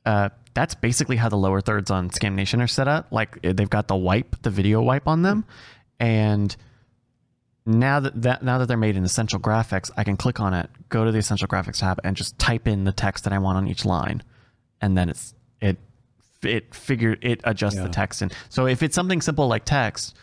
uh, 0.09 0.31
that's 0.55 0.75
basically 0.75 1.17
how 1.17 1.29
the 1.29 1.37
lower 1.37 1.61
thirds 1.61 1.91
on 1.91 2.09
Scam 2.09 2.33
Nation 2.33 2.63
are 2.63 2.67
set 2.67 2.89
up. 2.89 3.09
Like 3.11 3.39
eh, 3.45 3.53
they've 3.53 3.69
got 3.69 3.89
the 3.89 3.97
wipe, 3.97 4.41
the 4.41 4.49
video 4.49 4.81
wipe 4.81 5.07
on 5.07 5.21
them, 5.21 5.45
and 6.01 6.57
now 7.67 8.01
that, 8.01 8.23
that 8.23 8.43
now 8.43 8.57
that 8.57 8.69
they're 8.69 8.79
made 8.79 8.97
in 8.97 9.05
Essential 9.05 9.39
Graphics, 9.39 9.91
I 9.99 10.05
can 10.05 10.17
click 10.17 10.41
on 10.41 10.55
it, 10.55 10.71
go 10.89 11.05
to 11.05 11.13
the 11.13 11.19
Essential 11.19 11.47
Graphics 11.47 11.81
tab, 11.81 12.01
and 12.05 12.17
just 12.17 12.39
type 12.39 12.67
in 12.67 12.85
the 12.85 12.93
text 12.93 13.25
that 13.25 13.35
I 13.35 13.39
want 13.39 13.59
on 13.59 13.69
each 13.69 13.85
line, 13.85 14.23
and 14.81 14.97
then 14.97 15.11
it's 15.11 15.35
it 15.61 15.77
it 16.43 16.75
figure 16.75 17.19
it 17.21 17.43
adjusts 17.45 17.77
the 17.77 17.91
text. 17.91 18.23
And 18.23 18.33
so 18.49 18.67
if 18.67 18.83
it's 18.83 18.95
something 18.95 19.21
simple 19.21 19.47
like 19.47 19.67
text 19.67 20.17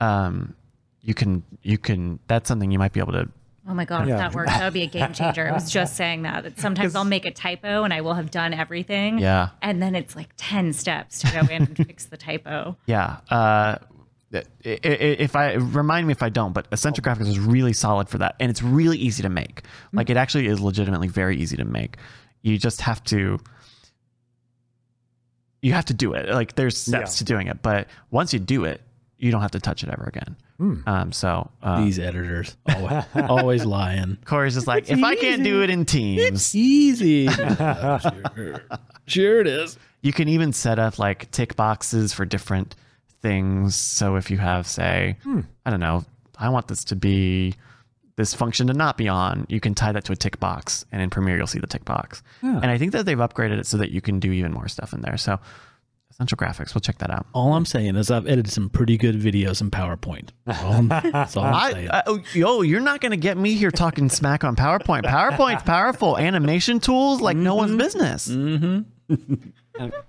um 0.00 0.54
you 1.00 1.14
can 1.14 1.42
you 1.62 1.78
can 1.78 2.18
that's 2.26 2.48
something 2.48 2.70
you 2.70 2.78
might 2.78 2.92
be 2.92 3.00
able 3.00 3.12
to 3.12 3.28
Oh 3.68 3.74
my 3.74 3.84
god, 3.84 4.08
Yeah. 4.08 4.14
if 4.14 4.18
that 4.18 4.34
works, 4.34 4.50
that 4.52 4.64
would 4.64 4.72
be 4.72 4.82
a 4.82 4.86
game 4.88 5.12
changer. 5.12 5.48
I 5.48 5.52
was 5.52 5.70
just 5.70 5.94
saying 5.96 6.22
that. 6.22 6.42
That 6.42 6.58
sometimes 6.58 6.96
I'll 6.96 7.04
make 7.04 7.24
a 7.24 7.30
typo 7.30 7.84
and 7.84 7.92
I 7.94 8.00
will 8.00 8.14
have 8.14 8.30
done 8.30 8.52
everything. 8.52 9.18
Yeah. 9.20 9.50
And 9.62 9.80
then 9.80 9.94
it's 9.94 10.16
like 10.16 10.30
ten 10.36 10.72
steps 10.72 11.20
to 11.20 11.30
go 11.32 11.40
in 11.52 11.62
and 11.62 11.76
fix 11.76 12.06
the 12.06 12.16
typo. 12.16 12.76
Yeah. 12.86 13.18
Uh, 13.30 13.76
i- 14.34 14.38
i- 14.64 14.78
if 14.82 15.36
I 15.36 15.52
remind 15.54 16.08
me 16.08 16.12
if 16.12 16.22
I 16.24 16.28
don't, 16.28 16.52
but 16.52 16.66
Essential 16.72 17.04
Graphics 17.04 17.28
is 17.28 17.38
really 17.38 17.72
solid 17.72 18.08
for 18.08 18.18
that, 18.18 18.34
and 18.40 18.50
it's 18.50 18.62
really 18.62 18.98
easy 18.98 19.22
to 19.22 19.28
make. 19.28 19.62
Like 19.92 20.10
it 20.10 20.16
actually 20.16 20.48
is 20.48 20.58
legitimately 20.58 21.08
very 21.08 21.36
easy 21.36 21.56
to 21.56 21.64
make. 21.64 21.98
You 22.42 22.58
just 22.58 22.80
have 22.80 23.04
to. 23.04 23.38
You 25.60 25.72
have 25.74 25.84
to 25.86 25.94
do 25.94 26.14
it. 26.14 26.28
Like 26.28 26.56
there's 26.56 26.76
steps 26.76 27.14
Yeah. 27.14 27.18
to 27.18 27.24
doing 27.24 27.46
it, 27.46 27.62
but 27.62 27.86
once 28.10 28.32
you 28.32 28.40
do 28.40 28.64
it, 28.64 28.80
you 29.18 29.30
don't 29.30 29.42
have 29.42 29.52
to 29.52 29.60
touch 29.60 29.84
it 29.84 29.88
ever 29.90 30.04
again. 30.04 30.36
Um, 30.86 31.12
so 31.12 31.50
uh, 31.62 31.84
These 31.84 31.98
editors 31.98 32.56
always, 32.68 33.04
always 33.28 33.64
lying. 33.64 34.18
Corey's 34.24 34.54
just 34.54 34.66
like, 34.66 34.90
if 34.90 35.02
I 35.02 35.16
can't 35.16 35.42
do 35.42 35.62
it 35.62 35.70
in 35.70 35.84
Teams, 35.84 36.20
it's 36.22 36.54
Easy. 36.54 37.26
sure. 37.28 38.62
sure 39.06 39.40
it 39.40 39.46
is. 39.46 39.78
you 40.02 40.12
can 40.12 40.28
even 40.28 40.52
set 40.52 40.78
up 40.78 40.98
like 40.98 41.30
tick 41.30 41.56
boxes 41.56 42.12
for 42.12 42.24
different 42.24 42.74
things. 43.20 43.74
So 43.76 44.16
if 44.16 44.30
you 44.30 44.38
have, 44.38 44.66
say, 44.66 45.16
I 45.66 45.70
don't 45.70 45.80
know, 45.80 46.04
I 46.38 46.48
want 46.48 46.68
this 46.68 46.84
to 46.84 46.96
be 46.96 47.54
this 48.16 48.34
function 48.34 48.66
to 48.66 48.72
not 48.74 48.96
be 48.98 49.08
on, 49.08 49.46
you 49.48 49.58
can 49.58 49.74
tie 49.74 49.90
that 49.92 50.04
to 50.04 50.12
a 50.12 50.16
tick 50.16 50.38
box, 50.38 50.84
and 50.92 51.00
in 51.00 51.08
Premiere 51.10 51.38
you'll 51.38 51.46
see 51.46 51.58
the 51.60 51.66
tick 51.66 51.84
box. 51.84 52.22
And 52.42 52.66
I 52.66 52.76
think 52.78 52.92
that 52.92 53.06
they've 53.06 53.16
upgraded 53.18 53.58
it 53.58 53.66
so 53.66 53.78
that 53.78 53.90
you 53.90 54.00
can 54.00 54.20
do 54.20 54.30
even 54.32 54.52
more 54.52 54.68
stuff 54.68 54.92
in 54.92 55.00
there. 55.00 55.16
So 55.16 55.38
Essential 56.12 56.36
Graphics, 56.36 56.74
we'll 56.74 56.82
check 56.82 56.98
that 56.98 57.10
out. 57.10 57.26
All 57.32 57.54
I'm 57.54 57.64
saying 57.64 57.96
is 57.96 58.10
I've 58.10 58.26
edited 58.26 58.52
some 58.52 58.68
pretty 58.68 58.98
good 58.98 59.18
videos 59.18 59.62
in 59.62 59.70
PowerPoint. 59.70 60.28
That's 60.44 60.62
all 60.62 60.72
I'm, 60.74 60.88
that's 60.88 61.36
all 61.38 61.44
I'm 61.44 61.54
I, 61.54 61.72
saying. 61.72 61.90
I, 61.90 62.02
oh, 62.06 62.20
yo, 62.34 62.60
you're 62.60 62.80
not 62.80 63.00
going 63.00 63.12
to 63.12 63.16
get 63.16 63.38
me 63.38 63.54
here 63.54 63.70
talking 63.70 64.10
smack 64.10 64.44
on 64.44 64.54
PowerPoint. 64.54 65.04
PowerPoint's 65.04 65.62
powerful. 65.62 66.18
Animation 66.18 66.80
tools 66.80 67.22
like 67.22 67.38
no 67.38 67.54
one's 67.54 67.76
business. 67.76 68.28
and, 68.28 68.84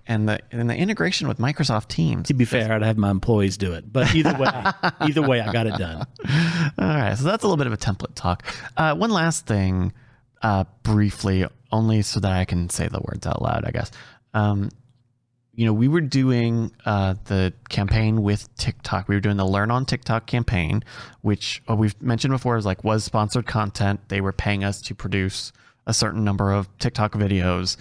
and 0.06 0.28
the 0.28 0.40
and 0.52 0.70
the 0.70 0.76
integration 0.76 1.30
with 1.30 1.38
Microsoft 1.38 1.88
Teams. 1.88 2.28
To 2.28 2.34
be 2.34 2.44
fair, 2.44 2.74
I'd 2.74 2.82
have 2.82 2.98
my 2.98 3.10
employees 3.10 3.56
do 3.56 3.72
it, 3.72 3.92
but 3.92 4.14
either 4.14 4.38
way, 4.38 4.52
either 5.08 5.22
way, 5.22 5.40
I 5.40 5.54
got 5.54 5.68
it 5.68 5.78
done. 5.78 6.06
All 6.78 6.86
right, 6.86 7.18
so 7.18 7.24
that's 7.24 7.44
a 7.44 7.48
little 7.48 7.56
bit 7.56 7.68
of 7.68 7.74
a 7.74 7.78
template 7.78 8.16
talk. 8.16 8.44
Uh, 8.76 8.94
one 8.94 9.10
last 9.10 9.46
thing, 9.46 9.94
uh, 10.42 10.66
briefly, 10.84 11.46
only 11.72 12.02
so 12.02 12.20
that 12.20 12.32
I 12.34 12.44
can 12.44 12.70
say 12.70 12.90
the 12.90 13.00
words 13.00 13.26
out 13.26 13.42
loud, 13.42 13.64
I 13.66 13.72
guess. 13.72 13.90
Um, 14.34 14.70
you 15.56 15.66
know, 15.66 15.74
we 15.74 15.88
were 15.88 16.02
doing 16.02 16.72
uh, 16.86 17.16
the 17.26 17.54
campaign 17.70 18.24
with 18.24 18.56
TikTok. 18.58 19.08
We 19.08 19.16
were 19.16 19.22
doing 19.22 19.38
the 19.38 19.46
Learn 19.46 19.70
on 19.70 19.86
TikTok 19.86 20.26
campaign, 20.26 20.84
which 21.22 21.62
uh, 21.70 21.76
we've 21.76 22.00
mentioned 22.02 22.32
before 22.32 22.58
is 22.58 22.66
like 22.66 22.84
was 22.84 23.04
sponsored 23.04 23.46
content. 23.46 24.00
They 24.08 24.20
were 24.20 24.32
paying 24.32 24.64
us 24.64 24.82
to 24.84 24.96
produce 24.96 25.52
a 25.86 25.94
certain 25.94 26.24
number 26.24 26.52
of 26.52 26.76
TikTok 26.80 27.14
videos 27.14 27.78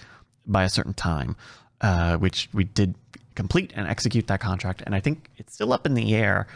by 0.47 0.65
a 0.65 0.69
certain 0.69 0.93
time, 0.93 1.36
uh, 1.81 2.16
which 2.19 2.49
we 2.53 2.65
did 2.65 2.94
complete 3.35 3.73
and 3.74 3.89
execute 3.89 4.27
that 4.27 4.40
contract. 4.40 4.82
And 4.85 4.94
I 4.94 5.01
think 5.01 5.31
it's 5.39 5.55
still 5.55 5.73
up 5.73 5.86
in 5.86 5.94
the 5.94 6.15
air 6.15 6.49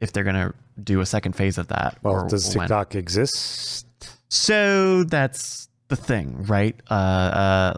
if 0.00 0.12
they're 0.12 0.24
going 0.24 0.34
to 0.34 0.54
do 0.82 1.00
a 1.00 1.06
second 1.06 1.34
phase 1.36 1.58
of 1.58 1.68
that. 1.68 1.98
Well, 2.02 2.26
does 2.26 2.56
when. 2.56 2.66
TikTok 2.66 2.96
exist? 2.96 3.86
So 4.28 5.04
that's 5.04 5.68
the 5.86 5.96
thing, 5.96 6.44
right? 6.44 6.74
Uh, 6.90 6.94
uh, 6.94 7.74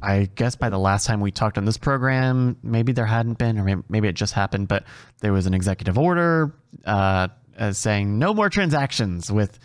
I 0.00 0.28
guess 0.34 0.56
by 0.56 0.70
the 0.70 0.78
last 0.78 1.06
time 1.06 1.20
we 1.20 1.30
talked 1.30 1.58
on 1.58 1.64
this 1.64 1.76
program, 1.76 2.56
maybe 2.62 2.92
there 2.92 3.06
hadn't 3.06 3.36
been, 3.38 3.58
or 3.58 3.82
maybe, 3.88 4.08
it 4.08 4.14
just 4.14 4.32
happened, 4.32 4.68
but 4.68 4.84
there 5.20 5.32
was 5.32 5.46
an 5.46 5.54
executive 5.54 5.98
order 5.98 6.54
uh, 6.86 7.28
saying 7.72 8.18
no 8.18 8.32
more 8.32 8.48
transactions 8.48 9.30
with 9.30 9.58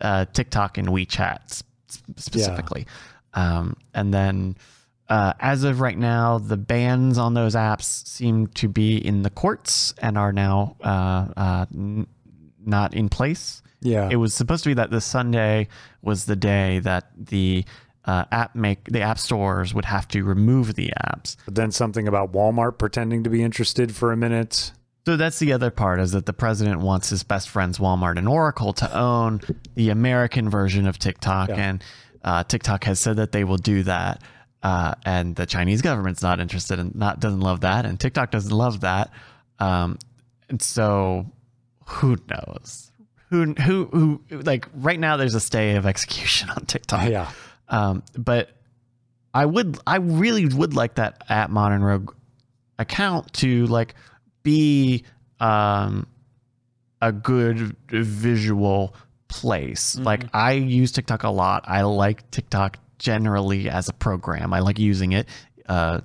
uh, 0.00 0.26
TikTok 0.32 0.76
and 0.78 0.88
WeChat 0.88 1.62
specifically. 2.16 2.86
Um, 3.34 3.76
and 3.94 4.12
then 4.12 4.56
uh, 5.08 5.32
as 5.40 5.64
of 5.64 5.80
right 5.80 5.96
now, 5.96 6.38
the 6.38 6.56
bans 6.56 7.16
on 7.16 7.34
those 7.34 7.54
apps 7.54 8.06
seem 8.06 8.48
to 8.48 8.68
be 8.68 8.96
in 8.98 9.22
the 9.22 9.30
courts 9.30 9.94
and 9.98 10.18
are 10.18 10.32
now 10.32 10.76
uh, 10.82 11.28
uh, 11.36 11.66
n- 11.72 12.06
not 12.64 12.92
in 12.92 13.08
place 13.08 13.62
Yeah. 13.80 14.08
it 14.10 14.16
was 14.16 14.34
supposed 14.34 14.64
to 14.64 14.70
be 14.70 14.74
that 14.74 14.90
this 14.90 15.06
Sunday 15.06 15.68
was 16.02 16.26
the 16.26 16.36
day 16.36 16.80
that 16.80 17.10
the 17.16 17.64
uh, 18.08 18.24
app 18.32 18.54
make 18.56 18.84
the 18.86 19.02
app 19.02 19.18
stores 19.18 19.74
would 19.74 19.84
have 19.84 20.08
to 20.08 20.24
remove 20.24 20.74
the 20.74 20.90
apps. 21.06 21.36
but 21.44 21.54
then 21.54 21.70
something 21.70 22.08
about 22.08 22.32
Walmart 22.32 22.78
pretending 22.78 23.22
to 23.24 23.30
be 23.30 23.42
interested 23.42 23.94
for 23.94 24.12
a 24.12 24.16
minute. 24.16 24.72
So 25.06 25.16
that's 25.16 25.38
the 25.38 25.52
other 25.52 25.70
part 25.70 26.00
is 26.00 26.12
that 26.12 26.24
the 26.26 26.32
president 26.32 26.80
wants 26.80 27.10
his 27.10 27.22
best 27.22 27.48
friends 27.50 27.78
Walmart 27.78 28.16
and 28.18 28.26
Oracle 28.28 28.72
to 28.74 28.98
own 28.98 29.40
the 29.74 29.90
American 29.90 30.48
version 30.50 30.86
of 30.86 30.98
TikTok, 30.98 31.48
Yeah. 31.50 31.56
and 31.68 31.84
uh, 32.24 32.44
TikTok 32.44 32.84
has 32.84 32.98
said 32.98 33.16
that 33.16 33.32
they 33.32 33.44
will 33.44 33.56
do 33.58 33.82
that. 33.84 34.22
Uh, 34.62 34.94
and 35.04 35.36
the 35.36 35.46
Chinese 35.46 35.82
government's 35.82 36.22
not 36.22 36.40
interested 36.40 36.78
in 36.78 36.92
not 36.94 37.20
doesn't 37.20 37.40
love 37.40 37.60
that, 37.60 37.86
and 37.86 38.00
TikTok 38.00 38.30
doesn't 38.32 38.50
love 38.56 38.80
that. 38.80 39.10
Um, 39.60 39.98
and 40.48 40.60
so, 40.60 41.26
who 41.86 42.16
knows? 42.28 42.90
Who 43.30 43.52
who 43.54 43.84
who? 43.92 44.20
Like 44.42 44.66
right 44.74 44.98
now, 44.98 45.16
there's 45.16 45.34
a 45.36 45.40
stay 45.40 45.76
of 45.76 45.86
execution 45.86 46.50
on 46.50 46.64
TikTok. 46.66 47.08
Yeah. 47.08 47.30
Um, 47.68 48.02
but 48.16 48.50
I 49.34 49.44
would, 49.46 49.78
I 49.86 49.96
really 49.96 50.46
would 50.46 50.74
like 50.74 50.94
that 50.96 51.22
at 51.28 51.50
Modern 51.50 51.82
Rogue 51.82 52.14
account 52.78 53.32
to 53.34 53.66
like 53.66 53.94
be 54.42 55.04
um, 55.40 56.06
a 57.02 57.12
good 57.12 57.76
visual 57.88 58.94
place. 59.28 59.96
Like 59.98 60.24
I 60.32 60.52
use 60.52 60.92
TikTok 60.92 61.22
a 61.22 61.30
lot. 61.30 61.64
I 61.66 61.82
like 61.82 62.30
TikTok 62.30 62.78
generally 62.98 63.68
as 63.68 63.88
a 63.88 63.92
program. 63.92 64.52
I 64.52 64.60
like 64.60 64.78
using 64.78 65.12
it 65.12 65.28
uh, 65.68 66.00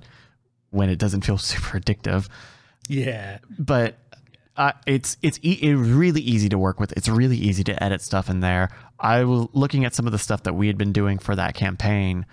when 0.70 0.90
it 0.90 0.98
doesn't 0.98 1.22
feel 1.22 1.38
super 1.38 1.80
addictive 1.80 2.28
Yeah, 2.88 3.38
but 3.58 3.96
uh, 4.56 4.72
it's 4.86 5.16
it's 5.22 5.38
e- 5.42 5.58
it's 5.62 5.78
really 5.78 6.20
easy 6.20 6.48
to 6.50 6.58
work 6.58 6.78
with. 6.78 6.92
It's 6.92 7.08
really 7.08 7.36
easy 7.36 7.64
to 7.64 7.82
edit 7.82 8.02
stuff 8.02 8.28
in 8.28 8.40
there. 8.40 8.70
I 8.98 9.24
was 9.24 9.48
looking 9.52 9.84
at 9.84 9.94
some 9.94 10.06
of 10.06 10.12
the 10.12 10.18
stuff 10.18 10.44
that 10.44 10.54
we 10.54 10.66
had 10.66 10.78
been 10.78 10.92
doing 10.92 11.18
for 11.18 11.34
that 11.36 11.54
campaign. 11.54 12.26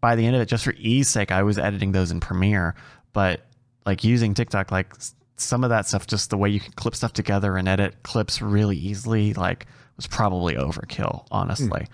By 0.00 0.16
the 0.16 0.26
end 0.26 0.36
of 0.36 0.42
it, 0.42 0.46
just 0.46 0.64
for 0.64 0.74
ease 0.78 1.08
sake, 1.08 1.32
I 1.32 1.42
was 1.42 1.58
editing 1.58 1.92
those 1.92 2.10
in 2.10 2.20
Premiere. 2.20 2.74
But 3.12 3.40
like 3.84 4.04
using 4.04 4.34
TikTok, 4.34 4.70
like 4.70 4.94
some 5.36 5.64
of 5.64 5.70
that 5.70 5.86
stuff, 5.86 6.06
just 6.06 6.30
the 6.30 6.36
way 6.36 6.50
you 6.50 6.60
can 6.60 6.72
clip 6.72 6.94
stuff 6.94 7.12
together 7.12 7.56
and 7.56 7.68
edit 7.68 8.02
clips 8.02 8.40
really 8.40 8.76
easily, 8.76 9.34
like 9.34 9.66
was 9.96 10.06
probably 10.06 10.54
overkill, 10.54 11.26
honestly. 11.30 11.86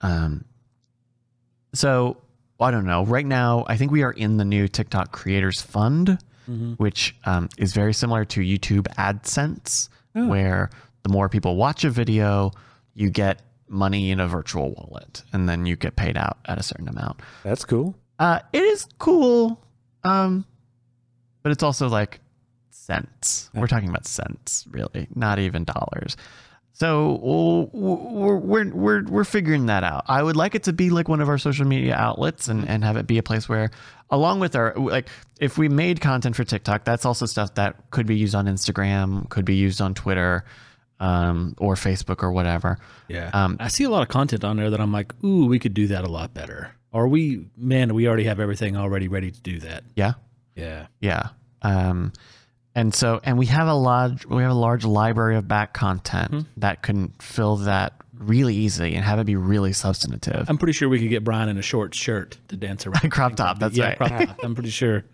Um, 0.00 0.44
so 1.74 2.16
I 2.60 2.70
don't 2.70 2.86
know. 2.86 3.04
Right 3.04 3.26
now, 3.26 3.64
I 3.68 3.76
think 3.76 3.92
we 3.92 4.02
are 4.02 4.12
in 4.12 4.36
the 4.36 4.44
new 4.44 4.68
TikTok 4.68 5.12
Creators 5.12 5.60
Fund 5.60 6.18
which 6.76 7.16
um, 7.24 7.48
is 7.56 7.72
very 7.72 7.94
similar 7.94 8.24
to 8.26 8.40
YouTube 8.40 8.82
AdSense, 8.98 9.88
where 10.28 10.68
the 11.02 11.08
more 11.08 11.28
people 11.28 11.56
watch 11.56 11.84
a 11.84 11.90
video, 11.90 12.52
you 12.94 13.10
get 13.10 13.42
money 13.68 14.10
in 14.10 14.20
a 14.20 14.28
virtual 14.28 14.72
wallet, 14.72 15.22
and 15.32 15.48
then 15.48 15.66
you 15.66 15.76
get 15.76 15.96
paid 15.96 16.16
out 16.16 16.38
at 16.46 16.58
a 16.58 16.62
certain 16.62 16.88
amount. 16.88 17.20
That's 17.42 17.64
cool. 17.64 17.94
Uh, 18.18 18.40
it 18.52 18.62
is 18.62 18.86
cool, 18.98 19.60
um, 20.04 20.44
but 21.42 21.52
it's 21.52 21.62
also 21.62 21.88
like 21.88 22.20
cents. 22.70 23.50
We're 23.54 23.66
talking 23.66 23.88
about 23.88 24.06
cents, 24.06 24.66
really, 24.70 25.08
not 25.14 25.38
even 25.38 25.64
dollars. 25.64 26.16
So 26.76 27.68
we're 27.72 28.36
we're 28.36 28.68
we're 28.70 29.04
we're 29.04 29.24
figuring 29.24 29.66
that 29.66 29.84
out. 29.84 30.04
I 30.08 30.22
would 30.22 30.34
like 30.34 30.56
it 30.56 30.64
to 30.64 30.72
be 30.72 30.90
like 30.90 31.08
one 31.08 31.20
of 31.20 31.28
our 31.28 31.38
social 31.38 31.66
media 31.66 31.94
outlets 31.94 32.48
and 32.48 32.68
and 32.68 32.82
have 32.82 32.96
it 32.96 33.06
be 33.06 33.16
a 33.18 33.22
place 33.22 33.48
where, 33.48 33.70
along 34.10 34.40
with 34.40 34.56
our 34.56 34.74
like, 34.74 35.08
if 35.38 35.56
we 35.56 35.68
made 35.68 36.00
content 36.00 36.34
for 36.34 36.42
TikTok, 36.42 36.84
that's 36.84 37.04
also 37.04 37.26
stuff 37.26 37.54
that 37.54 37.90
could 37.90 38.06
be 38.06 38.16
used 38.16 38.34
on 38.34 38.46
Instagram, 38.46 39.28
could 39.28 39.44
be 39.44 39.54
used 39.54 39.80
on 39.80 39.94
Twitter, 39.94 40.44
um, 41.00 41.54
or 41.58 41.74
Facebook 41.74 42.22
or 42.22 42.32
whatever. 42.32 42.78
yeah. 43.08 43.30
Um, 43.32 43.56
I 43.60 43.68
see 43.68 43.84
a 43.84 43.90
lot 43.90 44.02
of 44.02 44.08
content 44.08 44.44
on 44.44 44.56
there 44.56 44.70
that 44.70 44.80
I'm 44.80 44.92
like, 44.92 45.12
ooh, 45.24 45.46
we 45.46 45.58
could 45.58 45.74
do 45.74 45.88
that 45.88 46.04
a 46.04 46.08
lot 46.08 46.34
better. 46.34 46.74
Or 46.92 47.08
we, 47.08 47.46
man, 47.56 47.94
we 47.94 48.06
already 48.06 48.24
have 48.24 48.38
everything 48.38 48.76
already 48.76 49.08
ready 49.08 49.30
to 49.30 49.40
do 49.40 49.58
that. 49.60 49.84
Yeah. 49.96 50.12
Yeah. 50.54 50.86
Yeah. 51.00 51.30
Um, 51.62 52.12
and 52.74 52.94
so, 52.94 53.20
and 53.24 53.38
we 53.38 53.46
have 53.46 53.66
a 53.66 53.74
large, 53.74 54.26
we 54.26 54.42
have 54.42 54.52
a 54.52 54.54
large 54.54 54.84
library 54.84 55.36
of 55.36 55.48
back 55.48 55.74
content 55.74 56.46
that 56.56 56.82
can 56.82 57.12
fill 57.20 57.56
that 57.56 57.94
really 58.18 58.54
easily 58.54 58.94
and 58.94 59.04
have 59.04 59.18
it 59.18 59.24
be 59.24 59.36
really 59.36 59.72
substantive. 59.72 60.48
I'm 60.48 60.58
pretty 60.58 60.72
sure 60.72 60.88
we 60.88 60.98
could 60.98 61.10
get 61.10 61.24
Brian 61.24 61.48
in 61.48 61.58
a 61.58 61.62
short 61.62 61.94
shirt 61.94 62.38
to 62.48 62.56
dance 62.56 62.86
around. 62.86 63.10
crop 63.10 63.36
top. 63.36 63.58
That's 63.58 63.76
yeah, 63.76 63.88
right. 63.88 63.96
crop 63.96 64.10
top. 64.10 64.38
I'm 64.42 64.54
pretty 64.54 64.70
sure. 64.70 65.04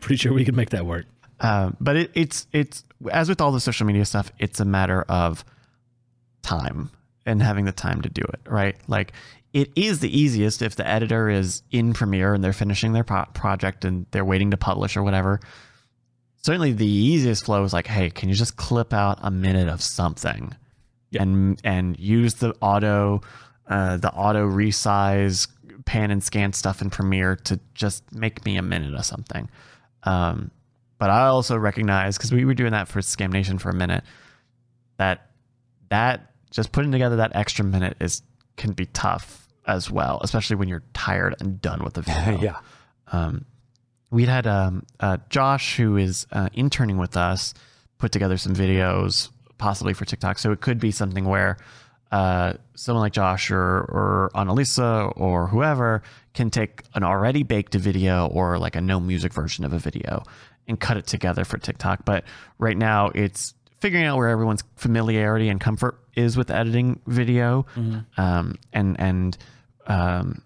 Pretty 0.00 0.16
sure 0.16 0.32
we 0.32 0.44
could 0.44 0.56
make 0.56 0.70
that 0.70 0.86
work. 0.86 1.06
Um, 1.40 1.76
but 1.80 1.96
it, 1.96 2.10
it's 2.14 2.46
it's 2.52 2.84
as 3.10 3.28
with 3.28 3.40
all 3.40 3.52
the 3.52 3.60
social 3.60 3.86
media 3.86 4.04
stuff, 4.04 4.30
it's 4.38 4.60
a 4.60 4.64
matter 4.64 5.02
of 5.08 5.44
time 6.42 6.90
and 7.26 7.42
having 7.42 7.64
the 7.64 7.72
time 7.72 8.02
to 8.02 8.08
do 8.08 8.22
it. 8.22 8.40
Right? 8.46 8.76
Like 8.88 9.12
it 9.52 9.70
is 9.76 10.00
the 10.00 10.16
easiest 10.18 10.62
if 10.62 10.76
the 10.76 10.86
editor 10.86 11.28
is 11.28 11.62
in 11.70 11.92
Premiere 11.92 12.34
and 12.34 12.42
they're 12.42 12.52
finishing 12.52 12.92
their 12.92 13.04
pro- 13.04 13.26
project 13.34 13.84
and 13.84 14.06
they're 14.10 14.24
waiting 14.24 14.50
to 14.50 14.56
publish 14.56 14.96
or 14.96 15.02
whatever. 15.02 15.40
Certainly, 16.44 16.72
the 16.72 16.86
easiest 16.86 17.44
flow 17.44 17.62
is 17.62 17.72
like, 17.72 17.86
hey, 17.86 18.10
can 18.10 18.28
you 18.28 18.34
just 18.34 18.56
clip 18.56 18.92
out 18.92 19.18
a 19.22 19.30
minute 19.30 19.68
of 19.68 19.80
something, 19.80 20.52
Yeah. 21.10 21.22
and 21.22 21.60
and 21.62 21.96
use 22.00 22.34
the 22.34 22.52
auto, 22.60 23.20
uh, 23.68 23.96
the 23.98 24.10
auto 24.12 24.50
resize, 24.50 25.46
pan 25.84 26.10
and 26.10 26.20
scan 26.24 26.52
stuff 26.52 26.82
in 26.82 26.90
Premiere 26.90 27.36
to 27.36 27.60
just 27.74 28.12
make 28.12 28.44
me 28.44 28.56
a 28.56 28.62
minute 28.62 28.92
of 28.94 29.04
something. 29.04 29.48
Um, 30.02 30.50
but 31.02 31.10
I 31.10 31.26
also 31.26 31.56
recognize 31.56 32.16
because 32.16 32.30
we 32.30 32.44
were 32.44 32.54
doing 32.54 32.70
that 32.70 32.86
for 32.86 33.00
Scam 33.00 33.32
Nation 33.32 33.58
for 33.58 33.70
a 33.70 33.74
minute 33.74 34.04
that 34.98 35.32
that 35.88 36.30
just 36.52 36.70
putting 36.70 36.92
together 36.92 37.16
that 37.16 37.34
extra 37.34 37.64
minute 37.64 37.96
is 37.98 38.22
can 38.56 38.70
be 38.70 38.86
tough 38.86 39.48
as 39.66 39.90
well, 39.90 40.20
especially 40.22 40.54
when 40.54 40.68
you're 40.68 40.84
tired 40.94 41.34
and 41.40 41.60
done 41.60 41.82
with 41.82 41.94
the 41.94 42.02
video. 42.24 42.40
yeah. 42.40 42.58
Um, 43.10 43.46
we'd 44.12 44.28
had 44.28 44.46
um, 44.46 44.86
uh, 45.00 45.16
Josh, 45.28 45.76
who 45.76 45.96
is 45.96 46.28
uh, 46.30 46.50
interning 46.52 46.98
with 46.98 47.16
us, 47.16 47.52
put 47.98 48.12
together 48.12 48.36
some 48.36 48.54
videos, 48.54 49.28
possibly 49.58 49.94
for 49.94 50.04
TikTok. 50.04 50.38
So 50.38 50.52
it 50.52 50.60
could 50.60 50.78
be 50.78 50.92
something 50.92 51.24
where 51.24 51.56
uh, 52.12 52.52
someone 52.76 53.00
like 53.00 53.12
Josh 53.12 53.50
or, 53.50 53.58
or 53.58 54.30
Annalisa 54.36 55.12
or 55.16 55.48
whoever 55.48 56.02
can 56.34 56.50
take 56.50 56.82
an 56.94 57.02
already 57.02 57.42
baked 57.42 57.74
video 57.74 58.26
or 58.26 58.58
like 58.58 58.76
a 58.76 58.80
no 58.80 59.00
music 59.00 59.32
version 59.32 59.64
of 59.64 59.72
a 59.72 59.78
video 59.78 60.22
and 60.68 60.78
cut 60.78 60.96
it 60.96 61.06
together 61.06 61.44
for 61.44 61.58
TikTok. 61.58 62.04
But 62.04 62.24
right 62.58 62.76
now, 62.76 63.08
it's 63.14 63.54
figuring 63.80 64.04
out 64.06 64.16
where 64.16 64.28
everyone's 64.28 64.62
familiarity 64.76 65.48
and 65.48 65.60
comfort 65.60 65.98
is 66.14 66.36
with 66.36 66.50
editing 66.50 67.00
video, 67.06 67.66
um, 68.16 68.54
and 68.72 68.98
and 69.00 69.36
um, 69.86 70.42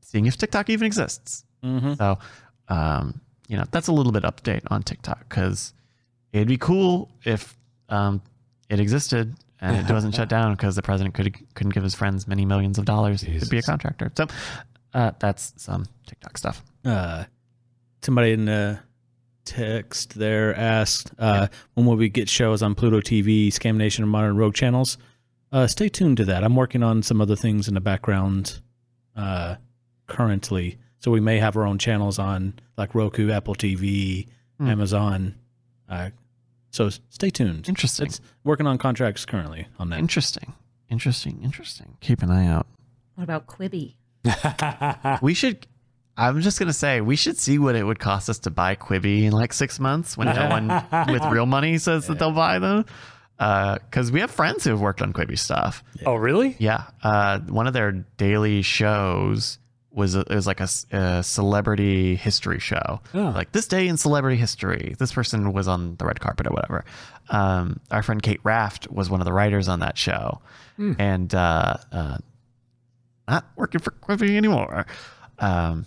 seeing 0.00 0.26
if 0.26 0.36
TikTok 0.36 0.68
even 0.70 0.86
exists. 0.86 1.44
So, 1.96 2.18
um, 2.68 3.20
you 3.48 3.56
know, 3.56 3.64
that's 3.70 3.88
a 3.88 3.92
little 3.92 4.12
bit 4.12 4.22
update 4.24 4.62
on 4.70 4.82
TikTok 4.82 5.28
because 5.28 5.72
it'd 6.32 6.48
be 6.48 6.58
cool 6.58 7.10
if 7.24 7.56
um, 7.88 8.20
it 8.68 8.80
existed 8.80 9.34
and 9.60 9.88
it 9.88 9.92
wasn't 9.92 10.14
shut 10.14 10.28
down 10.36 10.52
because 10.52 10.76
the 10.76 10.82
president 10.82 11.14
could 11.14 11.34
couldn't 11.54 11.72
give 11.72 11.82
his 11.82 11.94
friends 11.94 12.28
many 12.28 12.44
millions 12.44 12.76
of 12.78 12.84
dollars 12.84 13.22
to 13.22 13.46
be 13.46 13.58
a 13.58 13.62
contractor. 13.62 14.12
So, 14.16 14.26
Uh, 14.92 15.10
that's 15.18 15.52
some 15.56 15.86
TikTok 16.06 16.36
stuff. 16.38 16.62
Uh, 16.84 17.24
somebody 18.02 18.32
in 18.32 18.44
the 18.44 18.78
text 19.44 20.14
there 20.18 20.54
asked, 20.56 21.12
uh, 21.18 21.48
when 21.74 21.86
will 21.86 21.96
we 21.96 22.08
get 22.08 22.28
shows 22.28 22.62
on 22.62 22.74
Pluto 22.74 23.00
TV, 23.00 23.48
Scam 23.48 23.76
Nation, 23.76 24.04
and 24.04 24.10
Modern 24.10 24.36
Rogue 24.36 24.54
channels? 24.54 24.98
Uh, 25.52 25.66
stay 25.66 25.88
tuned 25.88 26.16
to 26.16 26.24
that. 26.24 26.42
I'm 26.44 26.56
working 26.56 26.82
on 26.82 27.02
some 27.02 27.20
other 27.20 27.36
things 27.36 27.68
in 27.68 27.74
the 27.74 27.80
background 27.80 28.60
uh, 29.16 29.56
currently. 30.06 30.78
So 30.98 31.10
we 31.10 31.20
may 31.20 31.38
have 31.38 31.56
our 31.56 31.66
own 31.66 31.78
channels 31.78 32.18
on 32.18 32.54
like 32.76 32.94
Roku, 32.94 33.30
Apple 33.30 33.54
TV, 33.54 34.26
Hmm. 34.58 34.68
Amazon. 34.68 35.34
Uh, 35.88 36.10
so 36.70 36.88
stay 37.10 37.28
tuned. 37.28 37.68
Interesting. 37.68 38.06
It's 38.06 38.20
working 38.44 38.66
on 38.68 38.78
contracts 38.78 39.24
currently 39.26 39.66
on 39.80 39.90
that. 39.90 39.98
Interesting. 39.98 40.54
Interesting. 40.88 41.40
Interesting. 41.42 41.96
Keep 42.00 42.22
an 42.22 42.30
eye 42.30 42.46
out. 42.46 42.66
What 43.16 43.24
about 43.24 43.46
Quibi? 43.48 43.94
We 45.22 45.34
should. 45.34 45.66
I'm 46.16 46.40
just 46.40 46.58
gonna 46.58 46.72
say 46.72 47.00
we 47.00 47.16
should 47.16 47.38
see 47.38 47.58
what 47.58 47.74
it 47.74 47.84
would 47.84 47.98
cost 47.98 48.30
us 48.30 48.38
to 48.40 48.50
buy 48.50 48.76
Quibi 48.76 49.24
in 49.24 49.32
like 49.32 49.52
six 49.52 49.80
months 49.80 50.16
when 50.16 50.28
no 50.28 50.48
one 50.48 50.68
with 51.12 51.24
real 51.24 51.46
money 51.46 51.78
says 51.78 52.06
that 52.06 52.18
they'll 52.18 52.30
buy 52.32 52.58
them. 52.58 52.84
Because 53.36 54.12
we 54.12 54.20
have 54.20 54.30
friends 54.30 54.64
who 54.64 54.70
have 54.70 54.80
worked 54.80 55.02
on 55.02 55.12
Quibi 55.12 55.38
stuff. 55.38 55.82
oh, 56.06 56.14
really? 56.14 56.54
Yeah, 56.58 56.84
uh, 57.02 57.40
one 57.40 57.66
of 57.66 57.72
their 57.72 57.92
daily 58.16 58.62
shows 58.62 59.58
was 59.90 60.14
a, 60.16 60.20
it 60.20 60.34
was 60.34 60.46
like 60.46 60.60
a 60.60 61.22
celebrity 61.22 62.16
history 62.16 62.58
show. 62.58 63.00
Oh. 63.12 63.32
Like 63.34 63.52
this 63.52 63.66
day 63.66 63.86
in 63.88 63.96
celebrity 63.96 64.36
history, 64.36 64.94
this 64.98 65.12
person 65.12 65.52
was 65.52 65.68
on 65.68 65.96
the 65.96 66.04
red 66.04 66.20
carpet 66.20 66.46
or 66.46 66.50
whatever. 66.50 66.84
Um, 67.28 67.80
our 67.90 68.02
friend 68.02 68.22
Kate 68.22 68.40
Raft 68.44 68.90
was 68.90 69.08
one 69.10 69.20
of 69.20 69.24
the 69.24 69.32
writers 69.32 69.68
on 69.68 69.80
that 69.80 69.96
show, 69.98 70.40
and 70.98 71.34
uh, 71.34 71.76
uh, 71.92 72.18
not 73.28 73.46
working 73.56 73.80
for 73.80 73.92
Quibi 73.92 74.36
anymore. 74.36 74.86
Um, 75.38 75.86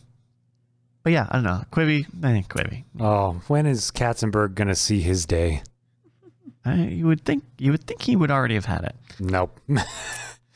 but 1.08 1.14
yeah, 1.14 1.26
I 1.30 1.36
don't 1.36 1.46
know 1.46 1.64
Quibi. 1.72 2.06
I 2.22 2.34
think 2.34 2.50
Quibi. 2.50 2.84
Oh, 3.00 3.40
when 3.48 3.66
is 3.66 3.92
Katzenberg 3.92 4.56
gonna 4.56 4.76
see 4.76 5.00
his 5.00 5.26
day? 5.26 5.64
I, 6.66 6.84
you 6.84 7.08
would 7.08 7.24
think 7.24 7.46
you 7.58 7.72
would 7.72 7.86
think 7.88 8.02
he 8.02 8.18
would 8.18 8.30
already 8.30 8.56
have 8.56 8.66
had 8.66 8.84
it. 8.84 8.94
Nope. 9.18 9.58
All 9.70 9.78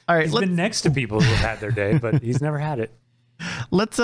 right, 0.10 0.26
He's 0.26 0.34
let's, 0.34 0.45
been 0.45 0.57
next 0.57 0.82
to 0.82 0.91
people 0.91 1.22
who 1.22 1.34
have 1.36 1.38
had 1.52 1.60
their 1.61 1.72
day, 1.72 1.98
but 1.98 2.22
he's 2.22 2.41
never 2.41 2.57
had 2.60 2.80
it. 2.80 2.91
Let's 3.72 3.98
uh, 3.98 4.03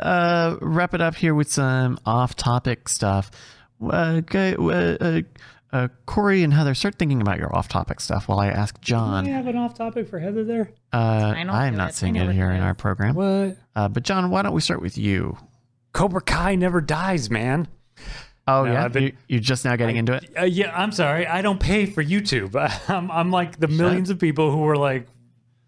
uh, 0.00 0.58
wrap 0.64 0.94
it 0.94 1.00
up 1.00 1.16
here 1.16 1.34
with 1.34 1.50
some 1.50 1.98
off-topic 2.06 2.88
stuff. 2.88 3.32
Uh, 3.82 4.20
okay, 4.20 4.54
uh, 4.54 4.68
uh, 4.70 5.20
uh, 5.72 5.88
Corey 6.06 6.44
and 6.44 6.54
Heather, 6.54 6.74
start 6.74 7.00
thinking 7.00 7.20
about 7.20 7.38
your 7.38 7.54
off-topic 7.56 7.98
stuff 7.98 8.28
while 8.28 8.38
I 8.38 8.46
ask 8.46 8.80
John. 8.80 9.24
Do 9.24 9.30
we 9.30 9.34
have 9.34 9.48
an 9.48 9.56
off 9.56 9.74
topic 9.74 10.08
for 10.08 10.20
Heather 10.20 10.44
there? 10.44 10.70
Uh, 10.92 11.34
I, 11.36 11.44
I 11.48 11.66
am 11.66 11.74
not 11.74 11.90
it. 11.90 11.94
seeing 11.96 12.16
I 12.16 12.26
it 12.26 12.32
here 12.32 12.52
it 12.52 12.56
in 12.56 12.60
our 12.62 12.74
program. 12.74 13.16
What? 13.16 13.56
Uh, 13.74 13.88
but 13.88 14.04
John, 14.04 14.30
why 14.30 14.42
don't 14.42 14.54
we 14.54 14.60
start 14.60 14.80
with 14.80 14.96
you? 14.96 15.36
Cobra 15.92 16.20
Kai 16.20 16.54
never 16.54 16.80
dies, 16.80 17.30
man. 17.30 17.68
Oh 18.46 18.64
No, 18.64 18.72
yeah, 18.72 18.88
been- 18.88 19.02
you, 19.04 19.12
you're 19.28 19.40
just 19.40 19.64
now 19.64 19.76
getting 19.76 19.96
into 19.96 20.14
it. 20.14 20.28
Uh, 20.38 20.44
yeah, 20.44 20.72
I'm 20.76 20.92
sorry. 20.92 21.26
I 21.26 21.42
don't 21.42 21.60
pay 21.60 21.86
for 21.86 22.02
YouTube. 22.02 22.54
I'm, 22.88 23.10
I'm 23.10 23.30
like 23.30 23.58
the 23.60 23.68
millions 23.68 24.10
of 24.10 24.18
people 24.18 24.50
who 24.50 24.58
were 24.58 24.76
like, 24.76 25.06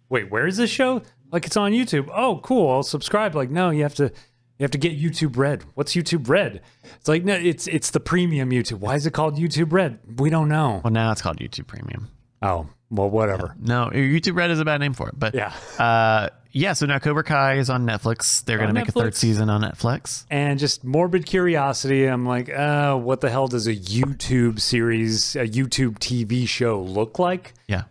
wait, 0.09 0.31
where 0.31 0.47
is 0.47 0.57
this 0.57 0.71
show? 0.71 1.03
Like 1.31 1.47
it's 1.47 1.57
on 1.57 1.73
YouTube. 1.73 2.09
Oh, 2.15 2.41
cool. 2.43 2.71
I'll 2.71 2.83
subscribe. 2.83 3.35
Like, 3.35 3.51
no, 3.51 3.71
you 3.71 3.83
have 3.83 3.95
to 3.97 4.05
you 4.05 4.65
have 4.65 4.71
to 4.73 4.79
get 4.79 4.99
YouTube 5.01 5.37
Red. 5.37 5.65
What's 5.75 5.95
YouTube 5.95 6.29
Red? 6.29 6.61
It's 6.97 7.09
like 7.09 7.25
no, 7.25 7.35
it's 7.35 7.67
it's 7.67 7.91
the 7.91 8.01
premium 8.01 8.51
YouTube. 8.51 8.79
Why 8.81 8.95
is 8.97 9.07
it 9.07 9.13
called 9.13 9.37
YouTube 9.39 9.73
Red? 9.73 9.99
We 10.19 10.31
don't 10.31 10.49
know. 10.49 10.81
Well, 10.85 10.93
now 10.93 11.11
it's 11.13 11.23
called 11.23 11.39
YouTube 11.39 11.67
Premium. 11.67 12.09
Oh, 12.43 12.67
well, 12.93 13.11
whatever. 13.11 13.55
No, 13.59 13.89
YouTube 13.93 14.37
Red 14.37 14.51
is 14.53 14.61
a 14.61 14.65
bad 14.65 14.79
name 14.81 14.93
for 14.93 15.09
it. 15.09 15.19
But 15.19 15.35
Yeah. 15.35 15.53
uh, 15.79 16.29
yeah. 16.53 16.75
So 16.75 16.87
now 16.87 16.99
Cobra 16.99 17.25
Kai 17.25 17.55
is 17.55 17.71
on 17.71 17.87
Netflix. 17.87 18.45
They're 18.45 18.59
going 18.59 18.69
to 18.69 18.75
make 18.75 18.89
a 18.89 18.93
third 18.93 19.15
season 19.17 19.49
on 19.51 19.63
Netflix. 19.63 20.27
And 20.31 20.59
just 20.59 20.85
morbid 20.85 21.25
curiosity. 21.27 22.05
I'm 22.05 22.27
like, 22.27 22.51
uh, 22.51 22.95
what 22.97 23.21
the 23.23 23.31
hell 23.31 23.49
does 23.49 23.67
a 23.67 23.75
YouTube 23.75 24.61
series, 24.61 25.35
a 25.35 25.47
YouTube 25.49 25.99
TV 25.99 26.47
show 26.47 26.81
look 26.81 27.19
like? 27.19 27.55
Yeah, 27.67 27.85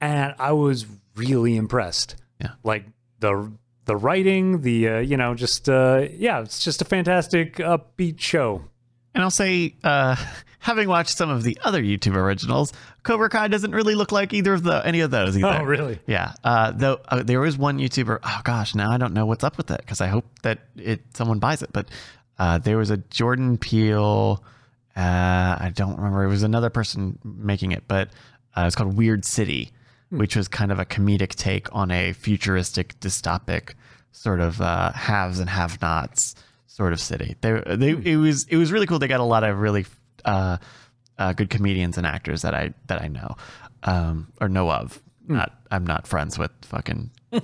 and 0.00 0.34
I 0.38 0.52
was 0.52 0.86
really 1.14 1.56
impressed. 1.56 2.16
Yeah. 2.40 2.50
like 2.64 2.84
the 3.20 3.50
the 3.86 3.96
writing, 3.96 4.62
the 4.62 4.88
uh, 4.88 4.98
you 4.98 5.16
know, 5.16 5.34
just 5.34 5.68
uh, 5.68 6.06
yeah, 6.12 6.40
it's 6.40 6.64
just 6.64 6.82
a 6.82 6.84
fantastic 6.84 7.56
upbeat 7.56 8.18
show. 8.20 8.62
and 9.14 9.22
I'll 9.22 9.30
say, 9.30 9.74
uh, 9.84 10.16
having 10.66 10.88
watched 10.88 11.16
some 11.16 11.30
of 11.30 11.44
the 11.44 11.56
other 11.62 11.80
YouTube 11.80 12.16
originals, 12.16 12.72
Cobra 13.04 13.28
Kai 13.28 13.46
doesn't 13.46 13.70
really 13.70 13.94
look 13.94 14.10
like 14.10 14.34
either 14.34 14.52
of 14.52 14.64
the 14.64 14.84
any 14.84 15.00
of 15.00 15.12
those 15.12 15.38
either. 15.38 15.60
Oh, 15.60 15.62
really? 15.62 16.00
Yeah. 16.08 16.34
Uh, 16.42 16.72
though 16.72 17.00
uh, 17.08 17.22
there 17.22 17.38
was 17.38 17.56
one 17.56 17.78
YouTuber. 17.78 18.18
Oh 18.22 18.40
gosh, 18.42 18.74
now 18.74 18.90
I 18.90 18.98
don't 18.98 19.14
know 19.14 19.26
what's 19.26 19.44
up 19.44 19.56
with 19.56 19.70
it 19.70 19.78
because 19.78 20.00
I 20.00 20.08
hope 20.08 20.24
that 20.42 20.58
it 20.76 21.02
someone 21.14 21.38
buys 21.38 21.62
it. 21.62 21.70
But 21.72 21.88
uh, 22.38 22.58
there 22.58 22.76
was 22.76 22.90
a 22.90 22.96
Jordan 22.96 23.58
Peele. 23.58 24.42
Uh, 24.96 25.56
I 25.60 25.70
don't 25.72 25.96
remember. 25.96 26.24
It 26.24 26.28
was 26.28 26.42
another 26.42 26.68
person 26.70 27.18
making 27.24 27.70
it, 27.70 27.84
but 27.86 28.10
uh, 28.56 28.64
it's 28.66 28.74
called 28.74 28.96
Weird 28.96 29.24
City, 29.24 29.70
which 30.10 30.34
was 30.34 30.48
kind 30.48 30.72
of 30.72 30.80
a 30.80 30.84
comedic 30.84 31.36
take 31.36 31.72
on 31.72 31.92
a 31.92 32.12
futuristic, 32.12 32.98
dystopic 32.98 33.74
sort 34.10 34.40
of 34.40 34.60
uh, 34.60 34.90
haves 34.92 35.38
and 35.38 35.48
have-nots 35.48 36.34
sort 36.66 36.92
of 36.92 37.00
city. 37.00 37.36
They, 37.40 37.62
they, 37.76 37.90
it 37.90 38.16
was 38.16 38.46
it 38.48 38.56
was 38.56 38.72
really 38.72 38.86
cool. 38.86 38.98
They 38.98 39.06
got 39.06 39.20
a 39.20 39.24
lot 39.24 39.44
of 39.44 39.58
really 39.60 39.86
uh, 40.26 40.58
uh, 41.18 41.32
good 41.32 41.48
comedians 41.48 41.96
and 41.96 42.06
actors 42.06 42.42
that 42.42 42.54
I 42.54 42.74
that 42.88 43.00
I 43.00 43.08
know 43.08 43.36
um, 43.84 44.32
or 44.40 44.48
know 44.48 44.70
of. 44.70 45.02
Not 45.28 45.52
I'm 45.70 45.86
not 45.86 46.06
friends 46.06 46.38
with 46.38 46.50
fucking 46.62 47.10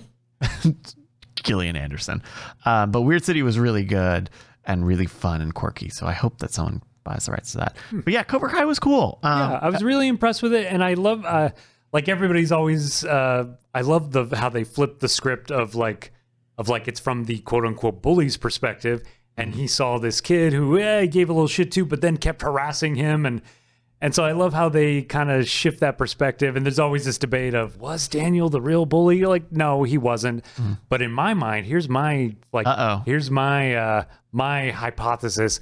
Gillian 1.43 1.77
Anderson, 1.77 2.23
uh, 2.65 2.87
but 2.87 3.03
Weird 3.03 3.25
City 3.25 3.43
was 3.43 3.59
really 3.59 3.85
good 3.85 4.31
and 4.65 4.87
really 4.87 5.07
fun 5.07 5.41
and 5.41 5.55
quirky. 5.55 5.89
So 5.89 6.07
I 6.07 6.13
hope 6.13 6.39
that 6.39 6.53
someone 6.53 6.83
buys 7.05 7.27
the 7.27 7.33
rights 7.33 7.53
to 7.53 7.59
that. 7.59 7.77
But 7.93 8.13
yeah, 8.13 8.23
Cobra 8.23 8.49
Kai 8.49 8.65
was 8.65 8.79
cool. 8.79 9.19
Um, 9.25 9.39
Yeah, 9.51 9.59
I 9.63 9.71
was 9.71 9.83
really 9.83 10.07
impressed 10.07 10.43
with 10.43 10.55
it, 10.55 10.67
and 10.73 10.85
I 10.85 10.95
love 10.95 11.25
uh, 11.25 11.51
like 11.93 12.09
everybody's 12.09 12.53
always. 12.53 13.05
Uh, 13.05 13.47
I 13.75 13.81
love 13.81 14.13
the 14.13 14.27
how 14.37 14.49
they 14.49 14.65
flip 14.65 15.01
the 15.01 15.09
script 15.09 15.51
of 15.51 15.75
like 15.75 16.13
of 16.59 16.69
like 16.69 16.87
it's 16.87 17.01
from 17.01 17.25
the 17.25 17.39
quote 17.39 17.65
unquote 17.65 18.03
bully's 18.03 18.37
perspective, 18.37 19.03
and 19.37 19.55
he 19.55 19.67
saw 19.67 19.99
this 19.99 20.21
kid 20.21 20.53
who 20.53 20.79
eh, 20.79 21.03
he 21.03 21.09
gave 21.09 21.29
a 21.31 21.33
little 21.33 21.49
shit 21.49 21.73
to, 21.73 21.85
but 21.85 22.01
then 22.01 22.17
kept 22.17 22.43
harassing 22.43 22.95
him 22.97 23.25
and. 23.27 23.43
And 24.05 24.13
so 24.13 24.25
I 24.25 24.33
love 24.33 24.53
how 24.53 24.69
they 24.69 25.03
kind 25.03 25.31
of 25.31 25.47
shift 25.49 25.79
that 25.79 25.97
perspective. 25.97 26.57
And 26.57 26.67
there's 26.67 26.81
always 26.81 27.05
this 27.05 27.19
debate 27.19 27.55
of 27.55 27.79
was 27.81 28.09
Daniel 28.09 28.49
the 28.49 28.61
real 28.61 28.85
bully? 28.85 29.19
You're 29.19 29.29
like, 29.29 29.53
no, 29.53 29.85
he 29.85 29.97
wasn't. 29.97 30.45
But 30.89 31.03
in 31.03 31.13
my 31.13 31.35
mind, 31.35 31.67
here's 31.67 31.89
my 31.89 32.35
like, 32.53 32.67
Uh-oh. 32.67 33.03
here's 33.07 33.31
my 33.31 33.77
uh, 33.77 34.05
my 34.33 34.71
hypothesis: 34.73 35.61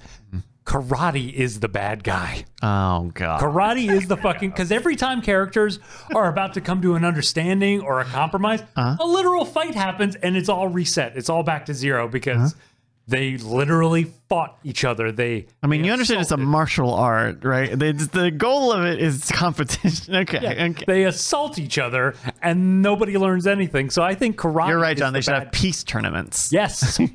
karate 0.65 1.31
is 1.33 1.61
the 1.61 1.69
bad 1.69 2.03
guy. 2.03 2.45
oh 2.63 3.11
god. 3.13 3.43
Karate 3.43 3.91
is 3.91 4.07
the 4.09 4.17
fucking 4.17 4.51
because 4.51 4.73
every 4.73 4.97
time 4.97 5.21
characters 5.21 5.79
are 6.15 6.29
about 6.29 6.55
to 6.55 6.63
come 6.63 6.81
to 6.81 6.95
an 6.95 7.05
understanding 7.05 7.83
or 7.83 8.01
a 8.01 8.05
compromise, 8.07 8.63
a 8.77 8.97
literal 9.05 9.45
fight 9.45 9.75
happens 9.75 10.17
and 10.17 10.37
it's 10.37 10.49
all 10.49 10.67
reset. 10.69 11.15
It's 11.15 11.29
all 11.29 11.43
back 11.43 11.67
to 11.67 11.75
zero 11.75 12.09
because 12.09 12.55
they 13.11 13.37
literally 13.39 14.05
fought 14.29 14.57
each 14.65 14.85
other. 14.85 15.11
They 15.13 15.47
I 15.63 15.67
mean, 15.67 15.85
you 15.85 15.93
understand 15.93 16.21
it's 16.21 16.31
a 16.31 16.37
martial 16.37 16.95
art, 16.95 17.45
right? 17.45 17.77
The, 17.79 17.93
the 17.93 18.31
goal 18.31 18.73
of 18.73 18.85
it 18.85 19.01
is 19.01 19.31
competition. 19.33 20.15
Okay. 20.21 20.39
okay. 20.71 20.85
they 20.87 21.05
assault 21.05 21.59
each 21.59 21.77
other 21.79 22.15
and 22.43 22.81
nobody 22.83 23.17
learns 23.19 23.47
anything. 23.47 23.91
So 23.91 24.03
I 24.03 24.15
think 24.15 24.37
karate. 24.37 24.69
You're 24.69 24.79
right, 24.79 24.97
John. 24.97 25.13
the 25.13 25.19
They 25.19 25.23
should 25.23 25.33
bad- 25.33 25.43
have 25.45 25.53
peace 25.53 25.83
tournaments. 25.85 26.53
Yes. 26.53 26.99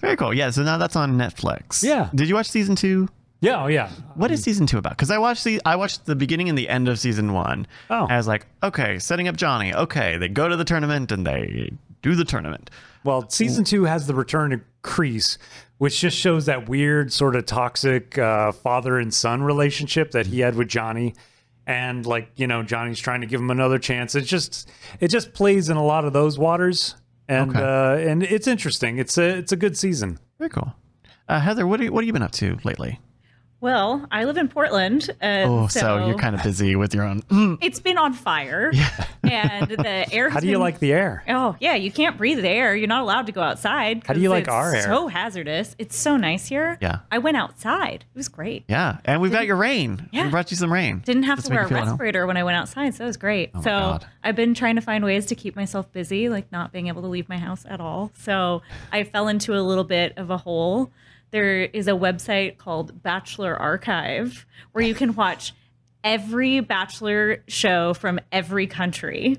Very 0.00 0.16
cool. 0.16 0.34
Yeah. 0.34 0.50
So 0.50 0.62
now 0.62 0.76
that's 0.78 0.96
on 0.96 1.16
Netflix. 1.16 1.82
Yeah. 1.82 2.10
Did 2.14 2.28
you 2.28 2.34
watch 2.34 2.48
season 2.50 2.74
two? 2.76 3.08
yeah. 3.40 3.62
Oh 3.62 3.66
yeah. 3.68 3.88
What 4.14 4.30
is 4.30 4.42
season 4.42 4.66
two 4.66 4.78
about? 4.78 4.92
Because 4.92 5.10
I 5.10 5.18
watched 5.18 5.44
the 5.44 5.60
I 5.64 5.76
watched 5.76 6.04
the 6.06 6.16
beginning 6.16 6.48
and 6.48 6.58
the 6.58 6.68
end 6.68 6.88
of 6.88 6.98
season 6.98 7.32
one. 7.32 7.66
Oh. 7.90 8.06
I 8.10 8.16
was 8.16 8.26
like, 8.26 8.46
okay, 8.62 8.98
setting 8.98 9.28
up 9.28 9.36
Johnny. 9.36 9.72
Okay, 9.74 10.16
they 10.18 10.28
go 10.28 10.48
to 10.48 10.56
the 10.56 10.64
tournament 10.64 11.12
and 11.12 11.26
they 11.26 11.70
do 12.02 12.14
the 12.14 12.24
tournament. 12.24 12.70
Well, 13.04 13.28
season 13.30 13.64
two 13.64 13.84
has 13.84 14.06
the 14.06 14.14
return 14.14 14.52
of 14.52 14.60
Kreese, 14.82 15.38
which 15.78 16.00
just 16.00 16.16
shows 16.16 16.46
that 16.46 16.68
weird, 16.68 17.12
sort 17.12 17.36
of 17.36 17.46
toxic 17.46 18.18
uh, 18.18 18.52
father 18.52 18.98
and 18.98 19.12
son 19.12 19.42
relationship 19.42 20.10
that 20.12 20.26
he 20.26 20.40
had 20.40 20.54
with 20.54 20.68
Johnny. 20.68 21.14
And 21.66 22.06
like 22.06 22.30
you 22.36 22.46
know, 22.46 22.62
Johnny's 22.62 22.98
trying 22.98 23.20
to 23.20 23.26
give 23.26 23.40
him 23.40 23.50
another 23.50 23.78
chance. 23.78 24.14
It 24.14 24.22
just 24.22 24.70
it 25.00 25.08
just 25.08 25.32
plays 25.34 25.68
in 25.68 25.76
a 25.76 25.84
lot 25.84 26.04
of 26.06 26.12
those 26.14 26.38
waters, 26.38 26.94
and 27.28 27.50
Okay. 27.50 27.60
uh, 27.62 28.10
and 28.10 28.22
it's 28.22 28.46
interesting. 28.46 28.98
It's 28.98 29.18
a 29.18 29.36
it's 29.38 29.52
a 29.52 29.56
good 29.56 29.76
season. 29.76 30.18
Very 30.38 30.48
cool. 30.50 30.72
Uh, 31.28 31.40
Heather, 31.40 31.66
what, 31.66 31.78
are 31.80 31.84
you, 31.84 31.92
what 31.92 32.02
have 32.02 32.06
you 32.06 32.12
been 32.14 32.22
up 32.22 32.32
to 32.32 32.56
lately? 32.64 32.98
Well, 33.60 34.06
I 34.12 34.24
live 34.24 34.36
in 34.36 34.48
Portland. 34.48 35.10
And 35.20 35.50
Oh, 35.50 35.66
so, 35.66 36.06
you're 36.06 36.16
kind 36.18 36.36
of 36.36 36.42
busy 36.44 36.76
with 36.76 36.94
your 36.94 37.02
own. 37.04 37.22
Mm. 37.22 37.58
It's 37.60 37.80
been 37.80 37.98
on 37.98 38.12
fire. 38.14 38.72
Yeah. 39.24 39.64
And 39.64 39.70
the 39.70 40.10
air 40.14 40.26
has 40.30 40.34
How 40.34 40.40
do 40.40 40.46
you 40.46 40.54
been- 40.54 40.60
like 40.62 40.78
the 40.78 40.92
air? 40.92 41.22
Oh, 41.28 41.54
yeah, 41.60 41.74
you 41.74 41.90
can't 41.92 42.16
breathe 42.16 42.38
the 42.40 42.48
air. 42.48 42.74
You're 42.74 42.86
not 42.88 43.02
allowed 43.02 43.26
to 43.26 43.32
go 43.32 43.42
outside. 43.42 44.02
How 44.06 44.14
do 44.14 44.20
you 44.20 44.28
'cause 44.28 44.38
like 44.38 44.48
our 44.48 44.74
air? 44.74 44.82
so 44.84 45.08
hazardous. 45.08 45.74
It's 45.78 45.96
so 45.98 46.16
nice 46.16 46.46
here. 46.46 46.78
Yeah. 46.80 47.00
I 47.12 47.18
went 47.18 47.36
outside. 47.36 48.04
It 48.14 48.16
was 48.16 48.28
great. 48.28 48.64
Yeah, 48.68 48.98
and 49.04 49.20
we've 49.20 49.32
got 49.32 49.44
your 49.44 49.56
rain. 49.56 50.08
Yeah. 50.12 50.24
We 50.26 50.30
brought 50.30 50.50
you 50.50 50.56
some 50.56 50.72
rain. 50.72 51.02
Didn't 51.04 51.24
have 51.24 51.38
Just 51.38 51.48
to 51.48 51.52
wear 51.54 51.64
a 51.64 51.68
feel 51.68 51.76
at 51.76 51.80
home. 51.84 51.90
respirator 51.90 52.26
when 52.26 52.38
I 52.38 52.44
went 52.44 52.56
outside, 52.56 52.94
so 52.94 53.04
it 53.04 53.08
was 53.08 53.18
great. 53.18 53.50
Oh 53.54 53.58
my 53.58 53.64
so 53.64 53.70
God. 53.70 54.06
I've 54.24 54.36
been 54.36 54.54
trying 54.54 54.76
to 54.76 54.82
find 54.82 55.04
ways 55.04 55.26
to 55.26 55.34
keep 55.34 55.56
myself 55.56 55.92
busy, 55.92 56.30
like 56.30 56.50
not 56.50 56.72
being 56.72 56.86
able 56.86 57.02
to 57.02 57.08
leave 57.08 57.28
my 57.28 57.38
house 57.38 57.66
at 57.68 57.80
all. 57.80 58.12
So 58.14 58.62
I 58.92 59.04
fell 59.04 59.28
into 59.28 59.54
a 59.54 59.60
little 59.60 59.84
bit 59.84 60.14
of 60.16 60.30
a 60.30 60.38
hole. 60.38 60.90
There 61.30 61.62
is 61.62 61.88
a 61.88 61.92
website 61.92 62.58
called 62.58 63.02
Bachelor 63.02 63.56
Archive 63.56 64.46
where 64.72 64.84
you 64.84 64.94
can 64.94 65.14
watch 65.14 65.52
every 66.02 66.60
Bachelor 66.60 67.42
show 67.48 67.94
from 67.94 68.20
every 68.32 68.66
country. 68.66 69.38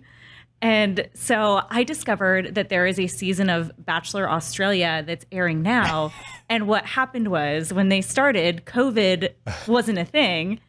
And 0.62 1.08
so 1.14 1.62
I 1.70 1.84
discovered 1.84 2.56
that 2.56 2.70
there 2.70 2.86
is 2.86 3.00
a 3.00 3.08
season 3.08 3.50
of 3.50 3.72
Bachelor 3.78 4.30
Australia 4.30 5.04
that's 5.06 5.26
airing 5.32 5.62
now. 5.62 6.12
and 6.50 6.68
what 6.68 6.86
happened 6.86 7.30
was 7.30 7.72
when 7.72 7.90
they 7.90 8.02
started, 8.02 8.66
COVID 8.66 9.34
wasn't 9.68 10.00
a 10.00 10.06
thing. 10.06 10.60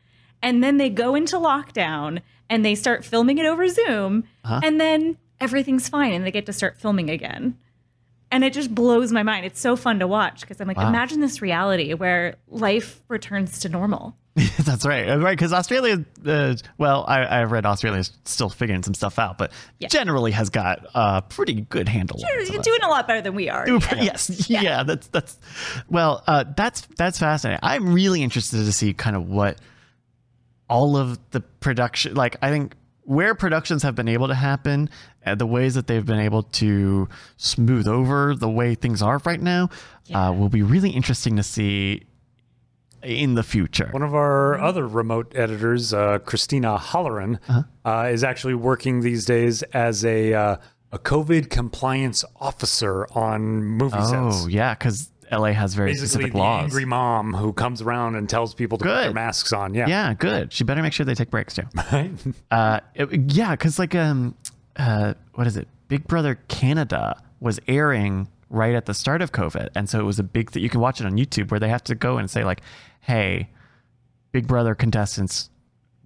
And 0.43 0.63
then 0.63 0.77
they 0.77 0.91
go 0.91 1.15
into 1.15 1.37
lockdown 1.37 2.23
and 2.49 2.65
they 2.65 2.75
start 2.75 3.05
filming 3.05 3.39
it 3.39 3.47
over 3.47 3.69
Zoom. 3.69 4.25
Uh-huh. 4.45 4.61
And 4.63 4.81
then 4.81 5.19
everything's 5.41 5.89
fine 5.89 6.13
and 6.13 6.25
they 6.25 6.31
get 6.31 6.47
to 6.47 6.53
start 6.53 6.79
filming 6.79 7.11
again. 7.11 7.59
And 8.32 8.44
it 8.44 8.52
just 8.52 8.73
blows 8.74 9.11
my 9.12 9.23
mind. 9.24 9.44
It's 9.44 9.61
so 9.61 9.74
fun 9.74 9.98
to 9.98 10.07
watch 10.07 10.43
because 10.43 10.61
I'm 10.61 10.69
like, 10.69 10.77
imagine 10.78 11.20
this 11.20 11.43
reality 11.43 11.94
where 11.94 12.36
life 12.48 13.01
returns 13.09 13.59
to 13.61 13.69
normal. 13.69 14.16
That's 14.61 14.86
right. 14.86 15.16
Right, 15.16 15.36
because 15.36 15.52
Australia, 15.52 16.05
uh, 16.24 16.55
well, 16.78 17.05
I, 17.09 17.40
I've 17.40 17.51
read 17.51 17.66
Australia's 17.66 18.12
still 18.24 18.48
figuring 18.48 18.85
some 18.85 18.94
stuff 18.94 19.19
out, 19.19 19.36
but 19.36 19.51
Yeah. 19.81 19.89
generally 19.89 20.31
has 20.31 20.48
got 20.48 20.86
a 20.94 21.23
pretty 21.23 21.62
good 21.62 21.89
handle. 21.89 22.20
on 22.24 22.47
You're 22.52 22.62
doing 22.62 22.82
a 22.85 22.89
lot 22.89 23.09
better 23.09 23.20
than 23.20 23.35
we 23.35 23.48
are. 23.48 23.69
Yes, 23.69 24.48
yeah. 24.51 24.85
that's 24.85 25.09
that's 25.09 25.36
well, 25.89 26.23
uh, 26.28 26.44
that's 26.57 26.82
that's 26.97 27.19
fascinating. 27.19 27.59
I'm 27.65 27.93
really 27.93 28.23
interested 28.23 28.59
to 28.59 28.73
see 28.73 28.94
kind 28.94 29.16
of 29.16 29.28
what 29.28 29.59
all 30.69 30.97
of 30.97 31.19
the 31.32 31.40
production, 31.40 32.15
like 32.15 32.36
I 32.40 32.51
think 32.51 32.77
where 33.03 33.35
productions 33.35 33.83
have 33.83 33.95
been 33.95 34.09
able 34.09 34.29
to 34.29 34.35
happen, 34.35 34.89
uh, 35.27 35.35
the 35.35 35.47
ways 35.47 35.75
that 35.75 35.87
they've 35.87 36.07
been 36.07 36.21
able 36.21 36.43
to 36.45 37.09
smooth 37.37 37.87
over 37.89 38.35
the 38.35 38.49
way 38.49 38.75
things 38.75 39.03
are 39.03 39.21
right 39.25 39.41
now, 39.43 39.69
uh, 40.15 40.33
will 40.37 40.49
be 40.49 40.63
really 40.63 40.91
interesting 40.91 41.37
to 41.37 41.43
see 41.43 42.03
in 43.03 43.35
the 43.35 43.43
future. 43.43 43.89
One 43.93 44.03
of 44.03 44.15
our 44.15 44.61
other 44.61 44.87
remote 44.87 45.33
editors, 45.35 45.95
uh, 45.95 46.19
Christina 46.19 46.77
Holleran, 46.79 47.39
Uh-huh. 47.49 47.63
uh 47.85 48.09
is 48.13 48.23
actually 48.23 48.55
working 48.55 49.01
these 49.01 49.25
days 49.25 49.63
as 49.73 50.05
a 50.05 50.35
uh, 50.35 50.57
a 50.93 50.99
COVID 50.99 51.49
compliance 51.51 52.25
officer 52.41 53.07
on 53.13 53.63
movie 53.65 53.97
Oh 53.99 54.05
sets. 54.11 54.45
Oh 54.45 54.49
yeah, 54.49 54.75
because 54.75 55.11
LA 55.31 55.52
has 55.52 55.74
very 55.74 55.90
Basically, 55.90 56.09
specific 56.09 56.32
the 56.32 56.39
laws. 56.39 56.65
angry 56.65 56.85
mom 56.85 57.32
who 57.35 57.52
comes 57.52 57.81
around 57.82 58.16
and 58.16 58.28
tells 58.28 58.55
people 58.55 58.78
to 58.78 58.85
put 58.85 58.94
their 59.02 59.12
masks 59.12 59.52
on. 59.52 59.74
Yeah, 59.74 59.86
Yeah, 59.86 60.15
good. 60.15 60.52
She 60.52 60.65
better 60.65 60.82
make 60.82 60.93
sure 60.93 61.07
they 61.07 61.15
take 61.15 61.31
breaks 61.31 61.55
too. 61.55 61.62
Right? 61.93 62.11
Uh, 62.51 62.81
it- 62.94 63.32
yeah, 63.32 63.52
because 63.52 63.78
like 63.78 63.94
um, 63.94 64.35
uh, 64.77 65.15
what 65.35 65.47
is 65.47 65.57
it? 65.57 65.69
Big 65.89 66.07
Brother 66.07 66.39
Canada 66.48 67.20
was 67.40 67.59
airing 67.69 68.28
right 68.48 68.74
at 68.74 68.86
the 68.86 68.94
start 68.94 69.23
of 69.23 69.32
COVID, 69.32 69.69
and 69.74 69.89
so 69.89 69.98
it 70.01 70.05
was 70.05 70.19
a 70.19 70.23
big 70.24 70.51
thing. 70.51 70.62
You 70.62 70.69
can 70.70 70.81
watch 70.81 71.01
it 71.01 71.07
on 71.07 71.12
YouTube 71.16 71.51
where 71.51 71.61
they 71.61 71.69
have 71.69 71.85
to 71.85 71.94
go 71.94 72.19
and 72.19 72.31
say 72.31 72.44
like, 72.44 72.61
"Hey, 73.01 73.48
Big 74.32 74.47
Brother 74.47 74.74
contestants, 74.74 75.51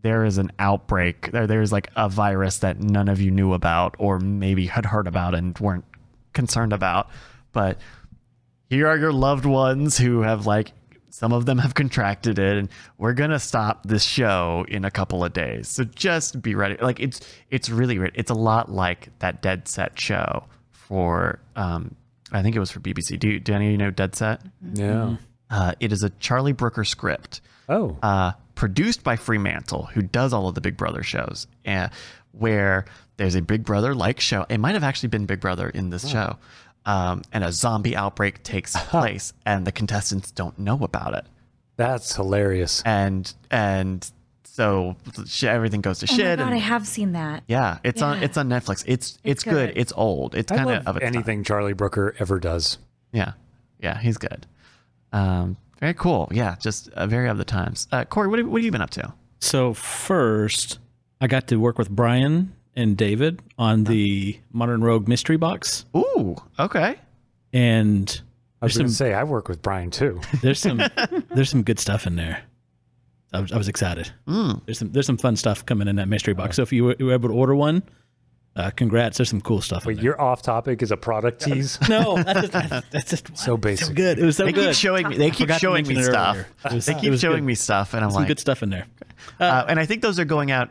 there 0.02 0.24
is 0.24 0.38
an 0.38 0.52
outbreak. 0.58 1.30
There, 1.32 1.46
there's 1.46 1.72
like 1.72 1.90
a 1.96 2.08
virus 2.08 2.58
that 2.58 2.80
none 2.80 3.08
of 3.08 3.20
you 3.20 3.30
knew 3.30 3.52
about, 3.54 3.94
or 3.98 4.18
maybe 4.18 4.66
had 4.66 4.86
heard 4.86 5.06
about 5.06 5.34
and 5.34 5.58
weren't 5.58 5.84
concerned 6.32 6.72
about, 6.72 7.08
but." 7.52 7.78
Here 8.74 8.88
are 8.88 8.96
your 8.98 9.12
loved 9.12 9.44
ones 9.46 9.96
who 9.96 10.22
have 10.22 10.46
like 10.46 10.72
some 11.10 11.32
of 11.32 11.46
them 11.46 11.58
have 11.58 11.74
contracted 11.74 12.40
it 12.40 12.56
and 12.56 12.68
we're 12.98 13.12
gonna 13.12 13.38
stop 13.38 13.84
this 13.86 14.02
show 14.02 14.64
in 14.68 14.84
a 14.84 14.90
couple 14.90 15.24
of 15.24 15.32
days. 15.32 15.68
So 15.68 15.84
just 15.84 16.42
be 16.42 16.56
ready. 16.56 16.76
Like 16.80 16.98
it's 16.98 17.20
it's 17.50 17.70
really 17.70 17.98
weird. 17.98 18.12
It's 18.16 18.30
a 18.32 18.34
lot 18.34 18.70
like 18.72 19.10
that 19.20 19.42
dead 19.42 19.68
set 19.68 19.98
show 20.00 20.44
for 20.72 21.38
um 21.56 21.94
i 22.32 22.42
think 22.42 22.54
it 22.54 22.58
was 22.58 22.70
for 22.70 22.80
bbc 22.80 23.18
do, 23.18 23.38
do 23.40 23.54
any 23.54 23.66
of 23.66 23.72
you 23.72 23.78
know 23.78 23.90
dead 23.90 24.14
set? 24.14 24.42
Yeah. 24.74 25.16
uh, 25.50 25.72
it 25.80 25.92
is 25.92 26.02
a 26.02 26.10
charlie 26.10 26.52
brooker 26.52 26.84
script 26.84 27.40
Oh, 27.68 27.96
uh, 28.02 28.32
produced 28.56 29.02
by 29.02 29.16
Fremantle, 29.16 29.86
who 29.94 30.02
does 30.02 30.34
all 30.34 30.48
of 30.48 30.54
the 30.54 30.60
Big 30.60 30.76
Brother 30.76 31.02
shows, 31.02 31.46
uh, 31.66 31.88
where 32.32 32.84
there's 33.16 33.34
a 33.36 33.40
Big 33.40 33.64
Brother 33.64 33.94
like 33.94 34.20
show. 34.20 34.44
It 34.50 34.58
might 34.58 34.74
have 34.74 34.84
actually 34.84 35.08
been 35.08 35.24
Big 35.24 35.40
Brother 35.40 35.70
in 35.70 35.88
this 35.88 36.06
show, 36.06 36.36
um, 36.86 37.22
and 37.32 37.44
a 37.44 37.52
zombie 37.52 37.96
outbreak 37.96 38.42
takes 38.42 38.74
place, 38.88 39.32
and 39.46 39.66
the 39.66 39.72
contestants 39.72 40.30
don't 40.30 40.58
know 40.58 40.78
about 40.82 41.14
it, 41.14 41.24
that's 41.76 42.14
hilarious. 42.16 42.82
and 42.84 43.32
and 43.50 44.10
so 44.44 44.94
sh- 45.26 45.44
everything 45.44 45.80
goes 45.80 45.98
to 45.98 46.06
Oh 46.08 46.12
my 46.12 46.16
shit. 46.16 46.38
God, 46.38 46.44
and, 46.46 46.54
I 46.54 46.58
have 46.58 46.86
seen 46.86 47.12
that. 47.12 47.42
yeah, 47.48 47.78
it's 47.82 48.00
on 48.02 48.22
it's 48.22 48.36
on 48.36 48.48
Netflix. 48.48 48.84
It's 48.86 49.18
it's, 49.24 49.42
good. 49.42 49.52
good. 49.52 49.72
It's 49.76 49.92
old. 49.96 50.34
It's 50.34 50.52
kind 50.52 50.70
of 50.70 50.86
of 50.86 50.96
its 50.96 51.04
time. 51.04 51.14
anything 51.14 51.42
Charlie 51.44 51.72
Brooker 51.72 52.14
ever 52.18 52.38
does. 52.38 52.78
Yeah, 53.12 53.32
yeah, 53.80 53.98
he's 53.98 54.16
good. 54.18 54.46
Um, 55.12 55.56
very 55.80 55.94
cool. 55.94 56.28
Yeah, 56.32 56.56
just 56.60 56.88
uh, 56.90 57.06
very 57.06 57.28
of 57.28 57.38
the 57.38 57.44
times. 57.44 57.88
Uh, 57.92 58.04
Corey, 58.04 58.28
what 58.28 58.38
have, 58.38 58.48
what 58.48 58.60
have 58.60 58.64
you 58.64 58.70
been 58.72 58.80
up 58.80 58.90
to? 58.90 59.12
So 59.40 59.74
first, 59.74 60.78
I 61.20 61.26
got 61.26 61.48
to 61.48 61.56
work 61.56 61.78
with 61.78 61.90
Brian 61.90 62.52
and 62.76 62.96
David 62.96 63.40
on 63.58 63.84
the 63.84 64.38
Modern 64.52 64.82
Rogue 64.82 65.08
mystery 65.08 65.36
box, 65.36 65.84
Ooh, 65.96 66.36
okay. 66.58 66.96
and 67.52 68.20
I 68.62 68.66
was 68.66 68.74
There's 68.74 68.76
going 68.78 68.88
to 68.88 68.94
say 68.94 69.14
I 69.14 69.24
work 69.24 69.48
with 69.48 69.62
Brian 69.62 69.90
too. 69.90 70.20
there's 70.42 70.58
some 70.58 70.82
there's 71.30 71.50
some 71.50 71.62
good 71.62 71.78
stuff 71.78 72.06
in 72.06 72.16
there. 72.16 72.42
I 73.32 73.40
was, 73.40 73.52
I 73.52 73.56
was 73.58 73.68
excited. 73.68 74.10
Mm. 74.28 74.64
There's 74.64 74.78
some 74.78 74.92
there's 74.92 75.06
some 75.06 75.16
fun 75.18 75.36
stuff 75.36 75.66
coming 75.66 75.88
in 75.88 75.96
that 75.96 76.08
mystery 76.08 76.34
box. 76.34 76.56
So 76.56 76.62
if 76.62 76.72
you 76.72 76.84
were, 76.84 76.96
you 76.98 77.06
were 77.06 77.12
able 77.14 77.28
to 77.30 77.34
order 77.34 77.54
one, 77.56 77.82
uh, 78.54 78.70
congrats. 78.70 79.18
There's 79.18 79.28
some 79.28 79.40
cool 79.40 79.60
stuff. 79.60 79.82
in 79.84 79.88
Wait, 79.88 79.94
there. 79.96 80.04
your 80.04 80.20
off 80.20 80.40
topic 80.42 80.82
is 80.82 80.92
a 80.92 80.96
product 80.96 81.42
tease. 81.42 81.76
No, 81.88 82.22
that's 82.22 82.48
just, 82.48 82.90
that's 82.92 83.10
just 83.10 83.36
So 83.36 83.56
basic. 83.56 83.86
so 83.88 83.92
good. 83.92 84.18
It 84.20 84.24
was 84.24 84.36
so 84.36 84.44
They 84.44 84.52
good. 84.52 84.66
keep 84.68 84.76
showing 84.76 85.08
me. 85.08 85.16
They 85.16 85.30
keep 85.32 85.50
showing 85.50 85.86
me 85.86 86.00
stuff. 86.02 86.38
was- 86.70 86.86
they 86.86 86.94
keep 86.94 87.18
showing 87.18 87.38
good. 87.38 87.44
me 87.44 87.54
stuff, 87.56 87.92
and 87.94 88.04
I'm 88.04 88.10
some 88.12 88.20
like, 88.22 88.28
good 88.28 88.38
stuff 88.38 88.62
in 88.62 88.70
there. 88.70 88.86
uh, 89.40 89.64
and 89.68 89.80
I 89.80 89.86
think 89.86 90.00
those 90.02 90.18
are 90.20 90.24
going 90.24 90.50
out. 90.52 90.70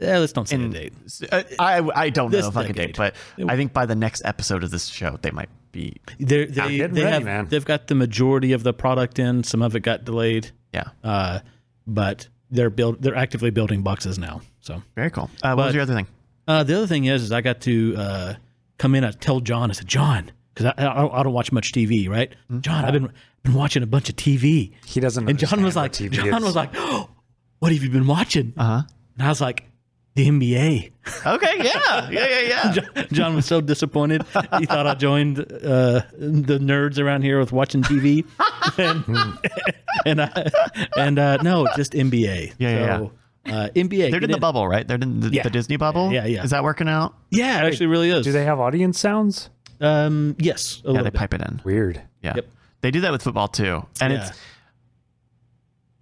Yeah, 0.00 0.18
let's 0.18 0.32
don't 0.32 0.48
say 0.48 0.56
In, 0.56 0.70
the 0.70 0.78
date. 0.90 0.92
uh, 1.30 1.42
I 1.58 1.78
I 1.94 2.10
don't 2.10 2.32
know 2.32 2.48
if 2.48 2.56
I 2.56 2.66
can 2.66 2.74
date, 2.74 2.96
but 2.96 3.14
I 3.48 3.56
think 3.56 3.72
by 3.72 3.86
the 3.86 3.94
next 3.94 4.22
episode 4.24 4.64
of 4.64 4.70
this 4.70 4.86
show, 4.86 5.18
they 5.22 5.30
might 5.30 5.48
be. 5.72 5.96
They're, 6.18 6.46
they 6.46 6.76
getting 6.78 6.94
they 6.94 7.02
ready, 7.04 7.12
have 7.14 7.24
man. 7.24 7.46
they've 7.48 7.64
got 7.64 7.86
the 7.86 7.94
majority 7.94 8.52
of 8.52 8.62
the 8.64 8.72
product 8.72 9.18
in. 9.18 9.44
Some 9.44 9.62
of 9.62 9.74
it 9.76 9.80
got 9.80 10.04
delayed, 10.04 10.50
Yeah, 10.72 10.84
uh, 11.04 11.40
but 11.86 12.28
they're 12.50 12.70
build 12.70 13.02
they're 13.02 13.14
actively 13.16 13.50
building 13.50 13.82
boxes 13.82 14.18
now. 14.18 14.40
So 14.60 14.82
very 14.96 15.10
cool. 15.10 15.30
Uh, 15.42 15.54
what 15.54 15.66
was 15.66 15.74
your 15.74 15.82
other 15.82 15.94
thing? 15.94 16.06
uh, 16.48 16.62
the 16.64 16.76
other 16.76 16.86
thing 16.86 17.04
is, 17.06 17.22
is 17.22 17.32
I 17.32 17.40
got 17.40 17.60
to 17.62 17.94
uh, 17.96 18.34
come 18.78 18.94
in 18.96 19.04
and 19.04 19.20
tell 19.20 19.40
John. 19.40 19.70
I 19.70 19.74
said, 19.74 19.86
John, 19.88 20.30
because 20.54 20.72
I, 20.76 20.84
I, 20.84 21.20
I 21.20 21.22
don't 21.22 21.32
watch 21.32 21.52
much 21.52 21.72
TV, 21.72 22.08
right? 22.08 22.30
Mm-hmm. 22.50 22.60
John, 22.60 22.84
I've 22.84 22.92
been 22.92 23.12
been 23.44 23.54
watching 23.54 23.82
a 23.82 23.86
bunch 23.86 24.08
of 24.08 24.16
TV, 24.16 24.72
He 24.86 24.98
doesn't. 25.00 25.28
and 25.28 25.38
John 25.38 25.62
was 25.62 25.76
like, 25.76 25.92
TV 25.92 26.10
John 26.10 26.28
is. 26.38 26.42
was 26.44 26.56
like, 26.56 26.70
oh, 26.74 27.10
what 27.60 27.70
have 27.72 27.82
you 27.82 27.90
been 27.90 28.06
watching? 28.08 28.54
Uh 28.56 28.64
huh. 28.64 28.82
And 29.16 29.22
I 29.26 29.28
was 29.28 29.40
like, 29.40 29.64
the 30.14 30.28
NBA. 30.28 30.92
Okay. 31.26 31.52
Yeah. 31.58 32.08
Yeah. 32.10 32.26
Yeah. 32.28 32.40
Yeah. 32.40 32.72
John, 32.72 33.06
John 33.12 33.34
was 33.34 33.46
so 33.46 33.60
disappointed. 33.60 34.22
He 34.58 34.66
thought 34.66 34.86
I 34.86 34.94
joined 34.94 35.40
uh, 35.40 36.02
the 36.16 36.58
nerds 36.60 36.98
around 36.98 37.22
here 37.22 37.38
with 37.40 37.50
watching 37.52 37.82
TV, 37.82 38.24
and 38.78 39.38
and, 40.06 40.20
I, 40.22 40.50
and 40.96 41.18
uh, 41.18 41.36
no, 41.38 41.66
just 41.76 41.92
NBA. 41.92 42.54
Yeah, 42.58 42.70
yeah, 42.70 43.52
Uh, 43.52 43.68
NBA. 43.74 44.10
They're 44.12 44.22
in 44.22 44.30
the 44.30 44.38
bubble, 44.38 44.66
right? 44.68 44.86
They're 44.86 44.96
in 44.98 45.20
the, 45.20 45.30
Yeah. 45.30 45.42
the 45.42 45.50
Disney 45.50 45.76
bubble. 45.76 46.12
Yeah, 46.12 46.26
yeah. 46.26 46.44
Is 46.44 46.50
that 46.50 46.62
working 46.62 46.88
out? 46.88 47.14
Yeah, 47.30 47.62
it 47.62 47.66
actually 47.66 47.86
really 47.88 48.10
is. 48.10 48.24
Do 48.24 48.32
they 48.32 48.44
have 48.44 48.60
audience 48.60 48.98
sounds? 48.98 49.50
Um, 49.80 50.36
yes. 50.38 50.80
A 50.86 50.92
Yeah, 50.92 50.98
they 50.98 51.10
bit. 51.10 51.14
pipe 51.14 51.34
it 51.34 51.40
in. 51.42 51.60
Weird. 51.64 52.00
Yeah. 52.22 52.34
Yep. 52.36 52.46
They 52.82 52.90
do 52.92 53.00
that 53.00 53.10
with 53.12 53.22
football 53.22 53.48
too, 53.48 53.84
and 54.00 54.12
Yeah. 54.12 54.28
it's. 54.28 54.38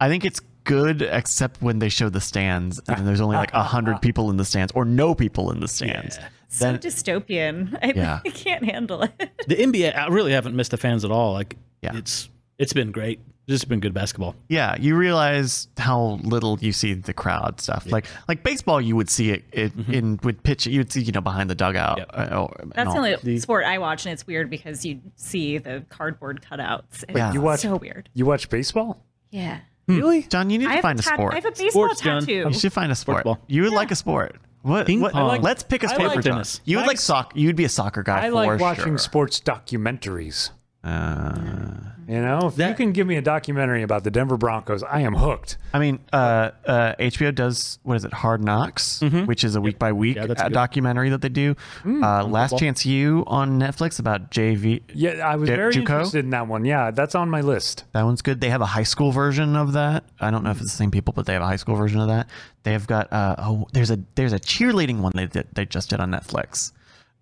I 0.01 0.09
think 0.09 0.25
it's 0.25 0.41
good, 0.65 1.03
except 1.03 1.61
when 1.63 1.79
they 1.79 1.89
show 1.89 2.09
the 2.09 2.21
stands, 2.21 2.81
and 2.89 3.07
there's 3.07 3.21
only 3.21 3.37
like 3.37 3.53
a 3.53 3.63
hundred 3.63 4.01
people 4.03 4.31
in 4.31 4.37
the 4.37 4.45
stands, 4.45 4.73
or 4.75 4.85
no 4.85 5.15
people 5.15 5.51
in 5.51 5.61
the 5.61 5.69
stands. 5.69 6.17
Yeah. 6.19 6.29
So 6.49 6.65
Then- 6.67 6.79
dystopian. 6.79 7.79
I, 7.83 7.93
Yeah. 7.97 8.21
I 8.27 8.29
can't 8.31 8.65
handle 8.65 9.03
it. 9.03 9.13
The 9.47 9.57
NBA. 9.57 9.97
I 9.97 10.09
really 10.09 10.33
haven't 10.33 10.55
missed 10.57 10.71
the 10.71 10.77
fans 10.77 11.05
at 11.05 11.11
all. 11.11 11.33
Like, 11.33 11.57
Yeah. 11.83 11.97
it's 11.97 12.29
it's 12.59 12.73
been 12.73 12.93
great. 12.93 13.21
It's 13.49 13.55
just 13.59 13.69
been 13.69 13.81
good 13.81 13.93
basketball. 13.93 14.37
Yeah, 14.49 14.77
you 14.79 14.95
realize 14.95 15.67
how 15.77 16.21
little 16.23 16.59
you 16.61 16.71
see 16.71 16.95
the 16.95 17.13
crowd 17.13 17.61
stuff. 17.61 17.87
Like 17.91 18.07
like 18.29 18.45
baseball, 18.45 18.81
you 18.81 18.95
would 18.95 19.11
see 19.11 19.31
it, 19.31 19.45
it 19.51 19.73
in 19.89 20.21
with 20.23 20.43
pitch. 20.45 20.67
You 20.67 20.79
would 20.79 20.93
see 20.93 21.01
you 21.03 21.11
know 21.11 21.21
behind 21.23 21.51
the 21.51 21.57
dugout. 21.57 21.99
Yep. 21.99 22.11
uh, 22.15 22.37
or- 22.37 22.55
That's 22.75 22.93
the 22.93 22.99
only 22.99 23.17
The- 23.17 23.41
sport 23.41 23.65
I 23.65 23.79
watch, 23.79 24.07
and 24.07 24.13
it's 24.13 24.27
weird 24.29 24.49
because 24.49 24.85
you 24.85 25.01
see 25.17 25.59
the 25.59 25.85
cardboard 25.89 26.41
cutouts. 26.49 27.03
It's 27.09 27.17
Yeah. 27.17 27.33
You 27.33 27.41
watch- 27.41 27.61
so 27.61 27.75
weird. 27.77 28.09
You 28.15 28.27
watch 28.27 28.49
baseball? 28.49 29.03
Yeah. 29.33 29.59
Hmm. 29.89 29.97
Really? 29.97 30.23
John, 30.23 30.49
you 30.51 30.59
need 30.59 30.69
I 30.69 30.77
to 30.77 30.83
find 30.83 30.99
a 30.99 31.01
a 31.01 31.03
sport. 31.03 31.33
I 31.33 31.37
have 31.37 31.45
a 31.45 31.51
baseball 31.51 31.71
Sports, 31.87 32.01
John. 32.01 32.21
tattoo. 32.21 32.33
You 32.49 32.53
should 32.53 32.73
find 32.73 32.93
a 32.93 32.95
sport. 32.95 33.25
ball. 33.25 33.39
You 33.49 33.63
would 33.63 33.73
like 33.73 33.91
a 33.91 33.97
sport. 33.97 34.37
What? 34.63 34.87
Ping 34.87 35.01
what- 35.01 35.13
pong. 35.13 35.27
Like- 35.27 35.43
let's 35.43 35.65
pick 35.65 35.83
a 35.83 35.89
sport 35.89 36.05
like 36.09 36.17
for 36.17 36.23
John. 36.23 36.35
tennis. 36.35 36.61
You 36.65 36.77
would 36.77 36.85
I 36.85 36.87
like 36.87 36.89
like- 36.93 37.01
soccer. 37.01 37.37
You'd 37.39 37.57
be 37.57 37.65
a 37.65 37.69
soccer 37.69 38.03
guy 38.05 38.27
I 38.27 38.29
for 38.29 38.35
like 38.35 38.61
watching 38.61 38.85
sure. 38.85 38.99
sports 38.99 39.41
documentaries. 39.41 40.51
Uh, 40.85 41.75
You 42.09 42.21
know, 42.21 42.49
if 42.49 42.59
you 42.59 42.75
can 42.75 42.91
give 42.93 43.07
me 43.07 43.17
a 43.17 43.23
documentary 43.23 43.83
about 43.85 44.03
the 44.03 44.11
Denver 44.11 44.37
Broncos, 44.37 44.83
I 44.83 45.01
am 45.03 45.15
hooked. 45.15 45.57
I 45.73 45.79
mean, 45.79 46.01
uh, 46.13 46.51
uh, 46.67 46.95
HBO 46.99 47.33
does 47.33 47.79
what 47.85 47.95
is 47.95 48.05
it? 48.05 48.13
Hard 48.13 48.43
Knocks, 48.45 49.01
which 49.01 49.45
is 49.45 49.55
a 49.55 49.61
week 49.61 49.79
by 49.79 49.93
week 49.93 50.17
Mm-hmm. 50.17 50.23
Yeah, 50.23 50.27
that's 50.27 50.43
uh, 50.43 50.49
good. 50.49 50.55
documentary 50.55 51.11
that 51.11 51.23
they 51.23 51.29
do. 51.29 51.55
uh, 51.87 52.25
Last 52.25 52.59
Chance 52.59 52.85
U 52.87 53.23
on 53.29 53.61
Netflix 53.61 54.01
about 54.01 54.33
JV. 54.33 54.83
Yeah, 54.93 55.13
I 55.27 55.37
was 55.37 55.49
Ju- 55.49 55.55
very 55.57 55.73
JUCO? 55.73 55.79
interested 55.79 56.25
in 56.25 56.31
that 56.31 56.49
one. 56.49 56.65
Yeah, 56.65 56.91
that's 56.91 57.15
on 57.15 57.31
my 57.31 57.41
list. 57.41 57.85
That 57.93 58.03
one's 58.03 58.21
good. 58.21 58.41
They 58.41 58.51
have 58.51 58.61
a 58.63 58.67
high 58.67 58.83
school 58.83 59.13
version 59.13 59.55
of 59.55 59.73
that. 59.75 60.03
I 60.21 60.31
don't 60.33 60.43
know 60.43 60.51
if 60.51 60.57
it's 60.61 60.73
the 60.73 60.77
same 60.77 60.91
people, 60.91 61.15
but 61.15 61.27
they 61.27 61.33
have 61.35 61.43
a 61.43 61.47
high 61.47 61.57
school 61.57 61.77
version 61.77 62.01
of 62.01 62.09
that. 62.09 62.27
They 62.65 62.73
have 62.73 62.89
got 62.89 63.11
uh, 63.13 63.37
oh, 63.39 63.69
there's 63.73 63.93
a 63.93 64.01
there's 64.17 64.33
a 64.33 64.41
cheerleading 64.41 64.99
one 65.01 65.13
they 65.15 65.27
they 65.53 65.65
just 65.67 65.91
did 65.91 66.01
on 66.01 66.11
Netflix. 66.11 66.73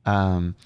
Um, 0.06 0.56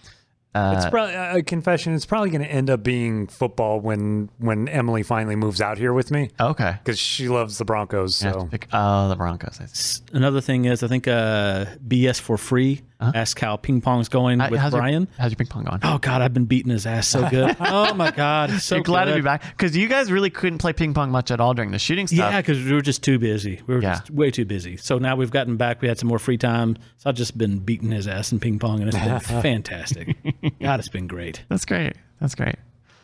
It's 0.57 0.85
uh, 0.85 0.91
probably 0.91 1.17
uh, 1.17 1.39
a 1.39 1.43
confession. 1.43 1.95
It's 1.95 2.07
probably 2.07 2.31
going 2.31 2.43
to 2.43 2.51
end 2.51 2.71
up 2.71 2.83
being 2.85 3.27
football 3.27 3.81
when 3.81 4.31
when 4.39 4.69
Emily 4.69 5.03
finally 5.03 5.35
moves 5.35 5.61
out 5.61 5.79
here 5.79 5.93
with 5.93 6.11
me 6.13 6.31
okay. 6.39 6.77
because 6.85 6.99
she 6.99 7.29
loves 7.29 7.59
the 7.59 7.65
Broncos. 7.65 8.23
You 8.23 8.29
have 8.29 8.37
to 8.37 8.41
So 8.43 8.49
pick- 8.49 8.69
oh, 8.73 9.09
the 9.09 9.17
Broncos. 9.17 9.61
I. 9.61 10.17
Another 10.17 10.41
thing 10.41 10.67
is, 10.67 10.83
I 10.85 10.87
think 10.89 11.09
uh, 11.09 11.65
BS 11.87 12.21
for 12.21 12.39
free. 12.39 12.83
Ask 13.15 13.39
how 13.39 13.57
ping 13.57 13.81
pong's 13.81 14.09
going 14.09 14.41
Uh, 14.41 14.49
with 14.51 14.61
how's 14.61 14.73
Brian. 14.73 15.03
Your, 15.03 15.09
how's 15.19 15.31
your 15.33 15.37
ping 15.37 15.47
pong 15.49 15.65
going? 15.65 15.81
Oh 15.83 15.99
God, 15.99 16.23
I've 16.23 16.33
been 16.35 16.45
beating 16.45 16.71
his 16.71 16.87
ass 16.87 17.07
so 17.09 17.29
good. 17.29 17.57
oh 17.61 17.93
my 17.95 18.11
God, 18.11 18.51
so 18.61 18.77
You're 18.77 18.85
glad 18.85 19.05
to 19.07 19.15
be 19.15 19.21
back 19.21 19.43
because 19.51 19.77
you 19.77 19.89
guys 19.89 20.11
really 20.13 20.31
couldn't 20.31 20.59
play 20.59 20.73
ping 20.73 20.95
pong 20.95 21.11
much 21.11 21.31
at 21.31 21.41
all 21.41 21.55
during 21.55 21.71
the 21.71 21.79
shooting 21.79 22.07
stuff. 22.07 22.19
Yeah, 22.33 22.41
because 22.41 22.65
we 22.65 22.73
were 22.73 22.83
just 22.83 23.03
too 23.03 23.19
busy. 23.19 23.61
We 23.67 23.75
were 23.75 23.83
Yeah. 23.83 23.95
just 23.99 24.11
way 24.11 24.31
too 24.31 24.45
busy. 24.45 24.77
So 24.77 24.99
now 24.99 25.17
we've 25.17 25.31
gotten 25.31 25.57
back. 25.57 25.83
We 25.83 25.89
had 25.89 25.99
some 25.99 26.09
more 26.09 26.19
free 26.19 26.39
time. 26.39 26.77
So 26.99 27.11
I've 27.11 27.17
just 27.17 27.37
been 27.37 27.59
beating 27.59 27.91
his 27.91 28.07
ass 28.09 28.33
in 28.33 28.41
ping 28.41 28.59
pong, 28.59 28.81
and 28.81 28.89
it's 28.89 28.99
been 28.99 29.21
fantastic. 29.43 30.17
God, 30.61 30.79
it's 30.81 30.89
been 30.89 31.07
great. 31.07 31.43
That's 31.49 31.65
great. 31.65 31.95
That's 32.21 32.35
great. 32.35 32.57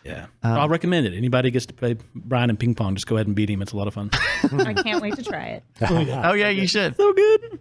Yeah, 0.03 0.27
Um, 0.43 0.53
I'll 0.59 0.69
recommend 0.71 1.07
it. 1.07 1.13
Anybody 1.15 1.51
gets 1.51 1.67
to 1.67 1.75
play 1.75 1.95
Brian 2.15 2.49
and 2.49 2.59
ping 2.59 2.75
pong, 2.75 2.95
just 2.95 3.07
go 3.07 3.17
ahead 3.17 3.27
and 3.27 3.37
beat 3.37 3.51
him. 3.51 3.61
It's 3.61 3.73
a 3.73 3.77
lot 3.77 3.87
of 3.87 3.93
fun. 3.93 4.09
I 4.15 4.73
can't 4.73 5.03
wait 5.03 5.15
to 5.17 5.23
try 5.23 5.61
it. 5.61 5.65
Oh 5.91 6.33
yeah, 6.33 6.49
you 6.49 6.67
should. 6.67 6.97
so 6.97 7.13
good. 7.13 7.59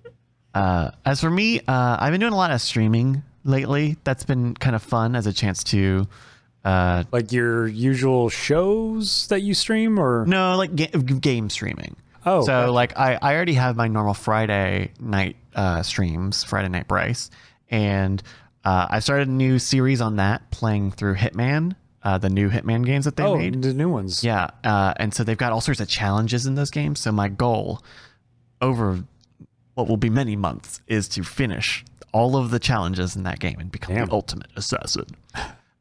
Uh, 0.54 0.92
as 1.06 1.22
for 1.22 1.30
me, 1.30 1.60
uh, 1.62 1.98
I've 2.00 2.12
been 2.12 2.20
doing 2.20 2.34
a 2.34 2.38
lot 2.38 2.52
of 2.52 2.62
streaming 2.62 3.24
lately. 3.44 3.98
That's 4.04 4.24
been 4.24 4.56
kind 4.56 4.76
of 4.76 4.84
fun 4.84 5.16
as 5.16 5.28
a 5.28 5.34
chance 5.34 5.64
to. 5.66 6.08
Uh, 6.66 7.04
like 7.12 7.32
your 7.32 7.68
usual 7.68 8.30
shows 8.30 9.28
that 9.28 9.42
you 9.42 9.54
stream, 9.54 9.98
or 9.98 10.26
no, 10.26 10.58
like 10.58 10.76
ga- 10.76 10.88
game 10.88 11.50
streaming. 11.50 11.96
Oh, 12.26 12.42
so 12.42 12.48
gotcha. 12.48 12.72
like 12.72 12.98
I, 12.98 13.18
I 13.22 13.36
already 13.36 13.54
have 13.54 13.78
my 13.78 13.88
normal 13.88 14.14
Friday 14.14 14.92
night 15.00 15.38
uh, 15.56 15.84
streams, 15.84 16.44
Friday 16.44 16.68
Night 16.68 16.88
Bryce, 16.88 17.30
and 17.70 18.22
uh, 18.66 18.88
I 18.90 19.00
started 19.00 19.30
a 19.30 19.32
new 19.32 19.58
series 19.58 20.02
on 20.02 20.18
that, 20.18 20.52
playing 20.52 20.92
through 20.92 21.16
Hitman, 21.16 21.76
uh, 22.04 22.18
the 22.18 22.30
new 22.30 22.50
Hitman 22.50 22.86
games 22.86 23.06
that 23.06 23.16
they 23.16 23.24
oh, 23.24 23.38
made. 23.38 23.62
the 23.62 23.74
new 23.74 23.90
ones. 23.90 24.22
Yeah, 24.22 24.50
uh, 24.66 24.94
and 24.98 25.14
so 25.14 25.24
they've 25.24 25.38
got 25.38 25.54
all 25.54 25.62
sorts 25.62 25.80
of 25.80 25.88
challenges 25.88 26.46
in 26.46 26.56
those 26.56 26.72
games. 26.72 27.00
So 27.00 27.14
my 27.14 27.30
goal 27.30 27.82
over 28.62 29.04
what 29.80 29.88
will 29.90 29.98
be 29.98 30.10
many 30.10 30.36
months 30.36 30.82
is 30.88 31.08
to 31.10 31.24
finish 31.24 31.84
all 32.12 32.36
of 32.36 32.52
the 32.52 32.60
challenges 32.60 33.16
in 33.16 33.24
that 33.24 33.40
game 33.40 33.58
and 33.60 33.72
become 33.72 33.96
Damn. 33.96 34.08
the 34.08 34.14
ultimate 34.14 34.48
assassin. 34.56 35.06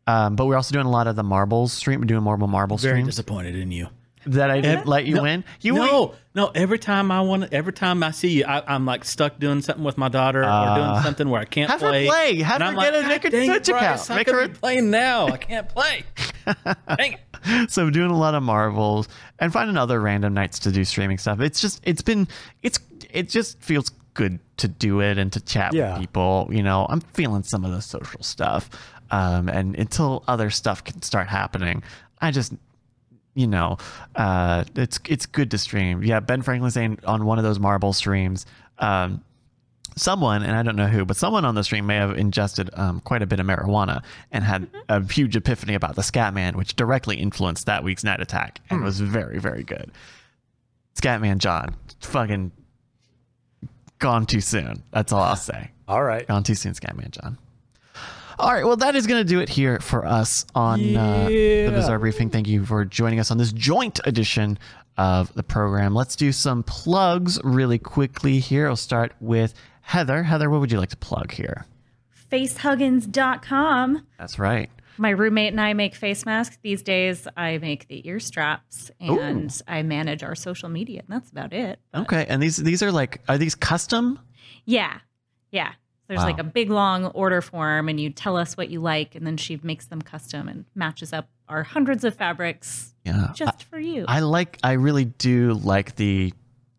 Um, 0.06 0.36
but 0.36 0.46
we're 0.46 0.56
also 0.56 0.72
doing 0.72 0.86
a 0.86 0.90
lot 0.90 1.06
of 1.06 1.16
the 1.16 1.22
marbles 1.22 1.72
stream. 1.72 2.00
We're 2.00 2.06
doing 2.06 2.22
marble 2.22 2.46
marble 2.46 2.76
Very 2.78 2.94
streams 2.94 3.08
disappointed 3.08 3.56
in 3.56 3.70
you. 3.70 3.88
that 4.26 4.50
I 4.50 4.60
didn't 4.60 4.86
let 4.86 5.04
you 5.06 5.16
no, 5.16 5.22
win. 5.22 5.44
You 5.60 5.74
win. 5.74 5.86
no, 5.86 6.14
no. 6.34 6.46
Every 6.54 6.78
time 6.78 7.10
I 7.10 7.20
want, 7.22 7.52
every 7.52 7.72
time 7.72 8.02
I 8.02 8.10
see 8.12 8.38
you, 8.38 8.44
I, 8.46 8.62
I'm 8.74 8.86
like 8.86 9.04
stuck 9.04 9.38
doing 9.38 9.60
something 9.62 9.84
with 9.84 9.98
my 9.98 10.08
daughter 10.08 10.40
or 10.44 10.74
doing 10.76 11.02
something 11.02 11.28
where 11.28 11.40
I 11.40 11.44
can't 11.44 11.68
Uh, 11.70 11.72
have 11.72 11.80
her 11.82 11.88
play. 11.90 12.06
play. 12.06 12.36
Have 12.42 12.60
And 12.60 12.62
her 12.62 12.68
I'm 12.70 12.74
get 12.92 12.94
like, 12.94 13.04
a- 13.04 13.08
make 13.08 13.24
a 13.24 13.30
"God 13.30 13.36
dang 13.36 13.42
it, 13.50 13.64
Twitch 13.64 13.68
account. 13.68 14.10
I 14.10 14.14
Make 14.16 14.30
her 14.30 14.48
be 14.48 14.54
playing 14.54 14.90
now. 14.90 15.26
I 15.28 15.36
can't 15.36 15.68
play. 15.68 16.04
dang 16.96 17.12
it. 17.44 17.70
so 17.70 17.82
I'm 17.82 17.92
doing 17.92 18.10
a 18.10 18.18
lot 18.18 18.34
of 18.34 18.42
marvels 18.42 19.08
and 19.38 19.52
finding 19.52 19.76
other 19.76 20.00
random 20.00 20.34
nights 20.34 20.58
to 20.60 20.72
do 20.72 20.84
streaming 20.84 21.18
stuff. 21.18 21.40
It's 21.40 21.60
just 21.60 21.80
it's 21.84 22.02
been 22.02 22.28
it's 22.62 22.78
it 23.18 23.28
just 23.28 23.60
feels 23.60 23.90
good 24.14 24.38
to 24.56 24.68
do 24.68 25.00
it 25.00 25.18
and 25.18 25.32
to 25.32 25.40
chat 25.40 25.72
Yeah. 25.74 25.92
with 25.92 26.00
people. 26.00 26.48
You 26.50 26.62
know, 26.62 26.86
I'm 26.88 27.00
feeling 27.00 27.42
some 27.44 27.64
of 27.64 27.70
the 27.72 27.80
social 27.82 28.22
stuff. 28.22 28.68
Um, 29.10 29.48
and 29.48 29.74
until 29.76 30.22
other 30.28 30.50
stuff 30.50 30.84
can 30.84 31.00
start 31.02 31.28
happening, 31.28 31.82
I 32.20 32.30
just 32.30 32.52
you 33.34 33.46
know, 33.46 33.76
uh, 34.16 34.64
it's 34.74 34.98
it's 35.08 35.24
good 35.26 35.50
to 35.52 35.58
stream. 35.58 36.02
Yeah, 36.02 36.18
Ben 36.20 36.42
Franklin 36.42 36.72
saying 36.72 36.98
on 37.06 37.24
one 37.24 37.38
of 37.38 37.44
those 37.44 37.60
marble 37.60 37.92
streams, 37.92 38.44
um, 38.80 39.22
someone 39.96 40.42
and 40.42 40.56
I 40.56 40.62
don't 40.64 40.74
know 40.74 40.88
who, 40.88 41.04
but 41.04 41.16
someone 41.16 41.44
on 41.44 41.54
the 41.54 41.62
stream 41.62 41.86
may 41.86 41.94
have 41.96 42.18
ingested 42.18 42.68
um, 42.74 42.98
quite 43.00 43.22
a 43.22 43.26
bit 43.26 43.38
of 43.38 43.46
marijuana 43.46 44.02
and 44.32 44.42
had 44.42 44.68
a 44.88 45.00
huge 45.04 45.36
epiphany 45.36 45.74
about 45.74 45.94
the 45.94 46.02
Scatman, 46.02 46.56
which 46.56 46.74
directly 46.74 47.16
influenced 47.16 47.66
that 47.66 47.84
week's 47.84 48.02
night 48.02 48.20
attack 48.20 48.60
and 48.70 48.82
was 48.82 48.98
very 49.00 49.38
very 49.38 49.62
good. 49.62 49.92
Scatman 50.96 51.38
John, 51.38 51.76
fucking 52.00 52.50
gone 53.98 54.26
too 54.26 54.40
soon. 54.40 54.82
That's 54.92 55.12
all 55.12 55.22
I'll 55.22 55.36
say. 55.36 55.70
All 55.88 56.02
right. 56.02 56.26
Gone 56.26 56.42
too 56.42 56.54
soon, 56.54 56.74
Scatman 56.74 57.10
John. 57.10 57.38
All 58.38 58.52
right, 58.52 58.64
well, 58.64 58.76
that 58.76 58.94
is 58.94 59.08
going 59.08 59.20
to 59.20 59.28
do 59.28 59.40
it 59.40 59.48
here 59.48 59.80
for 59.80 60.06
us 60.06 60.46
on 60.54 60.96
uh, 60.96 61.26
the 61.26 61.72
Bizarre 61.74 61.98
Briefing. 61.98 62.30
Thank 62.30 62.46
you 62.46 62.64
for 62.64 62.84
joining 62.84 63.18
us 63.18 63.32
on 63.32 63.38
this 63.38 63.52
joint 63.52 63.98
edition 64.04 64.60
of 64.96 65.32
the 65.34 65.42
program. 65.42 65.92
Let's 65.92 66.14
do 66.14 66.30
some 66.30 66.62
plugs 66.62 67.40
really 67.42 67.78
quickly 67.80 68.38
here. 68.38 68.68
I'll 68.68 68.76
start 68.76 69.12
with 69.20 69.54
Heather. 69.80 70.22
Heather, 70.22 70.50
what 70.50 70.60
would 70.60 70.70
you 70.70 70.78
like 70.78 70.90
to 70.90 70.96
plug 70.96 71.32
here? 71.32 71.66
Facehuggins.com. 72.30 74.06
That's 74.18 74.38
right. 74.38 74.70
My 74.98 75.10
roommate 75.10 75.52
and 75.52 75.60
I 75.60 75.72
make 75.74 75.94
face 75.94 76.26
masks. 76.26 76.58
These 76.62 76.82
days, 76.82 77.26
I 77.36 77.58
make 77.58 77.88
the 77.88 78.06
ear 78.08 78.18
straps 78.20 78.90
and 79.00 79.50
I 79.68 79.82
manage 79.82 80.22
our 80.22 80.34
social 80.34 80.68
media, 80.68 81.00
and 81.00 81.08
that's 81.08 81.30
about 81.30 81.52
it. 81.52 81.78
But 81.92 82.02
Okay, 82.02 82.26
and 82.28 82.42
these 82.42 82.56
these 82.56 82.82
are 82.82 82.90
like 82.92 83.20
are 83.28 83.38
these 83.38 83.54
custom? 83.54 84.18
Yeah. 84.64 84.98
Yeah. 85.50 85.72
There's 86.08 86.18
Wow. 86.20 86.24
like 86.26 86.38
a 86.38 86.44
big 86.44 86.70
long 86.70 87.04
order 87.06 87.42
form, 87.42 87.88
and 87.88 88.00
you 88.00 88.08
tell 88.10 88.36
us 88.36 88.56
what 88.56 88.70
you 88.70 88.80
like, 88.80 89.14
and 89.14 89.26
then 89.26 89.36
she 89.36 89.60
makes 89.62 89.86
them 89.86 90.00
custom 90.00 90.48
and 90.48 90.64
matches 90.74 91.12
up 91.12 91.28
our 91.48 91.62
hundreds 91.62 92.02
of 92.04 92.14
fabrics 92.14 92.94
Yeah, 93.04 93.28
just 93.34 93.64
for 93.64 93.78
you. 93.78 94.04
I 94.08 94.20
like. 94.20 94.58
I 94.62 94.72
really 94.72 95.04
do 95.04 95.52
like 95.54 95.96
the 95.96 96.32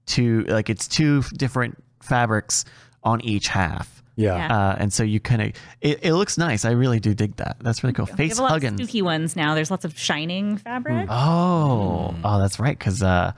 two. 0.07 0.41
Like 0.47 0.69
it's 0.69 0.87
two 0.87 1.21
different 1.37 1.81
fabrics 2.01 2.65
on 3.03 3.21
each 3.21 3.47
half. 3.49 3.98
Yeah. 4.19 4.35
Yeah. 4.37 4.57
Uh, 4.69 4.75
and 4.79 4.91
so 4.93 5.03
you 5.03 5.19
kind 5.19 5.41
of 5.41 5.47
it, 5.81 5.99
it 6.03 6.13
looks 6.13 6.37
nice. 6.37 6.65
I 6.65 6.71
really 6.71 6.99
do 6.99 7.13
dig 7.13 7.35
that. 7.37 7.57
That's 7.61 7.83
really 7.83 7.93
cool. 7.93 8.05
we 8.05 8.13
Face 8.17 8.31
have 8.31 8.39
a 8.39 8.41
lot 8.43 8.51
Huggins. 8.51 8.79
of 8.79 8.85
spooky 8.87 9.01
ones 9.01 9.35
now. 9.35 9.55
There's 9.55 9.71
lots 9.71 9.85
of 9.85 9.97
shining 9.97 10.57
fabric. 10.57 11.07
Oh, 11.09 12.13
oh, 12.23 12.39
that's 12.39 12.59
right. 12.59 12.77
Because 12.77 13.01
uh, 13.01 13.31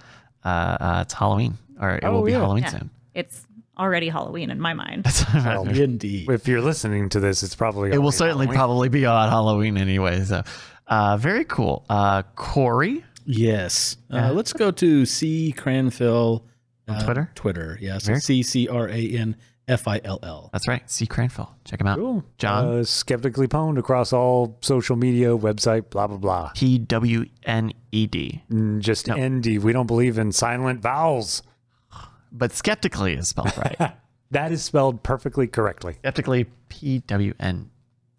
uh, 0.43 0.47
uh, 0.47 0.99
it's 1.03 1.13
Halloween, 1.13 1.57
or 1.79 1.91
it 1.95 2.03
will 2.03 2.17
Oh, 2.21 2.25
be 2.25 2.31
yeah. 2.31 2.39
Halloween 2.39 2.63
Yeah. 2.63 2.69
soon. 2.69 2.89
It's 3.13 3.45
already 3.77 4.09
Halloween 4.09 4.49
in 4.51 4.59
my 4.59 4.73
mind. 4.73 5.07
Well, 5.33 5.67
Indeed. 5.67 6.29
if 6.29 6.47
you're 6.47 6.61
listening 6.61 7.09
to 7.09 7.19
this, 7.19 7.43
it's 7.43 7.55
probably 7.55 7.91
it 7.91 7.97
will 7.99 8.11
certainly 8.11 8.45
Halloween. 8.47 8.57
probably 8.57 8.89
be 8.89 9.05
on 9.05 9.29
Halloween 9.29 9.77
anyway. 9.77 10.23
So, 10.23 10.43
uh, 10.87 11.17
very 11.17 11.45
cool. 11.45 11.85
Uh, 11.89 12.23
Corey, 12.35 13.03
Yes. 13.25 13.97
Yeah. 14.09 14.29
Uh, 14.29 14.33
let's 14.33 14.51
go 14.51 14.71
to 14.71 15.05
C 15.05 15.53
Cranfill 15.55 16.41
uh, 16.87 17.03
Twitter? 17.03 17.29
Twitter. 17.35 17.77
Yes. 17.79 18.05
Very- 18.07 18.19
C 18.19 18.41
C 18.43 18.67
R 18.67 18.89
A 18.89 19.09
N 19.17 19.35
F 19.39 19.45
I 19.69 20.01
L 20.03 20.19
L. 20.23 20.49
that's 20.51 20.67
right. 20.67 20.89
C 20.89 21.05
Cranfill. 21.05 21.49
Check 21.65 21.79
him 21.79 21.87
out. 21.87 21.97
Cool. 21.97 22.23
John? 22.37 22.79
Uh, 22.79 22.83
skeptically 22.83 23.47
pwned 23.47 23.77
across 23.77 24.11
all 24.11 24.57
social 24.61 24.95
media, 24.95 25.29
website, 25.29 25.89
blah, 25.89 26.07
blah, 26.07 26.17
blah. 26.17 26.51
P 26.55 26.77
W 26.79 27.25
N 27.43 27.71
E 27.91 28.05
D. 28.07 28.43
Mm, 28.51 28.79
Just 28.79 29.07
No. 29.07 29.15
ND. 29.15 29.59
We 29.63 29.71
don't 29.71 29.87
believe 29.87 30.17
in 30.17 30.31
silent 30.31 30.81
vowels. 30.81 31.43
But 32.33 32.53
skeptically 32.53 33.13
is 33.13 33.29
spelled 33.29 33.55
right. 33.57 33.93
That 34.31 34.53
is 34.53 34.63
spelled 34.63 35.03
perfectly 35.03 35.45
correctly. 35.47 35.95
skeptically, 35.99 36.45
P 36.69 36.99
W 36.99 37.33
N 37.39 37.69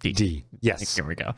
D. 0.01 0.13
D. 0.13 0.45
Yes. 0.61 0.95
Here 0.95 1.07
we 1.07 1.15
go. 1.15 1.33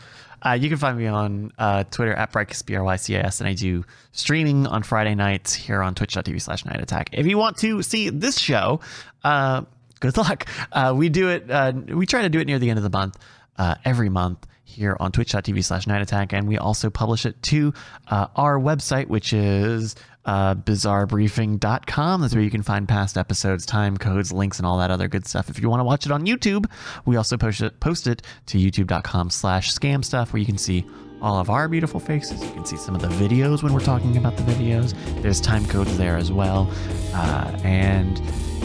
Uh, 0.45 0.53
you 0.53 0.69
can 0.69 0.79
find 0.79 0.99
me 0.99 1.07
on 1.07 1.53
uh, 1.59 1.85
Twitter 1.85 2.13
at 2.13 2.33
Brycas, 2.33 2.67
B 2.67 2.75
R 2.75 2.83
Y 2.83 2.97
C 2.97 3.15
A 3.15 3.23
S, 3.23 3.41
and 3.41 3.47
I 3.49 3.55
do 3.55 3.85
streaming 4.11 4.67
on 4.67 4.83
Friday 4.83 5.15
nights 5.15 5.55
here 5.55 5.81
on 5.81 5.95
twitch.tv 5.95 6.43
slash 6.43 6.65
night 6.65 6.81
attack. 6.81 7.11
If 7.13 7.27
you 7.27 7.39
want 7.39 7.57
to 7.59 7.83
see 7.83 8.11
this 8.11 8.37
show, 8.39 8.81
uh, 9.23 9.63
good 10.05 10.17
luck. 10.19 10.47
Uh, 10.71 10.93
we 10.95 11.09
do 11.09 11.29
it, 11.31 11.51
uh, 11.51 11.73
we 11.89 12.07
try 12.07 12.23
to 12.23 12.29
do 12.29 12.39
it 12.41 12.47
near 12.47 12.59
the 12.59 12.69
end 12.69 12.79
of 12.79 12.83
the 12.83 12.91
month, 12.91 13.19
uh, 13.57 13.77
every 13.85 14.09
month 14.09 14.47
here 14.65 14.97
on 15.01 15.13
twitch.tv 15.13 15.65
slash 15.65 15.87
night 15.87 16.03
attack. 16.03 16.33
And 16.33 16.47
we 16.47 16.59
also 16.59 16.91
publish 16.91 17.25
it 17.25 17.43
to 17.45 17.73
uh, 18.09 18.27
our 18.37 18.59
website, 18.59 19.07
which 19.07 19.33
is 19.33 19.95
uh, 20.27 20.55
bizarrebriefing.com. 20.57 22.21
That's 22.21 22.35
where 22.35 22.43
you 22.43 22.51
can 22.51 22.63
find 22.63 22.89
past 22.89 23.17
episodes, 23.17 23.65
time 23.65 23.97
codes, 23.97 24.33
links, 24.33 24.59
and 24.59 24.67
all 24.67 24.79
that 24.79 24.91
other 24.91 25.09
good 25.09 25.27
stuff. 25.27 25.49
If 25.49 25.61
you 25.61 25.71
want 25.71 25.81
to 25.81 25.85
watch 25.85 26.07
it 26.07 26.13
on 26.13 26.27
YouTube, 26.27 26.67
we 27.05 27.17
also 27.17 27.37
post 27.37 27.61
it, 27.63 27.81
post 27.81 28.07
it 28.07 28.23
to 28.47 28.59
youtube.com 28.59 29.31
slash 29.31 29.73
scam 29.73 30.05
stuff 30.05 30.33
where 30.33 30.41
you 30.41 30.47
can 30.47 30.59
see 30.59 30.85
all 31.25 31.41
of 31.41 31.49
our 31.49 31.69
beautiful 31.69 31.99
faces. 31.99 32.45
You 32.45 32.51
can 32.51 32.67
see 32.67 32.77
some 32.77 32.95
of 32.95 33.01
the 33.01 33.09
videos 33.09 33.63
when 33.63 33.73
we're 33.73 33.81
talking 33.81 34.19
about 34.19 34.37
the 34.37 34.43
videos. 34.43 34.93
There's 35.23 35.41
time 35.41 35.65
codes 35.65 35.97
there 35.97 36.19
as 36.19 36.31
well. 36.31 36.71
Uh, 37.15 37.59
and 37.65 38.21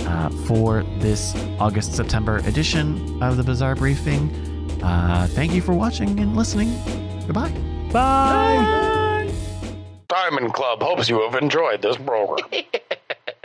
uh, 0.06 0.30
for 0.46 0.84
this 0.98 1.34
August 1.58 1.96
September 1.96 2.38
edition 2.40 3.24
of 3.24 3.38
the 3.38 3.44
Bizarre 3.44 3.76
Briefing, 3.76 4.30
uh, 4.84 5.28
thank 5.32 5.54
you 5.54 5.62
for 5.62 5.74
watching 5.74 6.20
and 6.20 6.36
listening. 6.36 6.70
Goodbye. 7.26 7.54
Bye. 7.94 9.34
Diamond 10.10 10.54
Club 10.54 10.82
hopes 10.82 11.10
you 11.10 11.22
have 11.22 11.42
enjoyed 11.42 11.82
this 11.82 11.96
program. 11.96 12.50